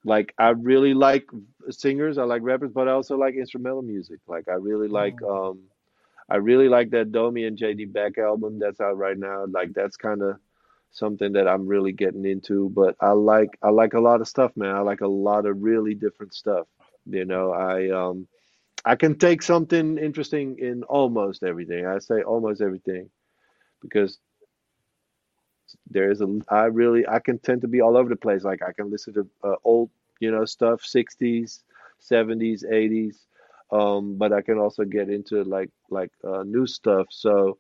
like 0.04 0.32
I 0.38 0.50
really 0.50 0.94
like 0.94 1.26
singers. 1.72 2.20
I 2.20 2.26
like 2.26 2.44
rappers, 2.44 2.72
but 2.72 2.88
I 2.88 2.92
also 2.92 3.18
like 3.18 3.34
instrumental 3.34 3.82
music. 3.82 4.20
Like 4.28 4.48
I 4.48 4.54
really 4.54 4.88
like, 4.88 5.16
mm. 5.16 5.50
um, 5.50 5.62
I 6.30 6.36
really 6.36 6.70
like 6.70 6.92
that 6.92 7.12
Domi 7.12 7.46
and 7.46 7.58
JD 7.58 7.92
Beck 7.92 8.20
album 8.20 8.60
that's 8.60 8.80
out 8.80 8.98
right 8.98 9.18
now. 9.18 9.46
Like 9.50 9.74
that's 9.74 9.98
kind 9.98 10.22
of 10.22 10.38
something 10.92 11.34
that 11.34 11.48
I'm 11.48 11.66
really 11.66 11.92
getting 11.92 12.24
into. 12.24 12.70
But 12.70 12.96
I 13.00 13.14
like 13.14 13.58
I 13.64 13.72
like 13.72 13.96
a 13.96 14.00
lot 14.00 14.22
of 14.22 14.28
stuff, 14.28 14.52
man. 14.56 14.76
I 14.76 14.82
like 14.82 15.02
a 15.02 15.08
lot 15.08 15.48
of 15.48 15.64
really 15.64 15.96
different 15.96 16.36
stuff. 16.36 16.68
You 17.08 17.26
know, 17.26 17.52
I 17.52 17.90
um 17.90 18.28
I 18.86 18.96
can 18.96 19.18
take 19.18 19.44
something 19.44 19.98
interesting 19.98 20.58
in 20.60 20.84
almost 20.84 21.44
everything. 21.44 21.88
I 21.88 22.00
say 22.00 22.24
almost 22.24 22.62
everything 22.62 23.10
because 23.82 24.20
there 25.90 26.12
is 26.12 26.22
a 26.22 26.28
I 26.50 26.66
really 26.66 27.08
I 27.08 27.20
can 27.20 27.40
tend 27.40 27.62
to 27.62 27.68
be 27.68 27.82
all 27.82 27.98
over 27.98 28.10
the 28.10 28.16
place. 28.16 28.44
Like 28.44 28.62
I 28.64 28.74
can 28.74 28.92
listen 28.92 29.14
to 29.16 29.28
uh, 29.44 29.56
old 29.64 29.90
you 30.20 30.32
know 30.32 30.46
stuff, 30.46 30.82
60s, 30.84 31.64
70s, 32.02 32.64
80s, 32.66 33.26
um, 33.72 34.18
but 34.18 34.34
I 34.34 34.42
can 34.42 34.60
also 34.60 34.84
get 34.86 35.10
into 35.10 35.44
like 35.44 35.72
like 35.90 36.12
uh, 36.24 36.44
new 36.44 36.68
stuff. 36.68 37.08
So 37.12 37.58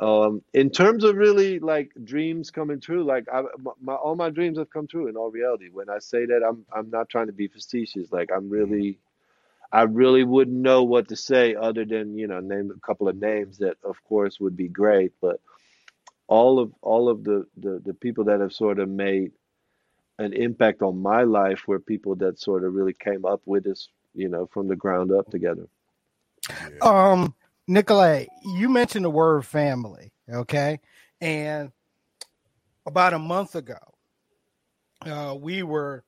um, 0.00 0.42
in 0.54 0.70
terms 0.70 1.04
of 1.04 1.16
really 1.16 1.60
like 1.60 1.92
dreams 2.04 2.50
coming 2.50 2.80
true, 2.80 3.04
like 3.04 3.26
I, 3.32 3.42
my, 3.80 3.94
all 3.94 4.16
my 4.16 4.30
dreams 4.30 4.58
have 4.58 4.70
come 4.70 4.86
true 4.88 5.08
in 5.08 5.16
all 5.16 5.30
reality. 5.30 5.68
When 5.72 5.90
I 5.90 5.98
say 6.00 6.26
that, 6.26 6.42
I'm 6.46 6.64
I'm 6.74 6.90
not 6.90 7.08
trying 7.08 7.28
to 7.28 7.32
be 7.34 7.48
facetious. 7.48 8.12
Like 8.12 8.30
I'm 8.34 8.50
really 8.50 8.98
I 9.74 9.82
really 9.82 10.22
wouldn't 10.24 10.56
know 10.56 10.84
what 10.84 11.08
to 11.08 11.16
say 11.16 11.56
other 11.56 11.84
than 11.84 12.16
you 12.16 12.28
know 12.28 12.40
name 12.40 12.72
a 12.76 12.86
couple 12.86 13.08
of 13.08 13.16
names 13.16 13.58
that 13.58 13.76
of 13.84 14.02
course 14.04 14.40
would 14.40 14.56
be 14.56 14.68
great, 14.68 15.12
but 15.20 15.40
all 16.28 16.60
of 16.60 16.72
all 16.80 17.08
of 17.08 17.24
the 17.24 17.46
the, 17.56 17.82
the 17.84 17.94
people 17.94 18.24
that 18.26 18.40
have 18.40 18.52
sort 18.52 18.78
of 18.78 18.88
made 18.88 19.32
an 20.20 20.32
impact 20.32 20.82
on 20.82 21.02
my 21.02 21.24
life 21.24 21.66
were 21.66 21.80
people 21.80 22.14
that 22.16 22.38
sort 22.38 22.64
of 22.64 22.74
really 22.74 22.94
came 22.94 23.24
up 23.24 23.42
with 23.46 23.66
us, 23.66 23.88
you 24.14 24.28
know, 24.28 24.46
from 24.52 24.68
the 24.68 24.76
ground 24.76 25.10
up 25.12 25.28
together. 25.30 25.66
Um, 26.80 27.34
Nicolay, 27.66 28.28
you 28.56 28.68
mentioned 28.68 29.04
the 29.04 29.10
word 29.10 29.44
family, 29.44 30.12
okay? 30.32 30.80
And 31.20 31.72
about 32.86 33.14
a 33.14 33.18
month 33.18 33.56
ago, 33.56 33.78
uh, 35.06 35.36
we 35.40 35.64
were, 35.64 36.04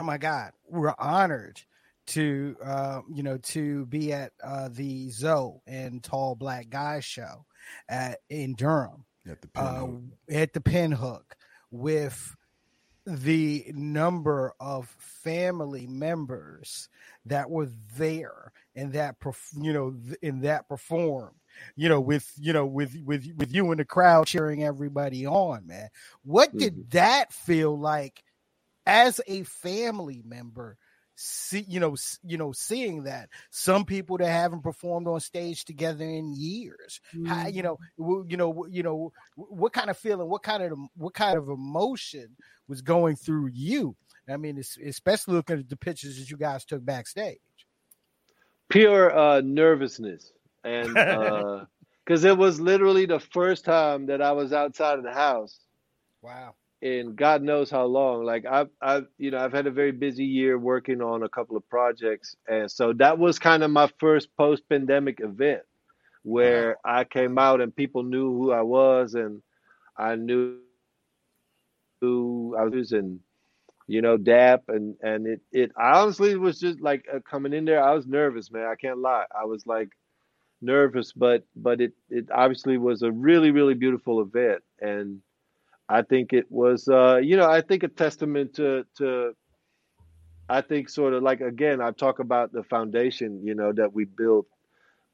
oh 0.00 0.04
my 0.04 0.18
God, 0.18 0.52
we 0.68 0.80
were 0.80 1.00
honored 1.00 1.60
to 2.06 2.56
uh, 2.64 3.00
you 3.12 3.22
know 3.22 3.38
to 3.38 3.86
be 3.86 4.12
at 4.12 4.32
uh, 4.42 4.68
the 4.70 5.10
Zo! 5.10 5.62
and 5.66 6.02
Tall 6.02 6.34
Black 6.34 6.68
Guy 6.68 7.00
show 7.00 7.44
at 7.88 8.20
in 8.28 8.54
Durham 8.54 9.04
at 9.28 9.40
the 9.40 9.48
uh, 9.54 9.88
at 10.30 10.52
the 10.52 10.60
Pinhook 10.60 11.34
with 11.70 12.36
the 13.06 13.66
number 13.74 14.54
of 14.60 14.88
family 14.98 15.86
members 15.86 16.88
that 17.26 17.50
were 17.50 17.68
there 17.96 18.52
and 18.74 18.92
that 18.92 19.16
you 19.60 19.72
know 19.72 19.94
in 20.22 20.40
that 20.40 20.68
performed 20.68 21.36
you 21.76 21.88
know 21.88 22.00
with 22.00 22.32
you 22.38 22.52
know 22.52 22.64
with 22.64 22.96
with 23.04 23.26
with 23.36 23.54
you 23.54 23.70
in 23.72 23.78
the 23.78 23.84
crowd 23.84 24.26
cheering 24.26 24.64
everybody 24.64 25.26
on 25.26 25.66
man 25.66 25.88
what 26.22 26.56
did 26.56 26.72
mm-hmm. 26.72 26.88
that 26.90 27.30
feel 27.32 27.78
like 27.78 28.24
as 28.86 29.20
a 29.26 29.42
family 29.42 30.22
member 30.24 30.78
see 31.16 31.64
you 31.68 31.80
know 31.80 31.96
you 32.22 32.36
know 32.36 32.52
seeing 32.52 33.04
that. 33.04 33.28
Some 33.50 33.84
people 33.84 34.18
that 34.18 34.30
haven't 34.30 34.62
performed 34.62 35.06
on 35.06 35.20
stage 35.20 35.64
together 35.64 36.04
in 36.04 36.34
years. 36.34 37.00
Mm-hmm. 37.14 37.26
How, 37.26 37.46
you 37.48 37.62
know 37.62 37.78
you 38.26 38.36
know 38.36 38.66
you 38.70 38.82
know 38.82 39.12
what 39.36 39.72
kind 39.72 39.90
of 39.90 39.98
feeling 39.98 40.28
what 40.28 40.42
kind 40.42 40.62
of 40.62 40.78
what 40.96 41.14
kind 41.14 41.38
of 41.38 41.48
emotion 41.48 42.36
was 42.68 42.82
going 42.82 43.16
through 43.16 43.50
you? 43.52 43.96
I 44.28 44.36
mean 44.36 44.62
especially 44.84 45.34
looking 45.34 45.58
at 45.58 45.68
the 45.68 45.76
pictures 45.76 46.18
that 46.18 46.30
you 46.30 46.36
guys 46.36 46.64
took 46.64 46.84
backstage. 46.84 47.38
Pure 48.68 49.16
uh 49.16 49.40
nervousness. 49.42 50.32
And 50.64 50.96
uh 50.96 51.64
because 52.04 52.24
it 52.24 52.36
was 52.36 52.60
literally 52.60 53.06
the 53.06 53.20
first 53.20 53.64
time 53.64 54.06
that 54.06 54.20
i 54.20 54.32
was 54.32 54.52
outside 54.52 54.98
of 54.98 55.04
the 55.04 55.12
house 55.12 55.60
wow 56.22 56.54
in 56.84 57.14
God 57.14 57.42
knows 57.42 57.70
how 57.70 57.86
long. 57.86 58.24
Like 58.24 58.44
I've, 58.44 58.68
I've, 58.80 59.06
you 59.16 59.30
know, 59.30 59.38
I've 59.38 59.54
had 59.54 59.66
a 59.66 59.70
very 59.70 59.90
busy 59.90 60.26
year 60.26 60.58
working 60.58 61.00
on 61.00 61.22
a 61.22 61.28
couple 61.30 61.56
of 61.56 61.68
projects, 61.68 62.36
and 62.46 62.70
so 62.70 62.92
that 62.92 63.18
was 63.18 63.38
kind 63.38 63.64
of 63.64 63.70
my 63.70 63.90
first 63.98 64.28
post-pandemic 64.36 65.20
event 65.20 65.62
where 66.22 66.76
wow. 66.84 66.98
I 66.98 67.04
came 67.04 67.38
out 67.38 67.62
and 67.62 67.74
people 67.74 68.02
knew 68.02 68.30
who 68.30 68.52
I 68.52 68.60
was, 68.60 69.14
and 69.14 69.42
I 69.96 70.16
knew 70.16 70.58
who 72.02 72.54
I 72.58 72.64
was, 72.64 72.92
and 72.92 73.20
you 73.86 74.02
know, 74.02 74.18
DAP, 74.18 74.64
and 74.68 74.94
and 75.00 75.26
it, 75.26 75.40
it 75.52 75.72
I 75.78 75.98
honestly 76.00 76.36
was 76.36 76.60
just 76.60 76.82
like 76.82 77.06
uh, 77.12 77.20
coming 77.20 77.54
in 77.54 77.64
there. 77.64 77.82
I 77.82 77.94
was 77.94 78.06
nervous, 78.06 78.50
man. 78.50 78.66
I 78.66 78.74
can't 78.74 78.98
lie. 78.98 79.24
I 79.34 79.46
was 79.46 79.66
like 79.66 79.88
nervous, 80.60 81.12
but 81.12 81.44
but 81.56 81.80
it 81.80 81.94
it 82.10 82.28
obviously 82.30 82.76
was 82.76 83.00
a 83.00 83.10
really 83.10 83.52
really 83.52 83.74
beautiful 83.74 84.20
event, 84.20 84.62
and 84.82 85.22
I 85.88 86.02
think 86.02 86.32
it 86.32 86.50
was, 86.50 86.88
uh, 86.88 87.20
you 87.22 87.36
know, 87.36 87.48
I 87.48 87.60
think 87.60 87.82
a 87.82 87.88
testament 87.88 88.54
to, 88.54 88.86
to, 88.98 89.34
I 90.48 90.60
think 90.60 90.88
sort 90.88 91.14
of 91.14 91.22
like 91.22 91.40
again, 91.40 91.80
I 91.80 91.90
talk 91.90 92.18
about 92.18 92.52
the 92.52 92.62
foundation, 92.64 93.40
you 93.44 93.54
know, 93.54 93.72
that 93.72 93.92
we 93.92 94.04
built 94.04 94.46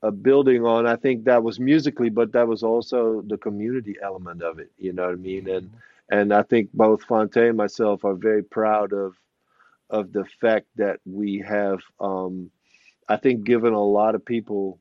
a 0.02 0.10
building 0.10 0.64
on. 0.64 0.86
I 0.86 0.96
think 0.96 1.24
that 1.24 1.42
was 1.42 1.60
musically, 1.60 2.08
but 2.08 2.32
that 2.32 2.48
was 2.48 2.62
also 2.62 3.22
the 3.22 3.36
community 3.36 3.96
element 4.02 4.42
of 4.42 4.58
it. 4.58 4.70
You 4.78 4.92
know 4.92 5.04
what 5.04 5.12
I 5.12 5.16
mean? 5.16 5.48
And 5.48 5.66
mm-hmm. 5.66 6.18
and 6.18 6.34
I 6.34 6.42
think 6.42 6.70
both 6.72 7.04
Phonte 7.04 7.36
and 7.36 7.56
myself 7.56 8.04
are 8.04 8.14
very 8.14 8.42
proud 8.42 8.92
of 8.92 9.14
of 9.88 10.12
the 10.12 10.24
fact 10.40 10.66
that 10.76 11.00
we 11.04 11.38
have, 11.46 11.80
um, 11.98 12.50
I 13.08 13.16
think, 13.16 13.44
given 13.44 13.72
a 13.72 13.84
lot 13.84 14.14
of 14.14 14.24
people 14.24 14.78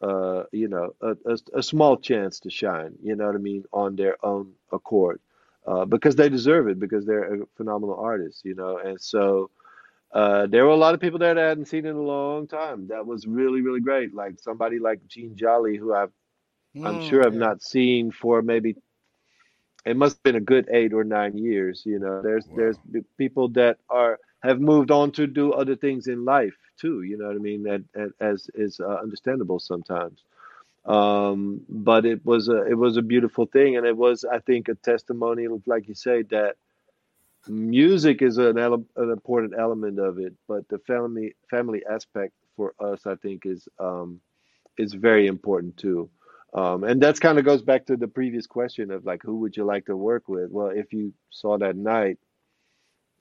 uh, 0.00 0.44
you 0.50 0.66
know, 0.66 0.94
a, 1.00 1.16
a, 1.26 1.38
a, 1.54 1.62
small 1.62 1.96
chance 1.96 2.40
to 2.40 2.50
shine, 2.50 2.92
you 3.04 3.14
know 3.14 3.26
what 3.26 3.36
I 3.36 3.38
mean, 3.38 3.64
on 3.72 3.94
their 3.94 4.16
own 4.26 4.50
accord 4.72 5.20
uh, 5.66 5.84
because 5.84 6.16
they 6.16 6.28
deserve 6.28 6.68
it 6.68 6.78
because 6.78 7.06
they're 7.06 7.42
a 7.42 7.46
phenomenal 7.56 7.96
artist, 7.96 8.44
you 8.44 8.54
know. 8.54 8.78
And 8.78 9.00
so 9.00 9.50
uh, 10.12 10.46
there 10.46 10.64
were 10.64 10.72
a 10.72 10.76
lot 10.76 10.94
of 10.94 11.00
people 11.00 11.18
there 11.18 11.34
that 11.34 11.44
I 11.44 11.48
hadn't 11.48 11.66
seen 11.66 11.86
in 11.86 11.96
a 11.96 12.00
long 12.00 12.46
time. 12.46 12.88
That 12.88 13.06
was 13.06 13.26
really 13.26 13.60
really 13.60 13.80
great. 13.80 14.14
Like 14.14 14.40
somebody 14.40 14.78
like 14.78 15.06
Jeanne 15.06 15.36
Jolly, 15.36 15.76
who 15.76 15.94
I've 15.94 16.12
mm, 16.76 16.86
I'm 16.86 17.02
sure 17.08 17.24
I've 17.24 17.34
not 17.34 17.62
seen 17.62 18.10
for 18.10 18.42
maybe 18.42 18.76
it 19.84 19.96
must 19.96 20.16
have 20.16 20.22
been 20.22 20.36
a 20.36 20.40
good 20.40 20.68
eight 20.72 20.92
or 20.92 21.04
nine 21.04 21.36
years. 21.36 21.82
You 21.84 21.98
know, 21.98 22.22
there's 22.22 22.46
wow. 22.48 22.56
there's 22.56 22.76
people 23.18 23.48
that 23.50 23.78
are 23.88 24.18
have 24.42 24.60
moved 24.60 24.90
on 24.90 25.12
to 25.12 25.26
do 25.26 25.52
other 25.52 25.76
things 25.76 26.08
in 26.08 26.24
life 26.24 26.56
too. 26.76 27.02
You 27.02 27.16
know 27.16 27.28
what 27.28 27.36
I 27.36 27.38
mean? 27.38 27.62
That, 27.62 27.84
that 27.94 28.10
as 28.20 28.50
is 28.54 28.80
uh, 28.80 28.98
understandable 29.02 29.60
sometimes 29.60 30.24
um, 30.84 31.62
but 31.68 32.04
it 32.06 32.24
was 32.24 32.48
a 32.48 32.64
it 32.66 32.74
was 32.76 32.96
a 32.96 33.02
beautiful 33.02 33.46
thing, 33.46 33.76
and 33.76 33.86
it 33.86 33.96
was 33.96 34.24
I 34.24 34.38
think 34.40 34.68
a 34.68 34.74
testimony, 34.74 35.46
like 35.66 35.88
you 35.88 35.94
say, 35.94 36.22
that 36.24 36.56
music 37.48 38.22
is 38.22 38.38
an, 38.38 38.58
ele- 38.58 38.86
an 38.96 39.10
important 39.10 39.54
element 39.58 39.98
of 39.98 40.18
it, 40.18 40.34
but 40.48 40.68
the 40.68 40.78
family 40.80 41.34
family 41.50 41.82
aspect 41.90 42.32
for 42.56 42.74
us, 42.80 43.06
I 43.06 43.16
think, 43.16 43.46
is 43.46 43.68
um, 43.78 44.20
is 44.78 44.94
very 44.94 45.26
important 45.26 45.76
too. 45.76 46.10
Um, 46.54 46.84
and 46.84 47.02
that's 47.02 47.18
kind 47.18 47.38
of 47.38 47.44
goes 47.44 47.62
back 47.62 47.86
to 47.86 47.96
the 47.96 48.08
previous 48.08 48.46
question 48.46 48.90
of 48.90 49.04
like, 49.04 49.22
who 49.22 49.38
would 49.40 49.56
you 49.56 49.64
like 49.64 49.86
to 49.86 49.96
work 49.96 50.28
with? 50.28 50.50
Well, 50.50 50.68
if 50.68 50.92
you 50.92 51.12
saw 51.30 51.58
that 51.58 51.76
night, 51.76 52.18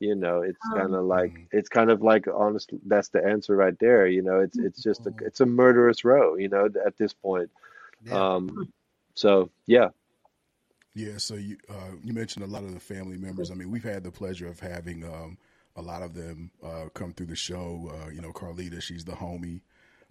you 0.02 0.16
know, 0.16 0.42
it's 0.42 0.60
um, 0.74 0.80
kind 0.80 0.96
of 0.96 1.06
like 1.06 1.34
mm. 1.34 1.48
it's 1.52 1.70
kind 1.70 1.92
of 1.92 2.02
like 2.02 2.26
honestly, 2.28 2.80
that's 2.88 3.10
the 3.10 3.24
answer 3.24 3.56
right 3.56 3.78
there. 3.80 4.08
You 4.08 4.24
know, 4.24 4.40
it's 4.40 4.58
it's 4.58 4.82
just 4.82 5.06
a, 5.06 5.12
mm. 5.12 5.22
it's 5.22 5.42
a 5.42 5.46
murderous 5.46 6.04
row. 6.04 6.36
You 6.36 6.50
know, 6.50 6.68
at 6.86 6.98
this 6.98 7.14
point. 7.14 7.52
Yeah. 8.04 8.34
Um, 8.34 8.74
so 9.14 9.52
yeah. 9.68 9.90
Yeah. 10.96 11.18
So 11.18 11.36
you 11.36 11.58
uh, 11.70 11.96
you 12.04 12.14
mentioned 12.14 12.44
a 12.44 12.48
lot 12.48 12.64
of 12.64 12.74
the 12.74 12.80
family 12.80 13.18
members. 13.18 13.52
I 13.52 13.54
mean, 13.54 13.70
we've 13.70 13.84
had 13.84 14.04
the 14.04 14.12
pleasure 14.12 14.48
of 14.48 14.60
having 14.60 15.06
um, 15.06 15.38
a 15.76 15.82
lot 15.84 16.02
of 16.02 16.16
them 16.16 16.50
uh, 16.64 16.90
come 16.96 17.14
through 17.14 17.28
the 17.28 17.36
show. 17.36 17.92
Uh, 17.94 18.10
you 18.10 18.22
know, 18.22 18.32
Carlita, 18.32 18.82
she's 18.82 19.06
the 19.06 19.14
homie. 19.14 19.62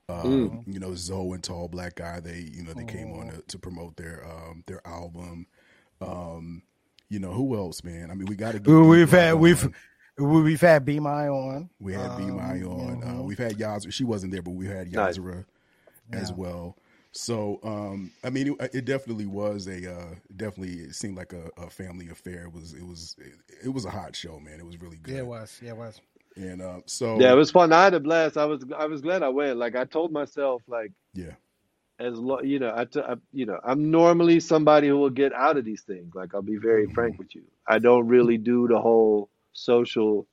Um, 0.08 0.64
mm. 0.64 0.72
You 0.72 0.78
know, 0.78 0.94
Zo! 0.94 1.32
and 1.32 1.42
Tall 1.42 1.66
Black 1.66 1.96
Guy. 1.96 2.20
They 2.20 2.48
you 2.52 2.62
know 2.62 2.74
they 2.74 2.84
came 2.84 3.12
on 3.12 3.30
to, 3.30 3.42
to 3.42 3.58
promote 3.58 3.96
their 3.96 4.24
um, 4.24 4.62
their 4.66 4.86
album. 4.86 5.46
Um, 6.00 6.62
you 7.10 7.18
know 7.18 7.32
who 7.32 7.56
else, 7.56 7.84
man? 7.84 8.10
I 8.10 8.14
mean, 8.14 8.26
we 8.26 8.36
got 8.36 8.54
to. 8.54 8.88
We've 8.88 9.10
had 9.10 9.34
on. 9.34 9.40
we've 9.40 9.68
we've 10.16 10.60
had 10.60 10.84
Be 10.84 11.00
My 11.00 11.28
on. 11.28 11.68
We 11.78 11.92
had 11.92 12.16
Be 12.16 12.24
My 12.24 12.60
um, 12.60 12.68
on. 12.68 13.00
Mm-hmm. 13.00 13.20
Uh, 13.20 13.22
we've 13.22 13.38
had 13.38 13.52
Yahzarah. 13.58 13.92
She 13.92 14.04
wasn't 14.04 14.32
there, 14.32 14.42
but 14.42 14.52
we 14.52 14.66
had 14.66 14.90
Yahzarah 14.90 15.44
nice. 16.10 16.22
as 16.22 16.30
yeah. 16.30 16.36
well. 16.36 16.76
So, 17.12 17.58
um, 17.64 18.12
I 18.22 18.30
mean, 18.30 18.56
it, 18.60 18.70
it, 18.72 18.84
definitely 18.84 19.26
was 19.26 19.66
a 19.66 19.92
uh, 19.92 20.14
definitely 20.36 20.84
it 20.84 20.94
seemed 20.94 21.16
like 21.16 21.32
a, 21.32 21.50
a, 21.60 21.68
family 21.68 22.08
affair. 22.08 22.44
It 22.44 22.52
was 22.52 22.72
it 22.72 22.86
was 22.86 23.16
it, 23.18 23.32
it, 23.64 23.68
was 23.68 23.84
a 23.84 23.90
hot 23.90 24.14
show, 24.14 24.38
man. 24.38 24.60
It 24.60 24.66
was 24.66 24.80
really 24.80 24.98
good. 24.98 25.14
Yeah, 25.14 25.20
it 25.20 25.26
was. 25.26 25.60
Yeah, 25.60 25.70
it 25.70 25.76
was. 25.76 26.00
And 26.36 26.62
uh, 26.62 26.80
so 26.86 27.18
yeah, 27.18 27.32
it 27.32 27.36
was 27.36 27.50
fun. 27.50 27.72
I 27.72 27.82
had 27.82 27.94
a 27.94 28.00
blast. 28.00 28.36
I 28.36 28.44
was 28.44 28.64
I 28.78 28.86
was 28.86 29.00
glad 29.00 29.24
I 29.24 29.28
went. 29.28 29.58
Like 29.58 29.74
I 29.74 29.84
told 29.84 30.12
myself, 30.12 30.62
like 30.68 30.92
yeah, 31.12 31.32
as 32.00 32.18
lo- 32.18 32.40
you 32.40 32.58
know, 32.58 32.72
I, 32.74 32.84
t- 32.86 33.00
I 33.00 33.16
you 33.32 33.46
know, 33.46 33.60
I'm 33.62 33.90
normally 33.90 34.40
somebody 34.40 34.88
who 34.88 34.96
will 34.96 35.10
get 35.10 35.32
out 35.32 35.56
of 35.56 35.64
these 35.64 35.82
things. 35.82 36.14
Like 36.14 36.34
I'll 36.34 36.42
be 36.42 36.56
very 36.56 36.84
mm-hmm. 36.84 36.94
frank 36.94 37.18
with 37.18 37.34
you. 37.34 37.42
I 37.66 37.78
don't 37.78 38.08
really 38.08 38.38
do 38.38 38.66
the 38.66 38.80
whole 38.80 39.28
social, 39.52 40.26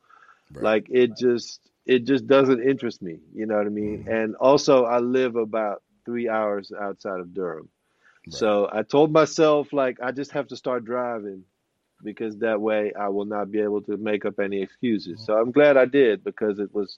right. 0.54 0.64
like 0.64 0.88
it 0.90 1.18
just 1.18 1.60
it 1.86 2.06
just 2.06 2.26
doesn't 2.28 2.64
interest 2.64 3.02
me. 3.02 3.20
You 3.34 3.46
know 3.46 3.58
what 3.58 3.66
I 3.66 3.70
mean? 3.70 4.00
Mm-hmm. 4.00 4.12
And 4.12 4.36
also, 4.36 4.86
I 4.86 5.00
live 5.00 5.36
about 5.36 5.84
three 6.06 6.30
hours 6.30 6.72
outside 6.72 7.20
of 7.20 7.34
Durham, 7.34 7.70
right. 8.26 8.34
so 8.34 8.70
I 8.72 8.84
told 8.84 9.12
myself 9.12 9.74
like 9.74 9.98
I 10.02 10.12
just 10.12 10.32
have 10.32 10.48
to 10.48 10.56
start 10.56 10.86
driving 10.86 11.44
because 12.04 12.38
that 12.38 12.62
way 12.62 12.94
I 12.98 13.10
will 13.10 13.26
not 13.26 13.52
be 13.52 13.60
able 13.60 13.82
to 13.84 13.98
make 13.98 14.24
up 14.26 14.40
any 14.40 14.62
excuses. 14.62 15.18
Mm-hmm. 15.18 15.26
So 15.26 15.38
I'm 15.38 15.52
glad 15.52 15.78
I 15.78 15.86
did 15.86 16.24
because 16.24 16.60
it 16.60 16.74
was 16.74 16.98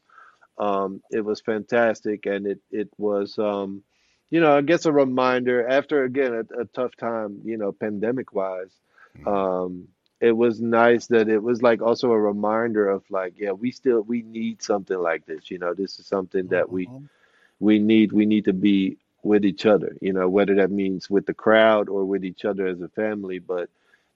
um, 0.60 1.02
it 1.10 1.22
was 1.22 1.42
fantastic 1.42 2.26
and 2.26 2.46
it 2.46 2.60
it 2.70 2.90
was 2.98 3.40
um, 3.40 3.84
you 4.30 4.40
know, 4.40 4.56
I 4.56 4.62
guess 4.62 4.86
a 4.86 4.92
reminder 4.92 5.68
after 5.68 6.04
again 6.04 6.34
a, 6.34 6.62
a 6.62 6.66
tough 6.66 6.96
time, 6.96 7.42
you 7.44 7.58
know, 7.58 7.72
pandemic 7.72 8.34
wise. 8.34 8.72
Mm-hmm. 9.18 9.28
Um, 9.28 9.88
it 10.22 10.34
was 10.34 10.60
nice 10.62 11.08
that 11.08 11.30
it 11.30 11.42
was 11.42 11.62
like 11.62 11.82
also 11.82 12.12
a 12.12 12.20
reminder 12.20 12.90
of 12.90 13.04
like, 13.10 13.34
yeah, 13.38 13.52
we 13.52 13.72
still 13.72 14.02
we 14.02 14.22
need 14.22 14.62
something 14.62 14.98
like 14.98 15.26
this. 15.26 15.50
You 15.50 15.60
know, 15.60 15.74
this 15.74 16.00
is 16.00 16.06
something 16.06 16.48
that 16.48 16.70
we 16.70 16.88
mm-hmm. 16.88 17.06
we 17.60 17.80
need. 17.80 18.12
We 18.12 18.26
need 18.26 18.46
to 18.46 18.54
be 18.54 18.98
with 19.24 19.46
each 19.46 19.66
other. 19.66 19.96
You 20.02 20.14
know, 20.14 20.30
whether 20.30 20.56
that 20.56 20.72
means 20.72 21.10
with 21.10 21.26
the 21.26 21.34
crowd 21.34 21.90
or 21.90 22.06
with 22.06 22.26
each 22.26 22.46
other 22.46 22.68
as 22.68 22.82
a 22.82 22.90
family, 22.90 23.40
but 23.40 23.70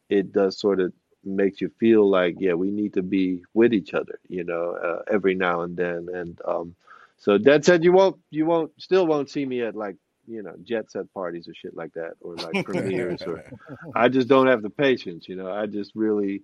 it 0.09 0.31
does 0.33 0.57
sort 0.57 0.79
of 0.79 0.93
makes 1.25 1.61
you 1.61 1.69
feel 1.79 2.07
like, 2.09 2.35
yeah, 2.39 2.53
we 2.53 2.69
need 2.69 2.93
to 2.93 3.01
be 3.01 3.41
with 3.53 3.73
each 3.73 3.93
other. 3.93 4.19
You 4.27 4.43
know, 4.43 4.71
uh, 4.71 5.03
every 5.11 5.35
now 5.35 5.61
and 5.61 5.75
then, 5.77 6.09
and 6.13 6.39
um, 6.45 6.75
so 7.17 7.37
that 7.37 7.65
said, 7.65 7.83
you 7.83 7.91
won't 7.91 8.17
you 8.31 8.45
won't 8.45 8.71
still 8.79 9.07
won't 9.07 9.29
see 9.29 9.45
me 9.45 9.61
at 9.61 9.75
like 9.75 9.95
you 10.27 10.41
know, 10.41 10.53
jet 10.63 10.91
set 10.91 11.11
parties 11.13 11.47
or 11.47 11.53
shit 11.53 11.75
like 11.75 11.93
that, 11.93 12.13
or 12.21 12.35
like 12.35 12.65
premieres, 12.65 13.21
or 13.23 13.43
I 13.95 14.09
just 14.09 14.27
don't 14.27 14.47
have 14.47 14.61
the 14.61 14.69
patience, 14.69 15.27
you 15.27 15.35
know. 15.35 15.51
I 15.51 15.65
just 15.65 15.91
really, 15.95 16.43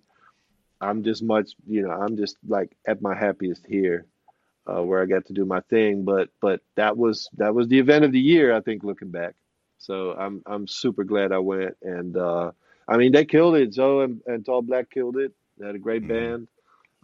I'm 0.81 1.03
just 1.03 1.23
much, 1.23 1.51
you 1.65 1.83
know, 1.83 1.91
I'm 1.91 2.17
just 2.17 2.37
like 2.47 2.75
at 2.85 3.01
my 3.01 3.15
happiest 3.15 3.65
here, 3.65 4.05
uh, 4.67 4.83
where 4.83 5.01
I 5.01 5.05
got 5.05 5.25
to 5.27 5.33
do 5.33 5.45
my 5.45 5.61
thing. 5.61 6.03
But 6.03 6.29
but 6.41 6.61
that 6.75 6.97
was 6.97 7.29
that 7.37 7.53
was 7.55 7.67
the 7.67 7.79
event 7.79 8.05
of 8.05 8.11
the 8.11 8.19
year, 8.19 8.55
I 8.55 8.61
think, 8.61 8.83
looking 8.83 9.11
back. 9.11 9.35
So 9.77 10.11
I'm 10.11 10.43
I'm 10.45 10.67
super 10.67 11.03
glad 11.03 11.31
I 11.31 11.39
went, 11.39 11.77
and 11.81 12.17
uh, 12.17 12.51
I 12.87 12.97
mean 12.97 13.11
they 13.11 13.25
killed 13.25 13.55
it. 13.55 13.73
Zo! 13.73 14.01
and, 14.01 14.21
and 14.25 14.45
Tall 14.45 14.61
Black 14.61 14.89
killed 14.89 15.17
it. 15.17 15.31
They 15.57 15.67
had 15.67 15.75
a 15.75 15.79
great 15.79 16.03
mm-hmm. 16.03 16.31
band. 16.31 16.47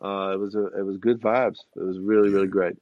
Uh, 0.02 0.34
it 0.34 0.40
was 0.40 0.56
a 0.56 0.66
it 0.78 0.86
was 0.86 0.98
good 0.98 1.22
vibes. 1.22 1.60
It 1.76 1.84
was 1.84 2.00
really 2.00 2.30
really 2.30 2.48
great. 2.48 2.76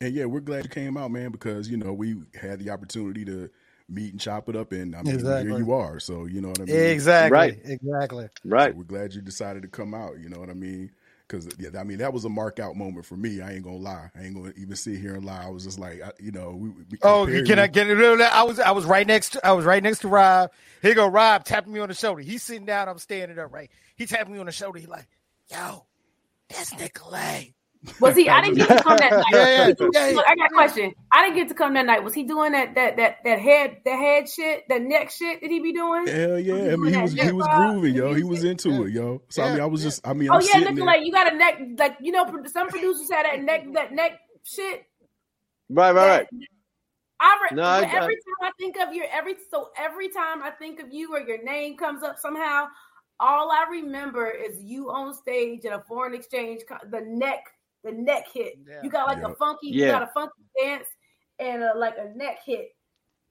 And 0.00 0.14
yeah, 0.14 0.24
we're 0.24 0.40
glad 0.40 0.64
you 0.64 0.70
came 0.70 0.96
out, 0.96 1.10
man, 1.10 1.30
because 1.30 1.68
you 1.68 1.76
know 1.76 1.92
we 1.92 2.16
had 2.34 2.58
the 2.58 2.70
opportunity 2.70 3.24
to 3.26 3.50
meet 3.90 4.12
and 4.12 4.20
chop 4.20 4.48
it 4.48 4.56
up, 4.56 4.72
and 4.72 4.94
I 4.96 5.02
mean, 5.02 5.14
exactly. 5.14 5.50
here 5.50 5.58
you 5.58 5.72
are. 5.72 6.00
So 6.00 6.24
you 6.24 6.40
know 6.40 6.48
what 6.48 6.60
I 6.60 6.64
mean. 6.64 6.76
Exactly. 6.76 7.36
Right. 7.36 7.58
Exactly. 7.64 8.28
Right. 8.44 8.72
So 8.72 8.78
we're 8.78 8.84
glad 8.84 9.12
you 9.12 9.20
decided 9.20 9.62
to 9.62 9.68
come 9.68 9.92
out. 9.92 10.18
You 10.18 10.30
know 10.30 10.38
what 10.38 10.48
I 10.48 10.54
mean? 10.54 10.90
Because 11.26 11.48
yeah, 11.58 11.78
I 11.78 11.84
mean 11.84 11.98
that 11.98 12.12
was 12.12 12.24
a 12.24 12.28
mark 12.30 12.58
out 12.58 12.76
moment 12.76 13.04
for 13.04 13.16
me. 13.16 13.42
I 13.42 13.52
ain't 13.52 13.62
gonna 13.62 13.76
lie. 13.76 14.10
I 14.16 14.22
ain't 14.22 14.34
gonna 14.34 14.52
even 14.56 14.74
sit 14.74 14.98
here 14.98 15.14
and 15.14 15.24
lie. 15.24 15.44
I 15.44 15.50
was 15.50 15.64
just 15.64 15.78
like, 15.78 16.00
I, 16.02 16.12
you 16.18 16.32
know, 16.32 16.52
we, 16.52 16.70
we 16.70 16.98
oh, 17.02 17.26
can 17.26 17.58
I 17.58 17.66
get 17.66 17.90
it? 17.90 18.20
I 18.20 18.42
was 18.42 18.58
I 18.58 18.70
was 18.70 18.86
right 18.86 19.06
next. 19.06 19.34
To, 19.34 19.46
I 19.46 19.52
was 19.52 19.64
right 19.64 19.82
next 19.82 20.00
to 20.00 20.08
Rob. 20.08 20.50
Here 20.80 20.94
go 20.94 21.08
Rob 21.08 21.44
tapping 21.44 21.72
me 21.72 21.80
on 21.80 21.88
the 21.88 21.94
shoulder. 21.94 22.22
He's 22.22 22.42
sitting 22.42 22.64
down. 22.64 22.88
I'm 22.88 22.98
standing 22.98 23.38
up. 23.38 23.52
Right. 23.52 23.70
He 23.96 24.06
tapping 24.06 24.32
me 24.32 24.38
on 24.38 24.46
the 24.46 24.52
shoulder. 24.52 24.78
He 24.78 24.86
like, 24.86 25.06
yo, 25.50 25.84
that's 26.48 26.76
Nicolay. 26.78 27.54
Was 27.98 28.14
he? 28.14 28.28
I 28.28 28.42
didn't 28.42 28.56
get 28.58 28.68
to 28.68 28.82
come 28.82 28.98
that 28.98 29.10
night. 29.12 29.24
Yeah, 29.32 29.48
yeah, 29.68 29.74
Look, 29.78 29.94
yeah. 29.94 30.22
I 30.28 30.34
got 30.36 30.50
a 30.50 30.54
question. 30.54 30.92
I 31.12 31.22
didn't 31.24 31.36
get 31.36 31.48
to 31.48 31.54
come 31.54 31.72
that 31.74 31.86
night. 31.86 32.04
Was 32.04 32.12
he 32.12 32.24
doing 32.24 32.52
that 32.52 32.74
that 32.74 32.96
that 32.98 33.16
that 33.24 33.38
head 33.40 33.78
that 33.86 33.96
head 33.96 34.28
shit, 34.28 34.64
that 34.68 34.82
neck 34.82 35.10
shit? 35.10 35.40
Did 35.40 35.50
he 35.50 35.60
be 35.60 35.72
doing? 35.72 36.06
Hell 36.06 36.38
yeah! 36.38 36.72
I 36.72 36.76
mean, 36.76 36.92
he 36.92 37.00
was 37.00 37.12
he 37.14 37.32
was 37.32 37.46
grooving, 37.54 37.94
yo. 37.94 38.12
He 38.12 38.22
was 38.22 38.44
into 38.44 38.84
it, 38.84 38.92
yo. 38.92 39.22
So 39.30 39.42
I 39.42 39.52
mean, 39.52 39.60
I 39.62 39.66
was 39.66 39.82
just, 39.82 40.06
I 40.06 40.12
mean, 40.12 40.28
Oh 40.30 40.34
I'm 40.34 40.42
yeah, 40.42 40.58
looking 40.58 40.76
there. 40.76 40.84
like 40.84 41.04
you 41.06 41.10
got 41.12 41.32
a 41.32 41.36
neck, 41.36 41.58
like 41.78 41.96
you 42.00 42.12
know, 42.12 42.26
some 42.46 42.68
producers 42.68 43.10
had 43.10 43.24
that 43.24 43.40
neck 43.42 43.66
that 43.72 43.92
neck 43.92 44.20
shit. 44.44 44.84
Right, 45.70 45.92
right, 45.94 46.08
right. 46.08 46.26
I 47.20 47.38
re- 47.50 47.56
No, 47.56 47.62
I- 47.62 47.80
but 47.82 47.94
every 47.94 48.14
time 48.14 48.42
I 48.42 48.50
think 48.58 48.76
of 48.78 48.94
your 48.94 49.06
every 49.10 49.36
so 49.50 49.70
every 49.78 50.08
time 50.10 50.42
I 50.42 50.50
think 50.50 50.80
of 50.80 50.92
you 50.92 51.14
or 51.14 51.20
your 51.20 51.42
name 51.42 51.76
comes 51.78 52.02
up 52.02 52.18
somehow, 52.18 52.66
all 53.18 53.50
I 53.50 53.66
remember 53.70 54.30
is 54.30 54.62
you 54.62 54.90
on 54.90 55.14
stage 55.14 55.64
at 55.64 55.72
a 55.72 55.82
foreign 55.88 56.14
exchange. 56.14 56.60
The 56.90 57.00
neck, 57.06 57.44
the 57.84 57.92
neck 57.92 58.26
hit. 58.32 58.54
Yeah. 58.68 58.80
You 58.82 58.90
got 58.90 59.06
like 59.06 59.18
Yeah. 59.18 59.30
a 59.30 59.34
funky, 59.34 59.68
you 59.68 59.86
got 59.86 60.02
a 60.02 60.10
funky 60.12 60.42
dance 60.60 60.86
and 61.38 61.62
a, 61.62 61.76
like 61.76 61.94
a 61.98 62.16
neck 62.16 62.38
hit. 62.44 62.68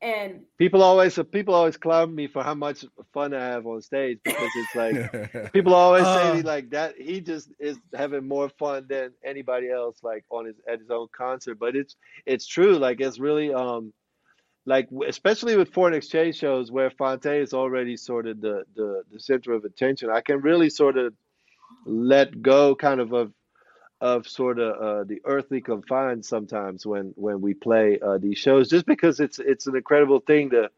And 0.01 0.43
People 0.57 0.81
always 0.81 1.19
people 1.31 1.53
always 1.53 1.75
clown 1.75 2.15
me 2.15 2.27
for 2.27 2.41
how 2.41 2.53
much 2.55 2.85
fun 3.13 3.33
I 3.33 3.43
have 3.45 3.67
on 3.67 3.81
stage 3.81 4.19
because 4.23 4.49
it's 4.55 4.75
like 4.75 5.51
people 5.53 5.73
always 5.73 6.05
say 6.05 6.29
Uh. 6.29 6.35
me 6.35 6.41
like 6.41 6.69
that. 6.69 6.95
He 6.97 7.19
just 7.19 7.49
is 7.59 7.77
having 7.93 8.25
more 8.25 8.47
fun 8.57 8.85
than 8.89 9.11
anybody 9.25 9.69
else, 9.69 9.97
like 10.01 10.23
on 10.29 10.45
his 10.45 10.55
at 10.71 10.79
his 10.79 10.89
own 10.89 11.07
concert. 11.11 11.59
But 11.59 11.75
it's 11.75 11.97
it's 12.25 12.47
true. 12.47 12.77
Like 12.77 13.01
it's 13.01 13.19
really 13.19 13.53
um 13.53 13.91
like 14.65 14.87
especially 15.05 15.57
with 15.57 15.73
foreign 15.73 15.93
exchange 15.93 16.37
shows 16.37 16.71
where 16.71 16.91
Phonte 16.91 17.25
is 17.25 17.53
already 17.53 17.97
sort 17.97 18.25
of 18.25 18.39
the 18.39 18.63
the 18.77 19.03
the 19.11 19.19
center 19.19 19.51
of 19.51 19.65
attention. 19.65 20.09
I 20.09 20.21
can 20.21 20.39
really 20.39 20.69
sort 20.69 20.97
of 20.97 21.13
let 21.85 22.41
go 22.41 22.73
kind 22.73 23.01
of 23.01 23.11
of 23.11 23.33
of 24.01 24.27
sort 24.27 24.59
of 24.59 24.81
uh, 24.81 25.03
the 25.05 25.21
earthly 25.25 25.61
confines 25.61 26.27
sometimes 26.27 26.85
when 26.85 27.13
when 27.15 27.41
we 27.41 27.53
play 27.53 27.99
uh, 27.99 28.17
these 28.17 28.37
shows 28.37 28.69
just 28.69 28.85
because 28.85 29.19
it's 29.19 29.39
it's 29.39 29.67
an 29.67 29.75
incredible 29.75 30.19
thing 30.19 30.51
to 30.51 30.69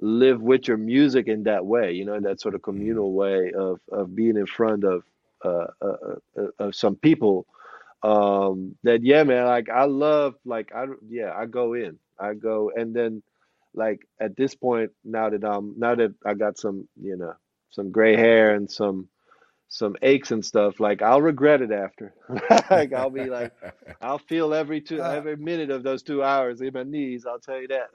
live 0.00 0.40
with 0.42 0.68
your 0.68 0.76
music 0.76 1.28
in 1.28 1.44
that 1.44 1.64
way 1.64 1.92
you 1.92 2.04
know 2.04 2.14
in 2.14 2.22
that 2.24 2.40
sort 2.40 2.54
of 2.54 2.62
communal 2.62 3.12
way 3.12 3.52
of 3.56 3.80
of 3.90 4.14
being 4.14 4.36
in 4.36 4.46
front 4.46 4.84
of 4.84 5.02
uh, 5.44 5.66
uh, 5.82 5.96
uh, 6.38 6.46
of 6.58 6.74
some 6.74 6.96
people. 6.96 7.46
Um 8.02 8.76
that 8.84 9.02
yeah 9.02 9.24
man 9.24 9.46
like 9.46 9.68
i 9.70 9.84
love 9.84 10.34
like 10.44 10.72
i 10.74 10.84
yeah 11.08 11.32
i 11.34 11.46
go 11.46 11.74
in 11.74 11.98
i 12.20 12.34
go 12.34 12.70
and 12.74 12.94
then 12.94 13.22
like 13.74 14.06
at 14.20 14.36
this 14.36 14.54
point 14.54 14.92
now 15.04 15.30
that 15.30 15.44
i'm 15.44 15.74
now 15.78 15.94
that 15.94 16.14
i 16.24 16.34
got 16.34 16.58
some 16.58 16.88
you 17.00 17.16
know 17.16 17.34
some 17.70 17.90
gray 17.90 18.16
hair 18.16 18.54
and 18.54 18.70
some 18.70 19.08
some 19.68 19.96
aches 20.02 20.30
and 20.30 20.44
stuff 20.44 20.78
like 20.78 21.02
i'll 21.02 21.20
regret 21.20 21.60
it 21.60 21.72
after 21.72 22.14
like 22.70 22.92
i'll 22.92 23.10
be 23.10 23.24
like 23.24 23.52
i'll 24.00 24.18
feel 24.18 24.54
every 24.54 24.80
two 24.80 25.02
Uh, 25.02 25.10
every 25.10 25.36
minute 25.36 25.70
of 25.70 25.82
those 25.82 26.02
two 26.02 26.22
hours 26.22 26.60
in 26.60 26.72
my 26.72 26.84
knees 26.84 27.26
i'll 27.26 27.40
tell 27.40 27.60
you 27.60 27.68
that 27.68 27.88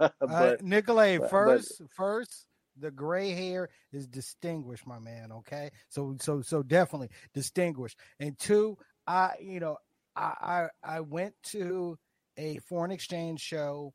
Uh, 0.20 0.56
Nicolay, 0.62 1.18
but- 1.18 1.22
but- 1.24 1.30
first, 1.30 1.82
first, 1.94 2.46
the 2.78 2.90
gray 2.90 3.30
hair 3.30 3.68
is 3.92 4.06
distinguished, 4.06 4.86
my 4.86 4.98
man. 4.98 5.30
Okay, 5.30 5.70
so 5.88 6.16
so 6.20 6.40
so 6.42 6.62
definitely 6.62 7.10
distinguished. 7.34 7.98
And 8.18 8.36
two, 8.38 8.76
I 9.06 9.34
you 9.40 9.60
know 9.60 9.76
I 10.16 10.68
I, 10.84 10.96
I 10.96 11.00
went 11.00 11.34
to 11.52 11.98
a 12.38 12.58
foreign 12.68 12.90
exchange 12.90 13.40
show. 13.40 13.92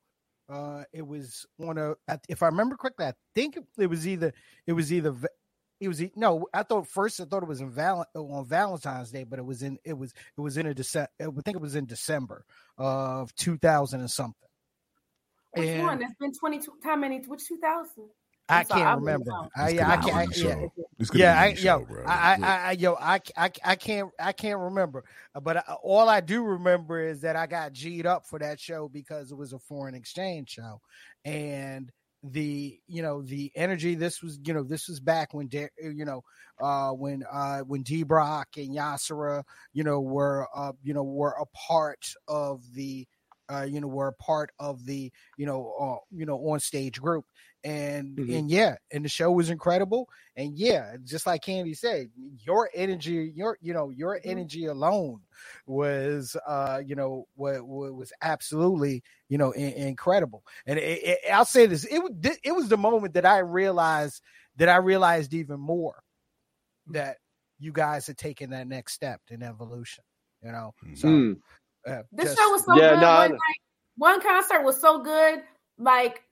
Uh, 0.49 0.83
it 0.93 1.05
was 1.05 1.45
on 1.59 1.77
a 1.77 1.93
I- 2.07 2.19
if 2.29 2.41
I 2.43 2.45
remember 2.47 2.77
correctly, 2.77 3.07
I 3.07 3.13
think 3.35 3.57
it 3.77 3.87
was 3.87 4.07
either 4.07 4.31
it 4.67 4.73
was 4.73 4.93
either 4.93 5.13
it 5.79 5.87
was 5.87 6.01
e- 6.01 6.11
no. 6.15 6.47
I 6.53 6.63
thought 6.63 6.87
first 6.87 7.19
I 7.19 7.25
thought 7.25 7.43
it 7.43 7.49
was 7.49 7.61
in 7.61 7.69
Val- 7.69 8.07
on 8.15 8.45
Valentine's 8.45 9.11
Day, 9.11 9.23
but 9.23 9.39
it 9.39 9.45
was 9.45 9.63
in 9.63 9.77
it 9.83 9.97
was 9.97 10.13
it 10.37 10.41
was 10.41 10.57
in 10.57 10.65
a 10.65 10.73
December. 10.73 11.09
I 11.19 11.25
think 11.25 11.55
it 11.55 11.61
was 11.61 11.75
in 11.75 11.85
December 11.85 12.45
of 12.77 13.33
two 13.35 13.57
thousand 13.57 13.99
and 14.01 14.11
something. 14.11 14.49
which 15.53 15.67
And- 15.67 15.83
one? 15.83 16.01
It's 16.01 16.13
been 16.19 16.33
twenty. 16.33 16.59
How 16.83 16.95
many? 16.95 17.19
Which 17.25 17.45
two 17.47 17.57
thousand? 17.57 18.09
I 18.49 18.63
can't 18.63 18.81
I'm 18.87 18.99
remember. 18.99 19.29
I, 19.57 19.69
yeah, 19.71 19.91
I 19.91 19.97
can't. 19.97 20.15
I, 20.15 20.21
yeah, 20.21 20.29
show. 20.31 20.73
This 20.97 21.13
yeah, 21.13 21.37
I, 21.37 21.47
any 21.49 21.59
yo. 21.59 21.85
I, 22.05 22.37
I, 22.41 22.57
I, 22.69 22.71
yo, 22.71 22.93
I, 22.93 23.19
I, 23.35 23.51
I 23.65 23.75
can't, 23.75 24.09
I 24.17 24.31
can't 24.31 24.59
remember. 24.59 25.03
But 25.43 25.57
I, 25.57 25.73
all 25.83 26.07
I 26.07 26.21
do 26.21 26.41
remember 26.43 27.01
is 27.01 27.19
that 27.21 27.35
I 27.35 27.45
got 27.45 27.73
G'd 27.73 28.05
up 28.05 28.25
for 28.25 28.39
that 28.39 28.57
show 28.57 28.87
because 28.87 29.33
it 29.33 29.37
was 29.37 29.51
a 29.51 29.59
foreign 29.59 29.95
exchange 29.95 30.51
show, 30.51 30.79
and 31.25 31.91
the, 32.23 32.79
you 32.87 33.01
know, 33.01 33.21
the 33.21 33.51
energy. 33.55 33.95
This 33.95 34.21
was, 34.21 34.39
you 34.43 34.53
know, 34.53 34.63
this 34.63 34.87
was 34.87 34.99
back 34.99 35.33
when, 35.33 35.47
Da- 35.47 35.69
you 35.81 36.05
know, 36.05 36.23
uh, 36.61 36.91
when, 36.91 37.23
uh, 37.31 37.59
when 37.59 37.83
D 37.83 38.03
Brock 38.03 38.49
and 38.57 38.75
Yahzarah, 38.75 39.43
you 39.73 39.83
know, 39.83 39.99
were, 40.01 40.47
uh, 40.55 40.73
you 40.83 40.93
know, 40.93 41.03
were 41.03 41.35
a 41.39 41.45
part 41.47 42.13
of 42.27 42.61
the. 42.73 43.07
Uh, 43.49 43.61
you 43.63 43.79
know, 43.79 43.87
were 43.87 44.09
a 44.09 44.13
part 44.13 44.51
of 44.59 44.85
the, 44.85 45.09
you 45.37 45.45
know, 45.45 45.73
uh, 45.79 45.95
you 46.11 46.25
know, 46.25 46.35
on 46.49 46.59
stage 46.59 46.99
group, 46.99 47.23
and 47.67 48.17
Mhm. 48.17 48.37
and 48.39 48.49
yeah, 48.49 48.75
and 48.93 49.03
the 49.03 49.09
show 49.09 49.29
was 49.29 49.49
incredible, 49.49 50.07
and 50.37 50.57
yeah, 50.57 50.95
just 51.03 51.25
like 51.27 51.41
Candy 51.41 51.73
said, 51.73 52.09
your 52.39 52.69
energy, 52.73 53.33
your 53.35 53.57
you 53.61 53.73
know, 53.73 53.89
your 53.89 54.21
energy 54.23 54.67
alone 54.67 55.19
was, 55.65 56.37
uh, 56.47 56.81
you 56.85 56.95
know, 56.95 57.27
what 57.35 57.67
was 57.67 58.13
absolutely, 58.21 59.03
you 59.27 59.37
know, 59.37 59.51
in, 59.51 59.73
incredible. 59.73 60.43
And 60.65 60.79
it, 60.79 61.03
it, 61.03 61.19
I'll 61.31 61.43
say 61.43 61.65
this, 61.65 61.83
it 61.83 61.99
was 61.99 62.11
it 62.43 62.55
was 62.55 62.69
the 62.69 62.77
moment 62.77 63.13
that 63.15 63.25
I 63.25 63.39
realized 63.39 64.21
that 64.55 64.69
I 64.69 64.77
realized 64.77 65.33
even 65.33 65.59
more 65.59 66.01
that 66.87 67.17
you 67.59 67.73
guys 67.73 68.07
had 68.07 68.17
taken 68.17 68.51
that 68.51 68.67
next 68.67 68.93
step 68.93 69.19
in 69.29 69.43
evolution. 69.43 70.05
You 70.41 70.53
know, 70.53 70.73
so 70.95 71.07
Hmm. 71.09 71.33
uh, 71.85 72.03
This 72.13 72.27
just- 72.27 72.37
show 72.37 72.49
was 72.49 72.63
so 72.63 72.75
Yeah, 72.77 72.91
good. 72.91 73.01
no, 73.01 73.13
one, 73.15 73.29
know. 73.31 73.35
night, 73.35 73.61
one 73.97 74.21
concert 74.21 74.63
was 74.63 74.79
so 74.79 74.99
good. 75.03 75.43
Like 75.77 76.23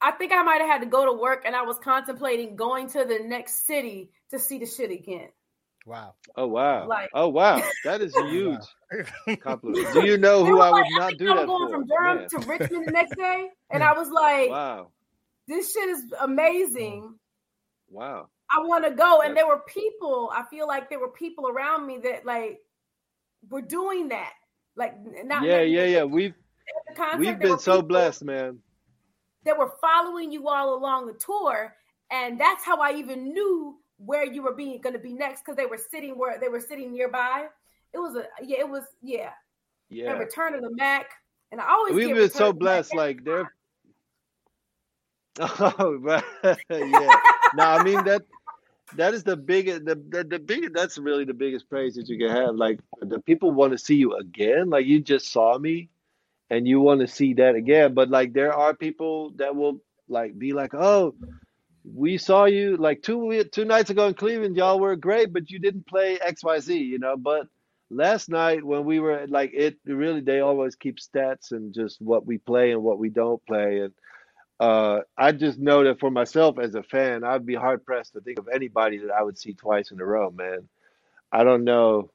I, 0.00 0.08
I 0.08 0.12
think 0.12 0.32
I 0.32 0.42
might 0.42 0.60
have 0.60 0.70
had 0.70 0.80
to 0.80 0.86
go 0.86 1.04
to 1.06 1.12
work, 1.20 1.42
and 1.46 1.54
I 1.56 1.62
was 1.62 1.76
contemplating 1.82 2.56
going 2.56 2.88
to 2.90 3.04
the 3.04 3.20
next 3.24 3.66
city 3.66 4.10
to 4.30 4.38
see 4.38 4.58
the 4.58 4.66
shit 4.66 4.90
again. 4.90 5.28
wow. 5.86 6.14
oh 6.36 6.46
wow 6.46 6.86
Like- 6.86 7.10
oh 7.14 7.28
wow 7.28 7.62
that 7.84 8.00
is 8.02 8.14
a 8.22 8.28
huge 8.28 8.60
compliment 9.40 9.92
do 9.94 10.04
you 10.06 10.18
know 10.18 10.44
who 10.44 10.60
i 10.60 10.70
would 10.70 10.80
like, 10.80 10.86
I 10.94 10.98
not 10.98 11.06
think 11.08 11.18
do 11.20 11.28
I 11.30 11.32
was 11.32 11.40
that 11.40 11.46
going 11.46 11.68
for 11.68 11.72
from 11.72 11.86
Durham 11.86 12.16
Man. 12.18 12.28
to 12.28 12.38
Richmond 12.46 12.86
the 12.86 12.92
next 12.92 13.16
day, 13.16 13.48
and 13.70 13.82
I 13.82 13.92
was 13.94 14.08
like, 14.10 14.50
wow 14.50 14.88
"This 15.46 15.72
shit 15.72 15.88
is 15.88 16.02
amazing." 16.20 17.02
Mm. 17.04 17.14
wow 17.90 18.28
I 18.50 18.60
want 18.66 18.84
to 18.84 18.90
go. 18.92 19.20
And 19.20 19.30
That's- 19.30 19.34
there 19.36 19.46
were 19.46 19.62
people, 19.68 20.30
I 20.34 20.42
feel 20.50 20.66
like 20.66 20.88
there 20.88 20.98
were 20.98 21.10
people 21.10 21.48
around 21.48 21.86
me 21.86 21.98
that 22.04 22.24
like 22.24 22.60
were 23.50 23.60
doing 23.60 24.08
that. 24.08 24.32
Like 24.76 24.94
not 25.24 25.44
yeah 25.44 25.60
yeah 25.60 25.84
yeah 25.84 26.04
we've 26.04 26.34
concert, 26.96 27.18
we've 27.18 27.38
been 27.38 27.58
so 27.58 27.76
people 27.76 27.88
blessed 27.88 28.24
man 28.24 28.58
That 29.48 29.58
were 29.58 29.72
following 29.80 30.30
you 30.30 30.48
all 30.48 30.74
along 30.74 31.06
the 31.06 31.14
tour. 31.14 31.74
And 32.10 32.38
that's 32.38 32.64
how 32.64 32.82
I 32.82 32.92
even 32.92 33.32
knew 33.32 33.78
where 33.96 34.24
you 34.24 34.42
were 34.42 34.54
being 34.54 34.78
gonna 34.82 34.98
be 34.98 35.14
next 35.14 35.40
because 35.40 35.56
they 35.56 35.64
were 35.64 35.78
sitting 35.78 36.18
where 36.18 36.38
they 36.38 36.48
were 36.48 36.60
sitting 36.60 36.92
nearby. 36.92 37.46
It 37.94 37.98
was 37.98 38.14
a 38.14 38.26
yeah, 38.42 38.58
it 38.60 38.68
was 38.68 38.84
yeah. 39.00 39.30
yeah 39.88 40.10
And 40.10 40.20
Return 40.20 40.54
of 40.54 40.60
the 40.60 40.70
Mac. 40.70 41.10
And 41.50 41.62
I 41.62 41.70
always 41.70 41.94
we've 41.94 42.14
been 42.14 42.30
so 42.30 42.52
blessed 42.52 42.94
like 42.94 43.24
they're 43.24 43.50
oh 45.40 45.96
right 46.00 46.24
yeah 46.70 47.16
no 47.54 47.64
i 47.64 47.82
mean 47.84 48.02
that 48.04 48.22
that 48.96 49.14
is 49.14 49.22
the 49.22 49.36
biggest 49.36 49.84
the, 49.84 49.94
the 50.08 50.24
the 50.24 50.38
biggest 50.38 50.72
that's 50.74 50.98
really 50.98 51.24
the 51.24 51.32
biggest 51.34 51.70
praise 51.70 51.94
that 51.94 52.08
you 52.08 52.18
can 52.18 52.28
have 52.28 52.56
like 52.56 52.80
the 53.00 53.20
people 53.20 53.52
want 53.52 53.70
to 53.70 53.78
see 53.78 53.94
you 53.94 54.16
again 54.16 54.68
like 54.68 54.84
you 54.84 55.00
just 55.00 55.30
saw 55.30 55.56
me 55.56 55.88
and 56.50 56.66
you 56.68 56.80
want 56.80 57.00
to 57.00 57.08
see 57.08 57.34
that 57.34 57.54
again 57.54 57.94
but 57.94 58.10
like 58.10 58.32
there 58.32 58.52
are 58.54 58.74
people 58.74 59.32
that 59.36 59.54
will 59.56 59.80
like 60.08 60.38
be 60.38 60.52
like 60.52 60.74
oh 60.74 61.14
we 61.84 62.18
saw 62.18 62.44
you 62.44 62.76
like 62.76 63.02
two 63.02 63.44
two 63.52 63.64
nights 63.64 63.90
ago 63.90 64.08
in 64.08 64.14
cleveland 64.14 64.56
y'all 64.56 64.80
were 64.80 64.96
great 64.96 65.32
but 65.32 65.50
you 65.50 65.58
didn't 65.58 65.86
play 65.86 66.18
xyz 66.18 66.68
you 66.68 66.98
know 66.98 67.16
but 67.16 67.46
last 67.90 68.28
night 68.28 68.64
when 68.64 68.84
we 68.84 69.00
were 69.00 69.26
like 69.28 69.52
it 69.54 69.78
really 69.86 70.20
they 70.20 70.40
always 70.40 70.76
keep 70.76 70.98
stats 70.98 71.52
and 71.52 71.74
just 71.74 72.00
what 72.00 72.26
we 72.26 72.38
play 72.38 72.72
and 72.72 72.82
what 72.82 72.98
we 72.98 73.08
don't 73.10 73.44
play 73.46 73.80
and 73.80 73.92
uh, 74.60 75.00
I 75.16 75.32
just 75.32 75.58
know 75.58 75.84
that 75.84 76.00
for 76.00 76.10
myself 76.10 76.58
as 76.58 76.74
a 76.74 76.82
fan, 76.82 77.24
I'd 77.24 77.46
be 77.46 77.54
hard 77.54 77.84
pressed 77.84 78.14
to 78.14 78.20
think 78.20 78.38
of 78.38 78.48
anybody 78.52 78.98
that 78.98 79.12
I 79.12 79.22
would 79.22 79.38
see 79.38 79.54
twice 79.54 79.90
in 79.90 80.00
a 80.00 80.04
row, 80.04 80.30
man. 80.30 80.68
I 81.32 81.44
don't 81.44 81.64
know, 81.64 82.10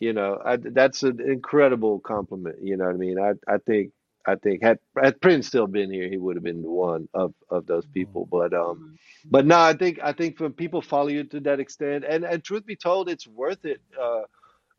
you 0.00 0.12
know, 0.12 0.40
I, 0.44 0.56
that's 0.56 1.02
an 1.02 1.20
incredible 1.20 2.00
compliment. 2.00 2.56
You 2.62 2.76
know 2.76 2.86
what 2.86 2.94
I 2.94 2.98
mean? 2.98 3.18
I, 3.18 3.32
I 3.52 3.58
think, 3.58 3.92
I 4.26 4.36
think 4.36 4.62
had, 4.62 4.78
had 5.00 5.20
Prince 5.20 5.46
still 5.46 5.66
been 5.66 5.90
here, 5.90 6.08
he 6.08 6.18
would 6.18 6.36
have 6.36 6.44
been 6.44 6.62
the 6.62 6.70
one 6.70 7.08
of, 7.14 7.34
of 7.50 7.66
those 7.66 7.86
people. 7.86 8.26
But, 8.30 8.52
um, 8.52 8.98
but 9.24 9.46
no, 9.46 9.58
I 9.58 9.74
think, 9.74 9.98
I 10.02 10.12
think 10.12 10.38
when 10.38 10.52
people 10.52 10.82
follow 10.82 11.08
you 11.08 11.24
to 11.24 11.40
that 11.40 11.60
extent, 11.60 12.04
and, 12.08 12.24
and 12.24 12.44
truth 12.44 12.66
be 12.66 12.76
told, 12.76 13.08
it's 13.08 13.26
worth 13.26 13.64
it. 13.64 13.80
Uh, 14.00 14.22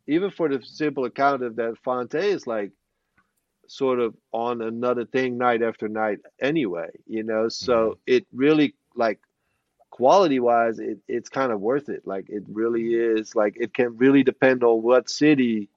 even 0.08 0.32
for 0.32 0.50
the 0.50 0.62
simple 0.64 1.06
account 1.06 1.44
of 1.44 1.56
that 1.58 1.76
Phonte 1.84 2.16
is 2.16 2.48
like, 2.48 2.72
sort 3.68 4.00
of 4.00 4.16
on 4.32 4.64
another 4.64 5.06
thing 5.06 5.38
night 5.38 5.62
after 5.62 5.88
night 5.88 6.18
anyway 6.42 6.90
you 7.06 7.22
know 7.22 7.48
so 7.48 8.00
it 8.08 8.26
really 8.34 8.74
like 8.96 9.20
quality 10.00 10.40
wise, 10.40 10.80
it, 10.80 11.00
it's 11.10 11.28
kind 11.28 11.52
of 11.52 11.60
worth 11.60 11.90
it. 11.90 12.08
Like 12.08 12.30
it 12.30 12.44
really 12.48 12.94
is. 12.94 13.36
Like 13.36 13.58
it 13.60 13.74
can 13.74 13.98
really 13.98 14.24
depend 14.24 14.64
on 14.64 14.82
what 14.82 15.10
city, 15.10 15.68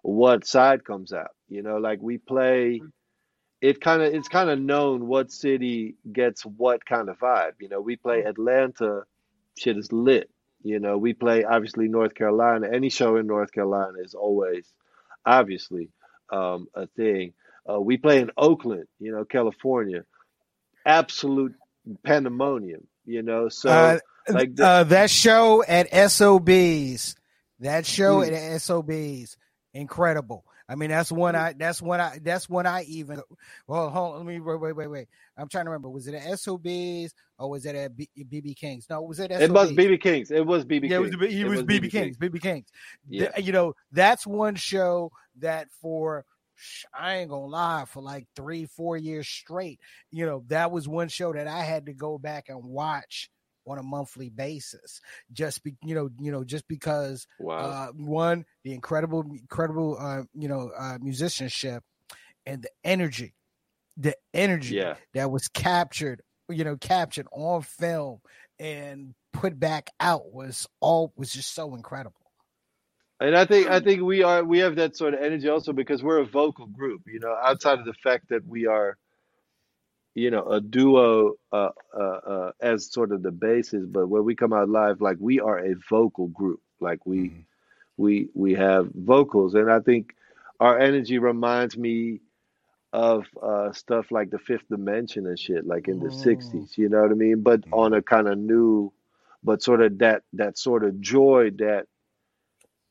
what 0.00 0.46
side 0.46 0.82
comes 0.82 1.12
out. 1.12 1.32
You 1.50 1.62
know, 1.62 1.76
like 1.76 2.00
we 2.00 2.16
play. 2.16 2.80
It 3.60 3.82
kind 3.82 4.00
of 4.00 4.14
it's 4.14 4.28
kind 4.28 4.48
of 4.48 4.58
known 4.58 5.06
what 5.06 5.30
city 5.30 5.96
gets 6.10 6.46
what 6.46 6.86
kind 6.86 7.10
of 7.10 7.18
vibe. 7.18 7.52
You 7.60 7.68
know, 7.68 7.82
we 7.82 7.96
play 7.96 8.22
Atlanta, 8.22 9.02
shit 9.58 9.76
is 9.76 9.92
lit. 9.92 10.30
You 10.62 10.78
know, 10.80 10.96
we 10.96 11.12
play 11.12 11.44
obviously 11.44 11.86
North 11.86 12.14
Carolina. 12.14 12.68
Any 12.72 12.88
show 12.88 13.16
in 13.16 13.26
North 13.26 13.52
Carolina 13.52 13.98
is 14.02 14.14
always 14.14 14.66
obviously 15.26 15.90
um, 16.32 16.66
a 16.74 16.86
thing. 16.86 17.34
Uh, 17.70 17.80
we 17.80 17.98
play 17.98 18.20
in 18.20 18.30
Oakland, 18.38 18.86
you 18.98 19.12
know, 19.12 19.26
California. 19.26 20.04
Absolute 20.86 21.54
pandemonium, 22.04 22.86
you 23.06 23.22
know. 23.22 23.48
So 23.48 23.70
Uh, 23.70 23.98
like 24.28 24.54
the, 24.56 24.66
uh, 24.66 24.84
that 24.84 25.10
show 25.10 25.62
at 25.64 25.88
SOBs, 26.10 27.14
that 27.60 27.86
show 27.86 28.20
Mm. 28.20 28.32
at 28.32 28.60
SOBs, 28.60 29.36
incredible. 29.72 30.44
I 30.68 30.74
mean, 30.74 30.90
that's 30.90 31.12
one 31.12 31.36
I. 31.36 31.52
That's 31.52 31.80
one 31.80 32.00
I. 32.00 32.18
That's 32.20 32.48
one 32.48 32.66
I 32.66 32.82
even. 32.88 33.22
Well, 33.68 33.88
hold 33.88 34.14
on. 34.14 34.18
Let 34.18 34.26
me 34.26 34.40
wait. 34.40 34.60
Wait. 34.60 34.72
Wait. 34.74 34.86
Wait. 34.88 35.08
I'm 35.36 35.48
trying 35.48 35.64
to 35.66 35.70
remember. 35.70 35.88
Was 35.88 36.08
it 36.08 36.14
at 36.14 36.40
SOBs 36.40 37.14
or 37.38 37.48
was 37.50 37.66
it 37.66 37.76
at 37.76 37.96
BB 37.96 38.56
Kings? 38.56 38.86
No, 38.90 39.00
was 39.02 39.20
it 39.20 39.30
at 39.30 39.42
it 39.42 39.52
was 39.52 39.70
BB 39.70 40.00
Kings. 40.00 40.32
It 40.32 40.44
was 40.44 40.64
BB 40.64 40.88
Yeah, 40.88 40.96
it 40.96 41.00
was, 41.02 41.10
Kings. 41.14 41.34
It 41.34 41.44
was, 41.46 41.62
BB 41.62 41.90
Kings. 41.92 42.16
BB 42.16 42.42
Kings. 42.42 42.66
Yeah. 43.08 43.28
Th- 43.30 43.46
you 43.46 43.52
know, 43.52 43.74
that's 43.92 44.26
one 44.26 44.56
show 44.56 45.12
that 45.38 45.68
for 45.80 46.24
I 46.94 47.16
ain't 47.18 47.30
gonna 47.30 47.46
lie, 47.46 47.84
for 47.86 48.02
like 48.02 48.26
three, 48.36 48.66
four 48.66 48.96
years 48.96 49.28
straight, 49.28 49.80
you 50.10 50.26
know, 50.26 50.44
that 50.48 50.70
was 50.70 50.88
one 50.88 51.08
show 51.08 51.32
that 51.32 51.46
I 51.46 51.62
had 51.62 51.86
to 51.86 51.92
go 51.94 52.18
back 52.18 52.48
and 52.48 52.64
watch 52.64 53.30
on 53.66 53.78
a 53.78 53.82
monthly 53.82 54.30
basis. 54.30 55.00
Just 55.32 55.62
be 55.64 55.76
you 55.84 55.94
know, 55.94 56.08
you 56.20 56.30
know, 56.32 56.44
just 56.44 56.68
because 56.68 57.26
Wow. 57.38 57.58
uh 57.58 57.86
one, 57.94 58.44
the 58.64 58.72
incredible, 58.74 59.22
incredible 59.30 59.96
uh, 59.98 60.22
you 60.34 60.48
know, 60.48 60.70
uh 60.76 60.98
musicianship 61.00 61.82
and 62.46 62.62
the 62.62 62.70
energy, 62.84 63.34
the 63.96 64.14
energy 64.34 64.76
Yeah. 64.76 64.96
that 65.14 65.30
was 65.30 65.48
captured, 65.48 66.22
you 66.48 66.64
know, 66.64 66.76
captured 66.76 67.26
on 67.32 67.62
film 67.62 68.20
and 68.58 69.14
put 69.32 69.58
back 69.58 69.90
out 70.00 70.32
was 70.32 70.66
all 70.80 71.12
was 71.16 71.32
just 71.32 71.54
so 71.54 71.74
incredible. 71.74 72.25
And 73.20 73.36
I 73.36 73.46
think 73.46 73.68
I 73.68 73.80
think 73.80 74.02
we 74.02 74.22
are 74.22 74.44
we 74.44 74.60
have 74.60 74.76
that 74.76 74.96
sort 74.96 75.14
of 75.14 75.20
energy 75.22 75.48
also 75.48 75.72
because 75.72 76.02
we're 76.02 76.18
a 76.20 76.26
vocal 76.26 76.66
group, 76.66 77.02
you 77.06 77.20
know, 77.20 77.34
outside 77.42 77.80
of 77.80 77.86
the 77.86 77.94
fact 77.94 78.30
that 78.30 78.46
we 78.46 78.66
are, 78.66 78.96
you 80.14 80.30
know, 80.30 80.44
a 80.44 80.60
duo 80.60 81.34
uh, 81.52 81.70
uh, 81.98 82.00
uh, 82.02 82.52
as 82.60 82.92
sort 82.92 83.12
of 83.12 83.22
the 83.22 83.32
basis, 83.32 83.86
but 83.86 84.08
when 84.08 84.24
we 84.24 84.34
come 84.36 84.52
out 84.52 84.68
live, 84.70 85.00
like 85.00 85.18
we 85.20 85.40
are 85.40 85.58
a 85.58 85.74
vocal 85.90 86.28
group, 86.28 86.60
like 86.80 87.06
we 87.06 87.32
we 87.98 88.28
we 88.34 88.54
have 88.54 88.90
vocals, 88.94 89.54
and 89.54 89.70
I 89.72 89.80
think 89.80 90.14
our 90.60 90.78
energy 90.78 91.18
reminds 91.18 91.76
me 91.78 92.20
of 92.92 93.26
uh, 93.42 93.72
stuff 93.72 94.12
like 94.12 94.30
the 94.30 94.40
Fifth 94.40 94.68
Dimension 94.70 95.26
and 95.26 95.38
shit, 95.38 95.66
like 95.66 95.88
in 95.88 96.00
the 96.00 96.08
Mm. 96.08 96.10
'60s, 96.10 96.78
you 96.78 96.88
know 96.90 97.02
what 97.02 97.12
I 97.12 97.14
mean? 97.14 97.42
But 97.42 97.62
on 97.72 97.94
a 97.94 98.02
kind 98.02 98.28
of 98.28 98.38
new, 98.38 98.92
but 99.44 99.62
sort 99.62 99.82
of 99.82 99.98
that 100.00 100.24
that 100.34 100.58
sort 100.58 100.84
of 100.84 101.00
joy 101.00 101.50
that 101.58 101.86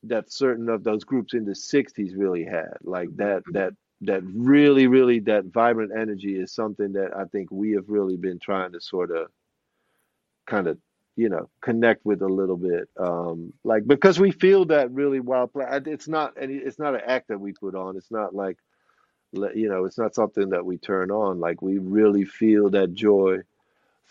that 0.08 0.32
certain 0.32 0.68
of 0.68 0.84
those 0.84 1.04
groups 1.04 1.34
in 1.34 1.44
the 1.44 1.52
60s 1.52 2.12
really 2.16 2.44
had. 2.44 2.76
Like 2.82 3.14
that 3.16 3.42
that 3.52 3.74
that 4.02 4.22
really 4.24 4.86
really 4.86 5.20
that 5.20 5.46
vibrant 5.46 5.90
energy 5.98 6.38
is 6.38 6.52
something 6.52 6.92
that 6.92 7.16
i 7.16 7.24
think 7.24 7.50
we 7.50 7.72
have 7.72 7.88
really 7.88 8.18
been 8.18 8.38
trying 8.38 8.70
to 8.70 8.78
sort 8.78 9.10
of 9.10 9.28
kind 10.46 10.66
of 10.66 10.76
you 11.16 11.30
know 11.30 11.48
connect 11.62 12.04
with 12.04 12.20
a 12.20 12.28
little 12.28 12.58
bit 12.58 12.88
um 12.98 13.52
like 13.64 13.86
because 13.86 14.20
we 14.20 14.30
feel 14.30 14.66
that 14.66 14.90
really 14.92 15.18
wild 15.18 15.52
play 15.52 15.64
it's 15.86 16.08
not 16.08 16.34
any 16.38 16.54
it's 16.54 16.78
not 16.78 16.94
an 16.94 17.00
act 17.06 17.28
that 17.28 17.40
we 17.40 17.52
put 17.52 17.74
on. 17.74 17.96
It's 17.96 18.10
not 18.10 18.34
like 18.34 18.58
you 19.32 19.68
know 19.68 19.84
it's 19.84 19.98
not 19.98 20.14
something 20.14 20.50
that 20.50 20.64
we 20.64 20.78
turn 20.78 21.10
on. 21.10 21.40
Like 21.40 21.62
we 21.62 21.78
really 21.78 22.24
feel 22.24 22.70
that 22.70 22.94
joy 22.94 23.38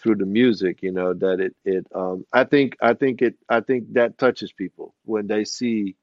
through 0.02 0.16
the 0.16 0.26
music 0.26 0.82
you 0.82 0.92
know 0.92 1.14
that 1.14 1.40
it 1.40 1.56
it 1.64 1.88
um 1.96 2.26
i 2.34 2.44
think 2.44 2.76
i 2.82 2.94
think 2.94 3.22
it 3.22 3.36
i 3.50 3.60
think 3.60 3.94
that 3.94 4.18
touches 4.18 4.52
people 4.52 4.94
when 5.04 5.28
they 5.28 5.44
see 5.44 5.96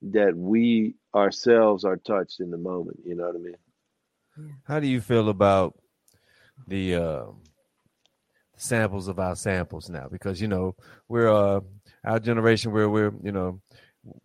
that 0.00 0.36
we 0.36 0.94
ourselves 1.14 1.84
are 1.84 1.96
touched 1.96 2.40
in 2.40 2.50
the 2.50 2.58
moment 2.58 2.98
you 3.04 3.14
know 3.14 3.24
what 3.24 3.34
i 3.34 3.38
mean 3.38 3.56
How 4.64 4.80
do 4.80 4.86
you 4.86 5.00
feel 5.00 5.28
about 5.28 5.78
the 6.66 6.94
uh, 6.94 7.24
samples 8.56 9.08
of 9.08 9.18
our 9.18 9.36
samples 9.36 9.90
now? 9.90 10.08
Because 10.10 10.40
you 10.40 10.48
know 10.48 10.74
we're 11.08 11.30
uh, 11.30 11.60
our 12.04 12.18
generation 12.18 12.72
where 12.72 12.88
we're 12.88 13.12
you 13.22 13.32
know 13.32 13.60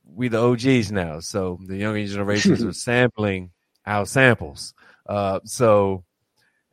we 0.05 0.27
the 0.27 0.39
OGs 0.39 0.91
now, 0.91 1.19
so 1.19 1.59
the 1.65 1.77
younger 1.77 2.05
generations 2.05 2.63
are 2.63 2.73
sampling 2.73 3.51
our 3.85 4.05
samples. 4.05 4.73
Uh, 5.07 5.39
so 5.43 6.03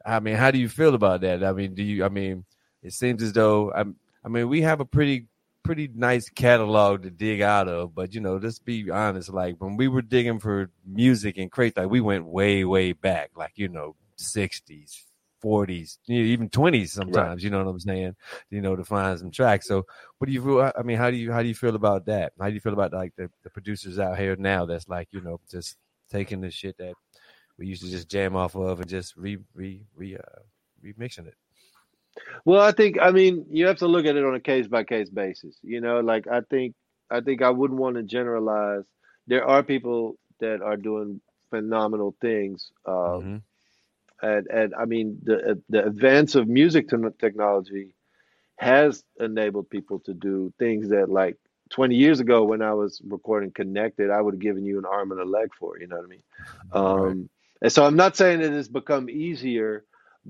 I 0.05 0.21
mean, 0.21 0.35
how 0.35 0.51
do 0.51 0.59
you 0.59 0.69
feel 0.69 0.95
about 0.95 1.23
that? 1.23 1.43
I 1.43 1.53
mean, 1.53 1.75
do 1.75 1.83
you? 1.83 2.05
I 2.05 2.09
mean, 2.09 2.45
it 2.83 2.93
seems 2.93 3.23
as 3.23 3.33
though 3.33 3.73
I'm, 3.73 3.97
I 4.25 4.29
mean 4.29 4.49
we 4.49 4.63
have 4.63 4.81
a 4.81 4.85
pretty 4.85 5.27
pretty 5.65 5.89
nice 5.95 6.29
catalog 6.29 7.03
to 7.03 7.11
dig 7.11 7.41
out 7.41 7.69
of, 7.69 7.95
but 7.95 8.15
you 8.15 8.21
know, 8.21 8.37
let's 8.37 8.59
be 8.59 8.91
honest. 8.91 9.31
Like 9.31 9.57
when 9.59 9.77
we 9.77 9.89
were 9.89 10.03
digging 10.03 10.39
for 10.39 10.71
music 10.87 11.39
and 11.39 11.51
crates, 11.51 11.77
like 11.77 11.89
we 11.89 12.01
went 12.01 12.27
way 12.27 12.65
way 12.65 12.93
back, 12.93 13.31
like 13.35 13.53
you 13.57 13.69
know, 13.69 13.97
sixties, 14.17 15.05
forties, 15.41 15.99
even 16.07 16.51
twenties 16.51 16.93
sometimes. 16.93 17.43
You 17.43 17.51
know 17.51 17.65
what 17.65 17.71
I'm 17.71 17.81
saying? 17.81 18.15
You 18.51 18.61
know, 18.61 18.77
to 18.77 18.85
find 18.85 19.19
some 19.19 19.31
tracks. 19.31 19.67
So, 19.67 19.87
what 20.19 20.27
do 20.27 20.33
you 20.33 20.43
feel? 20.43 20.73
I 20.77 20.83
mean, 20.83 20.99
how 20.99 21.11
do 21.11 21.17
you 21.17 21.33
how 21.33 21.43
do 21.43 21.49
you 21.49 21.55
feel 21.55 21.75
about 21.75 22.07
that? 22.07 22.35
How 22.39 22.49
do 22.49 22.55
you 22.55 22.61
feel 22.61 22.75
about 22.75 22.93
like 22.93 23.15
the, 23.17 23.31
the 23.43 23.51
producers 23.51 23.99
out 23.99 24.19
here 24.19 24.37
now? 24.37 24.67
That's 24.67 24.89
like 24.89 25.09
you 25.11 25.23
know, 25.23 25.41
just 25.51 25.77
taking 26.11 26.43
the 26.43 26.51
shit 26.51 26.77
that 26.79 26.95
we 27.59 27.67
used 27.67 27.83
to 27.83 27.91
just 27.91 28.11
jam 28.11 28.37
off 28.37 28.57
of 28.57 28.81
and 28.81 28.89
just 28.89 29.17
re 29.17 29.39
re 29.55 29.83
re 29.97 30.17
uh, 30.17 30.41
remixing 30.85 31.29
it. 31.29 31.37
well 32.45 32.61
i 32.63 32.73
think 32.73 32.99
i 33.03 33.11
mean 33.11 33.47
you 33.51 33.67
have 33.67 33.79
to 33.79 33.89
look 33.89 34.07
at 34.07 34.17
it 34.17 34.25
on 34.25 34.35
a 34.37 34.41
case 34.41 34.69
by 34.69 34.85
case 34.85 35.11
basis 35.11 35.57
you 35.63 35.81
know 35.81 36.01
like 36.01 36.27
i 36.29 36.41
think 36.51 36.75
i 37.11 37.21
think 37.21 37.43
i 37.43 37.51
wouldn't 37.51 37.81
want 37.81 37.97
to 37.97 38.03
generalize 38.05 38.85
there 39.29 39.47
are 39.47 39.63
people 39.63 40.17
that 40.41 40.63
are 40.63 40.77
doing 40.79 41.21
phenomenal 41.51 42.17
things 42.21 42.71
um, 42.87 43.25
Mhm. 43.25 43.43
and 44.23 44.47
and 44.49 44.75
I 44.75 44.85
mean 44.87 45.19
the 45.23 45.63
the 45.69 45.87
advance 45.87 46.35
of 46.35 46.49
music 46.49 46.89
technology 47.21 47.95
has 48.59 49.05
enabled 49.21 49.71
people 49.71 50.01
to 50.01 50.15
do 50.15 50.53
things 50.59 50.91
that 50.91 51.11
like 51.11 51.37
20 51.71 51.97
years 51.97 52.21
ago 52.21 52.45
when 52.45 52.63
I 52.63 52.75
was 52.75 53.03
recording 53.07 53.53
Connected, 53.53 54.11
I 54.11 54.21
would 54.21 54.35
have 54.35 54.41
given 54.43 54.65
you 54.65 54.79
an 54.79 54.87
arm 54.87 55.13
and 55.13 55.21
a 55.21 55.25
leg 55.25 55.51
for. 55.59 55.77
it, 55.77 55.83
You 55.83 55.89
know 55.89 55.97
what 55.97 56.07
I 56.07 56.09
mean? 56.09 56.23
Um, 56.73 57.31
and 57.65 57.73
so 57.73 57.87
I'm 57.87 57.97
not 57.97 58.17
saying 58.17 58.43
it 58.43 58.53
has 58.53 58.69
become 58.69 59.09
easier, 59.09 59.87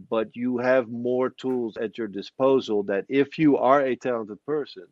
but 0.09 0.36
you 0.36 0.59
have 0.59 0.89
more 0.89 1.31
tools 1.31 1.77
at 1.77 1.98
your 1.98 2.06
disposal 2.06 2.85
that 2.85 3.06
if 3.09 3.39
you 3.39 3.59
are 3.59 3.82
a 3.82 3.97
talented 3.97 4.39
person, 4.47 4.85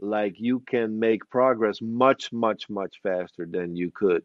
like 0.00 0.36
you 0.38 0.60
can 0.60 1.00
make 1.00 1.28
progress 1.28 1.80
much, 1.82 2.32
much, 2.32 2.70
much 2.70 3.00
faster 3.02 3.46
than 3.50 3.76
you 3.76 3.90
could 3.90 4.22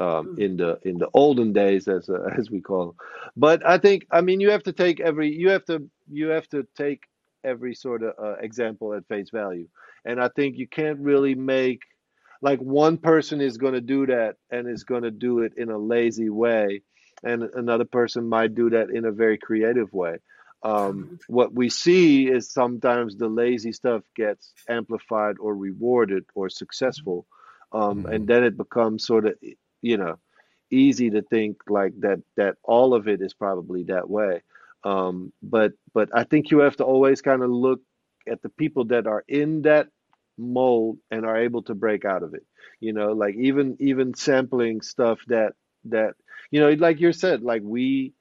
um, 0.00 0.34
in 0.38 0.56
the 0.56 0.80
in 0.82 0.98
the 0.98 1.08
olden 1.14 1.52
days, 1.52 1.88
as 1.88 2.10
uh, 2.10 2.28
as 2.38 2.50
we 2.50 2.60
call 2.60 2.86
them. 2.88 2.96
But 3.36 3.64
I 3.64 3.78
think, 3.78 4.06
I 4.10 4.20
mean, 4.20 4.40
you 4.40 4.50
have 4.50 4.64
to 4.64 4.72
take 4.72 5.00
every 5.00 5.32
you 5.32 5.50
have 5.50 5.64
to 5.66 5.88
you 6.10 6.28
have 6.30 6.48
to 6.48 6.66
take 6.76 7.04
every 7.44 7.74
sort 7.76 8.02
of 8.02 8.14
uh, 8.22 8.34
example 8.40 8.94
at 8.94 9.06
face 9.08 9.30
value, 9.30 9.68
and 10.04 10.20
I 10.20 10.28
think 10.28 10.58
you 10.58 10.66
can't 10.68 10.98
really 11.00 11.36
make 11.36 11.82
like 12.42 12.60
one 12.60 12.96
person 12.96 13.40
is 13.40 13.58
going 13.58 13.74
to 13.74 13.80
do 13.80 14.06
that 14.06 14.36
and 14.50 14.68
is 14.68 14.84
going 14.84 15.02
to 15.02 15.10
do 15.10 15.40
it 15.40 15.54
in 15.56 15.70
a 15.70 15.78
lazy 15.78 16.30
way, 16.30 16.82
and 17.22 17.42
another 17.42 17.84
person 17.84 18.28
might 18.28 18.54
do 18.54 18.70
that 18.70 18.90
in 18.90 19.04
a 19.04 19.12
very 19.12 19.38
creative 19.38 19.92
way. 19.92 20.18
Um, 20.62 21.18
what 21.26 21.54
we 21.54 21.70
see 21.70 22.28
is 22.28 22.52
sometimes 22.52 23.16
the 23.16 23.28
lazy 23.28 23.72
stuff 23.72 24.02
gets 24.14 24.52
amplified 24.68 25.36
or 25.40 25.54
rewarded 25.54 26.24
or 26.34 26.48
successful, 26.50 27.26
um, 27.72 28.06
and 28.06 28.26
then 28.26 28.44
it 28.44 28.56
becomes 28.56 29.06
sort 29.06 29.26
of 29.26 29.34
you 29.80 29.96
know 29.96 30.18
easy 30.70 31.10
to 31.10 31.22
think 31.22 31.58
like 31.68 31.92
that 32.00 32.20
that 32.36 32.56
all 32.62 32.94
of 32.94 33.08
it 33.08 33.22
is 33.22 33.34
probably 33.34 33.84
that 33.84 34.08
way. 34.08 34.42
Um, 34.84 35.32
but 35.42 35.72
but 35.92 36.10
I 36.14 36.24
think 36.24 36.50
you 36.50 36.60
have 36.60 36.76
to 36.76 36.84
always 36.84 37.22
kind 37.22 37.42
of 37.42 37.50
look 37.50 37.80
at 38.28 38.42
the 38.42 38.48
people 38.48 38.86
that 38.86 39.06
are 39.06 39.24
in 39.28 39.62
that 39.62 39.88
mold 40.40 40.98
and 41.10 41.24
are 41.24 41.38
able 41.38 41.62
to 41.64 41.74
break 41.74 42.04
out 42.04 42.22
of 42.22 42.34
it. 42.34 42.44
You 42.80 42.92
know, 42.92 43.12
like 43.12 43.34
even 43.36 43.76
even 43.80 44.14
sampling 44.14 44.80
stuff 44.80 45.20
that 45.28 45.52
that 45.86 46.14
you 46.50 46.60
know, 46.60 46.70
like 46.70 47.00
you 47.00 47.12
said, 47.12 47.42
like 47.42 47.62
we 47.64 48.14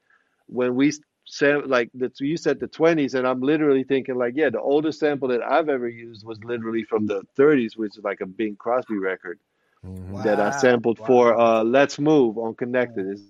when 0.47 0.75
we 0.75 0.91
sam 1.29 1.63
like 1.67 1.89
the 1.93 2.11
you 2.19 2.37
said 2.37 2.59
the 2.59 2.67
20s 2.67 3.13
and 3.13 3.27
I'm 3.27 3.39
literally 3.39 3.83
thinking 3.83 4.15
like 4.15 4.33
yeah 4.35 4.49
the 4.49 4.59
oldest 4.59 4.99
sample 4.99 5.27
that 5.29 5.43
I've 5.43 5.69
ever 5.69 5.87
used 5.87 6.25
was 6.25 6.43
literally 6.43 6.83
from 6.83 7.05
the 7.05 7.21
30s 7.37 7.77
which 7.77 7.97
is 7.97 8.03
like 8.03 8.21
a 8.21 8.25
Bing 8.25 8.55
Crosby 8.55 8.97
record 8.97 9.39
that 10.23 10.39
I 10.39 10.51
sampled 10.57 10.99
wow. 10.99 11.05
for 11.05 11.39
uh 11.39 11.63
Let's 11.63 11.99
Move 11.99 12.37
on 12.37 12.55
Connected. 12.55 13.13
Is 13.13 13.21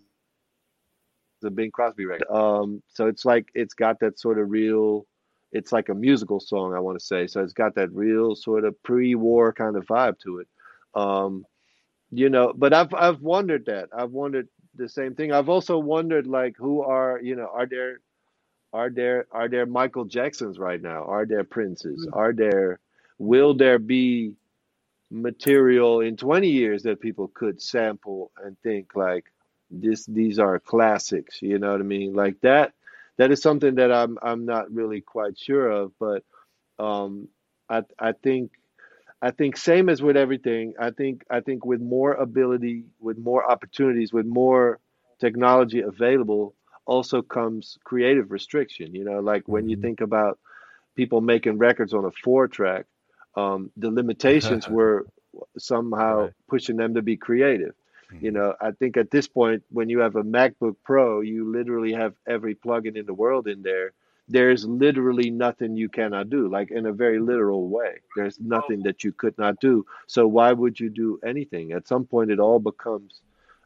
the 1.42 1.52
Bing 1.52 1.72
Crosby 1.72 2.06
record. 2.06 2.30
Um 2.30 2.82
so 2.88 3.08
it's 3.08 3.26
like 3.26 3.48
it's 3.54 3.74
got 3.74 4.00
that 4.00 4.18
sort 4.18 4.40
of 4.40 4.50
real 4.50 5.06
it's 5.52 5.72
like 5.72 5.90
a 5.90 5.96
musical 5.96 6.40
song, 6.40 6.74
I 6.74 6.80
want 6.80 7.00
to 7.00 7.06
say. 7.06 7.28
So 7.28 7.42
it's 7.42 7.54
got 7.54 7.76
that 7.76 7.92
real 7.92 8.36
sort 8.36 8.66
of 8.66 8.82
pre-war 8.84 9.54
kind 9.54 9.76
of 9.76 9.86
vibe 9.86 10.20
to 10.20 10.40
it. 10.40 10.48
Um, 10.96 11.46
you 12.12 12.30
know, 12.30 12.54
but 12.56 12.74
I've 12.74 12.94
I've 12.94 13.22
wondered 13.22 13.66
that. 13.68 13.90
I've 13.96 14.12
wondered 14.12 14.48
the 14.76 14.90
same 14.90 15.16
thing. 15.16 15.32
I've 15.32 15.50
also 15.50 15.78
wondered 15.78 16.28
like 16.28 16.56
who 16.58 16.82
are 16.82 17.20
you 17.22 17.36
know 17.36 17.50
are 17.54 17.68
there 17.68 18.00
are 18.74 18.90
there 18.90 19.28
are 19.32 19.48
there 19.48 19.66
Michael 19.66 20.06
Jacksons 20.06 20.58
right 20.58 20.82
now? 20.82 21.04
Are 21.06 21.26
there 21.26 21.44
Princes? 21.44 22.08
Mm. 22.08 22.18
Are 22.18 22.34
there 22.34 22.80
will 23.18 23.54
there 23.54 23.80
be 23.80 24.34
material 25.12 26.02
in 26.02 26.16
20 26.18 26.50
years 26.50 26.84
that 26.84 27.00
people 27.00 27.28
could 27.28 27.62
sample 27.62 28.32
and 28.44 28.56
think 28.62 28.96
like 28.96 29.26
this 29.72 30.06
these 30.06 30.40
are 30.40 30.60
classics, 30.60 31.42
you 31.42 31.60
know 31.60 31.72
what 31.72 31.82
I 31.82 31.84
mean? 31.84 32.14
Like 32.14 32.40
that 32.42 32.74
that 33.20 33.32
is 33.32 33.42
something 33.42 33.76
that 33.76 33.92
I'm 33.92 34.18
I'm 34.24 34.46
not 34.46 34.74
really 34.74 35.02
quite 35.02 35.38
sure 35.38 35.70
of, 35.70 35.92
but 36.00 36.24
um 36.80 37.28
I 37.70 37.84
I 38.00 38.14
think 38.14 38.52
I 39.22 39.32
think 39.32 39.58
same 39.58 39.90
as 39.90 40.02
with 40.02 40.16
everything. 40.16 40.74
I 40.80 40.92
think 40.92 41.26
I 41.30 41.42
think 41.42 41.66
with 41.66 41.82
more 41.82 42.14
ability, 42.14 42.86
with 43.00 43.18
more 43.18 43.50
opportunities, 43.52 44.14
with 44.14 44.26
more 44.26 44.80
technology 45.20 45.82
available, 45.82 46.56
also 46.86 47.22
comes 47.22 47.78
creative 47.84 48.32
restriction. 48.32 48.96
You 48.96 49.04
know, 49.04 49.20
like 49.20 49.48
when 49.48 49.68
you 49.68 49.76
mm-hmm. 49.76 49.84
think 49.84 50.02
about 50.02 50.40
people 50.96 51.20
making 51.20 51.58
records 51.58 51.94
on 51.94 52.06
a 52.06 52.12
four 52.24 52.48
track, 52.48 52.86
um, 53.36 53.70
the 53.76 53.92
limitations 53.92 54.68
were 54.78 55.06
somehow 55.58 56.22
right. 56.22 56.34
pushing 56.48 56.78
them 56.78 56.94
to 56.94 57.02
be 57.02 57.18
creative. 57.18 57.76
Mm-hmm. 58.12 58.26
You 58.26 58.32
know, 58.32 58.56
I 58.60 58.72
think 58.72 58.98
at 58.98 59.12
this 59.12 59.28
point, 59.28 59.64
when 59.70 59.90
you 59.90 60.00
have 60.00 60.16
a 60.16 60.24
MacBook 60.24 60.76
Pro, 60.84 61.22
you 61.22 61.52
literally 61.52 61.94
have 61.94 62.14
every 62.28 62.56
plugin 62.56 62.96
in 62.98 63.06
the 63.06 63.14
world 63.14 63.48
in 63.48 63.62
there 63.62 63.94
there's 64.30 64.64
literally 64.66 65.32
nothing 65.32 65.76
you 65.76 65.90
cannot 65.90 66.30
do, 66.30 66.48
like 66.48 66.70
in 66.70 66.86
a 66.86 66.94
very 66.94 67.20
literal 67.20 67.68
way. 67.68 67.96
There's 68.16 68.40
nothing 68.40 68.84
that 68.84 69.04
you 69.04 69.12
could 69.12 69.36
not 69.40 69.60
do. 69.60 69.86
So 70.06 70.28
why 70.28 70.54
would 70.54 70.80
you 70.80 70.90
do 70.90 71.20
anything? 71.26 71.72
At 71.72 71.88
some 71.88 72.06
point, 72.06 72.30
it 72.30 72.40
all 72.40 72.60
becomes 72.60 73.22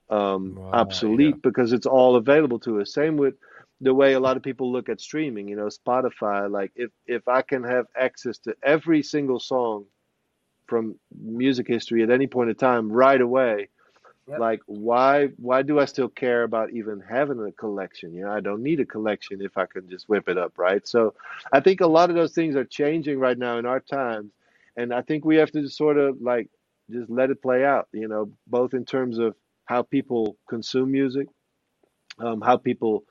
um, 0.09 0.55
wow, 0.55 0.71
obsolete 0.71 1.35
yeah. 1.35 1.41
because 1.43 1.73
it's 1.73 1.85
all 1.85 2.15
available 2.15 2.59
to 2.59 2.79
us. 2.79 2.93
Same 2.93 3.17
with 3.17 3.35
the 3.81 3.93
way 3.93 4.13
a 4.13 4.21
lot 4.21 4.37
of 4.37 4.43
people 4.43 4.71
look 4.71 4.87
at 4.87 5.01
streaming. 5.01 5.49
You 5.49 5.57
know, 5.57 5.67
Spotify. 5.67 6.49
Like 6.49 6.71
if 6.75 6.91
if 7.05 7.27
I 7.27 7.41
can 7.41 7.63
have 7.63 7.87
access 7.97 8.37
to 8.39 8.55
every 8.63 9.03
single 9.03 9.41
song 9.41 9.85
from 10.65 10.95
music 11.21 11.67
history 11.67 12.03
at 12.03 12.09
any 12.09 12.25
point 12.25 12.49
in 12.49 12.55
time 12.55 12.89
right 12.89 13.19
away 13.19 13.67
Yep. 14.27 14.45
Like 14.45 14.61
why 14.65 15.27
why 15.37 15.61
do 15.63 15.79
I 15.79 15.85
still 15.85 16.09
care 16.09 16.43
about 16.43 16.71
even 16.71 17.01
having 17.01 17.39
a 17.43 17.51
collection? 17.51 18.13
You 18.13 18.23
know, 18.25 18.31
I 18.31 18.39
don't 18.39 18.63
need 18.63 18.79
a 18.79 18.85
collection 18.85 19.41
if 19.41 19.57
I 19.57 19.65
can 19.65 19.89
just 19.89 20.09
whip 20.09 20.27
it 20.29 20.37
up, 20.37 20.57
right? 20.57 20.87
So 20.87 21.13
I 21.51 21.59
think 21.59 21.81
a 21.81 21.87
lot 21.87 22.09
of 22.09 22.15
those 22.15 22.33
things 22.33 22.55
are 22.55 22.65
changing 22.65 23.19
right 23.19 23.37
now 23.37 23.57
in 23.59 23.65
our 23.65 23.79
times. 23.79 24.31
And 24.77 24.93
I 24.93 25.01
think 25.01 25.25
we 25.25 25.35
have 25.37 25.51
to 25.51 25.61
just 25.61 25.77
sort 25.77 25.97
of 25.97 26.21
like 26.21 26.49
just 26.89 27.09
let 27.09 27.29
it 27.31 27.41
play 27.41 27.63
out, 27.65 27.89
you 27.93 28.07
know, 28.07 28.31
both 28.47 28.73
in 28.73 28.85
terms 28.85 29.19
of 29.19 29.35
how 29.65 29.83
people 29.83 30.37
consume 30.49 30.91
music, 30.91 31.27
um, 32.19 32.41
how 32.41 32.57
people 32.57 33.03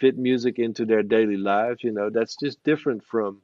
fit 0.00 0.18
music 0.18 0.58
into 0.58 0.84
their 0.86 1.02
daily 1.02 1.36
lives, 1.36 1.84
you 1.84 1.92
know, 1.92 2.10
that's 2.10 2.36
just 2.36 2.62
different 2.64 3.04
from 3.04 3.42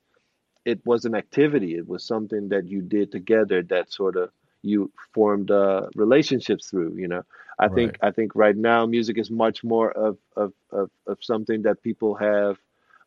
it 0.64 0.78
was 0.84 1.04
an 1.04 1.14
activity. 1.14 1.74
It 1.74 1.86
was 1.88 2.02
something 2.04 2.48
that 2.48 2.66
you 2.66 2.80
did 2.82 3.10
together 3.10 3.62
that 3.62 3.90
sort 3.92 4.16
of 4.16 4.30
you 4.62 4.90
formed 5.14 5.50
uh, 5.50 5.88
relationships 5.94 6.68
through. 6.70 6.94
You 6.96 7.08
know, 7.08 7.22
I 7.58 7.66
right. 7.66 7.74
think 7.74 7.98
I 8.02 8.10
think 8.10 8.34
right 8.34 8.56
now 8.56 8.86
music 8.86 9.18
is 9.18 9.30
much 9.30 9.64
more 9.64 9.90
of 9.92 10.18
of 10.36 10.52
of, 10.70 10.90
of 11.06 11.18
something 11.22 11.62
that 11.62 11.82
people 11.82 12.14
have 12.14 12.56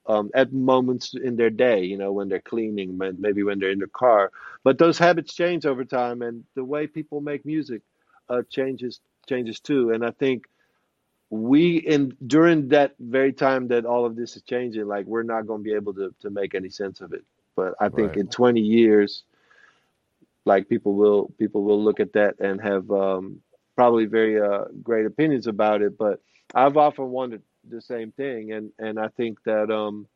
um, 0.08 0.30
at 0.34 0.54
moments 0.54 1.14
in 1.14 1.36
their 1.36 1.50
day. 1.50 1.84
You 1.84 1.98
know, 1.98 2.12
when 2.12 2.30
they're 2.30 2.42
cleaning, 2.42 2.98
maybe 2.98 3.44
when 3.44 3.60
they're 3.60 3.72
in 3.72 3.80
the 3.80 3.88
car. 3.88 4.32
But 4.64 4.78
those 4.78 4.98
habits 4.98 5.34
change 5.34 5.66
over 5.66 5.86
time, 5.86 6.22
and 6.22 6.44
the 6.56 6.64
way 6.66 6.88
people 6.88 7.22
make 7.22 7.46
music 7.46 7.82
uh, 8.30 8.42
changes 8.50 9.00
changes 9.28 9.60
too. 9.60 9.92
And 9.92 10.06
I 10.06 10.12
think 10.12 10.46
we 11.30 11.78
in 11.78 12.16
during 12.26 12.70
that 12.70 12.96
very 13.00 13.34
time 13.34 13.68
that 13.70 13.86
all 13.86 14.06
of 14.06 14.16
this 14.16 14.36
is 14.36 14.44
changing, 14.44 14.88
like 14.88 15.06
we're 15.06 15.24
not 15.24 15.48
going 15.48 15.62
to 15.62 15.64
be 15.64 15.74
able 15.74 15.94
to 15.94 16.14
to 16.22 16.30
make 16.30 16.56
any 16.56 16.70
sense 16.70 17.02
of 17.02 17.14
it. 17.14 17.24
But 17.56 17.76
I 17.80 17.90
think 17.90 18.16
right. 18.16 18.18
in 18.18 18.28
20 18.28 18.62
years, 18.62 19.24
like 20.46 20.70
people 20.70 20.96
will 20.96 21.34
people 21.38 21.64
will 21.64 21.84
look 21.84 22.00
at 22.00 22.14
that 22.14 22.36
and 22.40 22.62
have 22.62 22.90
um, 22.92 23.42
probably 23.76 24.06
very 24.06 24.42
uh, 24.42 24.66
great 24.82 25.06
opinions 25.06 25.48
about 25.48 25.82
it. 25.82 25.98
But 25.98 26.20
I've 26.54 26.78
often 26.78 27.10
wondered 27.10 27.44
the 27.68 27.82
same 27.82 28.12
thing, 28.12 28.52
and 28.54 28.72
and 28.80 29.00
I 29.00 29.10
think 29.10 29.40
that 29.46 29.72
um, 29.72 30.08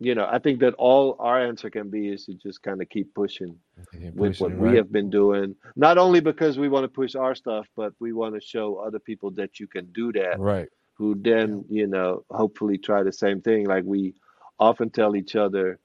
you 0.00 0.14
know 0.14 0.26
I 0.30 0.38
think 0.38 0.60
that 0.60 0.74
all 0.74 1.16
our 1.18 1.40
answer 1.44 1.70
can 1.70 1.90
be 1.90 2.08
is 2.08 2.26
to 2.26 2.34
just 2.34 2.62
kind 2.62 2.82
of 2.82 2.88
keep 2.88 3.14
pushing 3.14 3.56
keep 3.92 4.14
with 4.14 4.32
pushing, 4.32 4.44
what 4.44 4.60
right? 4.60 4.70
we 4.70 4.76
have 4.76 4.90
been 4.90 5.10
doing. 5.10 5.54
Not 5.76 5.98
only 5.98 6.20
because 6.20 6.58
we 6.58 6.68
want 6.68 6.84
to 6.84 6.88
push 6.88 7.14
our 7.14 7.34
stuff, 7.34 7.66
but 7.76 7.92
we 8.00 8.12
want 8.12 8.34
to 8.34 8.40
show 8.40 8.76
other 8.76 8.98
people 8.98 9.30
that 9.32 9.60
you 9.60 9.68
can 9.68 9.86
do 9.92 10.12
that. 10.12 10.38
Right. 10.38 10.68
Who 10.94 11.14
then 11.14 11.64
you 11.68 11.86
know 11.86 12.24
hopefully 12.30 12.78
try 12.78 13.02
the 13.02 13.12
same 13.12 13.40
thing. 13.42 13.66
Like 13.66 13.84
we 13.84 14.14
often 14.58 14.90
tell 14.90 15.14
each 15.14 15.36
other 15.36 15.78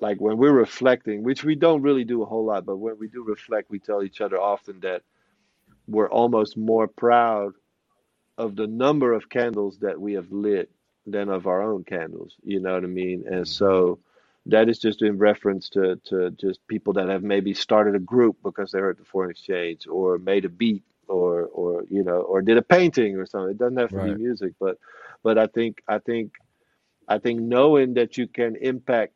like 0.00 0.20
when 0.20 0.36
we're 0.38 0.52
reflecting, 0.52 1.22
which 1.22 1.44
we 1.44 1.54
don't 1.54 1.82
really 1.82 2.04
do 2.04 2.22
a 2.22 2.26
whole 2.26 2.44
lot, 2.44 2.64
but 2.64 2.76
when 2.76 2.98
we 2.98 3.08
do 3.08 3.24
reflect, 3.24 3.70
we 3.70 3.78
tell 3.78 4.02
each 4.02 4.20
other 4.20 4.40
often 4.40 4.80
that 4.80 5.02
we're 5.86 6.10
almost 6.10 6.56
more 6.56 6.86
proud 6.86 7.54
of 8.36 8.54
the 8.54 8.66
number 8.66 9.12
of 9.12 9.28
candles 9.28 9.78
that 9.78 10.00
we 10.00 10.12
have 10.14 10.30
lit 10.30 10.70
than 11.06 11.28
of 11.28 11.46
our 11.46 11.62
own 11.62 11.84
candles. 11.84 12.34
You 12.44 12.60
know 12.60 12.74
what 12.74 12.84
I 12.84 12.88
mean? 12.88 13.24
And 13.26 13.42
mm-hmm. 13.42 13.44
so 13.44 13.98
that 14.46 14.68
is 14.68 14.78
just 14.78 15.02
in 15.02 15.18
reference 15.18 15.68
to, 15.70 15.96
to 16.04 16.30
just 16.30 16.66
people 16.68 16.92
that 16.94 17.08
have 17.08 17.22
maybe 17.22 17.54
started 17.54 17.94
a 17.94 18.00
group 18.00 18.36
because 18.42 18.70
they 18.70 18.78
heard 18.78 18.98
the 18.98 19.04
foreign 19.04 19.30
exchange 19.30 19.86
or 19.86 20.18
made 20.18 20.44
a 20.44 20.48
beat 20.48 20.84
or 21.08 21.46
or 21.46 21.84
you 21.88 22.02
know 22.04 22.20
or 22.20 22.42
did 22.42 22.58
a 22.58 22.62
painting 22.62 23.16
or 23.16 23.26
something. 23.26 23.52
It 23.52 23.58
doesn't 23.58 23.78
have 23.78 23.90
to 23.90 23.96
right. 23.96 24.16
be 24.16 24.22
music, 24.22 24.52
but 24.60 24.78
but 25.22 25.38
I 25.38 25.46
think 25.46 25.82
I 25.88 25.98
think 25.98 26.34
I 27.08 27.18
think 27.18 27.40
knowing 27.40 27.94
that 27.94 28.16
you 28.18 28.26
can 28.26 28.56
impact 28.56 29.14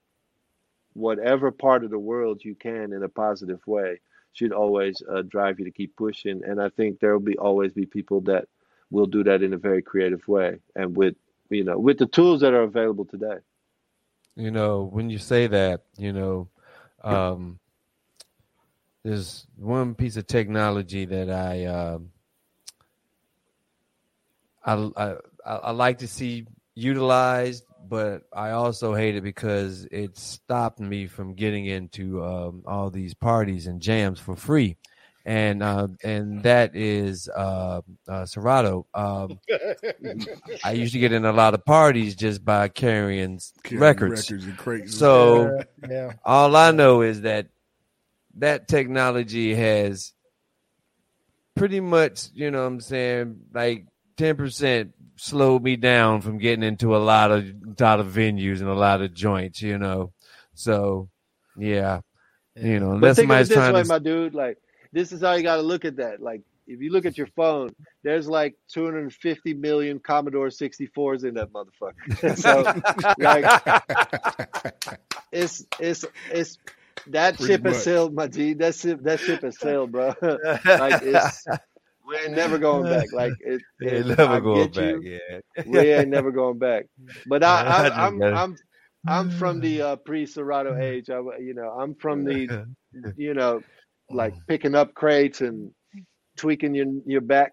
whatever 0.94 1.50
part 1.50 1.84
of 1.84 1.90
the 1.90 1.98
world 1.98 2.44
you 2.44 2.54
can 2.54 2.92
in 2.92 3.02
a 3.02 3.08
positive 3.08 3.66
way 3.66 4.00
should 4.32 4.52
always 4.52 5.02
uh, 5.10 5.22
drive 5.22 5.58
you 5.58 5.64
to 5.64 5.70
keep 5.70 5.94
pushing. 5.96 6.42
And 6.44 6.60
I 6.60 6.68
think 6.70 7.00
there 7.00 7.12
will 7.12 7.20
be 7.20 7.36
always 7.36 7.72
be 7.72 7.86
people 7.86 8.20
that 8.22 8.48
will 8.90 9.06
do 9.06 9.24
that 9.24 9.42
in 9.42 9.52
a 9.52 9.58
very 9.58 9.82
creative 9.82 10.26
way 10.28 10.58
and 10.76 10.94
with 10.96 11.14
you 11.48 11.64
know 11.64 11.78
with 11.78 11.98
the 11.98 12.06
tools 12.06 12.40
that 12.40 12.52
are 12.52 12.62
available 12.62 13.04
today. 13.04 13.38
You 14.36 14.50
know, 14.50 14.84
when 14.84 15.10
you 15.10 15.18
say 15.18 15.46
that, 15.46 15.82
you 15.98 16.12
know, 16.12 16.48
um, 17.04 17.58
there's 19.04 19.46
one 19.56 19.94
piece 19.94 20.16
of 20.16 20.26
technology 20.26 21.04
that 21.04 21.28
I, 21.28 21.64
uh, 21.66 21.98
I, 24.64 24.90
I 24.96 25.16
I 25.44 25.70
like 25.72 25.98
to 25.98 26.08
see 26.08 26.46
utilized 26.74 27.64
but 27.88 28.22
I 28.32 28.50
also 28.50 28.94
hate 28.94 29.16
it 29.16 29.22
because 29.22 29.86
it 29.90 30.16
stopped 30.16 30.80
me 30.80 31.06
from 31.06 31.34
getting 31.34 31.66
into 31.66 32.24
um, 32.24 32.62
all 32.66 32.90
these 32.90 33.14
parties 33.14 33.66
and 33.66 33.80
jams 33.80 34.18
for 34.18 34.36
free, 34.36 34.76
and 35.24 35.62
uh, 35.62 35.88
and 36.02 36.42
that 36.42 36.74
is 36.74 37.28
uh, 37.28 37.80
uh, 38.08 38.26
Serato. 38.26 38.86
Um, 38.94 39.38
I 40.64 40.72
used 40.72 40.92
to 40.92 40.98
get 40.98 41.12
in 41.12 41.24
a 41.24 41.32
lot 41.32 41.54
of 41.54 41.64
parties 41.64 42.14
just 42.14 42.44
by 42.44 42.68
carrying, 42.68 43.40
carrying 43.62 43.80
records. 43.80 44.30
records 44.30 44.96
so 44.96 45.58
yeah, 45.82 45.88
yeah. 45.88 46.12
all 46.24 46.56
I 46.56 46.70
know 46.70 47.02
is 47.02 47.22
that 47.22 47.48
that 48.36 48.68
technology 48.68 49.54
has 49.54 50.12
pretty 51.54 51.80
much, 51.80 52.28
you 52.34 52.50
know, 52.50 52.60
what 52.60 52.66
I'm 52.66 52.80
saying, 52.80 53.40
like 53.52 53.86
ten 54.16 54.36
percent 54.36 54.92
slowed 55.22 55.62
me 55.62 55.76
down 55.76 56.20
from 56.20 56.38
getting 56.38 56.64
into 56.64 56.96
a 56.96 56.98
lot 56.98 57.30
of 57.30 57.44
lot 57.78 58.00
of 58.00 58.08
venues 58.08 58.60
and 58.60 58.68
a 58.68 58.74
lot 58.74 59.00
of 59.00 59.14
joints, 59.14 59.62
you 59.62 59.78
know. 59.78 60.12
So 60.54 61.08
yeah. 61.56 62.00
You 62.56 62.80
know, 62.80 62.92
unless 62.92 63.16
somebody's 63.16 63.48
this 63.48 63.56
trying 63.56 63.72
way, 63.72 63.82
to 63.82 63.88
my 63.88 63.98
dude, 63.98 64.34
like 64.34 64.58
this 64.92 65.12
is 65.12 65.20
how 65.22 65.32
you 65.34 65.42
gotta 65.42 65.62
look 65.62 65.84
at 65.84 65.96
that. 65.96 66.20
Like 66.20 66.42
if 66.66 66.80
you 66.80 66.90
look 66.90 67.06
at 67.06 67.16
your 67.16 67.28
phone, 67.28 67.70
there's 68.02 68.28
like 68.28 68.56
250 68.72 69.54
million 69.54 70.00
Commodore 70.00 70.48
64s 70.48 71.24
in 71.24 71.34
that 71.34 71.50
motherfucker. 71.52 72.36
so 72.38 72.62
like 73.18 73.44
it's 75.32 75.64
it's 75.78 76.04
it's 76.30 76.58
that 77.08 77.36
Pretty 77.36 77.54
ship 77.54 77.62
much. 77.62 77.74
has 77.74 77.84
sailed, 77.84 78.14
my 78.14 78.26
G. 78.26 78.54
That 78.54 78.74
ship 78.74 79.00
that 79.02 79.20
ship 79.20 79.42
has 79.42 79.58
sailed, 79.58 79.92
bro. 79.92 80.14
like 80.22 81.02
it's 81.02 81.46
we 82.12 82.18
ain't 82.26 82.32
never 82.36 82.58
going 82.58 82.84
back. 82.84 83.12
Like 83.12 83.32
it, 83.40 83.60
it 83.80 84.06
never 84.06 84.22
I 84.34 84.40
going 84.40 84.70
back. 84.70 84.94
you. 85.02 85.18
Yeah, 85.30 85.40
We 85.66 85.78
ain't 85.92 86.08
never 86.16 86.30
going 86.30 86.58
back. 86.58 86.86
But 87.26 87.42
I, 87.42 87.62
I, 87.62 87.88
I 87.88 88.06
I'm, 88.06 88.22
I'm 88.22 88.56
I'm 89.06 89.30
from 89.30 89.60
the 89.60 89.82
uh, 89.82 89.96
pre-Serato 89.96 90.76
age. 90.78 91.10
I, 91.10 91.18
you 91.40 91.54
know, 91.54 91.70
I'm 91.70 91.94
from 91.96 92.24
the 92.24 92.66
you 93.16 93.34
know, 93.34 93.62
like 94.10 94.34
picking 94.46 94.74
up 94.74 94.94
crates 94.94 95.40
and 95.40 95.70
tweaking 96.36 96.74
your 96.74 96.86
your 97.06 97.20
back. 97.20 97.52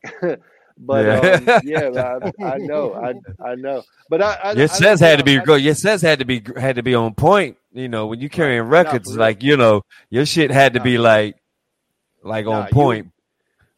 but 0.77 1.05
Yeah. 1.05 1.19
um, 1.19 1.61
yeah, 1.63 2.19
I, 2.41 2.45
I 2.45 2.57
know, 2.57 2.93
I 2.93 3.13
I 3.43 3.55
know. 3.55 3.83
But 4.09 4.21
I, 4.21 4.33
I 4.43 4.51
your 4.53 4.67
don't- 4.67 4.99
had 4.99 5.19
to 5.19 5.23
be 5.25 5.39
good. 5.39 5.61
Your 5.61 5.75
sets 5.75 6.01
had 6.01 6.19
to 6.19 6.25
be 6.25 6.43
had 6.57 6.75
to 6.77 6.83
be 6.83 6.95
on 6.95 7.13
point. 7.13 7.57
You 7.71 7.87
know, 7.87 8.07
when 8.07 8.19
you 8.19 8.29
carrying 8.29 8.63
records, 8.63 9.15
like 9.15 9.43
you 9.43 9.57
know, 9.57 9.83
your 10.09 10.25
shit 10.25 10.51
had 10.51 10.73
to 10.73 10.79
Nah, 10.79 10.83
be 10.85 10.97
like 10.97 11.35
like 12.23 12.45
Nah, 12.45 12.51
on 12.63 12.67
point. 12.69 13.05
you 13.05 13.11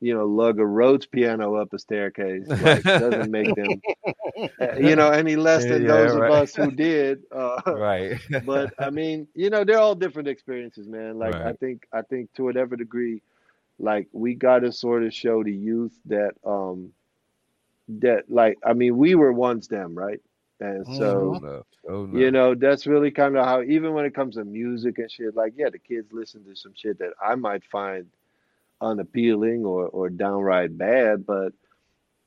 you 0.01 0.15
know, 0.15 0.25
lug 0.27 0.59
a 0.59 0.67
Rhodes 0.67 1.07
piano 1.07 1.55
up 1.57 1.73
a 1.73 1.79
staircase 1.79 2.47
like, 2.59 2.87
doesn't 2.97 3.31
make 3.31 3.55
them 3.55 3.83
uh, 4.61 4.67
you 4.79 4.97
know, 4.97 5.11
any 5.11 5.37
less 5.37 5.67
than 5.67 5.87
Yeah, 5.87 5.87
those 5.87 6.15
right. 6.15 6.17
of 6.17 6.29
us 6.31 6.55
who 6.55 6.71
did. 6.71 7.23
Uh, 7.33 7.75
right. 7.75 8.19
but 8.41 8.71
I 8.79 8.91
mean, 8.91 9.29
you 9.35 9.51
know, 9.51 9.65
they're 9.65 9.79
all 9.79 9.95
different 9.95 10.29
experiences, 10.29 10.89
man. 10.89 11.19
Like 11.19 11.39
I 11.45 11.53
think 11.53 11.87
I 11.93 12.03
think 12.03 12.33
to 12.35 12.45
whatever 12.45 12.77
degree, 12.77 13.23
like 13.79 14.09
we 14.13 14.35
gotta 14.35 14.73
sort 14.73 15.05
of 15.05 15.13
show 15.15 15.43
the 15.43 15.53
youth 15.55 15.99
that 16.07 16.33
um 16.45 16.93
that 18.01 18.31
like 18.31 18.59
I 18.65 18.73
mean 18.73 18.97
we 18.97 19.15
were 19.15 19.33
once 19.33 19.67
them, 19.69 19.95
right? 19.95 20.21
And 20.61 20.85
oh, 20.89 20.99
so 20.99 21.35
Oh, 21.35 21.39
no. 21.39 21.63
Oh, 21.89 22.07
no. 22.07 22.19
you 22.19 22.31
know, 22.31 22.55
that's 22.55 22.87
really 22.87 23.11
kind 23.11 23.37
of 23.37 23.45
how 23.45 23.63
even 23.63 23.95
when 23.95 24.05
it 24.05 24.15
comes 24.15 24.37
to 24.37 24.45
music 24.45 24.99
and 24.99 25.11
shit, 25.11 25.35
like 25.35 25.55
yeah, 25.57 25.71
the 25.71 25.79
kids 25.79 26.13
listen 26.13 26.45
to 26.45 26.55
some 26.55 26.73
shit 26.75 26.99
that 26.99 27.13
I 27.23 27.35
might 27.35 27.65
find 27.65 28.07
unappealing 28.81 29.65
or 29.65 29.87
or 29.89 30.11
downright 30.11 30.77
bad, 30.77 31.27
but 31.27 31.53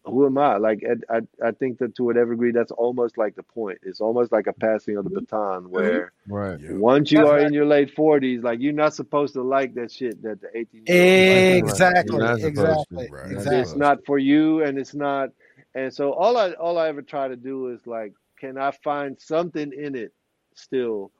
who 0.06 0.26
am 0.26 0.38
I? 0.38 0.58
Like, 0.58 0.84
I, 1.10 1.18
I, 1.18 1.48
I 1.48 1.52
think 1.52 1.80
that 1.80 1.96
to 1.96 2.04
whatever 2.04 2.34
degree, 2.34 2.52
that's 2.52 2.72
almost 2.72 3.18
like 3.18 3.36
the 3.36 3.44
point. 3.44 3.80
It's 3.84 4.02
almost 4.02 4.32
like 4.32 4.48
a 4.48 4.54
passing 4.54 4.98
of 4.98 5.06
the 5.06 5.12
mm-hmm. 5.12 5.20
baton 5.20 5.64
mm-hmm. 5.64 5.72
where 5.72 6.12
right. 6.28 6.60
Once 6.72 7.12
you 7.12 7.20
That's 7.20 7.30
are 7.30 7.36
right. 7.38 7.48
in 7.48 7.54
your 7.54 7.66
late 7.66 7.96
40s, 7.96 8.44
like, 8.44 8.60
you're 8.60 8.74
not 8.74 8.94
supposed 8.94 9.34
to 9.36 9.42
like 9.42 9.76
that 9.76 9.92
shit 9.92 10.22
that 10.24 10.42
the 10.42 10.50
18 10.58 10.84
Exactly, 10.88 12.18
You're 12.18 12.26
not 12.26 12.40
supposed 12.40 12.56
to. 12.56 13.00
exactly, 13.00 13.10
Right. 13.12 13.32
exactly. 13.32 13.60
It's 13.60 13.76
not 13.76 14.06
for 14.06 14.18
you, 14.18 14.64
and 14.64 14.78
it's 14.78 14.94
not. 14.94 15.30
And 15.76 15.94
so 15.94 16.14
all 16.14 16.38
I 16.38 16.52
all 16.54 16.78
I 16.78 16.88
ever 16.88 17.02
try 17.02 17.28
to 17.28 17.36
do 17.36 17.70
is 17.70 17.86
like, 17.88 18.14
can 18.40 18.58
I 18.58 18.72
find 18.72 19.20
something 19.20 19.72
in 19.74 19.96
it 19.96 20.14
still, 20.56 21.12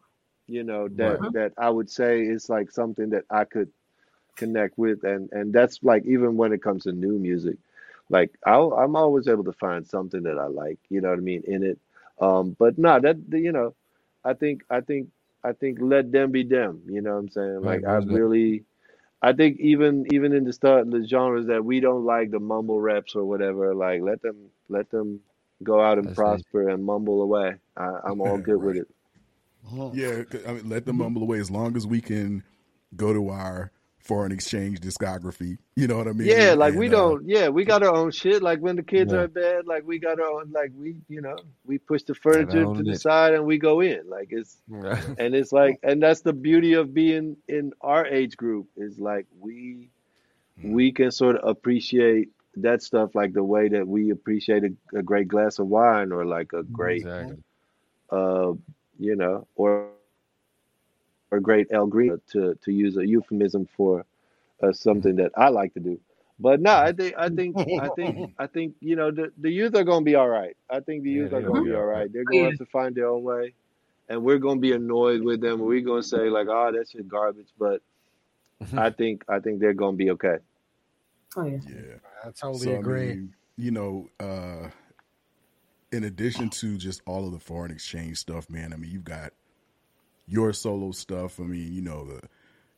you 0.48 0.64
know, 0.64 0.88
that 0.90 1.22
Right. 1.22 1.34
that 1.34 1.54
I 1.58 1.70
would 1.70 1.90
say 1.90 2.22
is 2.24 2.50
like 2.50 2.72
something 2.72 3.10
that 3.12 3.26
I 3.30 3.46
could 3.46 3.72
connect 4.36 4.78
with, 4.78 5.04
and 5.04 5.30
and 5.32 5.54
that's 5.54 5.82
like 5.84 6.06
even 6.06 6.38
when 6.38 6.54
it 6.54 6.62
comes 6.62 6.84
to 6.84 6.92
new 6.92 7.18
music, 7.20 7.58
like 8.10 8.32
I'll, 8.46 8.74
I'm 8.74 8.96
always 8.96 9.28
able 9.28 9.44
to 9.46 9.54
find 9.54 9.86
something 9.88 10.24
that 10.24 10.38
I 10.38 10.48
like, 10.48 10.80
you 10.90 11.02
know 11.02 11.10
what 11.10 11.20
I 11.20 11.22
mean, 11.22 11.44
in 11.48 11.64
it. 11.64 11.80
Um, 12.20 12.56
but 12.58 12.78
no, 12.78 13.00
that 13.00 13.18
you 13.32 13.52
know, 13.52 13.76
I 14.24 14.34
think 14.34 14.64
I 14.70 14.82
think 14.82 15.10
I 15.44 15.54
think 15.54 15.80
let 15.82 16.12
them 16.12 16.32
be 16.32 16.44
them, 16.44 16.82
you 16.88 17.02
know 17.02 17.14
what 17.14 17.20
I'm 17.20 17.30
saying? 17.30 17.62
Right, 17.62 17.64
Like 17.64 17.84
I 17.86 17.98
most 17.98 18.08
definitely. 18.08 18.20
really. 18.20 18.64
I 19.24 19.34
think 19.34 19.60
even 19.62 20.08
even 20.14 20.34
in 20.34 20.46
the 20.46 20.54
start 20.54 20.92
the 20.92 21.08
genres 21.08 21.48
that 21.48 21.66
we 21.66 21.82
don't 21.82 22.06
like 22.06 22.32
the 22.32 22.42
mumble 22.42 22.82
raps 22.82 23.16
or 23.16 23.26
whatever, 23.26 23.76
like 23.76 24.02
let 24.04 24.22
them 24.24 24.52
let 24.70 24.92
them 24.92 25.22
go 25.64 25.82
out 25.82 26.00
and 26.00 26.12
That's 26.12 26.24
it. 26.26 26.46
prosper 26.46 26.70
and 26.70 26.86
mumble 26.86 27.24
away. 27.24 27.56
I, 27.78 27.92
I'm 28.06 28.22
all 28.22 28.40
good 28.40 28.62
with 28.62 28.78
it. 28.78 28.90
Yeah, 29.92 30.24
I 30.48 30.54
mean, 30.54 30.70
let 30.70 30.86
them 30.86 30.98
mumble 30.98 31.24
away 31.24 31.40
as 31.40 31.52
long 31.52 31.78
as 31.78 31.88
we 31.88 32.02
can 32.02 32.44
go 32.96 33.14
to 33.14 33.30
our 33.30 33.72
foreign 34.04 34.32
exchange 34.32 34.80
discography. 34.82 35.58
You 35.76 35.88
know 35.88 35.98
what 35.98 36.08
I 36.08 36.12
mean? 36.12 36.28
Yeah, 36.28 36.54
like 36.54 36.72
And, 36.72 36.80
we 36.80 36.88
uh, 36.88 36.92
don't. 36.92 37.28
Yeah, 37.28 37.48
we 37.50 37.64
got 37.66 37.84
our 37.84 37.96
own 37.96 38.12
shit. 38.12 38.44
Like 38.44 38.60
when 38.60 38.76
the 38.76 38.84
kids 38.84 39.12
Yeah. 39.14 39.20
are 39.20 39.24
in 39.26 39.32
bed, 39.32 39.66
like 39.66 39.84
we 39.88 39.98
got 39.98 40.20
our 40.20 40.28
own. 40.42 40.52
Like 40.52 40.72
we, 40.78 40.98
you 41.10 41.22
know, 41.22 41.38
we 41.66 41.78
push 41.78 42.04
the 42.04 42.14
furniture 42.14 42.64
to 42.66 42.74
the 42.84 42.84
niche. 42.84 43.00
side 43.00 43.34
and 43.34 43.46
we 43.46 43.58
go 43.58 43.80
in. 43.82 44.02
Like 44.10 44.28
it's 44.32 44.58
and 45.18 45.34
it's 45.34 45.52
like 45.52 45.80
and 45.84 46.04
that's 46.04 46.22
the 46.22 46.34
beauty 46.34 46.74
of 46.74 46.94
being 46.94 47.38
in 47.48 47.74
our 47.82 48.06
age 48.06 48.36
group 48.38 48.68
is 48.78 49.00
like 49.00 49.26
we 49.40 49.90
we 50.62 50.92
can 50.92 51.10
sort 51.12 51.38
of 51.38 51.50
appreciate 51.50 52.30
that 52.58 52.84
stuff 52.84 53.16
like 53.16 53.34
the 53.34 53.44
way 53.44 53.68
that 53.70 53.88
we 53.88 54.12
appreciate 54.12 54.64
a, 54.64 54.98
a 55.00 55.02
great 55.02 55.28
glass 55.28 55.58
of 55.58 55.66
wine 55.68 56.12
or 56.12 56.24
like 56.26 56.54
a 56.54 56.62
great 56.62 57.02
Exactly. 57.02 57.38
uh 58.12 58.54
you 59.00 59.16
know 59.16 59.48
or 59.56 59.90
or 61.34 61.42
great 61.42 61.68
El 61.72 61.88
Green 61.88 62.22
to 62.34 62.56
to 62.64 62.72
use 62.72 62.98
a 62.98 63.08
euphemism 63.08 63.68
for 63.76 64.06
uh, 64.64 64.74
something 64.74 65.18
that 65.18 65.32
I 65.36 65.50
like 65.50 65.74
to 65.76 65.82
do. 65.82 66.00
But 66.40 66.62
no, 66.62 66.74
I 66.76 66.94
think 66.94 67.16
I 67.18 67.30
think 67.30 67.58
I 67.78 67.90
think 67.90 68.20
I 68.40 68.48
think 68.48 68.76
you 68.82 68.96
know 68.96 69.12
the, 69.12 69.34
the 69.40 69.52
youth 69.52 69.76
are 69.76 69.84
gonna 69.84 70.06
be 70.06 70.16
all 70.16 70.30
right. 70.30 70.56
I 70.70 70.82
think 70.82 71.04
the 71.04 71.12
youth 71.12 71.32
they 71.32 71.38
are 71.38 71.42
gonna 71.42 71.54
gonna 71.54 71.66
be 71.66 71.72
be 71.72 71.76
all 71.76 71.84
all 71.86 71.86
right. 71.86 72.12
They're 72.14 72.26
gonna 72.26 72.46
have 72.46 72.58
to 72.58 72.66
find 72.68 72.96
their 72.96 73.10
own 73.10 73.24
way, 73.24 73.56
and 74.10 74.24
we're 74.24 74.40
gonna 74.40 74.60
be 74.62 74.74
annoyed 74.74 75.24
with 75.24 75.42
them. 75.42 75.62
We're 75.62 75.82
gonna 75.82 76.04
say 76.04 76.30
like, 76.30 76.48
"Oh, 76.50 76.72
that 76.72 76.90
shit 76.90 77.08
garbage," 77.08 77.50
but 77.58 77.82
I 78.78 78.92
think 78.92 79.26
I 79.30 79.40
think 79.40 79.60
they're 79.60 79.74
gonna 79.74 79.98
be 79.98 80.12
okay. 80.12 80.38
Oh 81.38 81.46
yeah. 81.46 81.58
Yeah. 81.68 81.98
I 82.24 82.32
totally 82.32 82.66
So, 82.66 82.78
I 82.78 82.82
agree. 82.82 83.10
mean, 83.10 83.34
you 83.58 83.72
know, 83.72 84.10
uh, 84.20 84.70
in 85.92 86.04
addition 86.04 86.50
to 86.50 86.78
just 86.78 87.02
all 87.06 87.26
of 87.26 87.34
the 87.34 87.40
foreign 87.40 87.72
exchange 87.72 88.18
stuff, 88.18 88.50
man, 88.50 88.74
I 88.74 88.78
mean, 88.78 88.92
you've 88.92 89.04
got 89.04 89.34
your 90.28 90.54
solo 90.54 90.92
stuff. 90.92 91.40
I 91.40 91.44
mean, 91.44 91.74
you 91.74 91.82
know, 91.82 92.06
the 92.06 92.22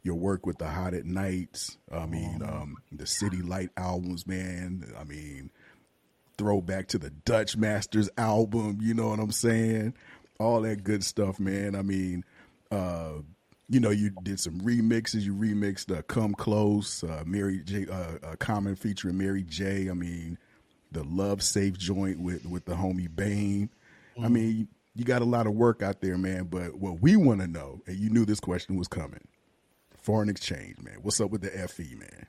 your 0.04 0.16
work 0.16 0.46
with 0.46 0.60
the 0.60 0.68
Hot 0.68 0.94
at 0.94 1.06
Nights. 1.06 1.78
I 1.92 2.06
mean, 2.06 2.42
um, 2.44 2.78
the 2.92 3.08
City 3.08 3.42
Light 3.42 3.72
albums, 3.76 4.28
man. 4.28 4.94
I 5.00 5.04
mean, 5.04 5.50
throwback 6.38 6.88
to 6.90 7.00
the 7.00 7.10
Dutch 7.10 7.58
Masters 7.58 8.10
album. 8.18 8.78
You 8.82 8.94
know 8.94 9.10
what 9.10 9.20
I'm 9.20 9.32
saying? 9.32 9.96
All 10.40 10.62
that 10.62 10.84
good 10.84 11.04
stuff, 11.04 11.40
man. 11.40 11.76
I 11.76 11.82
mean, 11.82 12.24
uh, 12.70 13.14
you 13.68 13.80
know, 13.80 13.90
you 13.90 14.12
did 14.22 14.40
some 14.40 14.62
remixes. 14.62 15.24
You 15.24 15.34
remixed 15.34 15.96
uh, 15.96 16.04
"Come 16.04 16.36
Close," 16.36 17.04
uh, 17.04 17.24
Mary 17.26 17.62
J. 17.64 17.88
Uh, 17.88 18.32
a 18.32 18.38
common 18.38 18.76
featuring 18.76 19.18
Mary 19.18 19.44
J. 19.44 19.90
I 19.90 19.94
mean, 19.94 20.38
the 20.92 21.04
Love 21.04 21.42
Safe 21.42 21.78
joint 21.78 22.20
with 22.20 22.46
with 22.46 22.66
the 22.66 22.74
homie 22.74 23.14
Bane. 23.14 23.70
I 24.22 24.30
mean, 24.30 24.68
you 24.96 25.04
got 25.04 25.22
a 25.22 25.26
lot 25.26 25.46
of 25.46 25.54
work 25.54 25.82
out 25.82 26.02
there, 26.02 26.18
man. 26.18 26.46
But 26.46 26.76
what 26.76 27.02
we 27.02 27.16
want 27.16 27.42
to 27.42 27.48
know, 27.48 27.82
and 27.86 27.98
you 27.98 28.10
knew 28.10 28.26
this 28.26 28.40
question 28.40 28.78
was 28.78 28.88
coming, 28.88 29.28
foreign 29.98 30.30
exchange, 30.30 30.78
man. 30.82 31.00
What's 31.02 31.20
up 31.20 31.32
with 31.32 31.42
the 31.42 31.50
FE, 31.68 31.96
man? 31.96 32.28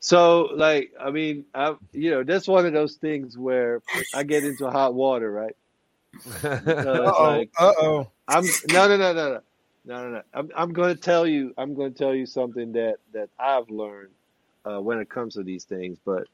So, 0.00 0.48
like, 0.54 0.92
I 0.98 1.10
mean, 1.10 1.44
I 1.54 1.74
you 1.92 2.10
know, 2.10 2.22
that's 2.22 2.48
one 2.48 2.66
of 2.66 2.72
those 2.72 2.94
things 2.94 3.36
where 3.36 3.82
I 4.14 4.22
get 4.22 4.44
into 4.44 4.70
hot 4.70 4.94
water, 4.94 5.30
right? 5.30 5.56
Uh 6.44 7.12
oh. 7.16 7.28
like, 7.28 7.50
Uh 7.58 7.72
oh. 7.78 8.10
I'm 8.26 8.44
no, 8.70 8.88
no, 8.88 8.96
no, 8.96 9.12
no, 9.12 9.12
no, 9.12 9.40
no, 9.84 10.02
no, 10.02 10.10
no. 10.10 10.22
I'm 10.32 10.50
I'm 10.56 10.72
going 10.72 10.94
to 10.94 11.00
tell 11.00 11.26
you. 11.26 11.52
I'm 11.58 11.74
going 11.74 11.92
to 11.92 11.98
tell 11.98 12.14
you 12.14 12.26
something 12.26 12.72
that 12.72 12.96
that 13.12 13.28
I've 13.38 13.68
learned 13.68 14.10
uh, 14.64 14.80
when 14.80 14.98
it 14.98 15.08
comes 15.08 15.34
to 15.34 15.42
these 15.42 15.64
things. 15.64 15.98
But 16.04 16.26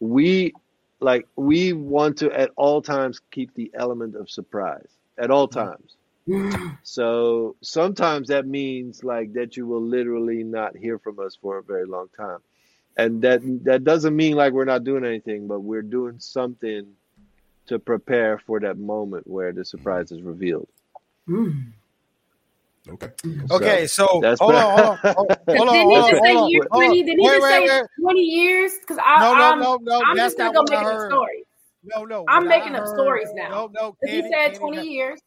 we, 0.00 0.54
like, 1.02 1.26
we 1.36 1.72
want 1.72 2.18
to 2.18 2.30
at 2.32 2.50
all 2.56 2.82
times 2.82 3.20
keep 3.30 3.54
the 3.54 3.70
element 3.74 4.16
of 4.16 4.30
surprise 4.30 4.88
at 5.18 5.30
all 5.30 5.48
mm-hmm. 5.48 5.68
times. 5.68 5.96
So 6.82 7.56
sometimes 7.62 8.28
that 8.28 8.46
means 8.46 9.02
like 9.02 9.32
that 9.32 9.56
you 9.56 9.66
will 9.66 9.82
literally 9.82 10.44
not 10.44 10.76
hear 10.76 10.98
from 10.98 11.18
us 11.18 11.36
for 11.40 11.58
a 11.58 11.62
very 11.62 11.84
long 11.84 12.08
time. 12.16 12.38
And 12.96 13.22
that 13.22 13.40
that 13.64 13.84
doesn't 13.84 14.14
mean 14.14 14.36
like 14.36 14.52
we're 14.52 14.64
not 14.64 14.84
doing 14.84 15.04
anything, 15.04 15.48
but 15.48 15.60
we're 15.60 15.82
doing 15.82 16.20
something 16.20 16.86
to 17.66 17.78
prepare 17.78 18.38
for 18.38 18.60
that 18.60 18.78
moment 18.78 19.26
where 19.26 19.52
the 19.52 19.64
surprise 19.64 20.12
is 20.12 20.22
revealed. 20.22 20.68
Mm. 21.28 21.72
Okay. 22.88 23.08
Okay, 23.50 23.86
so 23.86 24.18
that's 24.22 24.40
hold 24.40 24.52
bad. 24.52 24.64
on, 24.64 24.72
hold 24.76 24.98
on, 25.04 25.14
hold 25.14 25.30
on, 25.30 25.36
Did 25.46 25.56
hold 25.56 25.68
on, 25.68 25.74
he 25.74 25.82
hold 25.82 25.94
just 25.94 26.12
on, 26.14 26.22
say 26.26 26.34
hold 26.34 26.50
year 26.52 26.62
on. 26.70 26.78
20? 26.80 27.02
Did 27.04 27.18
he 27.18 27.24
Wait, 27.24 27.32
just 27.34 27.42
wait, 27.42 27.50
say 27.50 27.80
wait. 27.80 27.86
20 28.00 28.20
years? 28.20 28.72
Because 28.80 28.98
I, 29.04 29.20
No, 29.20 29.34
no, 29.34 29.42
I'm, 29.52 29.60
no, 29.60 29.78
no. 29.82 30.02
I'm 30.04 30.16
just 30.16 30.36
gonna 30.36 30.52
go 30.52 30.62
what 30.62 30.72
I 30.72 30.76
make 30.76 30.82
it 30.82 30.88
a 30.88 30.96
heard. 30.96 31.10
story. 31.10 31.44
no, 31.84 32.04
no. 32.04 32.24
I'm 32.28 32.48
making 32.48 32.74
up 32.74 32.86
stories 32.88 33.28
now. 33.34 33.48
No, 33.48 33.70
no. 33.72 33.80
'Cause 33.92 34.10
he 34.10 34.22
said 34.22 34.30
Candy, 34.32 34.58
20 34.58 34.76
that- 34.78 34.86
years. 34.86 35.20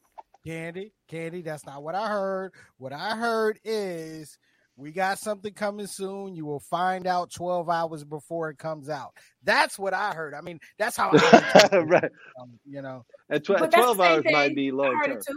Candy, 0.46 0.94
Candy, 1.08 1.42
that's 1.42 1.66
not 1.66 1.82
what 1.82 1.96
I 1.96 2.08
heard. 2.08 2.54
What 2.78 2.94
I 2.94 3.16
heard 3.16 3.60
is 3.64 4.38
we 4.76 4.92
got 4.92 5.18
something 5.18 5.54
coming 5.54 5.88
soon. 5.88 6.36
You 6.36 6.46
will 6.46 6.60
find 6.60 7.08
out 7.08 7.32
12 7.32 7.68
hours 7.70 8.04
before 8.04 8.50
it 8.50 8.58
comes 8.60 8.90
out. 8.90 9.12
That's 9.44 9.80
what 9.80 9.94
I 9.96 10.14
heard. 10.14 10.34
I 10.36 10.42
mean, 10.42 10.60
that's 10.78 10.98
how 10.98 11.10
I 11.14 11.70
right. 11.80 12.12
um, 12.40 12.60
you 12.66 12.82
know. 12.84 13.06
And 13.30 13.44
tw- 13.44 13.58
But 13.58 13.72
that's 13.72 13.76
the 13.76 13.96
12 13.96 13.98
same 13.98 14.06
hours 14.06 14.24
might 14.32 14.46
thing. 14.50 14.56
be 14.56 14.70
I 14.70 14.74
long 14.76 14.96
heard 14.98 15.08
term. 15.08 15.36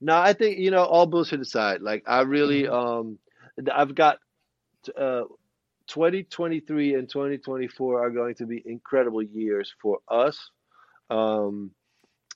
No, 0.00 0.16
I 0.16 0.32
think 0.32 0.58
you 0.58 0.70
know 0.70 0.84
all 0.84 1.06
bullshit 1.06 1.40
aside. 1.40 1.80
Like 1.82 2.04
I 2.06 2.22
really, 2.22 2.68
um, 2.68 3.18
I've 3.72 3.94
got 3.94 4.18
uh, 4.96 5.24
2023 5.88 6.94
and 6.94 7.08
2024 7.08 8.04
are 8.04 8.10
going 8.10 8.34
to 8.36 8.46
be 8.46 8.62
incredible 8.64 9.22
years 9.22 9.74
for 9.82 9.98
us, 10.08 10.50
um, 11.10 11.72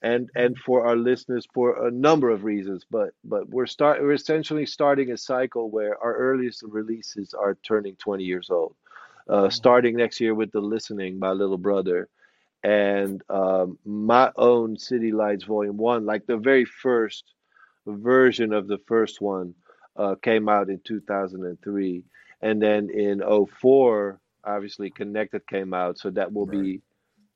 and 0.03 0.29
and 0.35 0.59
for 0.59 0.87
our 0.87 0.97
listeners 0.97 1.47
for 1.55 1.87
a 1.87 1.91
number 1.91 2.31
of 2.31 2.45
reasons. 2.45 2.85
But 2.91 3.11
but 3.25 3.49
we're 3.49 3.67
start 3.67 4.03
we're 4.03 4.13
essentially 4.13 4.67
starting 4.67 5.13
a 5.13 5.17
cycle 5.17 5.71
where 5.71 5.97
our 6.03 6.15
earliest 6.17 6.65
releases 6.65 7.33
are 7.35 7.57
turning 7.63 7.97
20 7.97 8.25
years 8.25 8.51
old. 8.51 8.75
Uh, 9.29 9.49
starting 9.49 9.97
next 9.97 10.21
year 10.21 10.35
with 10.35 10.51
the 10.51 10.61
listening 10.61 11.21
by 11.21 11.31
Little 11.31 11.57
Brother, 11.57 12.09
and 12.65 13.23
um, 13.31 13.79
my 13.85 14.33
own 14.37 14.77
City 14.77 15.13
Lights 15.13 15.45
Volume 15.45 15.77
One, 15.77 16.05
like 16.05 16.27
the 16.27 16.37
very 16.37 16.65
first 16.65 17.25
version 17.87 18.53
of 18.53 18.69
the 18.69 18.79
first 18.87 19.21
one 19.21 19.55
uh, 19.97 20.15
came 20.23 20.49
out 20.49 20.71
in 20.71 20.81
2003 20.87 22.05
and 22.43 22.63
then 22.63 22.91
in 22.91 23.23
04 23.61 24.21
obviously 24.45 24.91
connected 24.91 25.47
came 25.49 25.75
out 25.75 25.99
so 25.99 26.11
that 26.11 26.33
will 26.33 26.47
be 26.47 26.81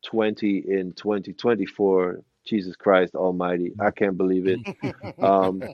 20 0.06 0.64
in 0.68 0.93
2024 0.94 2.20
jesus 2.47 2.77
christ 2.77 3.14
almighty. 3.14 3.73
I 3.81 3.90
can't 3.93 4.16
believe 4.18 4.47
it. 4.48 4.62
Um, 5.23 5.68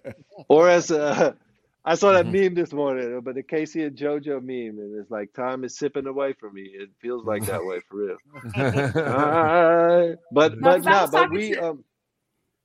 or 0.49 0.69
as 0.70 0.90
uh, 0.90 1.32
i 1.86 1.94
saw 1.97 2.12
that 2.12 2.28
meme 2.28 2.55
this 2.55 2.73
morning 2.73 3.20
but 3.24 3.35
the 3.36 3.43
K-Ci 3.44 3.82
and 3.82 3.97
jojo 3.97 4.43
meme 4.43 4.78
and 4.82 5.01
it's 5.01 5.11
like 5.11 5.32
time 5.35 5.65
is 5.65 5.78
sipping 5.78 6.07
away 6.09 6.35
from 6.35 6.55
me. 6.55 6.62
It 6.74 6.90
feels 7.01 7.24
like 7.27 7.47
that 7.47 7.65
way 7.65 7.81
for 7.89 7.99
real. 7.99 8.19
Uh, 9.07 10.16
but 10.32 10.61
No, 10.61 10.74
but 10.74 10.78
'cause 10.78 10.86
no 10.89 11.07
was 11.07 11.11
but 11.12 11.31
we 11.31 11.57
um 11.57 11.85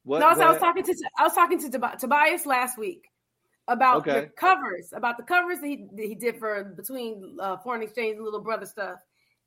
what, 0.07 0.19
no, 0.19 0.33
so 0.33 0.41
I 0.41 0.51
was 0.51 0.59
talking 0.59 0.83
to 0.83 0.95
I 1.19 1.23
was 1.23 1.33
talking 1.33 1.59
to 1.59 1.69
Tob- 1.69 1.99
Tobias 1.99 2.45
last 2.45 2.77
week 2.77 3.03
about 3.67 4.05
the 4.05 4.29
covers, 4.37 4.93
about 4.93 5.17
the 5.17 5.23
covers 5.23 5.59
that 5.59 5.67
he 5.67 5.87
that 5.93 6.05
he 6.05 6.15
did 6.15 6.39
for 6.39 6.63
between 6.63 7.37
uh, 7.41 7.57
foreign 7.57 7.81
exchange 7.83 8.15
and 8.15 8.23
little 8.23 8.39
brother 8.41 8.65
stuff, 8.65 8.99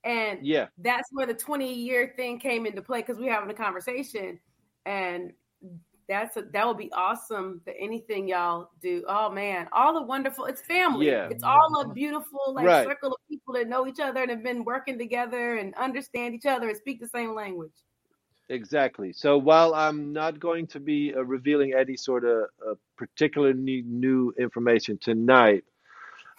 and 0.05 0.45
yeah 0.47 0.67
that's 0.79 1.09
where 1.13 1.27
the 1.27 1.35
twenty 1.35 1.73
year 1.73 2.13
thing 2.17 2.39
came 2.39 2.67
into 2.67 2.83
play 2.83 3.01
because 3.01 3.17
we're 3.17 3.33
having 3.33 3.51
a 3.51 3.55
conversation, 3.55 4.39
and 4.85 5.33
that's 6.09 6.37
a, 6.37 6.43
that 6.53 6.67
would 6.67 6.77
be 6.77 6.91
awesome. 6.93 7.63
That 7.65 7.77
anything 7.79 8.29
y'all 8.29 8.71
do, 8.83 9.05
oh 9.09 9.31
man, 9.31 9.69
all 9.73 9.95
the 9.95 10.03
wonderful. 10.03 10.45
It's 10.47 10.61
family. 10.61 11.07
Yeah. 11.07 11.29
It's 11.31 11.45
all 11.45 11.81
a 11.81 11.89
beautiful 11.93 12.53
like 12.53 12.67
Right. 12.67 12.87
circle 12.87 13.13
of 13.13 13.19
people 13.31 13.55
that 13.55 13.69
know 13.69 13.87
each 13.87 14.01
other 14.01 14.21
and 14.21 14.31
have 14.31 14.43
been 14.43 14.65
working 14.65 14.99
together 14.99 15.57
and 15.57 15.73
understand 15.77 16.35
each 16.35 16.47
other 16.47 16.69
and 16.69 16.77
speak 16.77 17.01
the 17.01 17.07
same 17.09 17.33
language. 17.35 17.73
Exactly. 18.51 19.13
So 19.13 19.39
while 19.39 19.75
I'm 19.75 20.13
not 20.13 20.41
going 20.41 20.67
to 20.69 20.81
be 20.81 21.15
uh, 21.17 21.23
revealing 21.23 21.73
any 21.73 21.97
sort 21.97 22.25
of 22.25 22.47
uh, 22.69 22.75
particular 22.97 23.53
new, 23.55 24.35
information 24.39 24.99
tonight, 25.01 25.65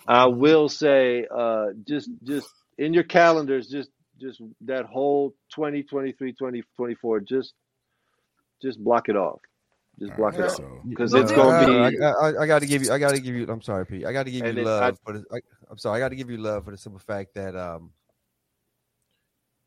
I 0.05 0.25
will 0.25 0.67
say 0.67 1.25
uh, 1.33 1.67
just 1.87 2.09
just 2.23 2.49
in 2.77 2.93
your 2.93 3.03
calendars, 3.03 3.69
just 3.69 3.91
just 4.19 4.41
that 4.61 4.85
whole 4.85 5.29
2023, 5.55 6.33
2024, 6.33 7.21
just 7.21 7.53
just 8.61 8.83
block 8.83 9.07
it 9.07 9.15
off. 9.15 9.39
Just 9.97 10.13
block 10.17 10.33
it 10.33 10.41
off 10.41 10.59
because 10.89 11.13
Will 11.13 11.21
it's 11.21 11.31
going 11.31 11.59
to 11.61 11.65
be. 11.65 12.03
I, 12.03 12.43
I 12.43 12.45
got 12.45 12.59
to 12.59 12.65
give 12.65 12.83
you. 12.83 12.91
I 12.91 12.97
got 12.97 13.11
to 13.11 13.21
give 13.21 13.35
you. 13.35 13.47
I'm 13.47 13.61
sorry, 13.61 13.85
Pete. 13.85 14.05
I 14.05 14.11
got 14.11 14.25
to 14.25 14.31
give 14.31 14.45
you 14.45 14.65
love 14.65 14.83
I- 14.83 15.05
for 15.05 15.17
the. 15.17 15.23
I, 15.31 15.39
I'm 15.69 15.77
sorry. 15.77 15.95
I 15.95 15.99
got 16.03 16.09
to 16.09 16.15
give 16.17 16.29
you 16.29 16.37
love 16.37 16.65
for 16.65 16.71
the 16.71 16.77
simple 16.77 16.99
fact 16.99 17.35
that, 17.35 17.55
um, 17.55 17.91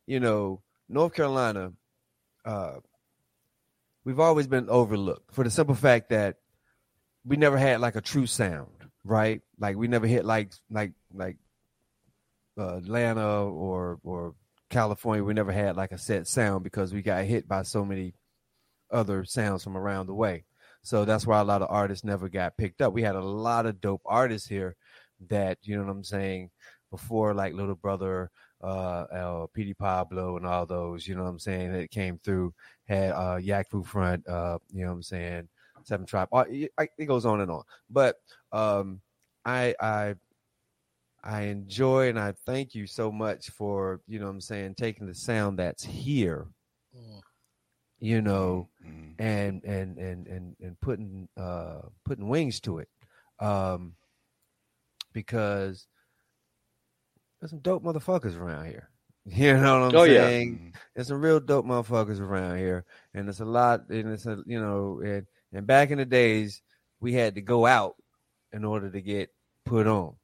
you 0.06 0.20
know, 0.20 0.60
North 0.90 1.14
Carolina, 1.14 1.72
uh, 2.44 2.74
we've 4.04 4.20
always 4.20 4.46
been 4.46 4.68
overlooked 4.68 5.34
for 5.34 5.44
the 5.44 5.50
simple 5.50 5.74
fact 5.74 6.10
that 6.10 6.36
we 7.24 7.36
never 7.36 7.56
had 7.56 7.80
like 7.80 7.96
a 7.96 8.00
true 8.00 8.26
sound, 8.26 8.68
right? 9.04 9.40
Like 9.58 9.76
we 9.76 9.88
never 9.88 10.06
hit 10.06 10.24
like 10.24 10.52
like 10.70 10.92
like 11.12 11.36
uh, 12.58 12.76
Atlanta 12.76 13.44
or 13.44 13.98
or 14.02 14.34
California. 14.70 15.24
We 15.24 15.34
never 15.34 15.52
had 15.52 15.76
like 15.76 15.92
a 15.92 15.98
set 15.98 16.26
sound 16.26 16.64
because 16.64 16.92
we 16.92 17.02
got 17.02 17.24
hit 17.24 17.48
by 17.48 17.62
so 17.62 17.84
many 17.84 18.14
other 18.90 19.24
sounds 19.24 19.64
from 19.64 19.76
around 19.76 20.06
the 20.06 20.14
way. 20.14 20.44
So 20.82 21.06
that's 21.06 21.26
why 21.26 21.40
a 21.40 21.44
lot 21.44 21.62
of 21.62 21.70
artists 21.70 22.04
never 22.04 22.28
got 22.28 22.58
picked 22.58 22.82
up. 22.82 22.92
We 22.92 23.02
had 23.02 23.16
a 23.16 23.20
lot 23.20 23.64
of 23.64 23.80
dope 23.80 24.02
artists 24.04 24.46
here 24.46 24.76
that, 25.28 25.58
you 25.62 25.76
know 25.76 25.84
what 25.84 25.90
I'm 25.90 26.04
saying, 26.04 26.50
before 26.90 27.32
like 27.32 27.54
Little 27.54 27.74
Brother, 27.74 28.30
uh, 28.65 29.07
uh 29.12 29.47
Petey 29.53 29.74
Pablo 29.74 30.36
and 30.36 30.47
all 30.47 30.66
those, 30.66 31.07
you 31.07 31.15
know 31.15 31.24
what 31.24 31.31
I'm 31.31 31.39
saying, 31.39 31.73
that 31.73 31.91
came 31.91 32.19
through, 32.19 32.55
had 32.89 33.11
uh 33.12 33.39
Yaggfu 33.39 33.86
Front, 33.86 34.27
uh, 34.27 34.59
you 34.73 34.82
know 34.82 34.89
what 34.89 34.97
I'm 34.97 35.03
saying, 35.03 35.49
Seven 35.85 36.07
Tribe. 36.07 36.28
Uh, 36.32 36.45
it, 36.49 36.73
it 36.99 37.05
goes 37.07 37.27
on 37.27 37.41
and 37.41 37.51
on. 37.51 37.62
But 37.91 38.16
um 38.53 39.01
I 39.45 39.74
I 39.81 40.15
I 41.23 41.43
enjoy 41.43 42.09
and 42.09 42.19
I 42.19 42.32
thank 42.45 42.74
you 42.74 42.86
so 42.86 43.11
much 43.11 43.49
for, 43.51 44.01
you 44.07 44.19
know 44.19 44.27
what 44.27 44.32
I'm 44.32 44.41
saying, 44.41 44.74
taking 44.74 45.07
the 45.07 45.15
sound 45.15 45.59
that's 45.59 45.82
here, 45.82 46.47
you 47.99 48.20
know, 48.20 48.69
mm, 48.86 49.15
and 49.19 49.65
and 49.65 49.97
and 49.99 50.27
and 50.27 50.57
and 50.61 50.81
putting 50.81 51.28
uh 51.39 51.81
putting 52.05 52.28
wings 52.28 52.61
to 52.61 52.78
it 52.78 52.89
um 53.41 53.95
because 55.15 55.86
there's 57.44 57.50
some 57.50 57.58
dope 57.60 57.84
motherfuckers 57.84 58.38
around 58.38 58.64
here 58.64 58.88
you 59.26 59.52
know 59.52 59.78
what 59.78 59.86
i'm 59.86 59.98
Oh, 59.98 60.04
saying 60.04 60.58
mm, 60.58 60.74
there's 60.94 61.08
some 61.08 61.20
real 61.20 61.38
dope 61.40 61.66
motherfuckers 61.66 62.18
around 62.18 62.56
here 62.56 62.86
and 63.12 63.28
it's 63.28 63.40
a 63.40 63.44
lot 63.44 63.86
and 63.90 64.10
it's 64.10 64.24
a 64.24 64.42
you 64.46 64.58
know 64.58 65.02
and 65.04 65.26
and 65.52 65.66
back 65.66 65.90
in 65.90 65.98
the 65.98 66.06
days 66.06 66.62
we 67.00 67.12
had 67.12 67.34
to 67.34 67.42
go 67.42 67.66
out 67.66 67.96
in 68.54 68.64
order 68.64 68.90
to 68.90 69.00
get 69.02 69.28
put 69.66 69.86
on 69.86 70.14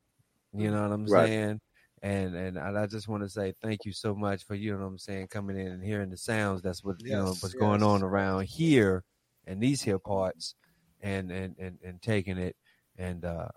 you 0.54 0.70
know 0.70 0.80
what 0.80 0.92
i'm 0.92 1.06
Right. 1.06 1.28
saying 1.28 1.60
and 2.02 2.34
and 2.34 2.58
I 2.58 2.84
I 2.84 2.86
just 2.86 3.06
want 3.08 3.22
to 3.22 3.28
say 3.28 3.52
thank 3.60 3.84
you 3.84 3.92
so 3.92 4.14
much 4.14 4.46
for 4.46 4.54
you 4.54 4.72
know 4.72 4.78
what 4.78 4.86
I'm 4.86 4.98
saying 4.98 5.28
coming 5.28 5.58
in 5.58 5.66
and 5.66 5.84
hearing 5.84 6.08
the 6.08 6.16
sounds. 6.16 6.62
That's 6.62 6.82
what 6.82 6.96
you 7.04 7.14
know 7.18 7.26
Yes, 7.26 7.40
what's 7.40 7.52
going 7.52 7.82
on 7.82 8.02
around 8.02 8.44
here 8.46 9.04
and 9.46 9.62
these 9.62 9.82
here 9.82 9.98
parts, 9.98 10.54
and 11.02 11.30
and 11.30 11.54
and 11.58 11.78
and 11.84 12.00
taking 12.00 12.38
it 12.38 12.56
and 12.96 13.22
uh 13.26 13.48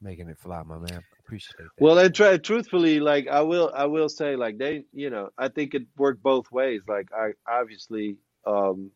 making 0.00 0.30
it 0.30 0.38
fly, 0.38 0.62
my 0.62 0.78
man. 0.78 1.02
Appreciate 1.24 1.56
that. 1.58 1.68
Well, 1.80 1.98
and 1.98 2.14
try, 2.14 2.36
truthfully, 2.36 3.00
like 3.00 3.28
I 3.28 3.40
will, 3.40 3.72
I 3.74 3.86
will 3.86 4.08
say, 4.08 4.36
like 4.36 4.58
they, 4.58 4.84
you 4.92 5.10
know, 5.10 5.30
I 5.38 5.48
think 5.48 5.74
it 5.74 5.84
worked 5.96 6.22
both 6.22 6.50
ways. 6.52 6.82
Like 6.86 7.08
I 7.16 7.32
obviously, 7.48 8.16
um, 8.46 8.90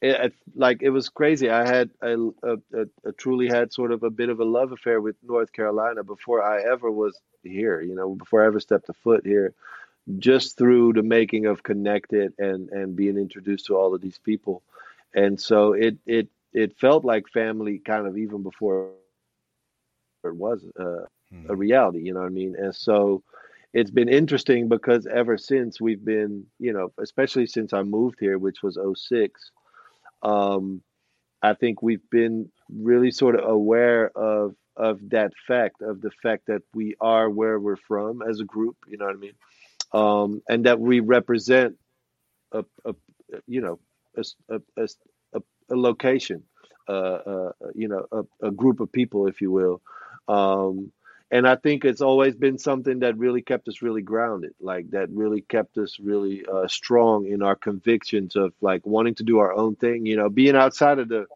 it, 0.00 0.10
it 0.26 0.32
like 0.54 0.82
it 0.82 0.90
was 0.90 1.08
crazy. 1.08 1.50
I 1.50 1.66
had 1.66 1.90
a 2.02 2.16
truly 3.16 3.48
had 3.48 3.72
sort 3.72 3.90
of 3.90 4.02
a 4.04 4.10
bit 4.10 4.28
of 4.28 4.38
a 4.40 4.44
love 4.44 4.70
affair 4.72 5.00
with 5.00 5.16
North 5.22 5.52
Carolina 5.52 6.04
before 6.04 6.42
I 6.42 6.62
ever 6.62 6.90
was 6.90 7.18
here. 7.42 7.80
You 7.80 7.96
know, 7.96 8.14
before 8.14 8.44
I 8.44 8.46
ever 8.46 8.60
stepped 8.60 8.88
a 8.88 8.92
foot 8.92 9.26
here, 9.26 9.54
just 10.18 10.56
through 10.56 10.92
the 10.92 11.02
making 11.02 11.46
of 11.46 11.64
Connected 11.64 12.32
and 12.38 12.68
and 12.70 12.94
being 12.94 13.16
introduced 13.16 13.66
to 13.66 13.76
all 13.76 13.94
of 13.94 14.00
these 14.00 14.18
people, 14.18 14.62
and 15.14 15.40
so 15.40 15.72
it 15.72 15.96
it 16.06 16.28
it 16.52 16.78
felt 16.78 17.04
like 17.04 17.28
family, 17.28 17.78
kind 17.78 18.06
of 18.06 18.16
even 18.16 18.42
before 18.42 18.92
it 20.22 20.34
was. 20.34 20.64
Uh, 20.78 21.06
mm. 21.32 21.48
a 21.48 21.54
reality, 21.56 22.00
you 22.02 22.12
know 22.14 22.20
what 22.20 22.26
I 22.26 22.30
mean? 22.30 22.54
And 22.58 22.74
so 22.74 23.22
it's 23.72 23.90
been 23.90 24.08
interesting 24.08 24.68
because 24.68 25.06
ever 25.06 25.36
since 25.36 25.80
we've 25.80 26.04
been, 26.04 26.46
you 26.58 26.72
know, 26.72 26.92
especially 27.00 27.46
since 27.46 27.72
I 27.72 27.82
moved 27.82 28.18
here, 28.20 28.38
which 28.38 28.62
was 28.62 28.78
06, 28.96 29.50
um, 30.22 30.82
I 31.42 31.54
think 31.54 31.82
we've 31.82 32.08
been 32.10 32.50
really 32.70 33.10
sort 33.10 33.38
of 33.38 33.48
aware 33.48 34.10
of 34.16 34.54
of 34.76 34.98
that 35.10 35.32
fact, 35.46 35.82
of 35.82 36.00
the 36.00 36.10
fact 36.22 36.46
that 36.48 36.62
we 36.74 36.96
are 37.00 37.30
where 37.30 37.60
we're 37.60 37.76
from 37.76 38.22
as 38.22 38.40
a 38.40 38.44
group, 38.44 38.76
you 38.88 38.96
know 38.96 39.04
what 39.06 39.14
I 39.14 39.18
mean? 39.18 39.34
Um, 39.92 40.42
and 40.48 40.66
that 40.66 40.80
we 40.80 40.98
represent 40.98 41.76
a, 42.50 42.64
a 42.84 42.94
you 43.46 43.60
know, 43.60 43.78
a, 44.16 44.24
a, 44.48 44.60
a- 44.82 44.88
a 45.70 45.76
location, 45.76 46.42
uh, 46.88 46.92
uh, 46.92 47.52
you 47.74 47.88
know, 47.88 48.06
a, 48.12 48.48
a 48.48 48.50
group 48.50 48.80
of 48.80 48.92
people, 48.92 49.26
if 49.26 49.40
you 49.40 49.50
will. 49.50 49.80
Um, 50.28 50.92
and 51.34 51.48
I 51.48 51.56
think 51.56 51.84
it's 51.84 52.00
always 52.00 52.36
been 52.36 52.58
something 52.58 53.00
that 53.00 53.18
really 53.18 53.42
kept 53.42 53.66
us 53.66 53.82
really 53.82 54.02
grounded, 54.02 54.54
like 54.60 54.92
that 54.92 55.10
really 55.10 55.40
kept 55.40 55.76
us 55.78 55.98
really 55.98 56.46
uh, 56.46 56.68
strong 56.68 57.26
in 57.26 57.42
our 57.42 57.56
convictions 57.56 58.36
of 58.36 58.52
like 58.60 58.86
wanting 58.86 59.16
to 59.16 59.24
do 59.24 59.40
our 59.40 59.52
own 59.52 59.74
thing, 59.74 60.06
you 60.06 60.16
know, 60.16 60.28
being 60.28 60.54
outside 60.54 61.00
of 61.00 61.08
the 61.08 61.26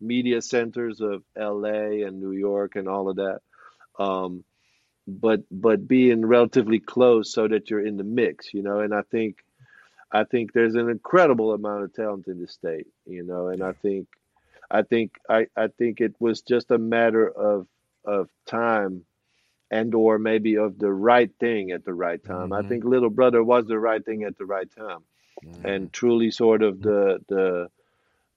media 0.00 0.42
centers 0.42 1.00
of 1.00 1.24
LA 1.36 2.06
and 2.06 2.20
New 2.20 2.30
York 2.30 2.76
and 2.76 2.86
all 2.86 3.08
of 3.08 3.16
that. 3.16 3.40
Um, 3.98 4.44
but 5.08 5.40
but 5.50 5.88
being 5.88 6.24
relatively 6.24 6.78
close 6.78 7.32
so 7.32 7.48
that 7.48 7.68
you're 7.68 7.84
in 7.84 7.96
the 7.96 8.04
mix, 8.04 8.54
you 8.54 8.62
know. 8.62 8.78
And 8.78 8.94
I 8.94 9.02
think 9.10 9.38
I 10.12 10.22
think 10.22 10.52
there's 10.52 10.76
an 10.76 10.88
incredible 10.88 11.52
amount 11.52 11.82
of 11.82 11.92
talent 11.94 12.28
in 12.28 12.40
the 12.40 12.46
state, 12.46 12.86
you 13.06 13.24
know, 13.24 13.48
and 13.48 13.64
I 13.64 13.72
think 13.72 14.06
I 14.70 14.82
think 14.82 15.14
I, 15.28 15.48
I 15.56 15.66
think 15.66 16.00
it 16.00 16.14
was 16.20 16.42
just 16.42 16.70
a 16.70 16.78
matter 16.78 17.28
of 17.28 17.66
of 18.04 18.28
time 18.46 19.04
and 19.70 19.94
or 19.94 20.18
maybe 20.18 20.56
of 20.56 20.78
the 20.78 20.92
right 20.92 21.30
thing 21.38 21.70
at 21.72 21.84
the 21.84 21.94
right 21.94 22.22
time. 22.22 22.50
Mm-hmm. 22.50 22.64
I 22.64 22.68
think 22.68 22.84
Little 22.84 23.10
Brother 23.10 23.42
was 23.42 23.66
the 23.66 23.78
right 23.78 24.04
thing 24.04 24.24
at 24.24 24.38
the 24.38 24.46
right 24.46 24.70
time. 24.70 25.00
Mm-hmm. 25.44 25.66
And 25.66 25.92
truly 25.92 26.30
sort 26.30 26.62
of 26.62 26.80
the 26.80 27.20
the 27.28 27.68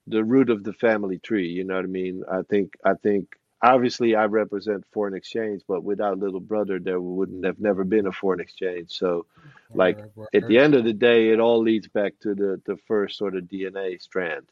the 0.08 0.24
root 0.24 0.49
of 0.49 0.64
the 0.64 0.74
family 0.74 1.20
tree, 1.20 1.49
you 1.49 1.64
know 1.64 1.76
what 1.76 1.86
I 1.86 1.88
mean? 1.88 2.24
I 2.30 2.41
think 2.44 2.74
I 2.84 2.94
think 2.95 3.36
obviously 3.62 4.16
I 4.16 4.26
represent 4.26 4.86
foreign 4.91 5.14
exchange, 5.14 5.62
but 5.68 5.84
without 5.84 6.20
Little 6.20 6.40
Brother 6.40 6.80
there 6.80 6.99
wouldn't 6.99 7.45
have 7.45 7.60
never 7.60 7.84
been 7.84 8.08
a 8.08 8.12
foreign 8.12 8.40
exchange. 8.40 8.91
So 8.91 9.26
like 9.74 9.99
at 10.34 10.48
the 10.48 10.60
end 10.60 10.76
of 10.76 10.84
the 10.84 10.94
day 10.94 11.30
it 11.30 11.40
all 11.40 11.62
leads 11.62 11.88
back 11.88 12.14
to 12.22 12.36
the 12.36 12.62
the 12.66 12.78
first 12.88 13.18
sort 13.18 13.36
of 13.36 13.45
DNA 13.45 14.02
strand. 14.02 14.48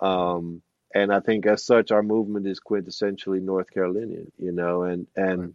Um 0.00 0.62
and 0.94 1.12
I 1.12 1.20
think 1.20 1.46
as 1.46 1.64
such 1.64 1.90
our 1.90 2.02
movement 2.02 2.46
is 2.46 2.60
quintessentially 2.60 3.42
North 3.42 3.70
Carolinian, 3.70 4.32
you 4.38 4.52
know, 4.52 4.82
and 4.82 5.06
and 5.16 5.54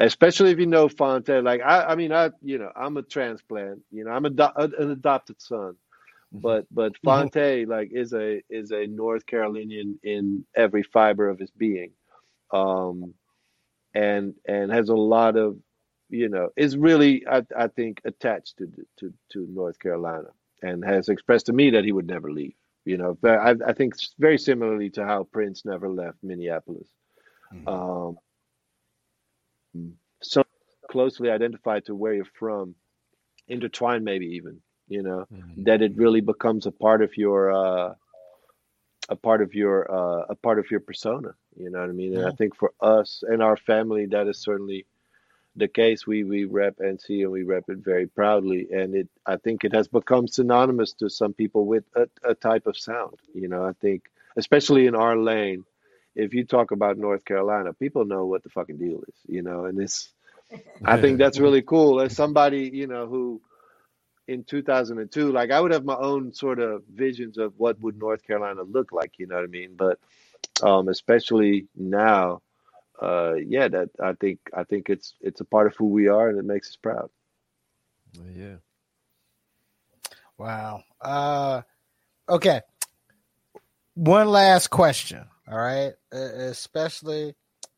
especially 0.00 0.50
if 0.50 0.58
you 0.58 0.66
know 0.66 0.88
Phonte, 0.88 1.42
like 1.42 1.60
I, 1.60 1.84
I 1.84 1.94
mean, 1.94 2.12
I, 2.12 2.30
you 2.42 2.58
know, 2.58 2.72
I'm 2.74 2.96
a 2.96 3.02
transplant, 3.02 3.80
you 3.90 4.04
know, 4.04 4.10
I'm 4.10 4.24
a, 4.24 4.32
an 4.56 4.90
adopted 4.90 5.40
son, 5.40 5.76
but 6.32 6.66
but 6.70 6.96
Phonte 7.04 7.66
like 7.66 7.90
is 7.92 8.12
a 8.14 8.42
is 8.50 8.72
a 8.72 8.86
North 8.86 9.26
Carolinian 9.26 9.98
in 10.02 10.44
every 10.56 10.82
fiber 10.82 11.28
of 11.28 11.38
his 11.38 11.50
being, 11.50 11.92
um, 12.52 13.14
and 13.94 14.34
and 14.46 14.72
has 14.72 14.88
a 14.88 14.94
lot 14.94 15.36
of, 15.36 15.58
you 16.08 16.28
know, 16.28 16.48
is 16.56 16.76
really 16.76 17.26
I 17.28 17.44
I 17.56 17.68
think 17.68 18.00
attached 18.04 18.58
to 18.58 18.68
to 18.98 19.12
to 19.32 19.46
North 19.50 19.78
Carolina 19.78 20.28
and 20.62 20.84
has 20.84 21.08
expressed 21.08 21.46
to 21.46 21.52
me 21.52 21.70
that 21.70 21.84
he 21.84 21.92
would 21.92 22.06
never 22.06 22.30
leave. 22.30 22.54
You 22.84 22.96
know, 22.96 23.18
I, 23.24 23.54
I 23.66 23.72
think 23.74 23.94
very 24.18 24.38
similarly 24.38 24.90
to 24.90 25.04
how 25.04 25.24
Prince 25.24 25.64
never 25.64 25.88
left 25.88 26.18
Minneapolis. 26.22 26.88
Um, 27.66 28.16
so 30.22 30.42
closely 30.90 31.30
identified 31.30 31.84
to 31.86 31.94
where 31.94 32.14
you're 32.14 32.24
from, 32.38 32.74
intertwined 33.48 34.04
maybe 34.04 34.26
even, 34.36 34.60
you 34.88 35.02
know, 35.02 35.26
Mm-hmm. 35.32 35.64
that 35.64 35.82
it 35.82 35.96
really 35.96 36.20
becomes 36.20 36.66
a 36.66 36.72
part 36.72 37.02
of 37.02 37.16
your 37.16 37.50
uh, 37.52 37.94
a 39.08 39.16
part 39.16 39.42
of 39.42 39.54
your 39.54 39.90
uh, 39.90 40.24
a 40.28 40.34
part 40.36 40.58
of 40.58 40.70
your 40.70 40.80
persona. 40.80 41.34
You 41.56 41.70
know 41.70 41.80
what 41.80 41.88
I 41.90 41.92
mean? 41.92 42.14
And 42.16 42.26
I 42.26 42.30
think 42.32 42.56
for 42.56 42.72
us 42.80 43.22
and 43.26 43.42
our 43.42 43.56
family, 43.56 44.06
that 44.06 44.26
is 44.28 44.38
certainly 44.42 44.86
the 45.56 45.68
case. 45.68 46.06
We 46.06 46.24
we 46.24 46.44
rep 46.44 46.76
NC 46.80 47.22
and 47.22 47.30
we 47.30 47.42
rep 47.42 47.64
it 47.68 47.78
very 47.78 48.06
proudly, 48.06 48.68
and 48.72 48.94
it 48.94 49.08
I 49.26 49.36
think 49.36 49.64
it 49.64 49.72
has 49.74 49.88
become 49.88 50.26
synonymous 50.28 50.92
to 50.94 51.08
some 51.10 51.32
people 51.34 51.66
with 51.66 51.84
a, 51.96 52.08
a 52.24 52.34
type 52.34 52.66
of 52.66 52.76
sound. 52.78 53.16
You 53.34 53.48
know, 53.48 53.64
I 53.64 53.72
think 53.80 54.02
especially 54.36 54.86
in 54.86 54.94
our 54.94 55.16
lane, 55.16 55.64
if 56.14 56.34
you 56.34 56.44
talk 56.44 56.70
about 56.70 56.98
North 56.98 57.24
Carolina, 57.24 57.72
people 57.72 58.04
know 58.04 58.26
what 58.26 58.42
the 58.42 58.50
fucking 58.50 58.78
deal 58.78 59.02
is. 59.08 59.14
You 59.26 59.42
know, 59.42 59.64
and 59.64 59.80
it's 59.80 60.12
I 60.84 61.00
think 61.00 61.18
that's 61.18 61.38
really 61.38 61.62
cool. 61.62 62.00
As 62.00 62.14
somebody 62.14 62.70
you 62.72 62.86
know 62.86 63.06
who 63.06 63.40
in 64.28 64.44
2002 64.44 65.32
like 65.32 65.50
i 65.50 65.60
would 65.60 65.72
have 65.72 65.84
my 65.84 65.96
own 65.96 66.32
sort 66.32 66.60
of 66.60 66.84
visions 66.94 67.36
of 67.36 67.52
what 67.56 67.80
would 67.80 67.98
north 67.98 68.22
carolina 68.24 68.62
look 68.62 68.92
like 68.92 69.14
you 69.18 69.26
know 69.26 69.34
what 69.34 69.42
i 69.42 69.48
mean 69.48 69.74
but 69.76 69.98
um 70.62 70.88
especially 70.88 71.66
now 71.74 72.40
uh 73.02 73.32
yeah 73.34 73.66
that 73.66 73.88
i 74.00 74.12
think 74.12 74.38
i 74.56 74.62
think 74.62 74.88
it's 74.88 75.14
it's 75.20 75.40
a 75.40 75.44
part 75.44 75.66
of 75.66 75.74
who 75.74 75.86
we 75.86 76.06
are 76.06 76.28
and 76.28 76.38
it 76.38 76.44
makes 76.44 76.68
us 76.68 76.76
proud 76.76 77.10
yeah 78.36 78.54
Wow. 80.40 80.84
Uh, 81.02 81.60
okay. 82.26 82.62
One 83.92 84.28
last 84.28 84.68
question. 84.68 85.26
All 85.50 85.58
right. 85.58 85.92
Uh, 86.14 86.18
especially 86.18 87.34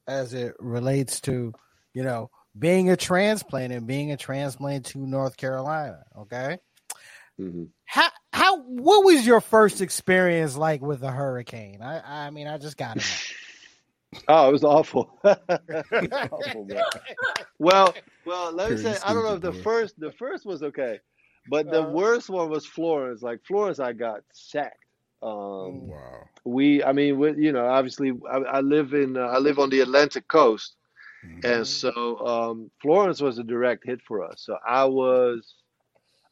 as 0.07 0.35
it 0.35 0.55
relates 0.59 1.21
to, 1.23 1.53
you 1.95 2.03
know, 2.03 2.31
being 2.59 2.91
a 2.91 2.97
transplant 2.97 3.73
and 3.73 3.87
being 3.87 4.13
a 4.13 4.17
transplant 4.17 4.87
to 4.87 4.99
North 4.99 5.37
Carolina. 5.37 6.05
Okay. 6.19 6.59
hmm 7.39 7.65
How, 7.87 8.09
how, 8.33 8.61
what 8.63 9.05
was 9.05 9.27
your 9.27 9.41
first 9.41 9.81
experience 9.81 10.57
like 10.57 10.83
with 10.83 11.03
a 11.03 11.11
hurricane? 11.11 11.81
I, 11.83 12.27
I 12.27 12.31
mean, 12.31 12.47
I 12.47 12.59
just 12.59 12.77
got 12.77 12.99
it. 12.99 13.05
oh 14.29 14.49
it 14.49 14.53
was 14.53 14.65
awful, 14.65 15.19
awful 15.25 16.67
man. 16.67 16.83
well 17.59 17.95
well 18.27 18.53
let 18.53 18.71
me 18.71 18.77
say 18.77 18.99
i 19.05 19.15
don't 19.15 19.25
know 19.25 19.35
if 19.35 19.41
the 19.41 19.53
first 19.53 19.99
the 19.99 20.13
first 20.13 20.45
was 20.45 20.63
okay 20.63 21.01
but 21.49 21.71
the 21.71 21.81
Uh-huh. 21.81 21.93
worst 21.93 22.29
one 22.29 22.51
was 22.51 22.67
florence 22.67 23.23
like 23.23 23.41
florence 23.47 23.81
i 23.81 23.93
got 23.93 24.21
sacked. 24.33 24.82
Um 25.23 25.93
Wow. 25.93 26.29
we 26.45 26.83
i 26.85 26.93
mean 26.93 27.19
we, 27.19 27.33
you 27.37 27.53
know 27.53 27.67
obviously 27.67 28.13
i, 28.31 28.37
I 28.39 28.61
live 28.61 28.93
in 28.95 29.17
uh, 29.17 29.21
i 29.21 29.39
live 29.39 29.59
on 29.59 29.71
the 29.71 29.81
atlantic 29.81 30.29
coast 30.29 30.77
Mhm. 31.23 31.45
and 31.45 31.67
so 31.67 32.19
um, 32.27 32.71
Florence 32.83 33.21
was 33.21 33.39
a 33.39 33.45
direct 33.45 33.85
hit 33.87 34.01
for 34.07 34.25
us. 34.25 34.43
So 34.47 34.57
I 34.67 34.85
was 34.85 35.55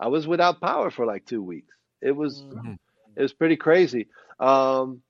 I 0.00 0.08
was 0.08 0.26
without 0.26 0.60
power 0.60 0.90
for 0.90 1.06
like 1.06 1.24
two 1.26 1.42
weeks. 1.42 1.74
It 2.02 2.12
was 2.12 2.44
Mhm. 2.52 2.78
it 3.16 3.22
was 3.22 3.32
pretty 3.32 3.56
crazy. 3.56 4.08
Um, 4.40 5.02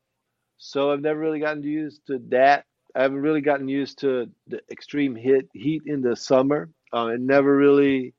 so 0.59 0.91
I've 0.93 1.01
never 1.01 1.19
really 1.19 1.41
gotten 1.41 1.63
used 1.63 2.07
to 2.07 2.19
that. 2.31 2.65
I 2.95 3.03
haven't 3.03 3.21
really 3.21 3.41
gotten 3.41 3.69
used 3.69 3.99
to 4.01 4.29
the 4.47 4.61
extreme 4.71 5.15
hit 5.15 5.49
heat 5.53 5.83
in 5.87 6.03
the 6.03 6.17
summer. 6.17 6.71
Uh, 6.95 7.09
it 7.15 7.21
never 7.21 7.57
really 7.57 8.15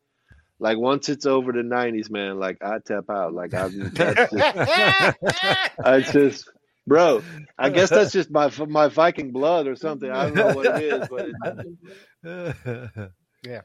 like 0.62 0.78
once 0.78 1.10
it's 1.10 1.26
over 1.26 1.52
the 1.52 1.64
90s, 1.64 2.10
man. 2.10 2.40
Like 2.40 2.60
I 2.64 2.78
tap 2.86 3.10
out. 3.10 3.34
Like 3.34 3.54
I'm 3.54 3.90
that's 3.94 4.32
just, 4.32 5.70
I 5.84 6.00
just 6.00 6.50
bro. 6.88 7.22
I 7.58 7.70
guess 7.70 7.90
that's 7.90 8.14
just 8.14 8.32
my 8.32 8.50
my 8.68 8.88
Viking 8.88 9.32
blood 9.32 9.68
or 9.68 9.76
something. 9.76 10.10
I 10.10 10.28
don't 10.28 10.36
know 10.36 10.56
what 10.56 10.68
it 10.68 10.82
is, 10.84 11.08
but 11.10 11.26
it, 11.30 11.36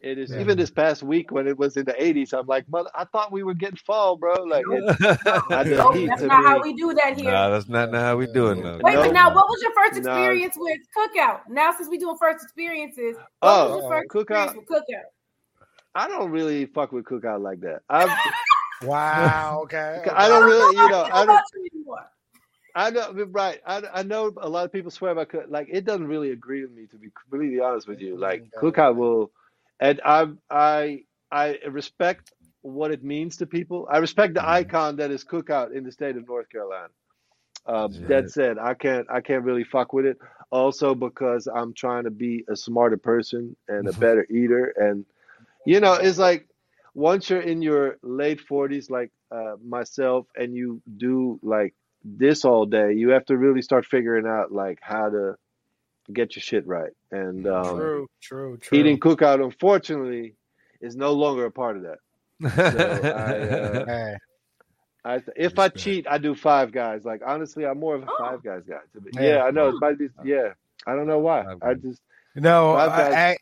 it 0.02 0.18
is. 0.18 0.30
Yeah. 0.30 0.40
Even 0.40 0.56
this 0.56 0.70
past 0.70 1.02
week 1.02 1.30
when 1.30 1.46
it 1.46 1.58
was 1.58 1.76
in 1.76 1.84
the 1.84 1.92
80s, 1.92 2.32
I'm 2.32 2.46
like, 2.46 2.66
mother, 2.70 2.88
I 2.94 3.04
thought 3.04 3.30
we 3.30 3.42
were 3.42 3.52
getting 3.52 3.76
fall, 3.76 4.16
bro. 4.16 4.42
Like 4.44 4.64
it, 4.70 4.96
I 5.50 5.64
the 5.64 5.76
Nope, 5.76 6.08
that's 6.08 6.22
to 6.22 6.26
not 6.28 6.44
how 6.44 6.62
we 6.62 6.72
do 6.72 6.94
that 6.94 7.18
here. 7.18 7.30
nah, 7.30 7.50
that's 7.50 7.68
not, 7.68 7.90
not 7.90 8.00
how 8.00 8.16
we 8.16 8.24
do 8.26 8.32
doing 8.32 8.62
though. 8.62 8.80
Wait, 8.82 8.94
No. 8.94 9.02
but 9.02 9.12
now, 9.12 9.34
what 9.34 9.46
was 9.48 9.60
your 9.60 9.72
first 9.74 10.02
No. 10.02 10.12
experience 10.12 10.54
with 10.56 10.78
Cookout? 10.96 11.40
Now, 11.50 11.72
since 11.76 11.90
we 11.90 11.98
doing 11.98 12.16
first 12.18 12.42
experiences, 12.42 13.16
what 13.16 13.26
Oh, 13.42 13.68
was 13.68 13.82
your 13.82 13.92
uh, 13.92 13.96
first 14.00 14.08
Cookout. 14.08 14.46
experience 14.46 14.54
with 14.56 14.66
Cookout? 14.66 15.15
I 15.96 16.08
don't 16.08 16.30
really 16.30 16.66
fuck 16.66 16.92
with 16.92 17.06
cookout 17.06 17.40
like 17.40 17.60
that. 17.60 17.80
I 17.88 18.04
wow. 18.82 19.60
Okay. 19.62 20.02
I 20.12 20.28
don't 20.28 20.44
really, 20.44 20.76
you 20.76 20.88
know, 20.90 21.02
I 21.04 21.24
don't. 21.24 21.30
about 21.30 21.42
you 21.54 21.68
anymore. 21.74 22.10
I 22.74 22.90
know, 22.90 23.26
right? 23.30 23.60
I, 23.66 23.82
I 23.94 24.02
know 24.02 24.30
a 24.36 24.48
lot 24.48 24.66
of 24.66 24.72
people 24.72 24.90
swear 24.90 25.14
by 25.14 25.24
cook. 25.24 25.46
Like 25.48 25.68
it 25.70 25.86
doesn't 25.86 26.06
really 26.06 26.32
agree 26.32 26.60
with 26.60 26.72
me, 26.72 26.86
to 26.90 26.98
be 26.98 27.08
completely 27.10 27.60
honest 27.60 27.88
with 27.88 28.00
you. 28.00 28.12
Mm-hmm. 28.12 28.22
Like 28.22 28.40
Okay. 28.42 28.66
cookout 28.66 28.96
will, 28.96 29.30
and 29.80 30.00
I 30.04 30.28
I 30.50 31.04
I 31.32 31.58
respect 31.70 32.32
what 32.60 32.90
it 32.90 33.02
means 33.02 33.38
to 33.38 33.46
people. 33.46 33.88
I 33.90 33.98
respect 33.98 34.34
the 34.34 34.40
mm-hmm. 34.40 34.50
icon 34.50 34.96
that 34.96 35.10
is 35.10 35.24
cookout 35.24 35.72
in 35.74 35.84
the 35.84 35.92
state 35.92 36.16
of 36.16 36.28
North 36.28 36.50
Carolina. 36.50 36.88
Um, 37.64 37.92
Yeah. 37.92 38.06
That 38.08 38.30
said, 38.30 38.58
I 38.58 38.74
can't 38.74 39.06
I 39.10 39.22
can't 39.22 39.44
really 39.44 39.64
fuck 39.64 39.94
with 39.94 40.04
it. 40.04 40.18
Also 40.50 40.94
because 40.94 41.46
I'm 41.46 41.72
trying 41.72 42.04
to 42.04 42.10
be 42.10 42.44
a 42.48 42.56
smarter 42.56 42.98
person 42.98 43.56
and 43.68 43.88
a 43.88 43.90
mm-hmm. 43.90 44.00
better 44.00 44.26
eater, 44.28 44.74
and 44.76 45.06
you 45.66 45.80
know, 45.80 45.94
it's 45.94 46.18
like 46.18 46.48
once 46.94 47.28
you're 47.28 47.40
in 47.40 47.60
your 47.62 47.98
late 48.02 48.40
40s, 48.48 48.90
like 48.90 49.10
uh, 49.30 49.56
myself, 49.64 50.26
and 50.36 50.54
you 50.54 50.80
do 50.96 51.38
like 51.42 51.74
this 52.04 52.44
all 52.44 52.64
day, 52.66 52.92
you 52.94 53.10
have 53.10 53.24
to 53.26 53.36
really 53.36 53.62
start 53.62 53.84
figuring 53.84 54.26
out 54.26 54.52
like 54.52 54.78
how 54.80 55.10
to 55.10 55.36
get 56.12 56.36
your 56.36 56.42
shit 56.42 56.66
right. 56.66 56.92
And 57.10 57.46
um, 57.46 57.76
True. 57.76 58.06
True. 58.20 58.56
True. 58.58 58.78
eating 58.78 58.98
cookout, 59.00 59.42
unfortunately, 59.44 60.34
is 60.80 60.94
no 60.96 61.12
longer 61.12 61.46
a 61.46 61.50
part 61.50 61.76
of 61.76 61.82
that. 61.82 61.98
So 62.64 63.12
I, 63.12 63.18
uh, 63.80 63.86
Hey. 63.86 64.16
I, 65.04 65.22
if 65.36 65.58
I 65.58 65.68
cheat, 65.68 66.06
I 66.08 66.18
do 66.18 66.34
five 66.34 66.72
guys. 66.72 67.04
Like 67.04 67.22
honestly, 67.24 67.64
I'm 67.64 67.78
more 67.78 67.94
of 67.94 68.02
a 68.02 68.06
Oh. 68.08 68.16
five 68.18 68.42
guys 68.42 68.62
guy. 68.68 68.78
To 68.94 69.00
be, 69.00 69.10
Yeah. 69.14 69.22
yeah. 69.36 69.42
I 69.44 69.50
know. 69.52 69.68
It 69.68 69.76
might 69.80 69.98
be, 69.98 70.08
yeah, 70.24 70.54
I 70.86 70.94
don't 70.96 71.06
know 71.06 71.18
why. 71.20 71.44
I 71.62 71.74
just 71.74 72.00
No, 72.34 72.74
Five 72.74 72.90
I, 72.90 73.30
I, 73.30 73.36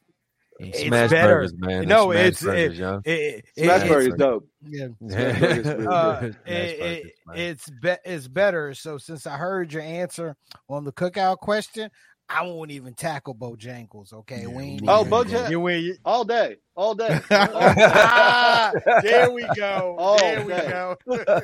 It's 0.60 0.78
It's 0.78 0.86
smash 0.89 1.10
better. 1.10 1.35
burgers, 1.35 1.55
man. 1.56 1.89
No, 1.89 2.10
smash 2.12 2.20
it's- 2.26 2.43
burgers, 2.43 2.78
yo. 2.78 3.01
it, 3.05 3.10
it, 3.10 3.64
Smash 3.64 3.82
it- 3.82 3.89
Burger 3.89 4.09
is 4.09 4.14
dope. 4.14 4.48
Yeah. 4.66 4.86
Burger's 5.01 5.66
Uh, 5.86 6.20
good. 6.20 6.28
it, 6.28 6.36
Smash 6.36 6.55
it, 6.70 6.78
burgers, 7.26 7.40
it's 7.40 7.70
be, 7.70 7.94
it's 8.05 8.28
better. 8.28 8.74
So 8.74 8.98
since 8.98 9.26
I 9.26 9.36
heard 9.36 9.72
your 9.72 9.82
answer 9.82 10.36
on 10.68 10.85
the 10.85 10.93
cookout 10.93 11.39
question, 11.39 11.90
I 12.28 12.43
won't 12.47 12.70
even 12.70 12.94
tackle 12.94 13.35
Bojangles. 13.35 14.12
Okay, 14.14 14.43
Yeah, 14.43 14.47
we 14.48 14.62
ain't 14.62 14.82
Oh, 14.89 15.01
even- 15.01 15.12
Bojan- 15.12 15.51
You 15.51 15.60
win. 15.60 15.97
all 16.05 16.24
day, 16.24 16.56
all 16.76 16.94
day. 16.94 17.20
Ah, 17.31 18.72
there 19.02 19.31
we 19.31 19.43
go. 19.56 19.97
Oh, 19.98 20.16
there 20.18 20.44
we 20.47 20.52
okay. 20.55 20.68
go. 20.68 20.97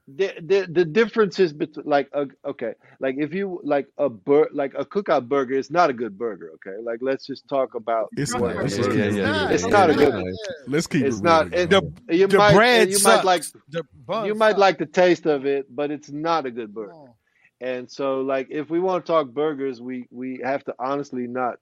the 0.08 0.34
the 0.42 0.68
the 0.70 0.84
difference 0.86 1.40
is 1.40 1.54
between 1.54 1.86
like 1.86 2.10
uh, 2.14 2.26
okay, 2.46 2.74
like 3.00 3.16
if 3.18 3.34
you 3.34 3.62
like 3.64 3.88
a 3.98 4.10
bur 4.10 4.50
like 4.52 4.74
a 4.78 4.84
cookout 4.86 5.30
burger 5.30 5.54
is 5.56 5.72
not 5.72 5.90
a 5.90 5.94
good 5.94 6.18
burger. 6.18 6.52
Okay, 6.56 6.76
like 6.82 7.00
let's 7.02 7.26
just 7.26 7.48
talk 7.48 7.76
about 7.76 8.10
It's 8.18 8.34
not. 8.34 8.52
it 8.52 8.58
Let's 8.58 8.78
Yeah, 8.78 8.84
keep 8.84 8.96
yeah, 8.96 9.10
yeah, 9.12 9.50
It's 9.50 9.64
yeah, 9.64 9.70
not 9.70 9.90
a 9.90 9.94
good- 9.94 10.14
yeah. 10.26 10.32
Let's 10.68 10.88
keep 10.88 11.06
It's 11.06 11.20
it 11.20 11.24
not. 11.24 11.52
real. 11.52 11.60
It, 11.62 11.72
yo. 11.72 11.82
you 12.10 12.28
the 12.28 12.38
might 12.38 12.54
bread 12.54 12.90
you 12.90 13.00
might 13.04 13.24
like 13.24 13.44
the 13.70 13.84
bun 14.06 14.26
you 14.26 14.36
might 14.36 14.52
sucks. 14.52 14.60
like 14.60 14.78
the 14.78 14.86
taste 14.88 15.26
of 15.26 15.46
it, 15.46 15.68
but 15.74 15.90
it's 15.90 16.12
not 16.12 16.46
a 16.46 16.52
good 16.52 16.74
burger. 16.74 16.92
Oh. 16.94 17.16
And 17.62 17.90
so, 17.90 18.20
like, 18.22 18.48
if 18.52 18.70
we 18.70 18.82
want 18.82 19.06
to 19.06 19.10
talk 19.10 19.30
burgers, 19.30 19.82
we 19.82 20.06
we 20.12 20.42
have 20.44 20.66
to 20.66 20.76
honestly 20.80 21.28
not 21.28 21.60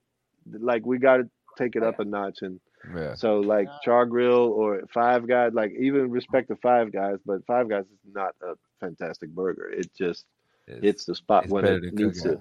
like 0.50 0.84
we 0.84 0.98
got 0.98 1.18
to 1.18 1.30
take 1.60 1.76
it 1.76 1.84
up 1.84 2.00
a 2.00 2.06
notch 2.06 2.40
and 2.42 2.60
Yeah. 2.96 3.16
So 3.16 3.40
like 3.40 3.68
Char 3.84 4.06
Grill 4.06 4.52
or 4.52 4.82
Five 4.94 5.28
Guys, 5.28 5.52
like 5.54 5.72
even 5.80 6.10
respect 6.10 6.50
to 6.50 6.56
Five 6.58 6.92
Guys, 6.92 7.18
but 7.26 7.46
Five 7.46 7.70
Guys 7.70 7.84
is 7.84 8.14
not 8.14 8.34
a 8.42 8.54
fantastic 8.80 9.30
burger. 9.30 9.70
It 9.70 9.90
just 9.98 10.26
it's 10.68 11.06
the 11.06 11.16
spot 11.16 11.46
it's 11.46 11.52
when 11.52 11.66
it 11.66 11.82
than 11.82 11.96
needs 11.96 12.22
to. 12.24 12.40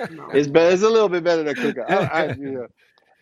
No. 0.10 0.28
It's 0.30 0.48
better. 0.48 0.72
It's 0.72 0.82
a 0.82 0.88
little 0.88 1.08
bit 1.08 1.24
better 1.24 1.42
than 1.42 1.54
Cookout. 1.54 1.90
I, 1.90 2.06
I, 2.06 2.32
you 2.32 2.52
know, 2.52 2.66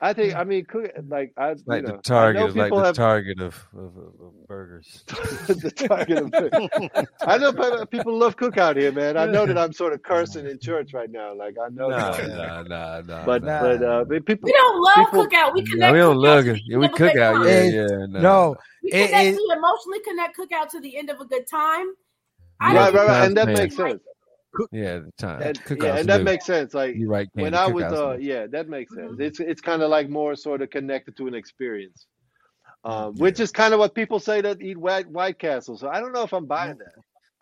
I 0.01 0.13
think. 0.13 0.35
I 0.35 0.45
mean, 0.51 0.65
cook 0.67 0.91
like 1.09 1.33
I, 1.39 1.51
It's 1.51 1.63
like 1.67 1.83
you 1.83 1.89
know, 1.89 1.97
the 1.97 2.03
target, 2.03 2.43
I 2.43 2.47
it's 2.47 2.55
know 2.55 2.63
like 2.63 2.73
the 2.73 2.85
have 2.85 2.95
target 2.97 3.41
of, 3.41 3.67
of, 3.75 3.97
of, 3.97 4.21
of 4.21 4.47
burgers. 4.47 5.05
the 5.07 5.71
target 5.75 6.19
of. 6.19 7.11
I 7.27 7.39
know 7.39 7.53
people- 7.53 7.87
people 7.87 8.19
love 8.19 8.37
Cookout 8.37 8.77
here, 8.77 8.93
man. 8.93 9.17
I 9.17 9.27
know 9.27 9.47
that 9.47 9.57
I'm 9.57 9.73
sort 9.73 9.93
of 9.93 10.03
cursing 10.03 10.47
in 10.47 10.59
church 10.59 10.93
right 10.93 11.11
now. 11.11 11.35
Like 11.35 11.55
I 11.65 11.69
know 11.71 11.89
Nah, 11.89 12.11
that. 12.13 12.29
nah, 12.29 12.63
nah, 12.63 13.01
nah. 13.03 13.25
But 13.25 13.43
nah. 13.45 13.61
but 13.63 13.83
uh, 13.83 14.05
but 14.05 14.25
people 14.27 14.47
We 14.47 14.53
don't 14.53 14.81
love 14.83 15.07
People- 15.11 15.27
cookout. 15.27 15.55
We 15.55 15.63
No, 15.63 15.71
connect. 15.73 15.93
we 15.93 15.99
don't 15.99 16.17
love 16.19 16.47
it. 16.47 16.61
Yeah, 16.67 16.79
we 16.79 16.85
end 16.87 16.95
of 16.95 17.01
a 17.01 17.05
cook 17.09 17.17
out. 17.17 17.47
Yeah, 17.47 17.63
yeah. 17.65 17.87
No, 18.09 18.21
No, 18.21 18.57
We 18.83 18.91
It- 18.93 19.07
connect. 19.07 19.27
it- 19.29 19.35
we 19.37 19.55
emotionally 19.57 20.01
connect 20.01 20.37
cookout 20.39 20.69
to 20.71 20.81
the 20.81 20.97
end 20.97 21.11
of 21.11 21.21
a 21.21 21.25
good 21.25 21.47
time. 21.47 21.87
I 22.61 22.75
right, 22.75 22.93
right, 22.95 23.07
right, 23.09 23.27
and 23.27 23.37
that 23.37 23.47
man. 23.47 23.55
makes 23.55 23.77
sense. 23.77 24.01
Yeah, 24.73 24.99
the 25.01 25.13
time. 25.19 25.43
And, 25.43 25.59
yeah, 25.83 25.97
and 25.99 26.09
that 26.09 26.19
do. 26.19 26.25
makes 26.25 26.47
sense. 26.47 26.75
Like 26.75 26.97
You're 26.97 27.09
right. 27.09 27.29
when 27.35 27.55
I 27.55 27.67
was 27.69 27.93
uh 27.93 28.17
yeah, 28.21 28.47
that 28.49 28.69
makes 28.69 28.95
sense. 28.95 29.13
Mhm. 29.13 29.21
It's 29.21 29.41
it's 29.41 29.61
kind 29.61 29.83
of 29.83 29.91
like 29.91 30.09
more 30.09 30.35
sort 30.37 30.63
of 30.63 30.71
connected 30.71 31.17
to 31.19 31.27
an 31.27 31.35
experience, 31.35 32.07
um, 32.85 33.15
Yeah. 33.17 33.23
which 33.23 33.41
is 33.41 33.53
kind 33.53 33.75
of 33.75 33.81
what 33.81 33.95
people 33.95 34.21
say 34.21 34.41
that 34.41 34.61
eat 34.63 34.79
White 34.79 35.09
White 35.09 35.39
Castle. 35.39 35.77
So 35.79 35.89
I 35.89 36.01
don't 36.01 36.13
know 36.13 36.23
if 36.23 36.33
I'm 36.33 36.47
buying 36.47 36.79
that. 36.79 36.95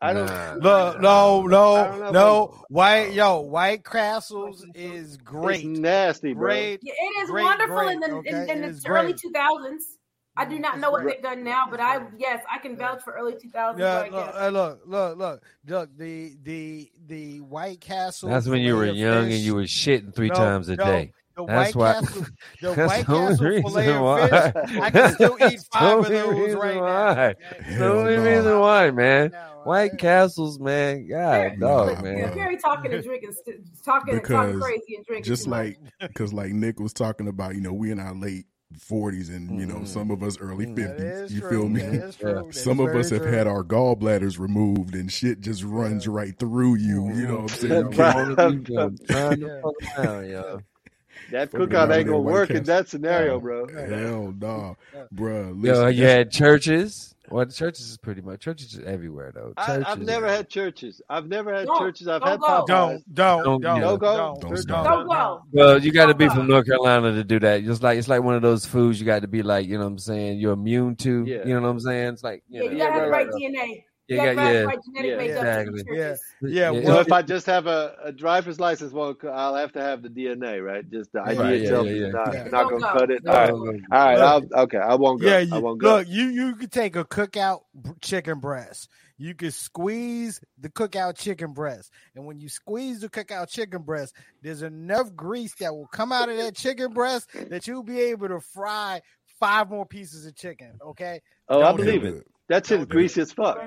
I 0.03 0.13
don't. 0.13 0.27
Nah. 0.27 0.55
No, 0.61 0.93
no, 0.99 1.43
don't 1.43 1.51
no, 1.51 2.11
know 2.11 2.11
no. 2.13 2.65
White, 2.69 3.13
yo, 3.15 3.41
White 3.41 3.85
Castles 3.85 4.65
is 4.75 5.15
It's 5.15 5.17
great, 5.19 5.67
nasty, 5.67 6.35
bro. 6.35 6.49
great. 6.49 6.81
Yeah, 6.83 6.93
it 6.97 7.23
is 7.25 7.31
Great, 7.31 7.43
wonderful 7.45 7.77
great, 7.77 7.93
in 7.93 8.01
the 8.01 8.11
okay, 8.17 8.31
in, 8.31 8.51
in 8.51 8.63
the 8.63 8.83
early 8.89 9.15
two 9.15 9.31
thousands. 9.33 9.99
I 10.37 10.45
do 10.45 10.59
not 10.59 10.79
know 10.81 10.91
what 10.91 11.05
they've 11.05 11.23
done 11.23 11.45
now, 11.45 11.67
but 11.71 11.81
I 11.81 12.01
yes, 12.19 12.43
I 12.51 12.59
can 12.59 12.77
vouch 12.77 13.03
for 13.03 13.13
early 13.13 13.35
two 13.41 13.51
thousands. 13.51 13.83
Yeah, 13.83 13.99
I 13.99 14.09
look, 14.09 14.27
guess. 14.27 14.35
uh, 14.37 14.49
look, 14.49 14.81
look, 14.87 15.19
look, 15.19 15.43
look. 15.67 15.97
The 15.97 16.37
the 16.43 16.91
the 17.07 17.41
White 17.41 17.81
Castle. 17.81 18.29
That's 18.31 18.47
when 18.49 18.61
you 18.63 18.75
were 18.75 18.87
filet 18.87 18.91
of 18.91 18.97
young 18.97 19.25
and 19.33 19.41
you 19.41 19.55
were 19.55 19.63
shitting 19.63 20.15
three 20.15 20.29
No, 20.29 20.35
times 20.35 20.69
a 20.69 20.77
no, 20.77 20.85
day. 20.85 21.13
The 21.37 21.45
That's 21.47 21.75
White 21.75 21.77
why- 21.77 21.93
Castle, 22.07 22.23
the 22.61 22.73
That's 22.75 22.89
White 22.89 23.07
Castle 23.07 23.47
reason 23.47 23.63
filet 23.63 23.99
why. 23.99 24.21
of 24.29 24.53
fish. 24.53 24.79
I 24.81 24.91
can 24.91 25.13
still 25.15 25.37
eat 25.49 25.61
five 25.73 25.99
of 25.99 26.09
those 26.09 26.35
reason 26.35 26.59
right 26.59 26.81
why. 26.81 27.15
now. 27.15 27.33
That's 27.61 27.79
the 27.79 27.93
only 27.93 28.17
reason 28.19 28.59
why, 28.61 28.91
man. 28.91 29.31
Now, 29.33 29.61
White 29.65 29.91
okay? 29.93 29.97
Castles, 29.99 30.59
man. 30.61 31.09
God, 31.09 31.59
Nah, 31.59 31.85
dog, 31.87 31.97
nah. 31.97 32.03
man. 32.03 32.35
Gary 32.35 32.57
talking 32.57 32.93
and 32.93 33.03
drinking, 33.03 33.33
st- 33.33 33.57
talking, 33.85 34.21
talking 34.21 34.61
crazy 34.61 34.95
and 34.97 35.07
drinking. 35.07 35.25
just 35.25 35.47
like 35.49 35.79
because 36.01 36.33
like 36.33 36.53
Nick 36.53 36.79
was 36.81 36.93
talking 36.93 37.27
about, 37.29 37.55
you 37.55 37.61
know, 37.61 37.73
we 37.73 37.91
in 37.91 37.99
our 37.99 38.15
late 38.15 38.47
forties 38.81 39.29
and 39.29 39.59
you 39.61 39.67
know 39.67 39.77
Mhm. 39.81 39.87
some 39.87 40.11
of 40.11 40.23
us 40.23 40.39
early 40.41 40.67
Mhm. 40.67 40.77
Fifties. 40.77 41.05
is 41.23 41.33
You 41.35 41.41
true. 41.41 41.51
feel 41.51 41.69
me? 41.69 41.81
That 41.81 41.93
is 41.95 42.17
true. 42.17 42.35
That 42.35 42.55
Some 42.55 42.81
is 42.81 42.89
of 42.89 42.97
us 42.97 43.11
have 43.11 43.23
true. 43.23 43.33
had 43.33 43.47
our 43.47 43.63
gallbladders 43.63 44.39
removed 44.39 44.95
and 44.95 45.11
shit 45.11 45.41
just 45.41 45.63
runs 45.65 46.07
right 46.09 46.37
through 46.39 46.77
you. 46.77 47.09
You 47.15 47.27
know 47.29 47.35
what 47.41 47.53
I'm 47.53 47.59
saying? 47.59 47.73
You 47.73 47.83
Right. 47.99 48.37
can't- 48.37 48.69
You 48.69 48.79
I'm 48.81 48.99
trying 48.99 49.41
to 49.41 49.47
Yeah. 49.47 49.61
fuck 49.63 50.05
down, 50.05 50.29
yo. 50.29 50.61
that 51.31 51.51
Fucking 51.51 51.67
cookout 51.69 51.75
out 51.75 51.93
ain't 51.93 52.07
gonna 52.07 52.19
White 52.21 52.33
work 52.33 52.51
in 52.51 52.65
that 52.65 52.89
scenario, 52.89 53.41
bro. 53.41 53.67
Hell 53.69 54.35
no, 54.39 54.77
bruh. 55.15 55.49
Yo, 55.49 55.53
Listen, 55.57 55.95
you 55.95 56.05
had 56.05 56.31
churches. 56.31 57.14
Well, 57.35 57.47
churches 57.47 57.91
is 57.91 57.97
pretty 57.97 58.21
much 58.21 58.39
churches 58.43 58.75
is 58.75 58.85
everywhere 58.85 59.33
though. 59.35 59.55
I, 59.57 59.67
Churches, 59.67 59.85
I've 59.89 60.01
never 60.03 60.29
had 60.29 60.49
churches. 60.49 61.03
I've 61.11 61.27
never 61.27 61.53
had 61.53 61.67
Don't- 61.67 61.81
churches. 61.81 62.07
I've 62.07 62.21
don't 62.21 62.31
had 62.31 62.41
go. 62.41 62.47
Don't, 62.47 62.69
don't, 62.69 63.45
Don't- 63.45 63.61
don't, 63.61 63.77
yeah. 63.77 63.81
Don't 63.83 63.99
go. 63.99 64.17
don't, 64.17 64.41
Don't 64.41 64.55
don't, 64.69 64.85
Don't 64.85 65.09
go. 65.09 65.43
Well, 65.51 65.83
you 65.83 65.91
got 65.91 66.07
to 66.07 66.15
be 66.15 66.29
from. 66.29 66.47
North 66.47 66.67
Carolina 66.67 67.13
to 67.13 67.25
do 67.25 67.41
that. 67.41 67.65
Just 67.65 67.83
like 67.83 67.99
it's 67.99 68.07
like 68.07 68.23
one 68.23 68.37
of 68.37 68.43
those 68.43 68.65
foods 68.65 69.01
you 69.01 69.07
got 69.07 69.23
to 69.23 69.29
be 69.29 69.43
like, 69.43 69.67
you 69.67 69.75
know 69.79 69.81
what 69.85 69.91
I'm 69.91 69.99
saying? 69.99 70.39
You're 70.39 70.53
immune 70.53 70.95
to. 70.97 71.25
Yeah. 71.27 71.39
You 71.45 71.55
know 71.55 71.63
what 71.63 71.69
I'm 71.71 71.81
saying? 71.81 72.13
It's 72.13 72.23
like, 72.23 72.45
you 72.49 72.63
Yeah, 72.63 72.67
know, 72.67 72.73
you 72.73 72.79
gotta 72.79 72.93
have 72.93 73.03
the 73.03 73.09
right, 73.11 73.27
right 73.27 73.35
DNA. 73.35 73.85
You 74.07 74.17
You 74.17 74.23
gotta 74.23 74.35
got- 74.35 74.45
have 74.45 74.83
the 74.85 74.93
yeah. 74.95 75.03
Yeah, 75.03 75.21
exactly. 75.21 75.83
Yeah. 75.89 76.15
Yeah, 76.43 76.71
Yeah. 76.73 76.83
So 76.83 76.89
well, 76.89 76.99
if 77.01 77.11
I 77.13 77.23
just 77.23 77.47
have 77.47 77.67
a, 77.67 77.97
a 78.05 78.13
driver's 78.13 78.61
license, 78.61 78.93
well, 78.93 79.17
I'll 79.33 79.55
have 79.55 79.73
to 79.73 79.81
have 79.81 80.03
the 80.03 80.11
DNA, 80.11 80.63
right? 80.63 80.89
Just 80.91 81.13
the 81.13 81.23
ID 81.23 81.39
Right, 81.39 81.49
yeah, 81.57 81.63
itself 81.63 81.87
yeah, 81.87 81.93
is 81.93 82.01
yeah. 82.01 82.09
not, 82.09 82.35
Yeah. 82.35 82.45
not 82.45 82.65
gonna 82.71 82.81
go. 82.81 82.93
cut 82.93 83.11
it. 83.11 83.25
Don't 83.25 83.35
All 83.35 83.41
right, 83.41 83.51
go. 83.51 83.57
all 83.97 84.05
right. 84.05 84.19
Look. 84.43 84.51
I'll, 84.55 84.63
okay, 84.65 84.77
I 84.79 84.95
won't 84.97 85.21
go. 85.23 85.27
Yeah, 85.39 85.55
I 85.57 85.59
won't 85.59 85.81
go. 85.81 85.97
look, 85.97 86.09
you 86.09 86.25
you 86.27 86.55
could 86.57 86.71
take 86.71 86.97
a 86.97 87.05
cookout 87.05 87.63
chicken 88.03 88.41
breast. 88.41 88.91
You 89.17 89.35
could 89.35 89.55
squeeze 89.55 90.41
the 90.59 90.69
cookout 90.69 91.17
chicken 91.17 91.53
breast, 91.55 91.91
and 92.15 92.27
when 92.27 92.41
you 92.41 92.49
squeeze 92.51 93.01
the 93.01 93.09
cookout 93.09 93.49
chicken 93.49 93.83
breast, 93.83 94.15
there's 94.43 94.61
enough 94.63 95.15
grease 95.15 95.55
that 95.61 95.73
will 95.73 95.87
come 95.87 96.13
out 96.13 96.29
of 96.29 96.37
that 96.37 96.57
chicken 96.57 96.93
breast 96.93 97.31
that 97.49 97.67
you'll 97.67 97.85
be 97.85 98.01
able 98.01 98.29
to 98.29 98.41
fry 98.41 99.01
five 99.41 99.71
more 99.71 99.87
pieces 99.87 100.27
of 100.27 100.35
chicken. 100.37 100.73
Okay. 100.85 101.21
oh, 101.49 101.61
I 101.61 101.63
Don't 101.63 101.77
do 101.79 101.85
believe 101.85 102.05
it. 102.05 102.15
it. 102.17 102.27
That 102.49 102.67
shit 102.67 102.81
is 102.81 102.87
Don't 102.87 102.91
do 102.91 102.99
greasy 102.99 103.21
as 103.23 103.33
fuck. 103.33 103.59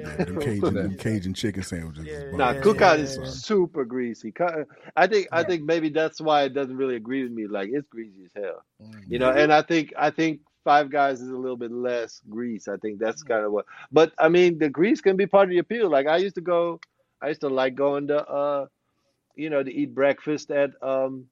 Yeah, 0.00 0.16
them 0.16 0.38
Cajun, 0.38 0.74
them 0.74 0.96
Cajun 0.96 1.34
chicken 1.34 1.62
sandwiches. 1.62 2.06
Yeah, 2.06 2.12
is 2.14 2.24
yeah, 2.32 2.36
Nah, 2.36 2.54
cookout 2.54 2.98
yeah, 2.98 3.04
is 3.04 3.18
yeah. 3.18 3.24
super 3.26 3.84
greasy. 3.84 4.32
I 4.96 5.06
think 5.06 5.28
I 5.32 5.44
think 5.44 5.64
maybe 5.64 5.88
that's 5.90 6.20
why 6.20 6.44
it 6.44 6.54
doesn't 6.54 6.76
really 6.76 6.96
agree 6.96 7.22
with 7.22 7.32
me. 7.32 7.46
Like 7.46 7.70
it's 7.72 7.88
greasy 7.88 8.24
as 8.24 8.42
hell, 8.42 8.64
you 9.06 9.18
know. 9.18 9.30
And 9.30 9.52
I 9.52 9.62
think 9.62 9.92
I 9.96 10.10
think 10.10 10.40
Five 10.64 10.90
Guys 10.90 11.20
is 11.20 11.30
a 11.30 11.36
little 11.36 11.56
bit 11.56 11.70
less 11.70 12.20
grease. 12.28 12.68
I 12.68 12.76
think 12.78 12.98
that's 12.98 13.22
kind 13.22 13.44
of 13.44 13.52
what. 13.52 13.66
But 13.92 14.12
I 14.18 14.28
mean, 14.28 14.58
the 14.58 14.70
grease 14.70 15.00
can 15.00 15.16
be 15.16 15.26
part 15.26 15.44
of 15.44 15.50
the 15.50 15.58
appeal. 15.58 15.90
Like 15.90 16.06
I 16.06 16.16
used 16.16 16.34
to 16.36 16.40
go, 16.40 16.80
I 17.22 17.28
used 17.28 17.42
to 17.42 17.48
like 17.48 17.74
going 17.74 18.08
to, 18.08 18.24
uh, 18.26 18.66
you 19.36 19.50
know, 19.50 19.62
to 19.62 19.72
eat 19.72 19.94
breakfast 19.94 20.50
at, 20.50 20.70
um, 20.82 21.26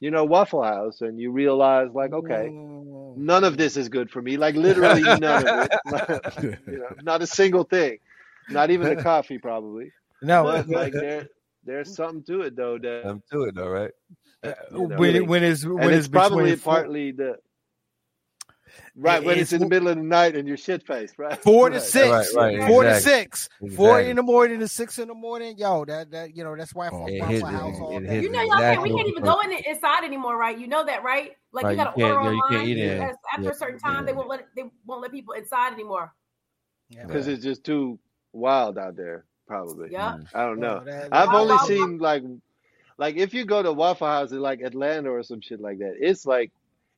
you 0.00 0.10
know, 0.10 0.24
Waffle 0.24 0.62
House, 0.62 1.00
and 1.00 1.18
you 1.18 1.30
realize 1.30 1.88
like, 1.94 2.12
okay, 2.12 2.50
Mm. 2.50 3.16
none 3.16 3.44
of 3.44 3.56
this 3.56 3.76
is 3.76 3.88
good 3.88 4.10
for 4.10 4.20
me. 4.20 4.36
Like 4.36 4.54
literally 4.56 5.02
none 5.18 5.46
of 5.46 5.66
it. 5.66 5.72
you 6.66 6.78
know, 6.78 6.88
not 7.02 7.22
a 7.22 7.26
single 7.26 7.64
thing. 7.64 7.98
Not 8.48 8.70
even 8.70 8.94
the 8.94 9.02
coffee, 9.02 9.38
probably. 9.38 9.92
No, 10.20 10.42
But 10.44 10.68
like 10.68 10.92
there, 10.92 11.28
there's 11.64 11.94
something 11.94 12.22
to 12.24 12.42
it 12.42 12.56
though 12.56 12.78
that 12.78 13.06
I'm 13.06 13.22
to 13.32 13.42
it 13.44 13.54
though, 13.54 13.68
right? 13.68 13.90
uh, 14.42 14.52
you 14.72 14.88
know, 14.88 14.98
when 14.98 15.16
it, 15.16 15.26
when 15.26 15.42
it's 15.42 15.64
when 15.64 15.82
and 15.84 15.92
it's, 15.92 16.06
it's 16.06 16.08
probably 16.08 16.56
partly 16.56 17.12
the 17.12 17.36
right 18.96 19.22
It- 19.22 19.26
when 19.26 19.34
it's 19.38 19.42
it's 19.44 19.52
in 19.54 19.60
the 19.60 19.68
middle 19.68 19.88
of 19.88 19.96
the 19.96 20.02
night 20.02 20.36
and 20.36 20.46
you're 20.46 20.56
shit 20.56 20.86
faced, 20.86 21.18
right? 21.18 21.36
four 21.42 21.68
to 21.70 21.76
Right. 21.76 21.82
six, 21.82 22.34
Right, 22.34 22.58
right, 22.58 22.68
four 22.68 22.82
to 22.84 22.90
exactly. 22.90 23.20
six, 23.22 23.48
four 23.76 23.98
Exactly. 24.00 24.10
in 24.10 24.16
the 24.16 24.22
morning 24.22 24.60
to 24.60 24.68
six 24.68 24.98
in 24.98 25.08
the 25.08 25.14
morning. 25.14 25.58
Yo, 25.58 25.84
that 25.86 26.10
that 26.12 26.36
you 26.36 26.44
know 26.44 26.54
that's 26.56 26.74
why 26.74 26.88
Oh, 26.88 26.98
Waffle 26.98 27.08
it 27.14 27.20
House 27.42 27.76
it. 27.78 27.82
all 27.82 27.96
It 27.96 28.06
day. 28.06 28.20
You 28.22 28.30
know, 28.30 28.42
y'all 28.42 28.58
can't. 28.58 28.82
We 28.82 28.94
can't 28.94 29.08
even 29.08 29.22
go 29.24 29.40
in 29.40 29.52
it 29.52 29.66
inside 29.66 30.04
anymore, 30.04 30.36
right? 30.36 30.56
You 30.58 30.68
know 30.68 30.84
that, 30.84 31.02
right? 31.02 31.32
Like 31.52 31.64
Right, 31.64 31.70
you 31.72 31.78
you 31.78 31.84
got 31.84 31.94
to 31.94 32.00
can't- 32.00 32.12
order 32.16 32.24
yeah, 32.24 32.30
you 32.36 32.42
can't 32.42 32.54
online. 32.54 32.68
eat 32.68 32.78
in. 32.78 32.98
because 33.00 33.16
After 33.32 33.42
Yeah. 33.44 33.50
a 33.50 33.54
certain 33.54 33.78
time, 33.78 34.06
they 34.06 34.12
won't 34.12 34.28
let 34.28 34.46
they 34.56 34.64
won't 34.86 35.02
let 35.02 35.10
people 35.12 35.34
inside 35.34 35.72
anymore. 35.72 36.12
Yeah. 36.90 37.06
because 37.06 37.26
it's 37.28 37.42
just 37.42 37.64
too 37.64 37.98
wild 38.32 38.76
out 38.78 38.94
there. 38.96 39.24
Probably, 39.46 39.90
Yeah. 39.90 40.18
Mm. 40.18 40.26
I 40.34 40.44
don't 40.46 40.58
know. 40.58 40.78
No, 40.78 40.84
that- 40.84 41.08
I've 41.12 41.28
only 41.34 41.58
seen 41.66 41.98
like, 41.98 42.22
like 42.98 43.16
if 43.16 43.34
you 43.34 43.44
go 43.44 43.62
to 43.62 43.72
Waffle 43.72 44.06
House 44.06 44.32
in 44.32 44.40
like 44.40 44.60
Atlanta 44.60 45.10
or 45.10 45.22
some 45.22 45.40
shit 45.40 45.60
like 45.60 45.78
that, 45.78 45.96
it's 45.98 46.24
like, 46.26 46.50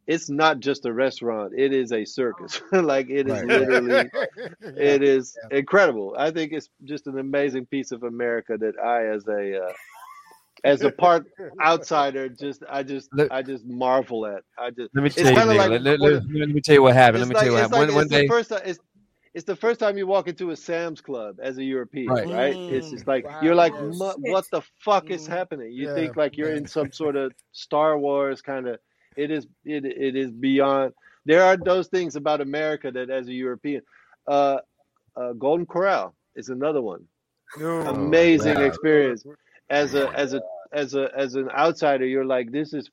it's 0.07 0.29
not 0.31 0.61
just 0.61 0.87
a 0.87 0.93
restaurant; 0.93 1.53
it 1.57 1.73
is 1.73 1.93
a 1.93 2.05
circus. 2.05 2.61
like 2.73 3.09
it 3.11 3.27
is 3.29 3.33
Right. 3.33 3.47
literally, 3.47 4.11
it 4.77 5.03
is 5.03 5.37
incredible. 5.51 6.15
I 6.19 6.31
think 6.31 6.53
it's 6.53 6.69
just 6.85 7.07
an 7.07 7.19
amazing 7.19 7.67
piece 7.67 7.93
of 7.93 8.03
America 8.05 8.57
that 8.59 8.79
I, 8.79 9.07
as 9.07 9.27
a 9.27 9.65
uh, 9.65 9.73
as 10.65 10.83
a 10.83 10.91
part 10.91 11.27
outsider, 11.63 12.29
just 12.29 12.63
I 12.71 12.83
just 12.83 13.09
Look- 13.13 13.31
I 13.31 13.43
just 13.43 13.65
marvel 13.67 14.27
at. 14.27 14.43
I 14.59 14.71
just 14.71 14.95
Let 14.95 15.03
me 15.03 15.07
It's 15.09 15.17
tell 15.17 15.31
you, 15.31 15.37
kinda 15.37 15.55
like 15.55 15.71
let, 15.71 15.83
let- 15.83 16.01
let- 16.01 16.23
let 16.31 16.49
me 16.49 16.61
tell 16.61 16.75
you 16.75 16.83
what 16.83 16.95
happened. 16.95 17.21
Let 17.21 17.29
me 17.29 17.35
like, 17.35 17.45
tell 17.45 17.53
you 17.53 17.53
what 17.55 17.63
happened. 17.63 17.73
like 17.73 17.81
one, 17.81 17.89
it's 17.89 17.97
one 17.97 18.09
day, 18.09 18.23
the 18.23 18.29
first 18.29 18.51
time. 18.51 18.61
It's, 18.65 18.79
it's 19.35 19.45
the 19.45 19.57
first 19.57 19.79
time 19.79 19.99
you 19.99 20.07
walk 20.07 20.29
into 20.29 20.51
a 20.51 20.57
Sam's 20.57 21.03
Club 21.03 21.37
as 21.43 21.59
a 21.59 21.63
European, 21.65 22.09
Right. 22.09 22.27
right? 22.27 22.57
It's 22.57 22.91
just 22.91 23.07
like 23.07 23.27
Wow. 23.27 23.41
you're 23.43 23.55
like, 23.55 23.75
"Mu- 23.75 23.93
shit. 24.13 24.33
what 24.33 24.47
the 24.51 24.63
fuck 24.79 25.11
is 25.11 25.27
Mhm. 25.27 25.31
happening? 25.31 25.73
You 25.73 25.89
Yeah. 25.89 25.95
think 25.95 26.17
like 26.17 26.39
you're 26.39 26.53
in 26.55 26.67
some 26.67 26.91
sort 26.91 27.17
of 27.17 27.33
Star 27.53 27.99
Wars 27.99 28.41
kind 28.41 28.67
of. 28.67 28.79
It 29.17 29.31
is. 29.31 29.47
It 29.65 29.85
it 29.85 30.17
is 30.17 30.31
beyond. 30.31 30.93
There 31.25 31.43
are 31.43 31.57
those 31.57 31.89
things 31.89 32.17
about 32.17 32.41
America 32.41 32.91
that, 32.91 33.11
as 33.11 33.29
a 33.29 33.33
European, 33.33 33.83
uh, 34.29 34.59
uh, 35.17 35.33
Golden 35.33 35.67
Corral 35.67 36.15
is 36.35 36.49
another 36.49 36.83
one. 36.83 37.05
Amazing 37.61 38.57
wow. 38.57 38.65
experience. 38.65 39.25
As 39.71 39.95
a 39.95 40.11
as 40.11 40.35
a 40.35 40.43
as 40.73 40.95
a 40.95 41.11
as 41.17 41.35
an 41.35 41.51
outsider, 41.51 42.07
you're 42.07 42.25
like, 42.25 42.53
this 42.53 42.73
is 42.73 42.91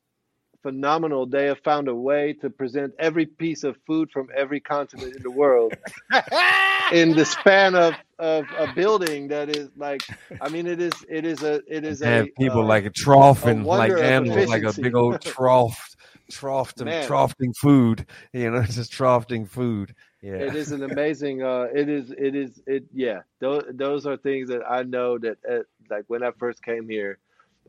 phenomenal. 0.64 1.26
They 1.28 1.46
have 1.46 1.60
found 1.60 1.88
a 1.88 1.94
way 1.94 2.34
to 2.42 2.50
present 2.50 2.94
every 2.98 3.28
piece 3.28 3.64
of 3.64 3.76
food 3.86 4.10
from 4.12 4.30
every 4.36 4.60
continent 4.60 5.16
in 5.16 5.22
the 5.22 5.30
world 5.30 5.74
in 6.92 7.16
the 7.16 7.26
span 7.26 7.76
of, 7.76 7.94
of 8.18 8.46
a 8.58 8.74
building 8.74 9.28
that 9.28 9.56
is 9.56 9.70
like 9.76 10.02
I 10.42 10.50
mean 10.50 10.66
it 10.66 10.82
is 10.82 10.94
it 11.10 11.26
is 11.26 11.44
a 11.44 11.62
it 11.68 11.84
is 11.84 12.00
have 12.00 12.28
a 12.28 12.32
people 12.32 12.62
uh, 12.62 12.66
like 12.66 12.86
a 12.86 12.90
trough 12.90 13.46
and 13.46 13.66
like 13.66 13.90
wonder 13.90 13.98
of 13.98 14.04
animals, 14.04 14.48
like 14.48 14.64
a 14.64 14.74
big 14.74 14.96
old 14.96 15.22
trough, 15.22 15.96
troughed 16.34 16.84
Man. 16.84 17.06
troughing 17.08 17.54
food. 17.54 18.06
You 18.34 18.52
know, 18.52 18.64
just 18.80 18.92
troughing 18.92 19.46
food. 19.46 19.94
Yeah. 20.22 20.36
it 20.36 20.56
is 20.56 20.72
an 20.72 20.84
amazing 20.92 21.44
uh 21.44 21.68
it 21.76 21.90
is 21.90 22.12
it 22.12 22.34
is 22.36 22.62
it 22.66 22.86
yeah 22.94 23.22
those 23.40 23.64
those 23.74 24.06
are 24.06 24.16
things 24.18 24.48
that 24.50 24.62
I 24.70 24.84
know 24.84 25.18
that 25.20 25.38
uh, 25.50 25.64
like 25.90 26.06
when 26.08 26.24
I 26.24 26.32
first 26.38 26.64
came 26.64 26.88
here 26.88 27.18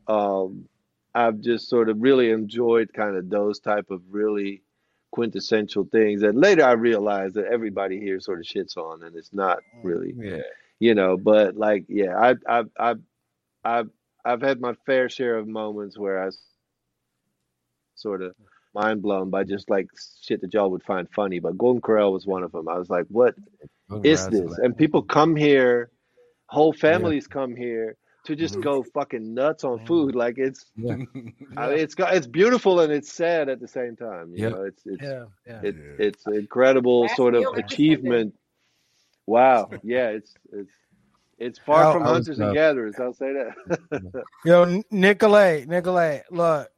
um 0.09 0.69
I've 1.17 1.41
just 1.41 1.69
sort 1.69 1.89
of 1.89 1.97
really 2.01 2.31
enjoyed 2.31 2.93
kind 2.93 3.17
of 3.17 3.29
those 3.31 3.59
type 3.61 3.91
of 3.91 4.03
really 4.11 4.63
quintessential 5.11 5.85
things 5.91 6.23
and 6.23 6.41
later 6.41 6.65
I 6.65 6.73
realized 6.73 7.35
that 7.37 7.47
everybody 7.47 7.99
here 8.01 8.21
sort 8.21 8.39
of 8.41 8.47
shits 8.47 8.77
on 8.77 9.03
and 9.05 9.15
it's 9.17 9.33
not 9.33 9.59
really 9.83 10.13
Yeah. 10.17 10.43
you 10.81 10.95
know 10.95 11.17
but 11.17 11.57
like 11.57 11.85
yeah 11.89 12.17
i 12.19 12.35
i 12.49 12.63
i 12.79 12.95
i've 13.65 13.91
i've 14.25 14.43
had 14.43 14.61
my 14.61 14.75
fair 14.87 15.09
share 15.09 15.37
of 15.39 15.47
moments 15.47 15.97
where 15.99 16.25
i 16.25 16.31
sort 17.95 18.23
of 18.23 18.35
mind 18.75 19.03
blown 19.03 19.31
by 19.31 19.45
just 19.45 19.71
like 19.71 19.89
shit 20.23 20.41
that 20.41 20.53
y'all 20.55 20.71
would 20.71 20.83
find 20.83 21.09
funny 21.11 21.39
but 21.39 21.57
golden 21.57 21.81
corral 21.81 22.13
was 22.13 22.27
one 22.27 22.43
of 22.43 22.53
them 22.53 22.69
i 22.69 22.79
was 22.79 22.91
like 22.91 23.07
what 23.09 23.35
is 24.03 24.27
this 24.29 24.59
and 24.59 24.77
people 24.77 25.03
come 25.03 25.37
here 25.37 25.91
whole 26.47 26.73
families 26.73 27.27
come 27.27 27.55
here 27.55 27.97
to 28.25 28.35
just 28.35 28.61
go 28.61 28.83
fucking 28.95 29.35
nuts 29.35 29.65
on 29.65 29.81
oh. 29.83 29.87
food 29.87 30.15
like 30.15 30.39
it's 30.39 30.67
Yeah. 30.77 30.93
I 31.57 31.69
mean, 31.69 31.79
it's 31.79 31.95
got 31.95 32.15
it's 32.15 32.27
beautiful 32.27 32.81
and 32.81 32.93
it's 32.93 33.13
sad 33.13 33.49
at 33.49 33.61
the 33.61 33.69
same 33.69 33.97
time 33.97 34.33
you 34.35 34.45
Yep. 34.45 34.53
know 34.53 34.63
it's 34.65 34.83
it's 34.87 35.03
yeah, 35.03 35.25
yeah. 35.47 35.61
it, 35.63 35.77
Yeah. 35.77 36.07
it's 36.07 36.27
incredible 36.27 37.03
That's 37.03 37.17
sort 37.17 37.35
of 37.35 37.45
achievement. 37.57 38.35
Wow. 39.27 39.71
Yeah, 39.83 40.09
it's 40.09 40.35
it's 40.53 40.73
it's 41.39 41.59
far 41.59 41.85
Well, 41.85 41.93
from 41.95 42.03
I 42.05 42.07
was, 42.07 42.27
hunters 42.27 42.39
and 42.41 42.55
gatherers. 42.55 42.95
I'll 43.01 43.13
say 43.13 43.33
that. 43.33 44.25
Yo, 44.45 44.83
Nicolay, 44.91 45.65
Nicolay, 45.67 46.23
look, 46.31 46.69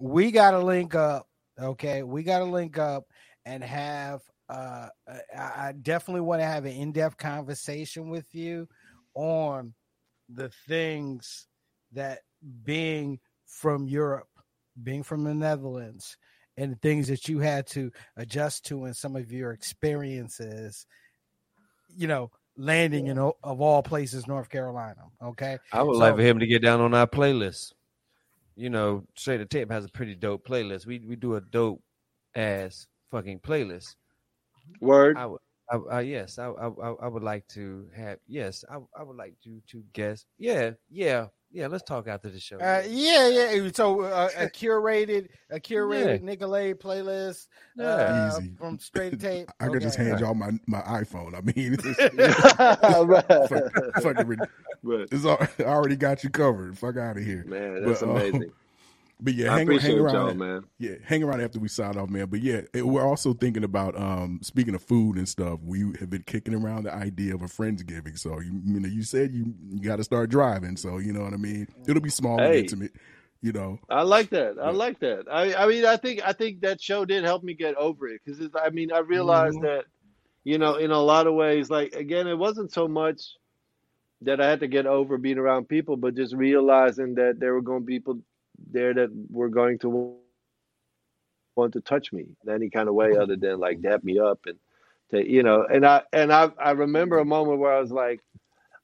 we 0.00 0.30
got 0.30 0.52
to 0.52 0.58
link 0.58 0.94
up. 0.94 1.28
Okay, 1.60 2.02
we 2.02 2.22
got 2.22 2.38
to 2.38 2.44
link 2.44 2.78
up 2.78 3.04
and 3.44 3.62
have. 3.62 4.22
Uh, 4.48 4.88
I, 5.36 5.68
I 5.68 5.74
definitely 5.80 6.22
want 6.22 6.40
to 6.40 6.46
have 6.46 6.64
an 6.64 6.72
in-depth 6.72 7.16
conversation 7.18 8.08
with 8.10 8.26
you 8.34 8.66
on 9.14 9.74
the 10.28 10.50
things 10.66 11.46
that 11.92 12.20
being 12.64 13.20
from 13.46 13.86
Europe, 13.86 14.28
being 14.82 15.02
from 15.02 15.22
the 15.22 15.34
Netherlands, 15.34 16.16
and 16.56 16.72
the 16.72 16.76
things 16.76 17.06
that 17.08 17.28
you 17.28 17.38
had 17.38 17.66
to 17.68 17.92
adjust 18.16 18.64
to 18.66 18.86
in 18.86 18.94
some 18.94 19.14
of 19.14 19.30
your 19.30 19.52
experiences. 19.52 20.86
You 21.96 22.08
know, 22.08 22.30
landing 22.56 23.08
in 23.08 23.18
of 23.18 23.60
all 23.60 23.82
places, 23.82 24.26
North 24.26 24.48
Carolina. 24.48 25.02
Okay, 25.22 25.58
I 25.72 25.82
would 25.82 25.94
So- 25.94 26.00
like 26.00 26.16
for 26.16 26.22
him 26.22 26.38
to 26.38 26.46
get 26.46 26.62
down 26.62 26.80
on 26.80 26.94
our 26.94 27.06
playlist. 27.06 27.72
You 28.56 28.70
know, 28.70 29.04
Straight 29.16 29.38
to 29.38 29.46
Tape 29.46 29.70
has 29.70 29.84
a 29.84 29.88
pretty 29.88 30.14
dope 30.14 30.46
playlist. 30.46 30.86
We 30.86 30.98
we 31.00 31.16
do 31.16 31.36
a 31.36 31.40
dope 31.40 31.82
ass 32.34 32.86
fucking 33.10 33.40
playlist. 33.40 33.96
Word. 34.80 35.16
I 35.16 35.26
would, 35.26 35.40
I, 35.70 35.76
I, 35.76 36.00
yes, 36.02 36.38
I, 36.38 36.48
I, 36.48 36.68
I 36.68 36.90
I 37.02 37.08
would 37.08 37.22
like 37.22 37.46
to 37.48 37.88
have. 37.94 38.18
Yes, 38.26 38.64
I, 38.70 38.78
I 38.98 39.02
would 39.02 39.16
like 39.16 39.34
to 39.44 39.60
to 39.68 39.84
guess. 39.92 40.26
Yeah, 40.38 40.72
yeah, 40.90 41.28
yeah. 41.52 41.66
Let's 41.66 41.82
talk 41.82 42.06
after 42.08 42.28
the 42.28 42.40
show. 42.40 42.56
Uh, 42.58 42.82
yeah, 42.88 43.28
yeah. 43.28 43.70
So 43.74 44.02
uh, 44.02 44.28
a 44.36 44.46
curated, 44.46 45.28
a 45.50 45.58
curated 45.60 46.20
Yeah. 46.20 46.26
Nicolay 46.26 46.74
playlist 46.74 47.48
uh, 47.80 48.30
Easy. 48.38 48.52
from 48.58 48.78
straight 48.80 49.18
tape. 49.20 49.48
I 49.60 49.68
could 49.68 49.82
just 49.82 49.96
hand 49.96 50.20
y'all 50.20 50.34
my, 50.34 50.50
my 50.66 50.80
iPhone. 50.82 51.34
I 51.34 51.40
mean, 51.40 51.74
it's, 51.78 51.84
it's, 51.84 52.14
Right. 53.04 54.02
fucking 54.02 54.26
rid- 54.26 54.40
But, 54.82 55.08
it's 55.12 55.24
I 55.24 55.64
already 55.64 55.96
got 55.96 56.24
you 56.24 56.30
covered. 56.30 56.78
Fuck 56.78 56.96
out 56.96 57.16
of 57.16 57.24
here. 57.24 57.44
man, 57.46 57.84
that's 57.84 58.00
But, 58.00 58.08
um, 58.08 58.16
amazing. 58.16 58.52
But 59.22 59.34
yeah, 59.34 59.54
hang, 59.54 59.68
hang 59.78 59.98
around. 59.98 60.38
man. 60.38 60.64
Yeah, 60.78 60.94
hang 61.04 61.22
around 61.22 61.42
after 61.42 61.58
we 61.58 61.68
sign 61.68 61.96
off, 61.96 62.08
man. 62.08 62.26
But 62.26 62.40
yeah, 62.40 62.62
it- 62.72 62.86
we're 62.86 63.06
also 63.06 63.32
thinking 63.34 63.64
about 63.64 63.96
um 63.96 64.40
speaking 64.42 64.74
of 64.74 64.82
food 64.82 65.16
and 65.16 65.28
stuff. 65.28 65.60
We 65.62 65.80
have 66.00 66.08
been 66.10 66.22
kicking 66.22 66.54
around 66.54 66.84
the 66.84 66.94
idea 66.94 67.34
of 67.34 67.42
a 67.42 67.46
friendsgiving. 67.46 68.18
So 68.18 68.40
you, 68.40 68.60
you 68.64 68.80
know, 68.80 68.88
you 68.88 69.02
said 69.02 69.32
you, 69.32 69.52
you 69.70 69.80
got 69.80 69.96
to 69.96 70.04
start 70.04 70.30
driving. 70.30 70.76
So 70.76 70.98
you 70.98 71.12
know 71.12 71.22
what 71.22 71.34
I 71.34 71.36
mean. 71.38 71.68
It'll 71.86 72.02
be 72.02 72.10
small 72.10 72.40
and 72.40 72.54
intimate. 72.54 72.92
You 73.42 73.52
know, 73.52 73.78
I 73.88 74.02
like 74.02 74.30
that. 74.30 74.56
I 74.60 74.66
Yeah. 74.66 74.76
like 74.76 75.00
that. 75.00 75.24
I, 75.30 75.54
I 75.54 75.66
mean, 75.66 75.84
I 75.86 75.96
think 75.96 76.20
I 76.26 76.32
think 76.32 76.60
that 76.60 76.80
show 76.82 77.04
did 77.04 77.24
help 77.24 77.42
me 77.42 77.54
get 77.54 77.74
over 77.76 78.08
it 78.08 78.20
because 78.24 78.48
I 78.54 78.70
mean, 78.70 78.92
I 78.92 78.98
realized 78.98 79.56
Mhm. 79.58 79.62
that, 79.62 79.84
you 80.44 80.58
know, 80.58 80.74
in 80.76 80.90
a 80.90 80.98
lot 81.00 81.26
of 81.26 81.34
ways, 81.34 81.70
like 81.70 81.94
again, 81.94 82.26
it 82.26 82.36
wasn't 82.38 82.72
so 82.72 82.86
much 82.88 83.22
that 84.22 84.40
I 84.42 84.48
had 84.50 84.60
to 84.60 84.66
get 84.68 84.84
over 84.86 85.16
being 85.16 85.38
around 85.38 85.68
people, 85.68 85.96
but 85.96 86.14
just 86.14 86.34
realizing 86.34 87.14
that 87.14 87.40
there 87.40 87.54
were 87.54 87.62
going 87.62 87.80
to 87.80 87.86
be 87.86 87.98
people 87.98 88.20
there 88.70 88.94
that 88.94 89.10
were 89.30 89.48
going 89.48 89.78
to 89.80 89.88
want 89.88 90.22
to 90.22 90.28
touch 90.30 90.58
me 90.58 90.92
in 91.06 91.14
any 91.14 91.38
kind 91.38 91.68
of 91.68 91.74
way 91.74 91.86
other 92.04 92.28
than 92.28 92.56
like 92.60 92.88
dap 92.92 93.24
me 93.24 93.24
up 93.24 93.64
and 93.76 93.84
to, 94.40 94.74
you 94.74 94.88
know, 94.88 95.08
and 95.20 95.84
I 95.84 96.02
and 96.12 96.32
I 96.32 96.50
I 96.58 96.70
remember 96.72 97.18
a 97.18 97.24
moment 97.24 97.58
where 97.58 97.72
I 97.72 97.80
was 97.80 97.90
like, 97.92 98.20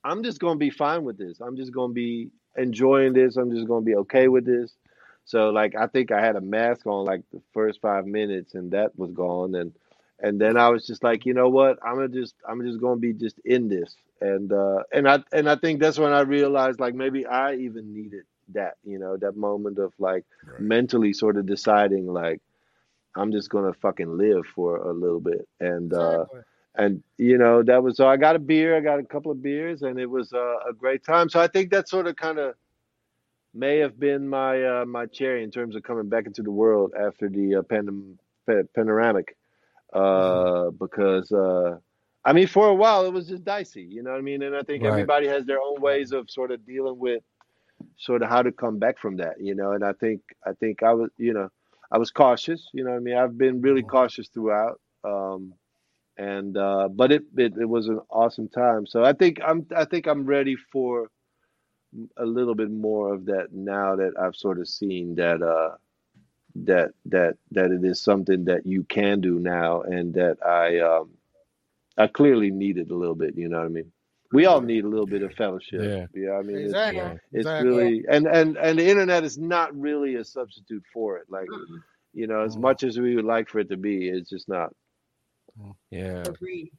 I'm 0.05 0.23
just 0.23 0.39
going 0.39 0.55
to 0.55 0.59
be 0.59 0.71
fine 0.71 1.05
with 1.05 1.19
this. 1.19 1.41
I'm 1.41 1.57
just 1.57 1.73
going 1.73 1.91
to 1.91 1.95
be 1.95 2.31
enjoying 2.57 3.13
this. 3.13 3.37
I'm 3.37 3.51
just 3.55 3.67
going 3.67 3.83
to 3.83 3.87
be 3.87 3.97
okay 3.97 4.29
with 4.29 4.45
this. 4.45 4.77
So 5.25 5.51
like 5.51 5.75
I 5.77 5.87
think 5.87 6.11
I 6.13 6.21
had 6.21 6.37
a 6.37 6.41
mask 6.41 6.87
on 6.87 7.05
like 7.05 7.23
the 7.33 7.41
first 7.53 7.81
five 7.81 8.07
minutes 8.07 8.55
and 8.55 8.71
that 8.73 8.97
was 8.97 9.13
gone 9.13 9.55
and 9.55 9.73
and 10.21 10.41
then 10.41 10.57
I 10.57 10.69
was 10.69 10.87
just 10.87 11.03
like, 11.03 11.25
you 11.27 11.35
know 11.35 11.49
what? 11.49 11.79
I'm 11.85 11.95
gonna 11.97 12.09
just 12.09 12.35
I'm 12.49 12.63
just 12.65 12.81
gonna 12.81 12.97
be 13.01 13.13
just 13.13 13.39
in 13.45 13.69
this. 13.69 13.97
And 14.21 14.53
uh 14.53 14.83
and 14.93 15.09
I 15.09 15.23
and 15.33 15.49
I 15.49 15.57
think 15.57 15.81
that's 15.81 15.99
when 15.99 16.13
I 16.13 16.21
realized 16.21 16.81
like 16.81 16.95
maybe 16.95 17.27
I 17.27 17.55
even 17.55 17.93
needed 17.93 18.25
that, 18.53 18.75
you 18.85 18.99
know, 18.99 19.17
that 19.19 19.37
moment 19.37 19.79
of 19.79 19.93
like 19.99 20.25
Right. 20.45 20.59
mentally 20.59 21.13
sort 21.13 21.37
of 21.37 21.47
deciding 21.47 22.07
like 22.07 22.41
I'm 23.17 23.33
just 23.33 23.51
gonna 23.51 23.73
fucking 23.75 24.17
live 24.17 24.47
for 24.47 24.77
a 24.77 24.93
little 24.93 25.21
bit. 25.21 25.47
And 25.61 25.93
uh 25.93 26.27
Exactly. 26.29 26.43
and 26.77 27.03
you 27.19 27.39
know 27.39 27.63
that 27.63 27.83
was 27.83 27.97
so 27.97 28.07
I 28.09 28.17
got 28.17 28.37
a 28.37 28.39
beer, 28.41 28.77
I 28.77 28.81
got 28.81 28.99
a 29.01 29.05
couple 29.05 29.31
of 29.33 29.43
beers, 29.43 29.83
and 29.83 29.99
it 29.99 30.07
was 30.11 30.33
uh, 30.33 30.57
a 30.69 30.73
great 30.73 31.05
time. 31.05 31.29
So 31.29 31.41
I 31.41 31.49
think 31.49 31.71
that 31.71 31.89
sort 31.89 32.07
of 32.07 32.17
kind 32.17 32.39
of 32.39 32.55
may 33.55 33.79
have 33.79 33.99
been 33.99 34.29
my 34.29 34.63
uh, 34.63 34.85
my 34.87 35.07
cherry 35.07 35.43
in 35.45 35.51
terms 35.51 35.75
of 35.77 35.83
coming 35.83 36.09
back 36.09 36.27
into 36.27 36.43
the 36.43 36.51
world 36.51 36.93
after 36.99 37.29
the 37.29 37.57
uh, 37.57 37.63
pandem- 37.63 38.19
pa- 38.47 38.67
panoramic, 38.75 39.37
uh, 39.93 40.71
because 40.71 41.31
uh, 41.33 41.79
I 42.25 42.33
mean 42.33 42.47
for 42.47 42.69
a 42.69 42.75
while 42.75 43.05
it 43.07 43.13
was 43.13 43.29
just 43.29 43.45
dicey, 43.45 43.83
you 43.83 44.03
know 44.03 44.11
what 44.11 44.19
I 44.19 44.23
mean, 44.23 44.43
and 44.43 44.57
I 44.57 44.63
think 44.63 44.85
Right. 44.85 44.85
everybody 44.85 45.27
has 45.29 45.47
their 45.47 45.61
own 45.61 45.81
ways 45.81 46.13
of 46.13 46.31
sort 46.31 46.51
of 46.51 46.65
dealing 46.67 46.99
with 46.99 47.23
sort 47.97 48.23
of 48.23 48.29
how 48.29 48.43
to 48.43 48.53
come 48.53 48.79
back 48.79 48.99
from 48.99 49.17
that, 49.19 49.41
you 49.41 49.55
know, 49.55 49.73
and 49.73 49.85
I 49.85 49.93
think 49.93 50.23
I 50.47 50.53
think 50.53 50.83
I 50.83 50.95
was 50.95 51.11
you 51.19 51.33
know 51.33 51.51
I 51.91 51.99
was 51.99 52.11
cautious, 52.11 52.69
you 52.73 52.85
know 52.85 52.91
what 52.91 52.97
I 52.97 53.01
mean. 53.01 53.17
I've 53.17 53.39
been 53.39 53.61
really 53.61 53.83
cautious 53.83 54.29
throughout. 54.29 54.81
Um, 55.05 55.55
and 56.19 56.57
uh, 56.57 56.89
but 56.89 57.13
it, 57.13 57.25
it 57.37 57.55
it 57.59 57.69
was 57.69 57.89
an 57.89 58.01
awesome 58.11 58.49
time. 58.49 58.87
So 58.87 59.05
I 59.05 59.13
think 59.13 59.39
I'm 59.45 59.67
I 59.77 59.85
think 59.85 60.07
I'm 60.07 60.25
ready 60.25 60.57
for 60.57 61.11
a 62.17 62.27
little 62.27 62.55
bit 62.55 62.71
more 62.71 63.15
of 63.15 63.27
that 63.27 63.53
now 63.53 63.97
that 63.97 64.13
I've 64.21 64.37
sort 64.37 64.59
of 64.61 64.69
seen 64.69 65.15
that 65.17 65.43
uh 65.43 65.77
that 66.57 66.93
that 67.07 67.37
that 67.53 67.71
it 67.71 67.85
is 67.85 68.01
something 68.01 68.45
that 68.47 68.67
you 68.67 68.85
can 68.85 69.21
do 69.21 69.39
now 69.39 69.83
and 69.83 70.15
that 70.15 70.39
I 70.45 70.81
um 70.81 71.11
I 71.99 72.07
clearly 72.09 72.51
needed 72.51 72.91
a 72.91 72.95
little 72.97 73.15
bit, 73.15 73.37
you 73.37 73.49
know 73.49 73.59
what 73.59 73.67
I 73.67 73.71
mean? 73.71 73.93
We 74.37 74.45
all 74.47 74.61
need 74.61 74.85
a 74.85 74.89
little 74.89 75.07
bit 75.07 75.23
of 75.23 75.33
fellowship. 75.35 75.81
Yeah. 75.83 76.07
Yeah, 76.23 76.33
I 76.39 76.43
mean 76.43 76.57
it's, 76.59 76.67
Exactly. 76.67 76.99
Yeah. 77.03 77.13
it's 77.15 77.47
exactly. 77.47 77.69
really 77.71 78.05
and 78.15 78.27
and 78.27 78.57
and 78.59 78.79
the 78.79 78.87
internet 78.93 79.25
is 79.25 79.39
not 79.39 79.69
really 79.75 80.17
a 80.17 80.25
substitute 80.25 80.85
for 80.93 81.17
it. 81.19 81.27
Like 81.37 81.49
Mm-mm. 81.49 81.81
You 82.13 82.27
know, 82.27 82.41
as 82.43 82.57
Mm. 82.57 82.61
much 82.61 82.83
as 82.83 82.99
we 82.99 83.15
would 83.17 83.25
like 83.25 83.49
for 83.49 83.59
it 83.61 83.69
to 83.71 83.77
be, 83.77 84.09
it's 84.09 84.29
just 84.31 84.49
not. 84.49 84.71
Yeah. 85.91 86.23
Agreed. 86.27 86.71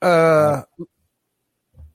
Uh, 0.00 0.62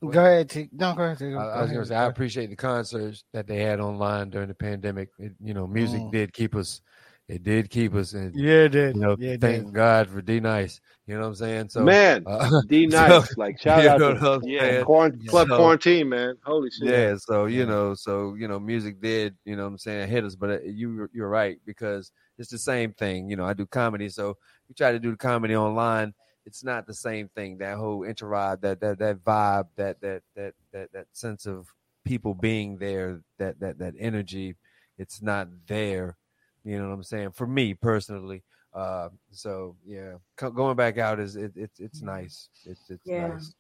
go 0.02 0.20
ahead. 0.20 0.50
T. 0.50 0.70
No, 0.72 0.94
go 0.94 1.04
ahead. 1.04 1.20
T. 1.20 1.26
I, 1.28 1.30
Go 1.32 1.38
I 1.40 1.62
was 1.62 1.72
gonna 1.72 1.86
say 1.86 1.96
I 1.96 2.06
appreciate 2.06 2.50
the 2.50 2.56
concerts 2.56 3.24
that 3.34 3.48
they 3.48 3.60
had 3.60 3.80
online 3.80 4.30
during 4.30 4.48
the 4.48 4.54
pandemic. 4.56 5.10
It, 5.20 5.34
you 5.44 5.54
know, 5.54 5.68
music 5.68 6.02
Mm. 6.02 6.12
did 6.12 6.34
keep 6.34 6.56
us. 6.56 6.82
It 7.30 7.44
did 7.44 7.70
keep 7.70 7.94
us, 7.94 8.14
and 8.14 8.34
Yeah, 8.34 8.64
it 8.64 8.70
did. 8.70 8.96
you 8.96 9.02
know, 9.02 9.18
yeah, 9.20 9.32
it 9.32 9.42
thank 9.42 9.66
did. 9.66 9.74
God 9.74 10.10
for 10.10 10.22
D-Nice. 10.22 10.80
You 11.08 11.16
know 11.16 11.22
what 11.22 11.28
I'm 11.28 11.36
saying? 11.36 11.70
So, 11.70 11.84
man, 11.84 12.24
uh, 12.26 12.62
D 12.68 12.90
so- 12.90 12.98
nice, 12.98 13.38
like 13.38 13.60
shout 13.62 13.86
out 13.86 13.98
to 13.98 14.40
yeah, 14.48 14.82
quarant- 14.84 15.28
club 15.28 15.50
So- 15.50 15.58
quarantine, 15.58 16.08
man. 16.10 16.36
Holy 16.46 16.70
shit. 16.72 16.88
yeah. 16.88 17.16
So 17.18 17.46
you 17.46 17.66
know, 17.66 17.94
so 17.96 18.36
you 18.36 18.48
know, 18.48 18.60
music 18.60 19.02
did. 19.02 19.36
You 19.44 19.56
know, 19.58 19.64
what 19.64 19.70
I'm 19.70 19.78
saying 19.78 20.10
hit 20.10 20.24
us, 20.24 20.36
but 20.36 20.50
uh, 20.50 20.60
you 20.64 21.10
you're 21.14 21.28
right 21.30 21.60
because 21.66 22.12
it's 22.38 22.50
the 22.50 22.58
same 22.58 22.94
thing. 22.94 23.30
You 23.30 23.36
know, 23.36 23.46
I 23.46 23.54
do 23.54 23.66
comedy, 23.66 24.08
so 24.10 24.38
we 24.70 24.76
try 24.76 24.92
to 24.94 25.00
do 25.00 25.12
the 25.12 25.18
comedy 25.18 25.56
online. 25.56 26.14
It's 26.46 26.64
not 26.64 26.88
the 26.88 26.94
same 26.94 27.30
thing. 27.36 27.58
That 27.58 27.78
whole 27.78 28.02
intervibe, 28.02 28.62
that 28.62 28.80
that 28.80 29.00
that 29.00 29.18
vibe, 29.24 29.68
that 29.76 30.00
that 30.02 30.22
that 30.36 30.54
that 30.72 30.92
that 30.94 31.08
sense 31.12 31.46
of 31.46 31.68
people 32.06 32.34
being 32.34 32.78
there, 32.78 33.22
that 33.38 33.60
that 33.60 33.80
that 33.80 33.96
energy, 34.00 34.56
it's 34.98 35.22
not 35.22 35.50
there. 35.68 36.16
You 36.68 36.78
know 36.80 36.90
what 36.90 36.96
I'm 36.96 37.04
saying? 37.04 37.32
For 37.32 37.48
me 37.48 37.74
personally. 37.74 38.44
Uh, 38.74 39.08
so 39.32 39.78
yeah, 39.86 40.16
Co- 40.36 40.52
going 40.52 40.76
back 40.76 40.98
out 40.98 41.18
is 41.18 41.38
it, 41.38 41.54
it's 41.56 41.80
it's 41.80 42.02
nice. 42.02 42.50
It's 42.66 42.90
it's 42.90 43.08
Yeah. 43.08 43.30
nice. 43.30 43.56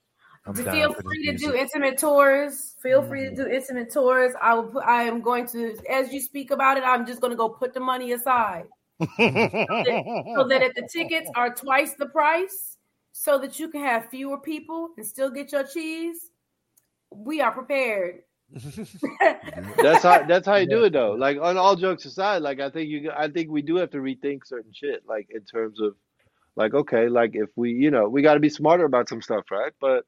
I'm 0.45 0.53
feel 0.53 0.93
free 0.93 1.25
to 1.31 1.37
do 1.37 1.53
intimate 1.53 1.97
tours. 1.97 2.75
Feel 2.81 3.01
free 3.01 3.25
to 3.25 3.31
Mhm. 3.31 3.35
do 3.35 3.47
intimate 3.47 3.91
tours. 3.91 4.33
I 4.41 4.53
will. 4.55 4.67
Put, 4.67 4.83
I 4.83 5.03
am 5.03 5.21
going 5.21 5.47
to, 5.47 5.77
as 5.89 6.11
you 6.11 6.19
speak 6.19 6.51
about 6.51 6.77
it, 6.77 6.83
I'm 6.83 7.05
just 7.05 7.21
going 7.21 7.31
to 7.31 7.37
go 7.37 7.47
put 7.47 7.73
the 7.73 7.79
money 7.79 8.11
aside 8.11 8.65
so 8.99 9.07
that 9.17 10.61
if 10.61 10.73
the 10.75 10.87
tickets 10.91 11.29
are 11.35 11.53
twice 11.53 11.93
the 11.93 12.07
price, 12.07 12.77
so 13.13 13.39
that 13.39 13.57
you 13.57 13.69
can 13.69 13.81
have 13.81 14.09
fewer 14.09 14.37
people 14.37 14.89
and 14.97 15.05
still 15.05 15.29
get 15.29 15.53
your 15.53 15.63
cheese, 15.63 16.29
we 17.09 17.39
are 17.39 17.51
prepared. 17.53 18.23
that's 19.81 20.03
how 20.03 20.23
that's 20.23 20.45
how 20.47 20.55
you 20.55 20.67
do 20.67 20.83
it 20.85 20.93
though. 20.93 21.13
Like 21.13 21.37
on 21.41 21.57
all 21.57 21.75
jokes 21.75 22.05
aside, 22.05 22.41
like 22.41 22.59
I 22.59 22.69
think 22.69 22.89
you 22.89 23.11
I 23.15 23.29
think 23.29 23.49
we 23.51 23.61
do 23.61 23.75
have 23.77 23.91
to 23.91 23.97
rethink 23.97 24.45
certain 24.45 24.71
shit, 24.73 25.03
like 25.07 25.27
in 25.29 25.41
terms 25.43 25.81
of 25.81 25.95
like 26.55 26.73
okay, 26.73 27.09
like 27.09 27.31
if 27.33 27.49
we 27.55 27.71
you 27.71 27.91
know, 27.91 28.07
we 28.09 28.21
gotta 28.21 28.39
be 28.39 28.49
smarter 28.49 28.85
about 28.85 29.09
some 29.09 29.21
stuff, 29.21 29.45
right? 29.51 29.73
But 29.79 30.05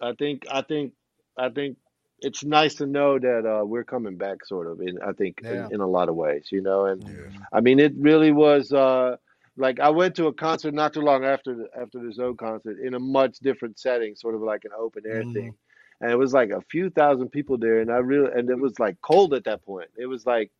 I 0.00 0.12
think 0.14 0.44
I 0.50 0.62
think 0.62 0.94
I 1.38 1.50
think 1.50 1.78
it's 2.20 2.44
nice 2.44 2.74
to 2.76 2.86
know 2.86 3.18
that 3.18 3.46
uh 3.46 3.64
we're 3.64 3.84
coming 3.84 4.16
back 4.16 4.44
sort 4.44 4.66
of 4.66 4.80
in 4.80 4.98
I 5.02 5.12
think 5.12 5.42
Yeah. 5.42 5.66
in, 5.68 5.74
in 5.74 5.80
a 5.80 5.86
lot 5.86 6.08
of 6.08 6.16
ways, 6.16 6.48
you 6.52 6.62
know, 6.62 6.86
and 6.86 7.02
Yeah. 7.02 7.30
I 7.52 7.60
mean 7.60 7.78
it 7.80 7.94
really 7.96 8.32
was 8.32 8.72
uh 8.72 9.16
like 9.56 9.80
I 9.80 9.90
went 9.90 10.16
to 10.16 10.26
a 10.26 10.32
concert 10.34 10.74
not 10.74 10.94
too 10.94 11.00
long 11.00 11.24
after 11.24 11.54
the 11.54 11.68
after 11.80 12.00
the 12.04 12.12
Zo 12.12 12.34
concert 12.34 12.78
in 12.80 12.94
a 12.94 13.00
much 13.00 13.38
different 13.40 13.78
setting, 13.78 14.14
sort 14.16 14.34
of 14.34 14.40
like 14.42 14.64
an 14.64 14.72
open 14.78 15.04
air 15.06 15.24
Mhm. 15.24 15.32
thing 15.32 15.54
and 16.00 16.10
it 16.10 16.16
was 16.16 16.32
like 16.32 16.50
a 16.50 16.60
few 16.70 16.90
thousand 16.90 17.30
people 17.30 17.58
there 17.58 17.80
and 17.80 17.90
i 17.90 17.96
really 17.96 18.30
and 18.32 18.48
it 18.50 18.58
was 18.58 18.78
like 18.78 18.96
cold 19.02 19.34
at 19.34 19.44
that 19.44 19.64
point. 19.64 19.88
It 19.96 20.06
was 20.06 20.24
like 20.26 20.50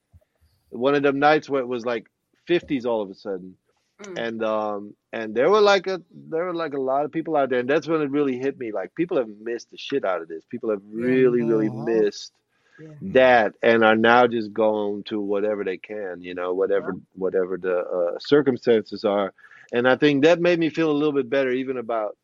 one 0.70 0.94
of 0.94 1.02
them 1.02 1.18
nights 1.18 1.48
where 1.48 1.60
it 1.62 1.68
was 1.68 1.84
like 1.86 2.06
50s 2.48 2.84
all 2.86 3.02
of 3.02 3.10
a 3.10 3.14
sudden. 3.14 3.56
Mm. 4.02 4.26
and 4.26 4.44
um 4.44 4.94
and 5.12 5.34
there 5.34 5.50
were 5.50 5.60
like 5.60 5.88
a 5.88 6.00
there 6.30 6.44
were 6.44 6.54
like 6.54 6.72
a 6.74 6.80
lot 6.80 7.04
of 7.04 7.10
people 7.10 7.36
out 7.36 7.50
there 7.50 7.58
and 7.58 7.68
that's 7.68 7.88
when 7.88 8.00
it 8.00 8.10
really 8.12 8.38
hit 8.38 8.56
me. 8.56 8.70
Like 8.70 8.94
people 8.94 9.16
have 9.16 9.28
missed 9.40 9.70
the 9.72 9.76
shit 9.76 10.04
out 10.04 10.22
of 10.22 10.28
this. 10.28 10.44
People 10.48 10.70
have 10.70 10.82
really 10.92 11.42
really 11.42 11.68
missed 11.68 12.32
Yeah. 12.80 12.94
that 13.20 13.54
and 13.60 13.82
are 13.84 13.96
now 13.96 14.28
just 14.28 14.52
going 14.52 15.02
to 15.10 15.20
whatever 15.20 15.64
they 15.64 15.78
can 15.78 16.22
you 16.22 16.34
know 16.34 16.54
whatever 16.54 16.94
whatever 17.24 17.56
the 17.58 17.76
uh, 17.98 18.18
circumstances 18.20 19.04
are. 19.04 19.32
And 19.72 19.88
i 19.88 19.96
think 19.96 20.22
that 20.24 20.40
made 20.40 20.58
me 20.60 20.70
feel 20.70 20.90
a 20.90 20.98
little 21.00 21.16
bit 21.20 21.28
better 21.28 21.50
even 21.50 21.76
about 21.76 22.16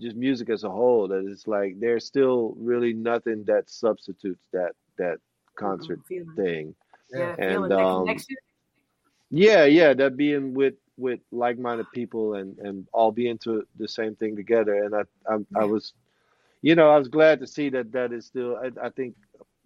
just 0.00 0.16
music 0.16 0.50
as 0.50 0.64
a 0.64 0.70
whole 0.70 1.08
that 1.08 1.24
it's 1.26 1.46
like 1.46 1.78
there's 1.78 2.04
still 2.04 2.54
really 2.58 2.92
nothing 2.92 3.44
that 3.44 3.70
substitutes 3.70 4.42
that 4.52 4.72
that 4.98 5.18
concert 5.56 6.00
Feeling. 6.08 6.32
thing. 6.36 6.74
Yeah, 7.10 7.34
And, 7.38 7.72
um, 7.72 8.06
yeah 9.30 9.64
yeah 9.64 9.94
that 9.94 10.16
being 10.16 10.54
with 10.54 10.74
with 10.96 11.20
like-minded 11.32 11.86
people 11.92 12.34
and 12.34 12.58
and 12.58 12.86
all 12.92 13.10
being 13.10 13.38
to 13.38 13.66
the 13.78 13.88
same 13.88 14.14
thing 14.16 14.36
together. 14.36 14.84
And 14.84 14.94
i 14.94 15.02
i, 15.28 15.38
I 15.56 15.64
was 15.64 15.92
you 16.62 16.74
know 16.74 16.90
i 16.90 16.98
was 16.98 17.08
glad 17.08 17.40
to 17.40 17.46
see 17.46 17.68
that 17.70 17.92
that 17.92 18.12
is 18.12 18.26
still 18.26 18.56
I, 18.56 18.86
I 18.86 18.90
think 18.90 19.14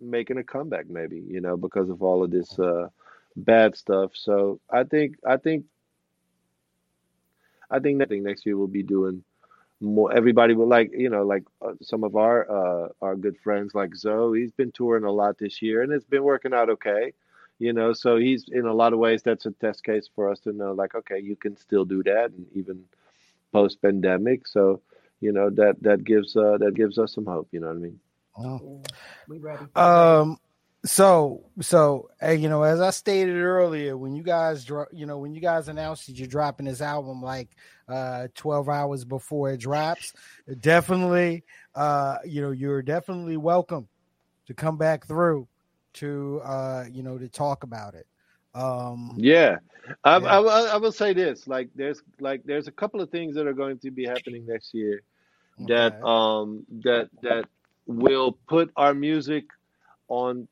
making 0.01 0.39
a 0.39 0.45
comeback 0.45 0.89
maybe 0.89 1.23
you 1.27 1.41
know 1.41 1.57
because 1.57 1.91
of 1.91 2.03
all 2.03 2.23
of 2.23 2.31
this 2.31 2.59
uh 2.59 2.89
bad 3.37 3.77
stuff. 3.77 4.13
So 4.15 4.61
i 4.71 4.85
think 4.85 5.17
i 5.27 5.37
think 5.37 5.65
i 7.71 7.79
think 7.79 7.99
that 7.99 8.11
next 8.11 8.47
year 8.47 8.57
we'll 8.57 8.67
be 8.67 8.83
doing 8.83 9.23
more 9.81 10.13
everybody 10.13 10.55
will 10.55 10.67
like 10.67 10.91
you 10.93 11.09
know 11.09 11.25
like 11.25 11.45
uh, 11.63 11.73
some 11.81 12.03
of 12.03 12.17
our 12.17 12.51
uh 12.51 12.89
our 13.01 13.15
good 13.15 13.37
friends 13.39 13.75
like 13.75 13.95
Zo 13.95 14.33
he's 14.33 14.51
been 14.53 14.73
touring 14.73 15.05
a 15.05 15.11
lot 15.13 15.39
this 15.39 15.63
year 15.63 15.83
and 15.83 15.93
it's 15.93 16.05
been 16.05 16.25
working 16.25 16.53
out 16.53 16.69
okay 16.71 17.13
you 17.59 17.73
know 17.73 17.93
so 17.93 18.17
he's 18.17 18.47
in 18.51 18.67
a 18.67 18.75
lot 18.75 18.93
of 18.93 18.99
ways 18.99 19.23
that's 19.23 19.47
a 19.47 19.53
test 19.53 19.85
case 19.85 20.09
for 20.15 20.31
us 20.31 20.41
to 20.41 20.53
know 20.53 20.73
like 20.73 20.95
okay 20.95 21.21
you 21.21 21.37
can 21.37 21.57
still 21.57 21.85
do 21.85 22.03
that 22.03 22.31
and 22.33 22.47
even 22.55 22.83
post 23.53 23.81
pandemic 23.81 24.47
so 24.49 24.81
you 25.21 25.33
know 25.33 25.49
that 25.51 25.77
that 25.81 26.03
gives 26.05 26.37
uh 26.37 26.57
that 26.59 26.75
gives 26.75 26.99
us 26.99 27.15
some 27.15 27.27
hope 27.27 27.49
you 27.53 27.61
know 27.61 27.69
what 27.69 27.77
i 27.77 27.81
mean 27.81 28.01
Oh. 28.41 28.83
Um. 29.75 30.39
So, 30.89 31.45
so 31.61 32.09
hey, 32.19 32.37
you 32.37 32.49
know, 32.49 32.63
as 32.63 32.81
I 32.81 32.89
stated 32.91 33.37
earlier, 33.37 33.95
when 33.95 34.15
you 34.15 34.23
guys, 34.23 34.65
dro- 34.65 34.87
you 34.91 35.05
know, 35.05 35.19
when 35.19 35.35
you 35.35 35.41
guys 35.41 35.69
announced 35.69 36.07
that 36.07 36.17
you're 36.17 36.27
dropping 36.27 36.65
this 36.65 36.81
album 36.81 37.23
like 37.23 37.51
uh 37.89 38.29
12 38.35 38.71
hours 38.71 39.05
before 39.05 39.53
it 39.53 39.61
drops, 39.61 40.15
definitely, 40.61 41.45
uh, 41.75 42.17
you 42.25 42.41
know, 42.41 42.53
you're 42.53 42.81
definitely 42.81 43.37
welcome 43.37 43.87
to 44.47 44.55
come 44.55 44.79
back 44.79 45.07
through 45.07 45.47
to, 45.93 46.41
uh, 46.43 46.87
you 46.91 47.03
know, 47.03 47.19
to 47.19 47.29
talk 47.29 47.65
about 47.65 47.95
it. 47.95 48.07
Um. 48.55 49.13
yeah 49.19 49.59
I, 50.05 50.19
Yeah. 50.19 50.41
I, 50.41 50.41
I 50.41 50.77
will 50.79 50.93
say 50.93 51.13
this 51.13 51.47
like 51.47 51.69
there's 51.75 52.03
like 52.19 52.43
there's 52.47 52.67
a 52.67 52.73
couple 52.73 53.03
of 53.03 53.11
things 53.11 53.35
that 53.35 53.47
are 53.47 53.53
going 53.53 53.79
to 53.81 53.91
be 53.91 54.07
happening 54.07 54.47
next 54.47 54.73
year 54.73 55.03
that 55.67 55.93
okay. 55.93 56.03
um 56.03 56.65
that 56.83 57.11
that 57.23 57.45
will 57.87 58.39
put 58.49 58.71
our 58.77 58.95
music 58.95 59.45
on 60.09 60.49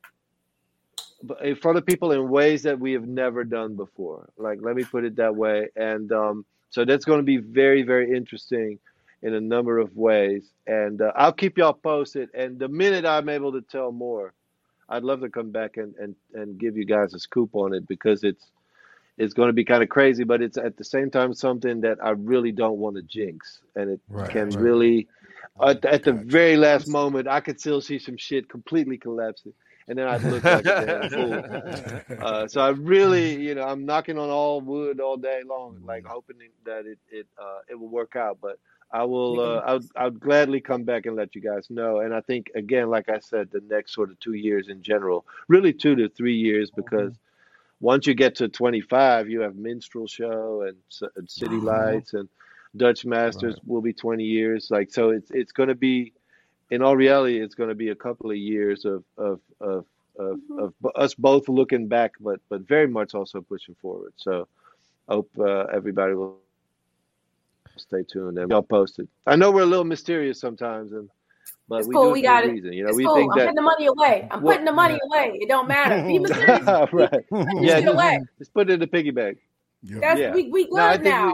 in 1.43 1.55
front 1.55 1.77
of 1.77 1.85
people 1.85 2.11
in 2.11 2.29
ways 2.29 2.63
that 2.63 2.79
we 2.79 2.93
have 2.93 3.07
never 3.07 3.43
done 3.43 3.75
before. 3.75 4.29
Like 4.37 4.59
let 4.61 4.75
me 4.75 4.85
put 4.85 5.05
it 5.05 5.17
that 5.17 5.35
way. 5.35 5.69
And 5.75 6.11
um 6.11 6.45
so 6.69 6.85
that's 6.85 7.05
going 7.05 7.19
to 7.19 7.23
be 7.25 7.37
very 7.37 7.83
very 7.83 8.15
interesting 8.15 8.79
in 9.23 9.33
a 9.35 9.41
number 9.41 9.79
of 9.79 9.95
ways. 9.97 10.51
And 10.67 11.01
uh, 11.01 11.13
i'll 11.15 11.33
keep 11.33 11.57
y'all 11.57 11.73
posted. 11.73 12.29
And 12.33 12.59
the 12.59 12.69
minute 12.69 13.05
i'm 13.05 13.29
able 13.29 13.53
to 13.53 13.61
tell 13.61 13.91
more 13.91 14.33
i'd 14.89 15.03
love 15.03 15.21
to 15.21 15.29
come 15.29 15.51
back 15.51 15.77
and 15.77 15.95
and, 15.97 16.15
and 16.33 16.59
give 16.59 16.77
you 16.77 16.85
guys 16.85 17.13
a 17.13 17.19
scoop 17.19 17.51
on 17.55 17.73
it 17.73 17.87
because 17.87 18.23
it's 18.23 18.47
it's 19.17 19.33
going 19.33 19.49
to 19.49 19.53
be 19.53 19.65
kind 19.65 19.83
of 19.83 19.89
crazy 19.89 20.23
but 20.25 20.41
it's 20.41 20.57
at 20.57 20.77
the 20.77 20.83
same 20.85 21.11
time 21.11 21.33
something 21.33 21.81
that 21.81 21.97
i 22.03 22.11
really 22.11 22.51
don't 22.53 22.77
want 22.77 22.95
to 22.97 23.03
jinx. 23.03 23.61
And 23.75 23.91
it 23.91 24.01
Right, 24.09 24.31
can 24.31 24.55
right. 24.55 24.57
really 24.57 25.07
at, 25.61 25.85
at 25.85 26.03
the 26.03 26.13
very 26.13 26.57
last 26.57 26.87
moment, 26.87 27.27
I 27.27 27.41
could 27.41 27.59
still 27.59 27.81
see 27.81 27.99
some 27.99 28.17
shit 28.17 28.49
completely 28.49 28.97
collapsing, 28.97 29.53
and 29.87 29.97
then 29.97 30.07
I'd 30.07 30.23
look 30.23 30.49
like 30.49 30.67
a 30.69 30.73
damn 30.73 31.07
fool. 31.07 31.47
Uh, 32.19 32.47
so 32.47 32.61
I 32.61 32.69
really, 32.69 33.35
you 33.41 33.55
know, 33.55 33.63
I'm 33.63 33.85
knocking 33.85 34.17
on 34.17 34.29
all 34.29 34.61
wood 34.61 34.99
all 34.99 35.17
day 35.17 35.41
long, 35.47 35.77
like 35.85 36.05
hoping 36.05 36.37
that 36.65 36.85
it 36.85 36.99
it 37.09 37.27
uh, 37.37 37.59
it 37.69 37.75
will 37.79 37.89
work 37.89 38.15
out. 38.15 38.39
But 38.41 38.59
I 38.91 39.03
will, 39.05 39.39
uh, 39.39 39.59
I'll 39.65 39.81
I'll 39.95 40.11
gladly 40.11 40.61
come 40.61 40.83
back 40.83 41.05
and 41.05 41.15
let 41.15 41.35
you 41.35 41.41
guys 41.41 41.67
know. 41.69 41.99
And 41.99 42.13
I 42.13 42.21
think 42.21 42.51
again, 42.55 42.89
like 42.89 43.09
I 43.09 43.19
said, 43.19 43.49
the 43.51 43.61
next 43.69 43.93
sort 43.93 44.09
of 44.11 44.19
two 44.19 44.33
years 44.33 44.67
in 44.69 44.81
general, 44.81 45.25
really 45.47 45.73
two 45.73 45.95
to 45.95 46.09
three 46.09 46.35
years, 46.35 46.71
because 46.71 47.13
once 47.79 48.07
you 48.07 48.13
get 48.13 48.35
to 48.35 48.47
25, 48.49 49.29
you 49.29 49.41
have 49.41 49.55
minstrel 49.55 50.07
show 50.07 50.63
and, 50.63 50.77
and 51.15 51.29
city 51.29 51.59
Mhm. 51.59 51.63
lights 51.63 52.13
and 52.13 52.29
Dutch 52.75 53.05
Masters 53.05 53.59
will 53.65 53.81
be 53.81 53.93
20 53.93 54.23
years. 54.23 54.69
Like 54.71 54.91
so, 54.91 55.09
it's 55.11 55.29
it's 55.31 55.51
going 55.51 55.69
to 55.69 55.75
be, 55.75 56.13
in 56.69 56.81
all 56.81 56.95
reality, 56.95 57.39
it's 57.39 57.55
going 57.55 57.69
to 57.69 57.75
be 57.75 57.89
a 57.89 57.95
couple 57.95 58.29
of 58.31 58.37
years 58.37 58.85
of 58.85 59.03
of 59.17 59.39
of 59.61 59.85
of, 60.19 60.39
of 60.59 60.73
us 60.95 61.13
both 61.13 61.47
looking 61.47 61.87
back, 61.87 62.13
but 62.19 62.39
but 62.49 62.61
very 62.61 62.87
much 62.87 63.13
also 63.13 63.41
pushing 63.41 63.75
forward. 63.81 64.13
So, 64.17 64.47
I 65.07 65.13
hope 65.15 65.29
uh, 65.39 65.65
everybody 65.73 66.13
will 66.15 66.39
stay 67.77 68.03
tuned 68.03 68.37
and 68.39 68.49
y'all 68.49 68.63
posted. 68.63 69.07
I 69.27 69.35
know 69.35 69.51
we're 69.51 69.61
a 69.61 69.65
little 69.67 69.85
mysterious 69.85 70.39
sometimes, 70.39 70.91
and 70.93 71.09
but 71.69 71.79
It's 71.79 71.87
we 71.87 71.93
cool, 71.95 72.03
do 72.05 72.09
it 72.09 72.13
we 72.13 72.19
for 72.21 72.23
got 72.27 72.43
a 72.45 72.47
it. 72.47 72.51
reason. 72.51 72.73
You 72.73 72.83
know, 72.83 72.89
It's 72.89 72.97
we 72.97 73.05
cool. 73.05 73.15
think 73.15 73.31
I'm 73.33 73.37
that 73.37 73.43
putting 73.45 73.55
the 73.55 73.61
money 73.61 73.85
away. 73.85 74.27
I'm 74.31 74.41
Well- 74.41 74.53
putting 74.53 74.65
the 74.65 74.71
money 74.73 74.99
away. 75.05 75.37
It 75.41 75.47
don't 75.49 75.67
matter. 75.67 76.01
Be 76.07 76.19
mysterious. 76.25 76.65
right. 76.93 77.11
Keep 77.11 77.21
Yeah, 77.61 77.77
it 77.77 77.81
just, 77.83 77.93
away. 77.93 78.19
just 78.39 78.53
put 78.53 78.69
it 78.69 78.73
in 78.73 78.79
the 78.79 78.87
piggy 78.87 79.11
bank. 79.11 79.37
Yep. 79.83 80.01
That's 80.01 80.19
Yeah. 80.19 80.33
we 80.33 80.49
we 80.49 80.63
good 80.65 80.73
No, 80.77 80.85
I 80.87 80.93
think 80.93 81.03
now. 81.05 81.27
we- 81.27 81.33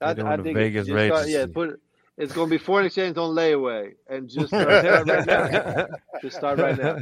I, 0.00 0.10
I 0.10 0.36
think 0.36 0.56
Vegas 0.56 0.86
just 0.88 1.06
start, 1.06 1.28
yeah, 1.28 1.46
put 1.46 1.70
it. 1.70 1.80
It's 2.18 2.32
going 2.32 2.48
to 2.48 2.50
be 2.50 2.58
foreign 2.58 2.86
exchange 2.86 3.16
on 3.16 3.34
layaway, 3.34 3.94
and 4.08 4.28
just 4.28 4.48
start, 4.48 4.68
start 4.84 5.06
right 5.08 5.26
now. 5.26 5.86
Just 6.20 6.36
start 6.36 6.58
right 6.58 6.78
now. 6.78 6.98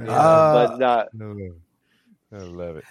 Yeah, 0.00 0.10
Uh, 0.12 0.76
but 0.78 0.82
uh, 0.82 1.04
I 2.32 2.36
love 2.36 2.76
it. 2.76 2.84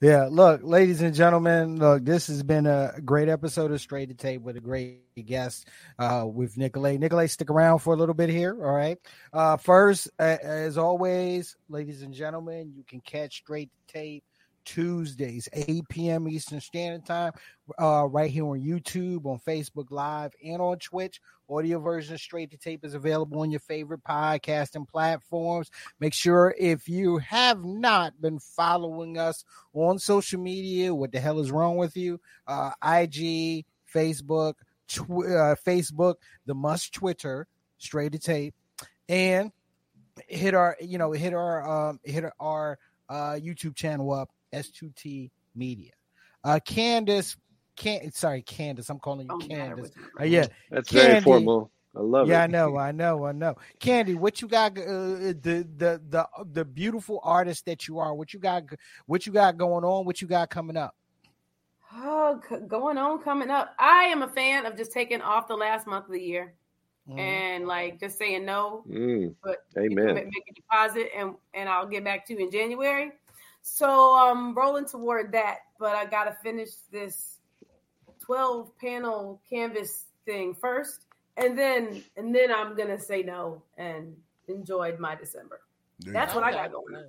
Yeah, 0.00 0.28
look, 0.30 0.62
ladies 0.64 1.02
and 1.02 1.14
gentlemen, 1.14 1.76
look, 1.78 2.02
this 2.06 2.28
has 2.28 2.42
been 2.42 2.64
a 2.64 2.94
great 3.04 3.28
episode 3.28 3.70
of 3.70 3.82
Straight 3.82 4.08
to 4.08 4.14
Tape 4.14 4.40
with 4.40 4.56
a 4.56 4.60
great 4.60 5.02
guest 5.26 5.68
uh, 5.98 6.24
with 6.26 6.56
Nicolay. 6.56 6.96
Nicolay, 6.96 7.26
stick 7.26 7.50
around 7.50 7.80
for 7.80 7.92
a 7.92 7.96
little 7.98 8.14
bit 8.14 8.30
here. 8.30 8.56
All 8.64 8.72
right. 8.72 8.96
Uh, 9.30 9.58
first, 9.58 10.08
uh, 10.18 10.38
as 10.42 10.78
always, 10.78 11.54
ladies 11.68 12.00
and 12.00 12.14
gentlemen, 12.14 12.72
you 12.74 12.82
can 12.82 13.00
catch 13.02 13.36
Straight 13.36 13.68
to 13.88 13.92
Tape 13.92 14.24
Tuesdays, 14.64 15.48
8 15.52 15.88
p.m. 15.88 16.28
Eastern 16.28 16.60
Standard 16.60 17.06
Time, 17.06 17.32
uh, 17.80 18.06
right 18.06 18.30
here 18.30 18.46
on 18.46 18.60
YouTube, 18.60 19.26
on 19.26 19.38
Facebook 19.38 19.90
Live, 19.90 20.32
and 20.44 20.60
on 20.60 20.78
Twitch. 20.78 21.20
Audio 21.48 21.80
version 21.80 22.16
straight 22.16 22.50
to 22.52 22.56
tape 22.56 22.84
is 22.84 22.94
available 22.94 23.40
on 23.40 23.50
your 23.50 23.60
favorite 23.60 24.04
podcasting 24.04 24.88
platforms. 24.88 25.70
Make 25.98 26.14
sure 26.14 26.54
if 26.58 26.88
you 26.88 27.18
have 27.18 27.64
not 27.64 28.20
been 28.20 28.38
following 28.38 29.18
us 29.18 29.44
on 29.72 29.98
social 29.98 30.40
media, 30.40 30.94
what 30.94 31.10
the 31.12 31.20
hell 31.20 31.40
is 31.40 31.50
wrong 31.50 31.76
with 31.76 31.96
you? 31.96 32.20
Uh, 32.46 32.70
IG, 32.84 33.64
Facebook, 33.92 34.54
tw- 34.86 35.26
uh, 35.26 35.56
Facebook, 35.66 36.16
the 36.46 36.54
must 36.54 36.92
Twitter, 36.92 37.48
straight 37.78 38.12
to 38.12 38.18
tape, 38.18 38.54
and 39.08 39.50
hit 40.28 40.54
our, 40.54 40.76
you 40.80 40.98
know, 40.98 41.12
hit 41.12 41.34
our, 41.34 41.88
um, 41.88 42.00
hit 42.04 42.24
our 42.38 42.78
uh, 43.08 43.32
YouTube 43.32 43.74
channel 43.74 44.12
up 44.12 44.30
S2T 44.52 45.30
Media. 45.54 45.92
Uh, 46.44 46.58
Candace, 46.64 47.36
can 47.76 48.10
sorry, 48.12 48.42
Candace. 48.42 48.88
I'm 48.90 48.98
calling 48.98 49.26
you 49.28 49.34
Oh, 49.34 49.38
Candace. 49.46 49.90
matter 49.94 50.10
Uh, 50.20 50.24
yeah, 50.24 50.46
That's 50.70 50.90
Candy. 50.90 51.10
very 51.10 51.20
formal. 51.20 51.70
I 51.96 52.00
love 52.00 52.28
yeah, 52.28 52.34
it. 52.34 52.38
Yeah, 52.38 52.42
I 52.44 52.46
know, 52.46 52.76
I 52.76 52.92
know, 52.92 53.24
I 53.26 53.32
know. 53.32 53.56
Candy, 53.80 54.14
what 54.14 54.40
you 54.40 54.46
got? 54.48 54.78
Uh, 54.78 54.84
the 54.84 55.66
the 55.76 56.00
the 56.08 56.26
the 56.52 56.64
beautiful 56.64 57.20
artist 57.24 57.66
that 57.66 57.88
you 57.88 57.98
are. 57.98 58.14
What 58.14 58.32
you 58.32 58.38
got? 58.38 58.62
What 59.06 59.26
you 59.26 59.32
got 59.32 59.56
going 59.58 59.84
on? 59.84 60.04
What 60.04 60.22
you 60.22 60.28
got 60.28 60.50
coming 60.50 60.76
up? 60.76 60.94
Oh, 61.92 62.40
going 62.68 62.98
on, 62.98 63.20
coming 63.20 63.50
up. 63.50 63.74
I 63.78 64.04
am 64.04 64.22
a 64.22 64.28
fan 64.28 64.64
of 64.66 64.76
just 64.76 64.92
taking 64.92 65.20
off 65.20 65.48
the 65.48 65.56
last 65.56 65.88
month 65.88 66.06
of 66.06 66.12
the 66.12 66.22
year 66.22 66.54
Mhm. 67.08 67.18
and 67.18 67.66
like 67.66 67.98
just 67.98 68.16
saying 68.16 68.44
no, 68.44 68.84
Mm, 68.88 69.34
but 69.42 69.64
you 69.74 69.88
can 69.90 69.98
amen. 69.98 70.14
make 70.14 70.44
a 70.48 70.54
deposit 70.54 71.10
and 71.16 71.34
and 71.54 71.68
I'll 71.68 71.86
get 71.88 72.04
back 72.04 72.24
to 72.26 72.34
you 72.34 72.38
in 72.44 72.50
January. 72.52 73.10
So 73.62 74.14
I'm 74.14 74.54
rolling 74.54 74.86
toward 74.86 75.32
that, 75.32 75.58
but 75.78 75.94
I 75.94 76.06
gotta 76.06 76.36
finish 76.42 76.70
this 76.90 77.38
12 78.24 78.76
panel 78.78 79.40
canvas 79.48 80.06
thing 80.24 80.54
first, 80.54 81.06
and 81.36 81.58
then 81.58 82.02
and 82.16 82.34
then 82.34 82.52
I'm 82.52 82.76
gonna 82.76 82.98
say 82.98 83.22
no 83.22 83.62
and 83.76 84.16
enjoyed 84.48 84.98
my 84.98 85.14
December. 85.14 85.60
There 86.00 86.12
That's 86.12 86.32
go. 86.32 86.40
what 86.40 86.48
I 86.48 86.52
got 86.52 86.72
going 86.72 86.96
on. 86.96 87.04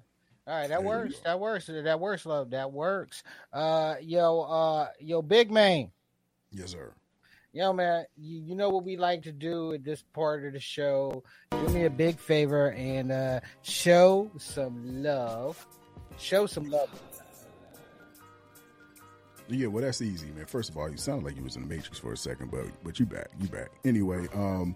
All 0.47 0.55
right, 0.55 0.69
that 0.69 0.83
works. 0.83 1.19
That 1.23 1.39
works. 1.39 1.67
That 1.67 1.99
works, 1.99 2.25
love. 2.25 2.49
That 2.49 2.71
works. 2.71 3.23
Uh, 3.53 3.95
yo, 4.01 4.41
uh, 4.41 4.87
yo, 4.99 5.21
big 5.21 5.51
man. 5.51 5.91
Yes, 6.51 6.71
sir. 6.71 6.93
Yo, 7.53 7.73
man, 7.73 8.05
you, 8.17 8.39
you 8.39 8.55
know 8.55 8.69
what 8.69 8.83
we 8.83 8.97
like 8.97 9.23
to 9.23 9.31
do 9.31 9.73
at 9.73 9.83
this 9.83 10.03
part 10.13 10.45
of 10.45 10.53
the 10.53 10.59
show. 10.59 11.23
Do 11.51 11.67
me 11.69 11.83
a 11.83 11.89
big 11.89 12.17
favor 12.17 12.71
and 12.71 13.11
uh, 13.11 13.39
show 13.61 14.31
some 14.37 15.03
love. 15.03 15.65
Show 16.21 16.45
some 16.45 16.69
love. 16.69 16.89
Yeah, 19.49 19.67
well, 19.67 19.83
that's 19.83 20.01
easy, 20.01 20.27
man. 20.27 20.45
First 20.45 20.69
of 20.69 20.77
all, 20.77 20.89
you 20.89 20.97
sounded 20.97 21.25
like 21.25 21.35
you 21.35 21.43
was 21.43 21.55
in 21.55 21.63
the 21.63 21.67
Matrix 21.67 21.97
for 21.97 22.13
a 22.13 22.17
second, 22.17 22.51
but 22.51 22.65
but 22.83 22.99
you 22.99 23.05
back, 23.05 23.27
you 23.39 23.47
back. 23.49 23.69
Anyway, 23.83 24.27
um, 24.33 24.75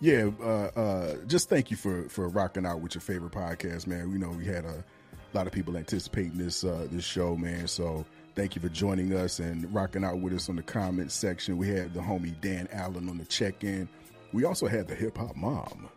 yeah, 0.00 0.30
uh, 0.40 0.70
uh, 0.76 1.16
just 1.26 1.48
thank 1.48 1.70
you 1.70 1.76
for 1.76 2.08
for 2.08 2.28
rocking 2.28 2.66
out 2.66 2.80
with 2.80 2.94
your 2.94 3.02
favorite 3.02 3.32
podcast, 3.32 3.86
man. 3.86 4.12
We 4.12 4.18
know 4.18 4.30
we 4.30 4.44
had 4.44 4.64
a 4.64 4.84
lot 5.32 5.46
of 5.46 5.52
people 5.52 5.76
anticipating 5.76 6.36
this 6.38 6.62
uh, 6.62 6.86
this 6.90 7.04
show, 7.04 7.36
man. 7.36 7.66
So 7.66 8.04
thank 8.36 8.54
you 8.54 8.62
for 8.62 8.68
joining 8.68 9.14
us 9.16 9.40
and 9.40 9.72
rocking 9.74 10.04
out 10.04 10.20
with 10.20 10.34
us 10.34 10.48
on 10.48 10.56
the 10.56 10.62
comment 10.62 11.10
section. 11.10 11.56
We 11.56 11.68
had 11.68 11.94
the 11.94 12.00
homie 12.00 12.38
Dan 12.40 12.68
Allen 12.70 13.08
on 13.08 13.18
the 13.18 13.24
check 13.24 13.64
in. 13.64 13.88
We 14.32 14.44
also 14.44 14.68
had 14.68 14.86
the 14.86 14.94
hip 14.94 15.16
hop 15.16 15.34
mom. 15.34 15.88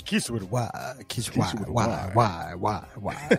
Kiss 0.00 0.30
with 0.30 0.44
why, 0.44 0.70
Kiss, 1.08 1.28
Kiss 1.28 1.54
why, 1.54 1.54
with 1.54 1.68
why. 2.58 3.38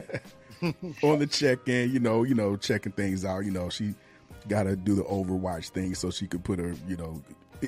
on 1.04 1.20
the 1.20 1.28
check 1.28 1.68
in, 1.68 1.92
you 1.92 2.00
know, 2.00 2.24
you 2.24 2.36
know, 2.36 2.56
checking 2.56 2.92
things 2.92 3.26
out. 3.26 3.40
You 3.46 3.52
know, 3.52 3.70
she 3.70 3.96
got 4.48 4.64
to 4.64 4.76
do 4.76 4.96
the 4.96 5.04
Overwatch 5.04 5.70
thing 5.70 5.96
so 5.96 6.12
she 6.12 6.28
could 6.28 6.44
put 6.44 6.60
her, 6.60 6.74
you 6.88 6.98
know, 6.98 7.22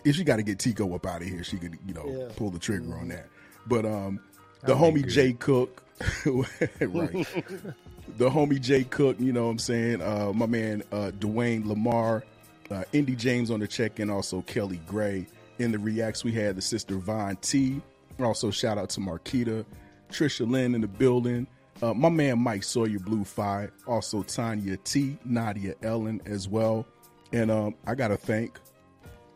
if 0.05 0.15
she 0.15 0.23
got 0.23 0.37
to 0.37 0.43
get 0.43 0.59
Tico 0.59 0.93
up 0.95 1.05
out 1.05 1.21
of 1.21 1.27
here, 1.27 1.43
she 1.43 1.57
could, 1.57 1.77
you 1.87 1.93
know, 1.93 2.05
Yeah. 2.07 2.29
pull 2.35 2.49
the 2.49 2.59
trigger 2.59 2.95
on 2.97 3.07
that. 3.09 3.27
But 3.67 3.85
um, 3.85 4.19
the 4.61 4.73
That'd 4.75 4.93
be 4.95 5.03
homie. 5.03 5.09
Jay 5.09 5.33
Cook, 5.33 5.83
right? 6.25 6.65
the 8.17 8.29
homie 8.29 8.59
Jay 8.61 8.83
Cook, 8.83 9.19
you 9.19 9.31
know 9.33 9.45
what 9.45 9.51
I'm 9.51 9.59
saying? 9.59 10.01
Uh, 10.01 10.31
my 10.33 10.45
man 10.45 10.83
uh, 10.91 11.11
Dwayne 11.19 11.65
Lamar, 11.65 12.23
uh, 12.71 12.83
Indy 12.93 13.15
James 13.15 13.51
on 13.51 13.59
the 13.59 13.67
check 13.67 13.99
in, 13.99 14.09
also 14.09 14.41
Kelly 14.41 14.79
Gray. 14.87 15.25
In 15.59 15.71
the 15.71 15.77
reacts, 15.79 16.23
we 16.23 16.31
had 16.31 16.55
the 16.55 16.61
sister 16.61 16.95
Von 16.97 17.35
T. 17.37 17.79
Also, 18.19 18.51
shout 18.51 18.77
out 18.77 18.89
to 18.91 18.99
Marquita, 18.99 19.65
Trisha 20.09 20.49
Lynn 20.49 20.75
in 20.75 20.81
the 20.81 20.87
building. 20.87 21.47
Uh, 21.81 21.93
my 21.93 22.09
man 22.09 22.39
Mike 22.39 22.63
Sawyer 22.63 22.99
Blue 22.99 23.23
Five, 23.23 23.71
also 23.87 24.23
Tanya 24.23 24.77
T, 24.77 25.17
Nadia 25.25 25.73
Ellen 25.81 26.21
as 26.25 26.47
well. 26.47 26.85
And 27.31 27.49
um, 27.49 27.75
I 27.85 27.95
got 27.95 28.09
to 28.09 28.17
thank 28.17 28.59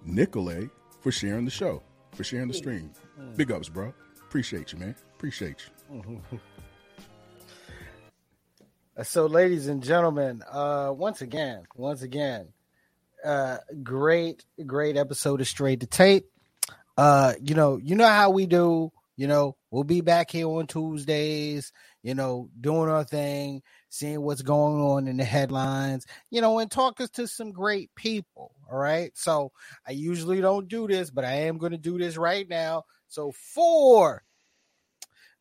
Nicolay 0.05 0.69
for 1.01 1.11
sharing 1.11 1.45
the 1.45 1.51
show, 1.51 1.81
for 2.13 2.23
sharing 2.23 2.47
the 2.47 2.53
stream. 2.53 2.91
Big 3.35 3.51
ups, 3.51 3.69
bro. 3.69 3.93
Appreciate 4.21 4.71
you, 4.71 4.79
man. 4.79 4.95
Appreciate 5.15 5.63
you. 5.91 6.21
So, 9.03 9.27
ladies 9.27 9.67
and 9.67 9.83
gentlemen, 9.83 10.41
uh, 10.51 10.91
once 10.91 11.21
again, 11.21 11.65
once 11.75 12.01
again, 12.01 12.47
uh, 13.23 13.57
great, 13.83 14.43
great 14.65 14.97
episode 14.97 15.39
of 15.39 15.47
Straight 15.47 15.81
to 15.81 15.85
Tape. 15.85 16.25
Uh, 16.97 17.33
you 17.41 17.55
know, 17.55 17.77
you 17.77 17.95
know 17.95 18.07
how 18.07 18.31
we 18.31 18.45
do. 18.45 18.91
You 19.15 19.27
know, 19.27 19.55
we'll 19.71 19.83
be 19.83 20.01
back 20.01 20.31
here 20.31 20.47
on 20.47 20.67
Tuesdays. 20.67 21.71
You 22.03 22.15
know, 22.15 22.49
doing 22.59 22.89
our 22.89 23.03
thing, 23.03 23.61
seeing 23.89 24.21
what's 24.21 24.41
going 24.41 24.81
on 24.81 25.07
in 25.07 25.17
the 25.17 25.23
headlines. 25.23 26.05
You 26.31 26.41
know, 26.41 26.59
and 26.59 26.69
talking 26.71 27.07
to 27.13 27.27
some 27.27 27.51
great 27.51 27.91
people. 27.95 28.51
All 28.71 28.77
right. 28.77 29.11
So 29.15 29.51
I 29.87 29.91
usually 29.91 30.41
don't 30.41 30.67
do 30.67 30.87
this, 30.87 31.09
but 31.11 31.25
I 31.25 31.33
am 31.47 31.57
going 31.57 31.71
to 31.71 31.77
do 31.77 31.97
this 31.97 32.17
right 32.17 32.47
now. 32.47 32.83
So 33.07 33.31
for 33.31 34.23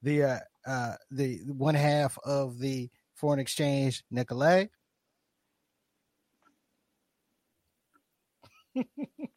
the 0.02 0.22
uh, 0.22 0.38
uh, 0.66 0.94
the 1.10 1.40
one 1.46 1.74
half 1.74 2.18
of 2.24 2.58
the 2.58 2.90
foreign 3.14 3.40
exchange, 3.40 4.04
Nicolay. 4.10 4.70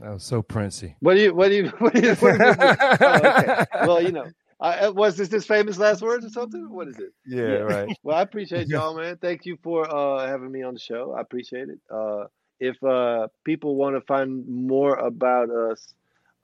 That 0.00 0.12
was 0.12 0.24
so 0.24 0.42
princey. 0.42 0.96
What 1.00 1.14
do 1.14 1.20
you? 1.20 1.34
What 1.34 1.48
do 1.48 1.56
you? 1.56 1.68
What 1.78 1.94
do 1.94 2.00
you? 2.00 2.14
What 2.14 2.38
do 2.38 2.44
you 2.44 2.54
oh, 2.60 3.16
okay. 3.16 3.64
Well, 3.86 4.02
you 4.02 4.12
know, 4.12 4.26
I, 4.60 4.88
was 4.88 5.16
this 5.16 5.30
his 5.30 5.46
famous 5.46 5.78
last 5.78 6.02
words 6.02 6.24
or 6.24 6.30
something? 6.30 6.68
What 6.70 6.88
is 6.88 6.98
it? 6.98 7.12
Yeah, 7.26 7.58
right. 7.58 7.96
Well, 8.02 8.16
I 8.16 8.22
appreciate 8.22 8.68
y'all, 8.68 8.96
man. 8.96 9.18
Thank 9.18 9.46
you 9.46 9.58
for 9.62 9.88
uh, 9.88 10.26
having 10.26 10.50
me 10.50 10.62
on 10.62 10.74
the 10.74 10.80
show. 10.80 11.12
I 11.12 11.20
appreciate 11.20 11.68
it. 11.68 11.78
Uh, 11.90 12.24
if 12.60 12.82
uh, 12.82 13.28
people 13.44 13.76
want 13.76 13.96
to 13.96 14.00
find 14.02 14.46
more 14.48 14.94
about 14.94 15.50
us, 15.50 15.92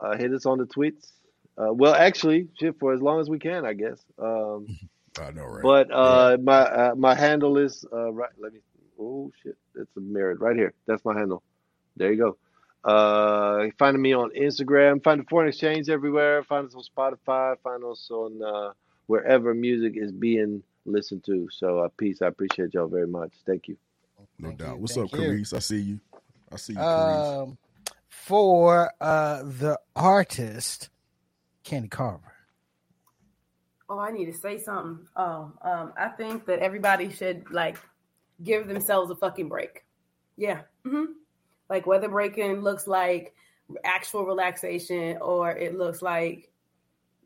uh, 0.01 0.16
hit 0.16 0.32
us 0.32 0.44
on 0.47 0.59
the 0.59 0.66
tweets. 0.66 1.12
Uh, 1.56 1.72
well, 1.72 1.94
actually, 1.94 2.48
shit, 2.59 2.78
for 2.78 2.93
as 2.93 3.01
long 3.01 3.20
as 3.20 3.28
we 3.28 3.39
can, 3.39 3.64
I 3.64 3.74
guess. 3.74 4.02
Um, 4.18 4.66
I 5.20 5.31
know, 5.32 5.44
right? 5.44 5.62
but 5.62 5.90
uh, 5.93 6.36
my 6.43 6.60
uh, 6.60 6.94
my 6.97 7.14
handle 7.14 7.59
is 7.59 7.85
uh, 7.93 8.12
right. 8.12 8.31
Let 8.39 8.52
me. 8.52 8.60
Oh 8.98 9.32
shit, 9.43 9.56
it's 9.74 9.97
a 9.97 10.01
mirrored 10.01 10.40
right 10.40 10.56
here. 10.56 10.72
That's 10.86 11.05
my 11.05 11.18
handle. 11.18 11.43
There 11.97 12.12
you 12.12 12.18
go. 12.18 12.36
Uh, 12.85 13.66
finding 13.78 14.02
me 14.02 14.12
on 14.12 14.31
Instagram. 14.31 15.02
Find 15.02 15.20
the 15.20 15.24
Foreign 15.28 15.48
Exchange 15.48 15.89
everywhere. 15.90 16.43
Find 16.44 16.66
us 16.66 16.74
on 16.74 16.82
Spotify. 16.82 17.57
Find 17.62 17.85
us 17.85 18.09
on 18.11 18.43
uh, 18.43 18.73
wherever 19.07 19.55
music 19.55 19.94
is 19.97 20.12
being 20.12 20.62
listened 20.86 21.24
to. 21.24 21.48
So, 21.51 21.81
uh, 21.81 21.89
peace. 21.98 22.23
I 22.23 22.27
appreciate 22.28 22.74
y'all 22.74 22.89
very 22.89 23.07
much. 23.07 23.32
Thank 23.47 23.69
you. 23.69 23.77
no 24.39 24.48
Thank 24.48 24.61
doubt. 24.61 24.77
you, 24.77 24.81
What's 24.82 24.94
thank 24.97 25.12
up, 25.12 25.20
you. 25.20 25.28
Carice? 25.28 25.52
I 25.55 25.59
see 25.59 25.81
you. 25.81 26.01
I 26.52 26.57
see 26.57 26.73
you, 26.73 26.78
Carice. 26.78 27.43
Um, 27.43 27.59
for 28.09 28.90
uh, 29.01 29.43
the 29.43 29.78
artist, 29.94 30.89
Candy 31.65 31.89
Carver. 31.89 32.32
Oh, 33.89 33.98
I 33.98 34.11
need 34.12 34.27
to 34.27 34.32
say 34.32 34.59
something. 34.59 35.07
Oh, 35.16 35.52
um, 35.62 35.93
I 35.98 36.09
think 36.09 36.47
that 36.47 36.61
everybody 36.61 37.11
should 37.11 37.51
like 37.51 37.77
give 38.43 38.69
themselves 38.69 39.11
a 39.11 39.16
fucking 39.16 39.48
break. 39.48 39.85
Yeah. 40.36 40.62
hmm 40.85 41.05
Like 41.70 41.86
whether 41.86 42.09
breaking 42.09 42.60
looks 42.60 42.86
like 42.86 43.34
actual 43.84 44.26
relaxation 44.26 45.16
or 45.22 45.52
it 45.52 45.78
looks 45.78 46.02
like 46.02 46.51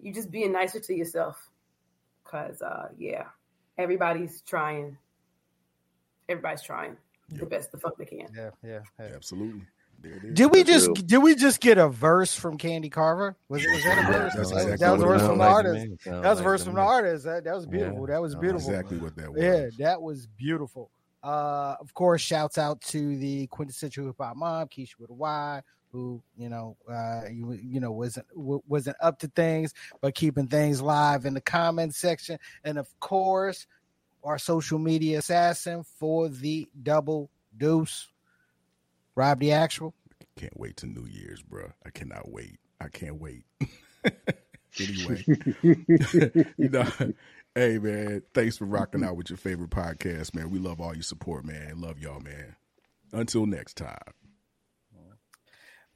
you 0.01 0.13
just 0.13 0.31
being 0.31 0.53
nicer 0.53 0.79
to 0.79 0.95
yourself. 0.95 1.51
Cause 2.25 2.63
uh 2.63 2.89
yeah, 2.99 3.25
everybody's 3.79 4.43
trying. 4.43 4.97
Everybody's 6.29 6.63
trying 6.63 6.97
the 7.31 7.47
best 7.47 7.73
the 7.73 7.79
fuck 7.79 7.97
they 7.97 8.05
can. 8.05 8.29
Yeah, 8.35 8.51
yeah. 8.63 8.81
Absolutely. 8.99 9.63
Did 10.35 10.53
we 10.53 10.65
just 10.65 10.93
did 11.07 11.19
we 11.19 11.35
just 11.35 11.61
get 11.61 11.79
a 11.79 11.89
verse 11.89 12.35
from 12.35 12.59
Candy 12.59 12.91
Carver? 12.91 13.37
Was 13.49 13.65
it 13.65 13.71
was 13.71 13.85
that 13.85 13.99
a 13.99 14.13
verse? 14.13 14.35
That's 14.35 14.51
that, 14.51 14.57
exactly 14.57 14.77
that 14.77 14.93
was 14.93 15.03
a 15.03 15.07
verse 15.07 15.23
from 15.27 15.39
the 15.39 15.45
artist. 15.45 16.05
That 16.05 16.25
was 16.25 16.41
a 16.41 16.43
verse 16.43 16.65
from 16.65 16.75
the 16.75 16.81
artist. 16.81 17.25
That, 17.25 17.45
that 17.45 17.55
was 17.55 17.67
beautiful. 17.67 18.01
Yeah. 18.01 18.15
That 18.15 18.21
was 18.21 18.35
beautiful. 18.35 18.71
Exactly 18.71 18.99
what 18.99 19.17
that 19.17 19.33
was. 19.33 19.43
Yeah, 19.43 19.69
that 19.79 20.03
was 20.03 20.27
beautiful. 20.27 20.91
Uh, 21.25 21.75
of 21.81 21.95
course, 21.95 22.21
shouts 22.21 22.59
out 22.59 22.81
to 22.83 23.17
the 23.17 23.47
quintessential 23.47 24.05
hip 24.07 24.17
hop 24.21 24.37
mom, 24.37 24.69
Keisha 24.69 24.99
with 24.99 25.09
a 25.09 25.15
Y, 25.15 25.63
who 25.91 26.23
you 26.37 26.51
know, 26.51 26.77
uh, 26.91 27.23
you, 27.31 27.53
you 27.53 27.81
know, 27.81 27.93
wasn't 27.93 28.29
w- 28.37 28.63
wasn't 28.69 28.97
up 29.01 29.19
to 29.21 29.29
things, 29.29 29.73
but 30.03 30.15
keeping 30.15 30.47
things 30.47 30.83
live 30.83 31.25
in 31.25 31.33
the 31.33 31.41
comment 31.41 31.95
section, 31.95 32.39
and 32.63 32.79
of 32.79 32.89
course, 33.01 33.67
our 34.23 34.39
social 34.39 34.79
media 34.79 35.19
assassin 35.19 35.83
for 35.99 36.29
the 36.29 36.69
double 36.83 37.31
deuce, 37.57 38.09
Rob 39.15 39.41
the 39.41 39.53
actual. 39.53 39.95
Can't 40.37 40.59
wait 40.59 40.77
to 40.79 40.87
New 40.87 41.07
Year's, 41.07 41.41
bro. 41.41 41.73
I 41.87 41.91
cannot 41.91 42.31
wait. 42.31 42.59
I 42.81 42.89
can't 42.89 43.21
wait. 43.21 43.45
anyway, 44.81 45.25
you 45.63 46.69
know, 46.69 46.87
hey 47.55 47.79
man, 47.79 48.23
thanks 48.35 48.57
for 48.59 48.65
rocking 48.65 49.05
out 49.05 49.17
with 49.17 49.31
your 49.31 49.37
favorite 49.37 49.71
podcast, 49.71 50.35
man. 50.35 50.51
We 50.51 50.59
love 50.59 50.81
all 50.81 50.95
your 50.95 51.03
support, 51.03 51.45
man. 51.45 51.81
Love 51.81 51.99
y'all, 51.99 52.21
man. 52.21 52.57
Until 53.13 53.47
next 53.47 53.77
time. 53.77 53.99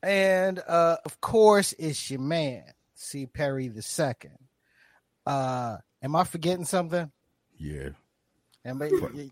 And 0.03 0.61
uh, 0.61 0.99
of 1.05 1.21
course, 1.21 1.75
it's 1.77 2.09
your 2.11 2.21
man, 2.21 2.63
C. 2.95 3.27
Perry 3.27 3.67
the 3.67 3.83
second. 3.83 4.39
Uh, 5.27 5.79
am 6.03 6.15
I 6.15 6.23
forgetting 6.25 6.65
something? 6.65 7.11
Yeah, 7.59 7.89
Am 8.65 8.81
I- 8.81 8.87
all 8.87 9.01
right, 9.01 9.01
probably, 9.01 9.31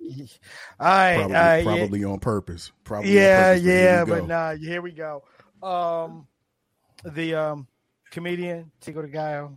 all 0.81 0.89
right, 0.89 2.01
yeah. 2.01 2.07
on 2.09 2.19
purpose. 2.19 2.73
Probably, 2.83 3.13
yeah, 3.15 3.53
purpose, 3.53 3.65
yeah, 3.65 4.03
we 4.03 4.11
but 4.11 4.27
nah, 4.27 4.55
here 4.57 4.83
we 4.83 4.91
go. 4.91 5.23
Um, 5.63 6.27
the 7.05 7.35
um 7.35 7.69
comedian 8.11 8.73
Tico 8.81 9.03
de 9.03 9.09
Gallo. 9.09 9.57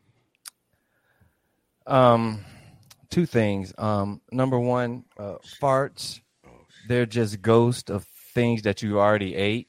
Um, 1.88 2.46
two 3.10 3.26
things. 3.26 3.73
Um, 3.77 4.22
number 4.31 4.60
one, 4.60 5.06
uh, 5.18 5.36
farts. 5.61 6.22
They're 6.88 7.06
just 7.06 7.41
ghosts 7.41 7.90
of 7.90 8.06
things 8.34 8.64
that 8.64 8.81
you 8.81 8.99
already 8.99 9.36
ate. 9.36 9.68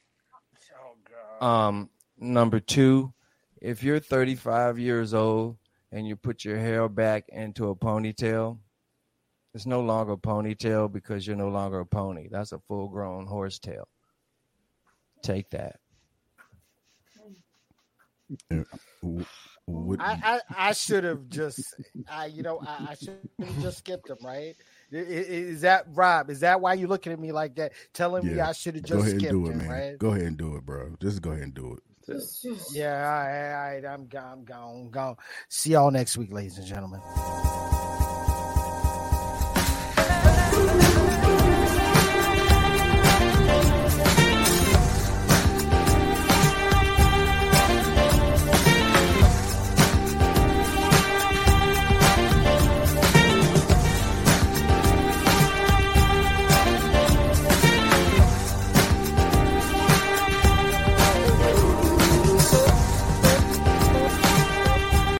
Um, 1.41 1.89
number 2.17 2.59
two, 2.59 3.13
if 3.61 3.83
you're 3.83 3.99
35 3.99 4.79
years 4.79 5.13
old 5.13 5.57
and 5.91 6.07
you 6.07 6.15
put 6.15 6.45
your 6.45 6.57
hair 6.57 6.87
back 6.87 7.25
into 7.29 7.69
a 7.69 7.75
ponytail, 7.75 8.59
it's 9.53 9.65
no 9.65 9.81
longer 9.81 10.13
a 10.13 10.17
ponytail 10.17 10.91
because 10.91 11.27
you're 11.27 11.35
no 11.35 11.49
longer 11.49 11.79
a 11.79 11.85
pony. 11.85 12.27
That's 12.31 12.53
a 12.53 12.59
full-grown 12.59 13.25
horsetail. 13.27 13.87
Take 15.21 15.49
that. 15.49 15.79
W- 19.67 19.87
what- 19.87 20.01
I 20.01 20.19
I, 20.23 20.69
I 20.69 20.73
should 20.73 21.03
have 21.03 21.29
just 21.29 21.73
I 22.09 22.25
you 22.27 22.43
know 22.43 22.59
I, 22.65 22.87
I 22.91 22.95
should 22.95 23.17
have 23.39 23.61
just 23.61 23.77
skipped 23.79 24.09
him 24.09 24.17
right. 24.23 24.55
I- 24.93 24.97
i- 24.97 24.99
Is 24.99 25.61
that 25.61 25.85
Rob? 25.93 26.29
Is 26.29 26.39
that 26.41 26.59
why 26.61 26.73
you're 26.73 26.89
looking 26.89 27.13
at 27.13 27.19
me 27.19 27.31
like 27.31 27.55
that, 27.55 27.73
telling 27.93 28.25
me 28.27 28.39
I 28.39 28.51
should 28.53 28.75
have 28.75 28.83
go 28.83 28.87
just 28.87 29.01
ahead 29.01 29.11
and 29.13 29.21
skipped 29.21 29.31
do 29.33 29.45
it, 29.47 29.51
him, 29.51 29.57
man. 29.59 29.69
right? 29.69 29.97
Go 29.97 30.09
ahead 30.09 30.23
and 30.23 30.37
do 30.37 30.55
it, 30.55 30.65
bro. 30.65 30.95
Just 30.99 31.21
go 31.21 31.31
ahead 31.31 31.43
and 31.43 31.53
do 31.53 31.73
it. 31.73 31.83
It's 32.07 32.41
just- 32.41 32.75
Yeah, 32.75 32.95
all 32.95 33.23
right, 33.25 33.53
all 33.53 33.71
right. 33.73 33.85
I'm 33.85 34.07
gone, 34.07 34.39
I'm 34.39 34.43
gone, 34.43 34.89
gone. 34.89 35.15
See 35.49 35.71
y'all 35.71 35.91
next 35.91 36.17
week, 36.17 36.33
ladies 36.33 36.57
and 36.57 36.65
gentlemen. 36.67 36.99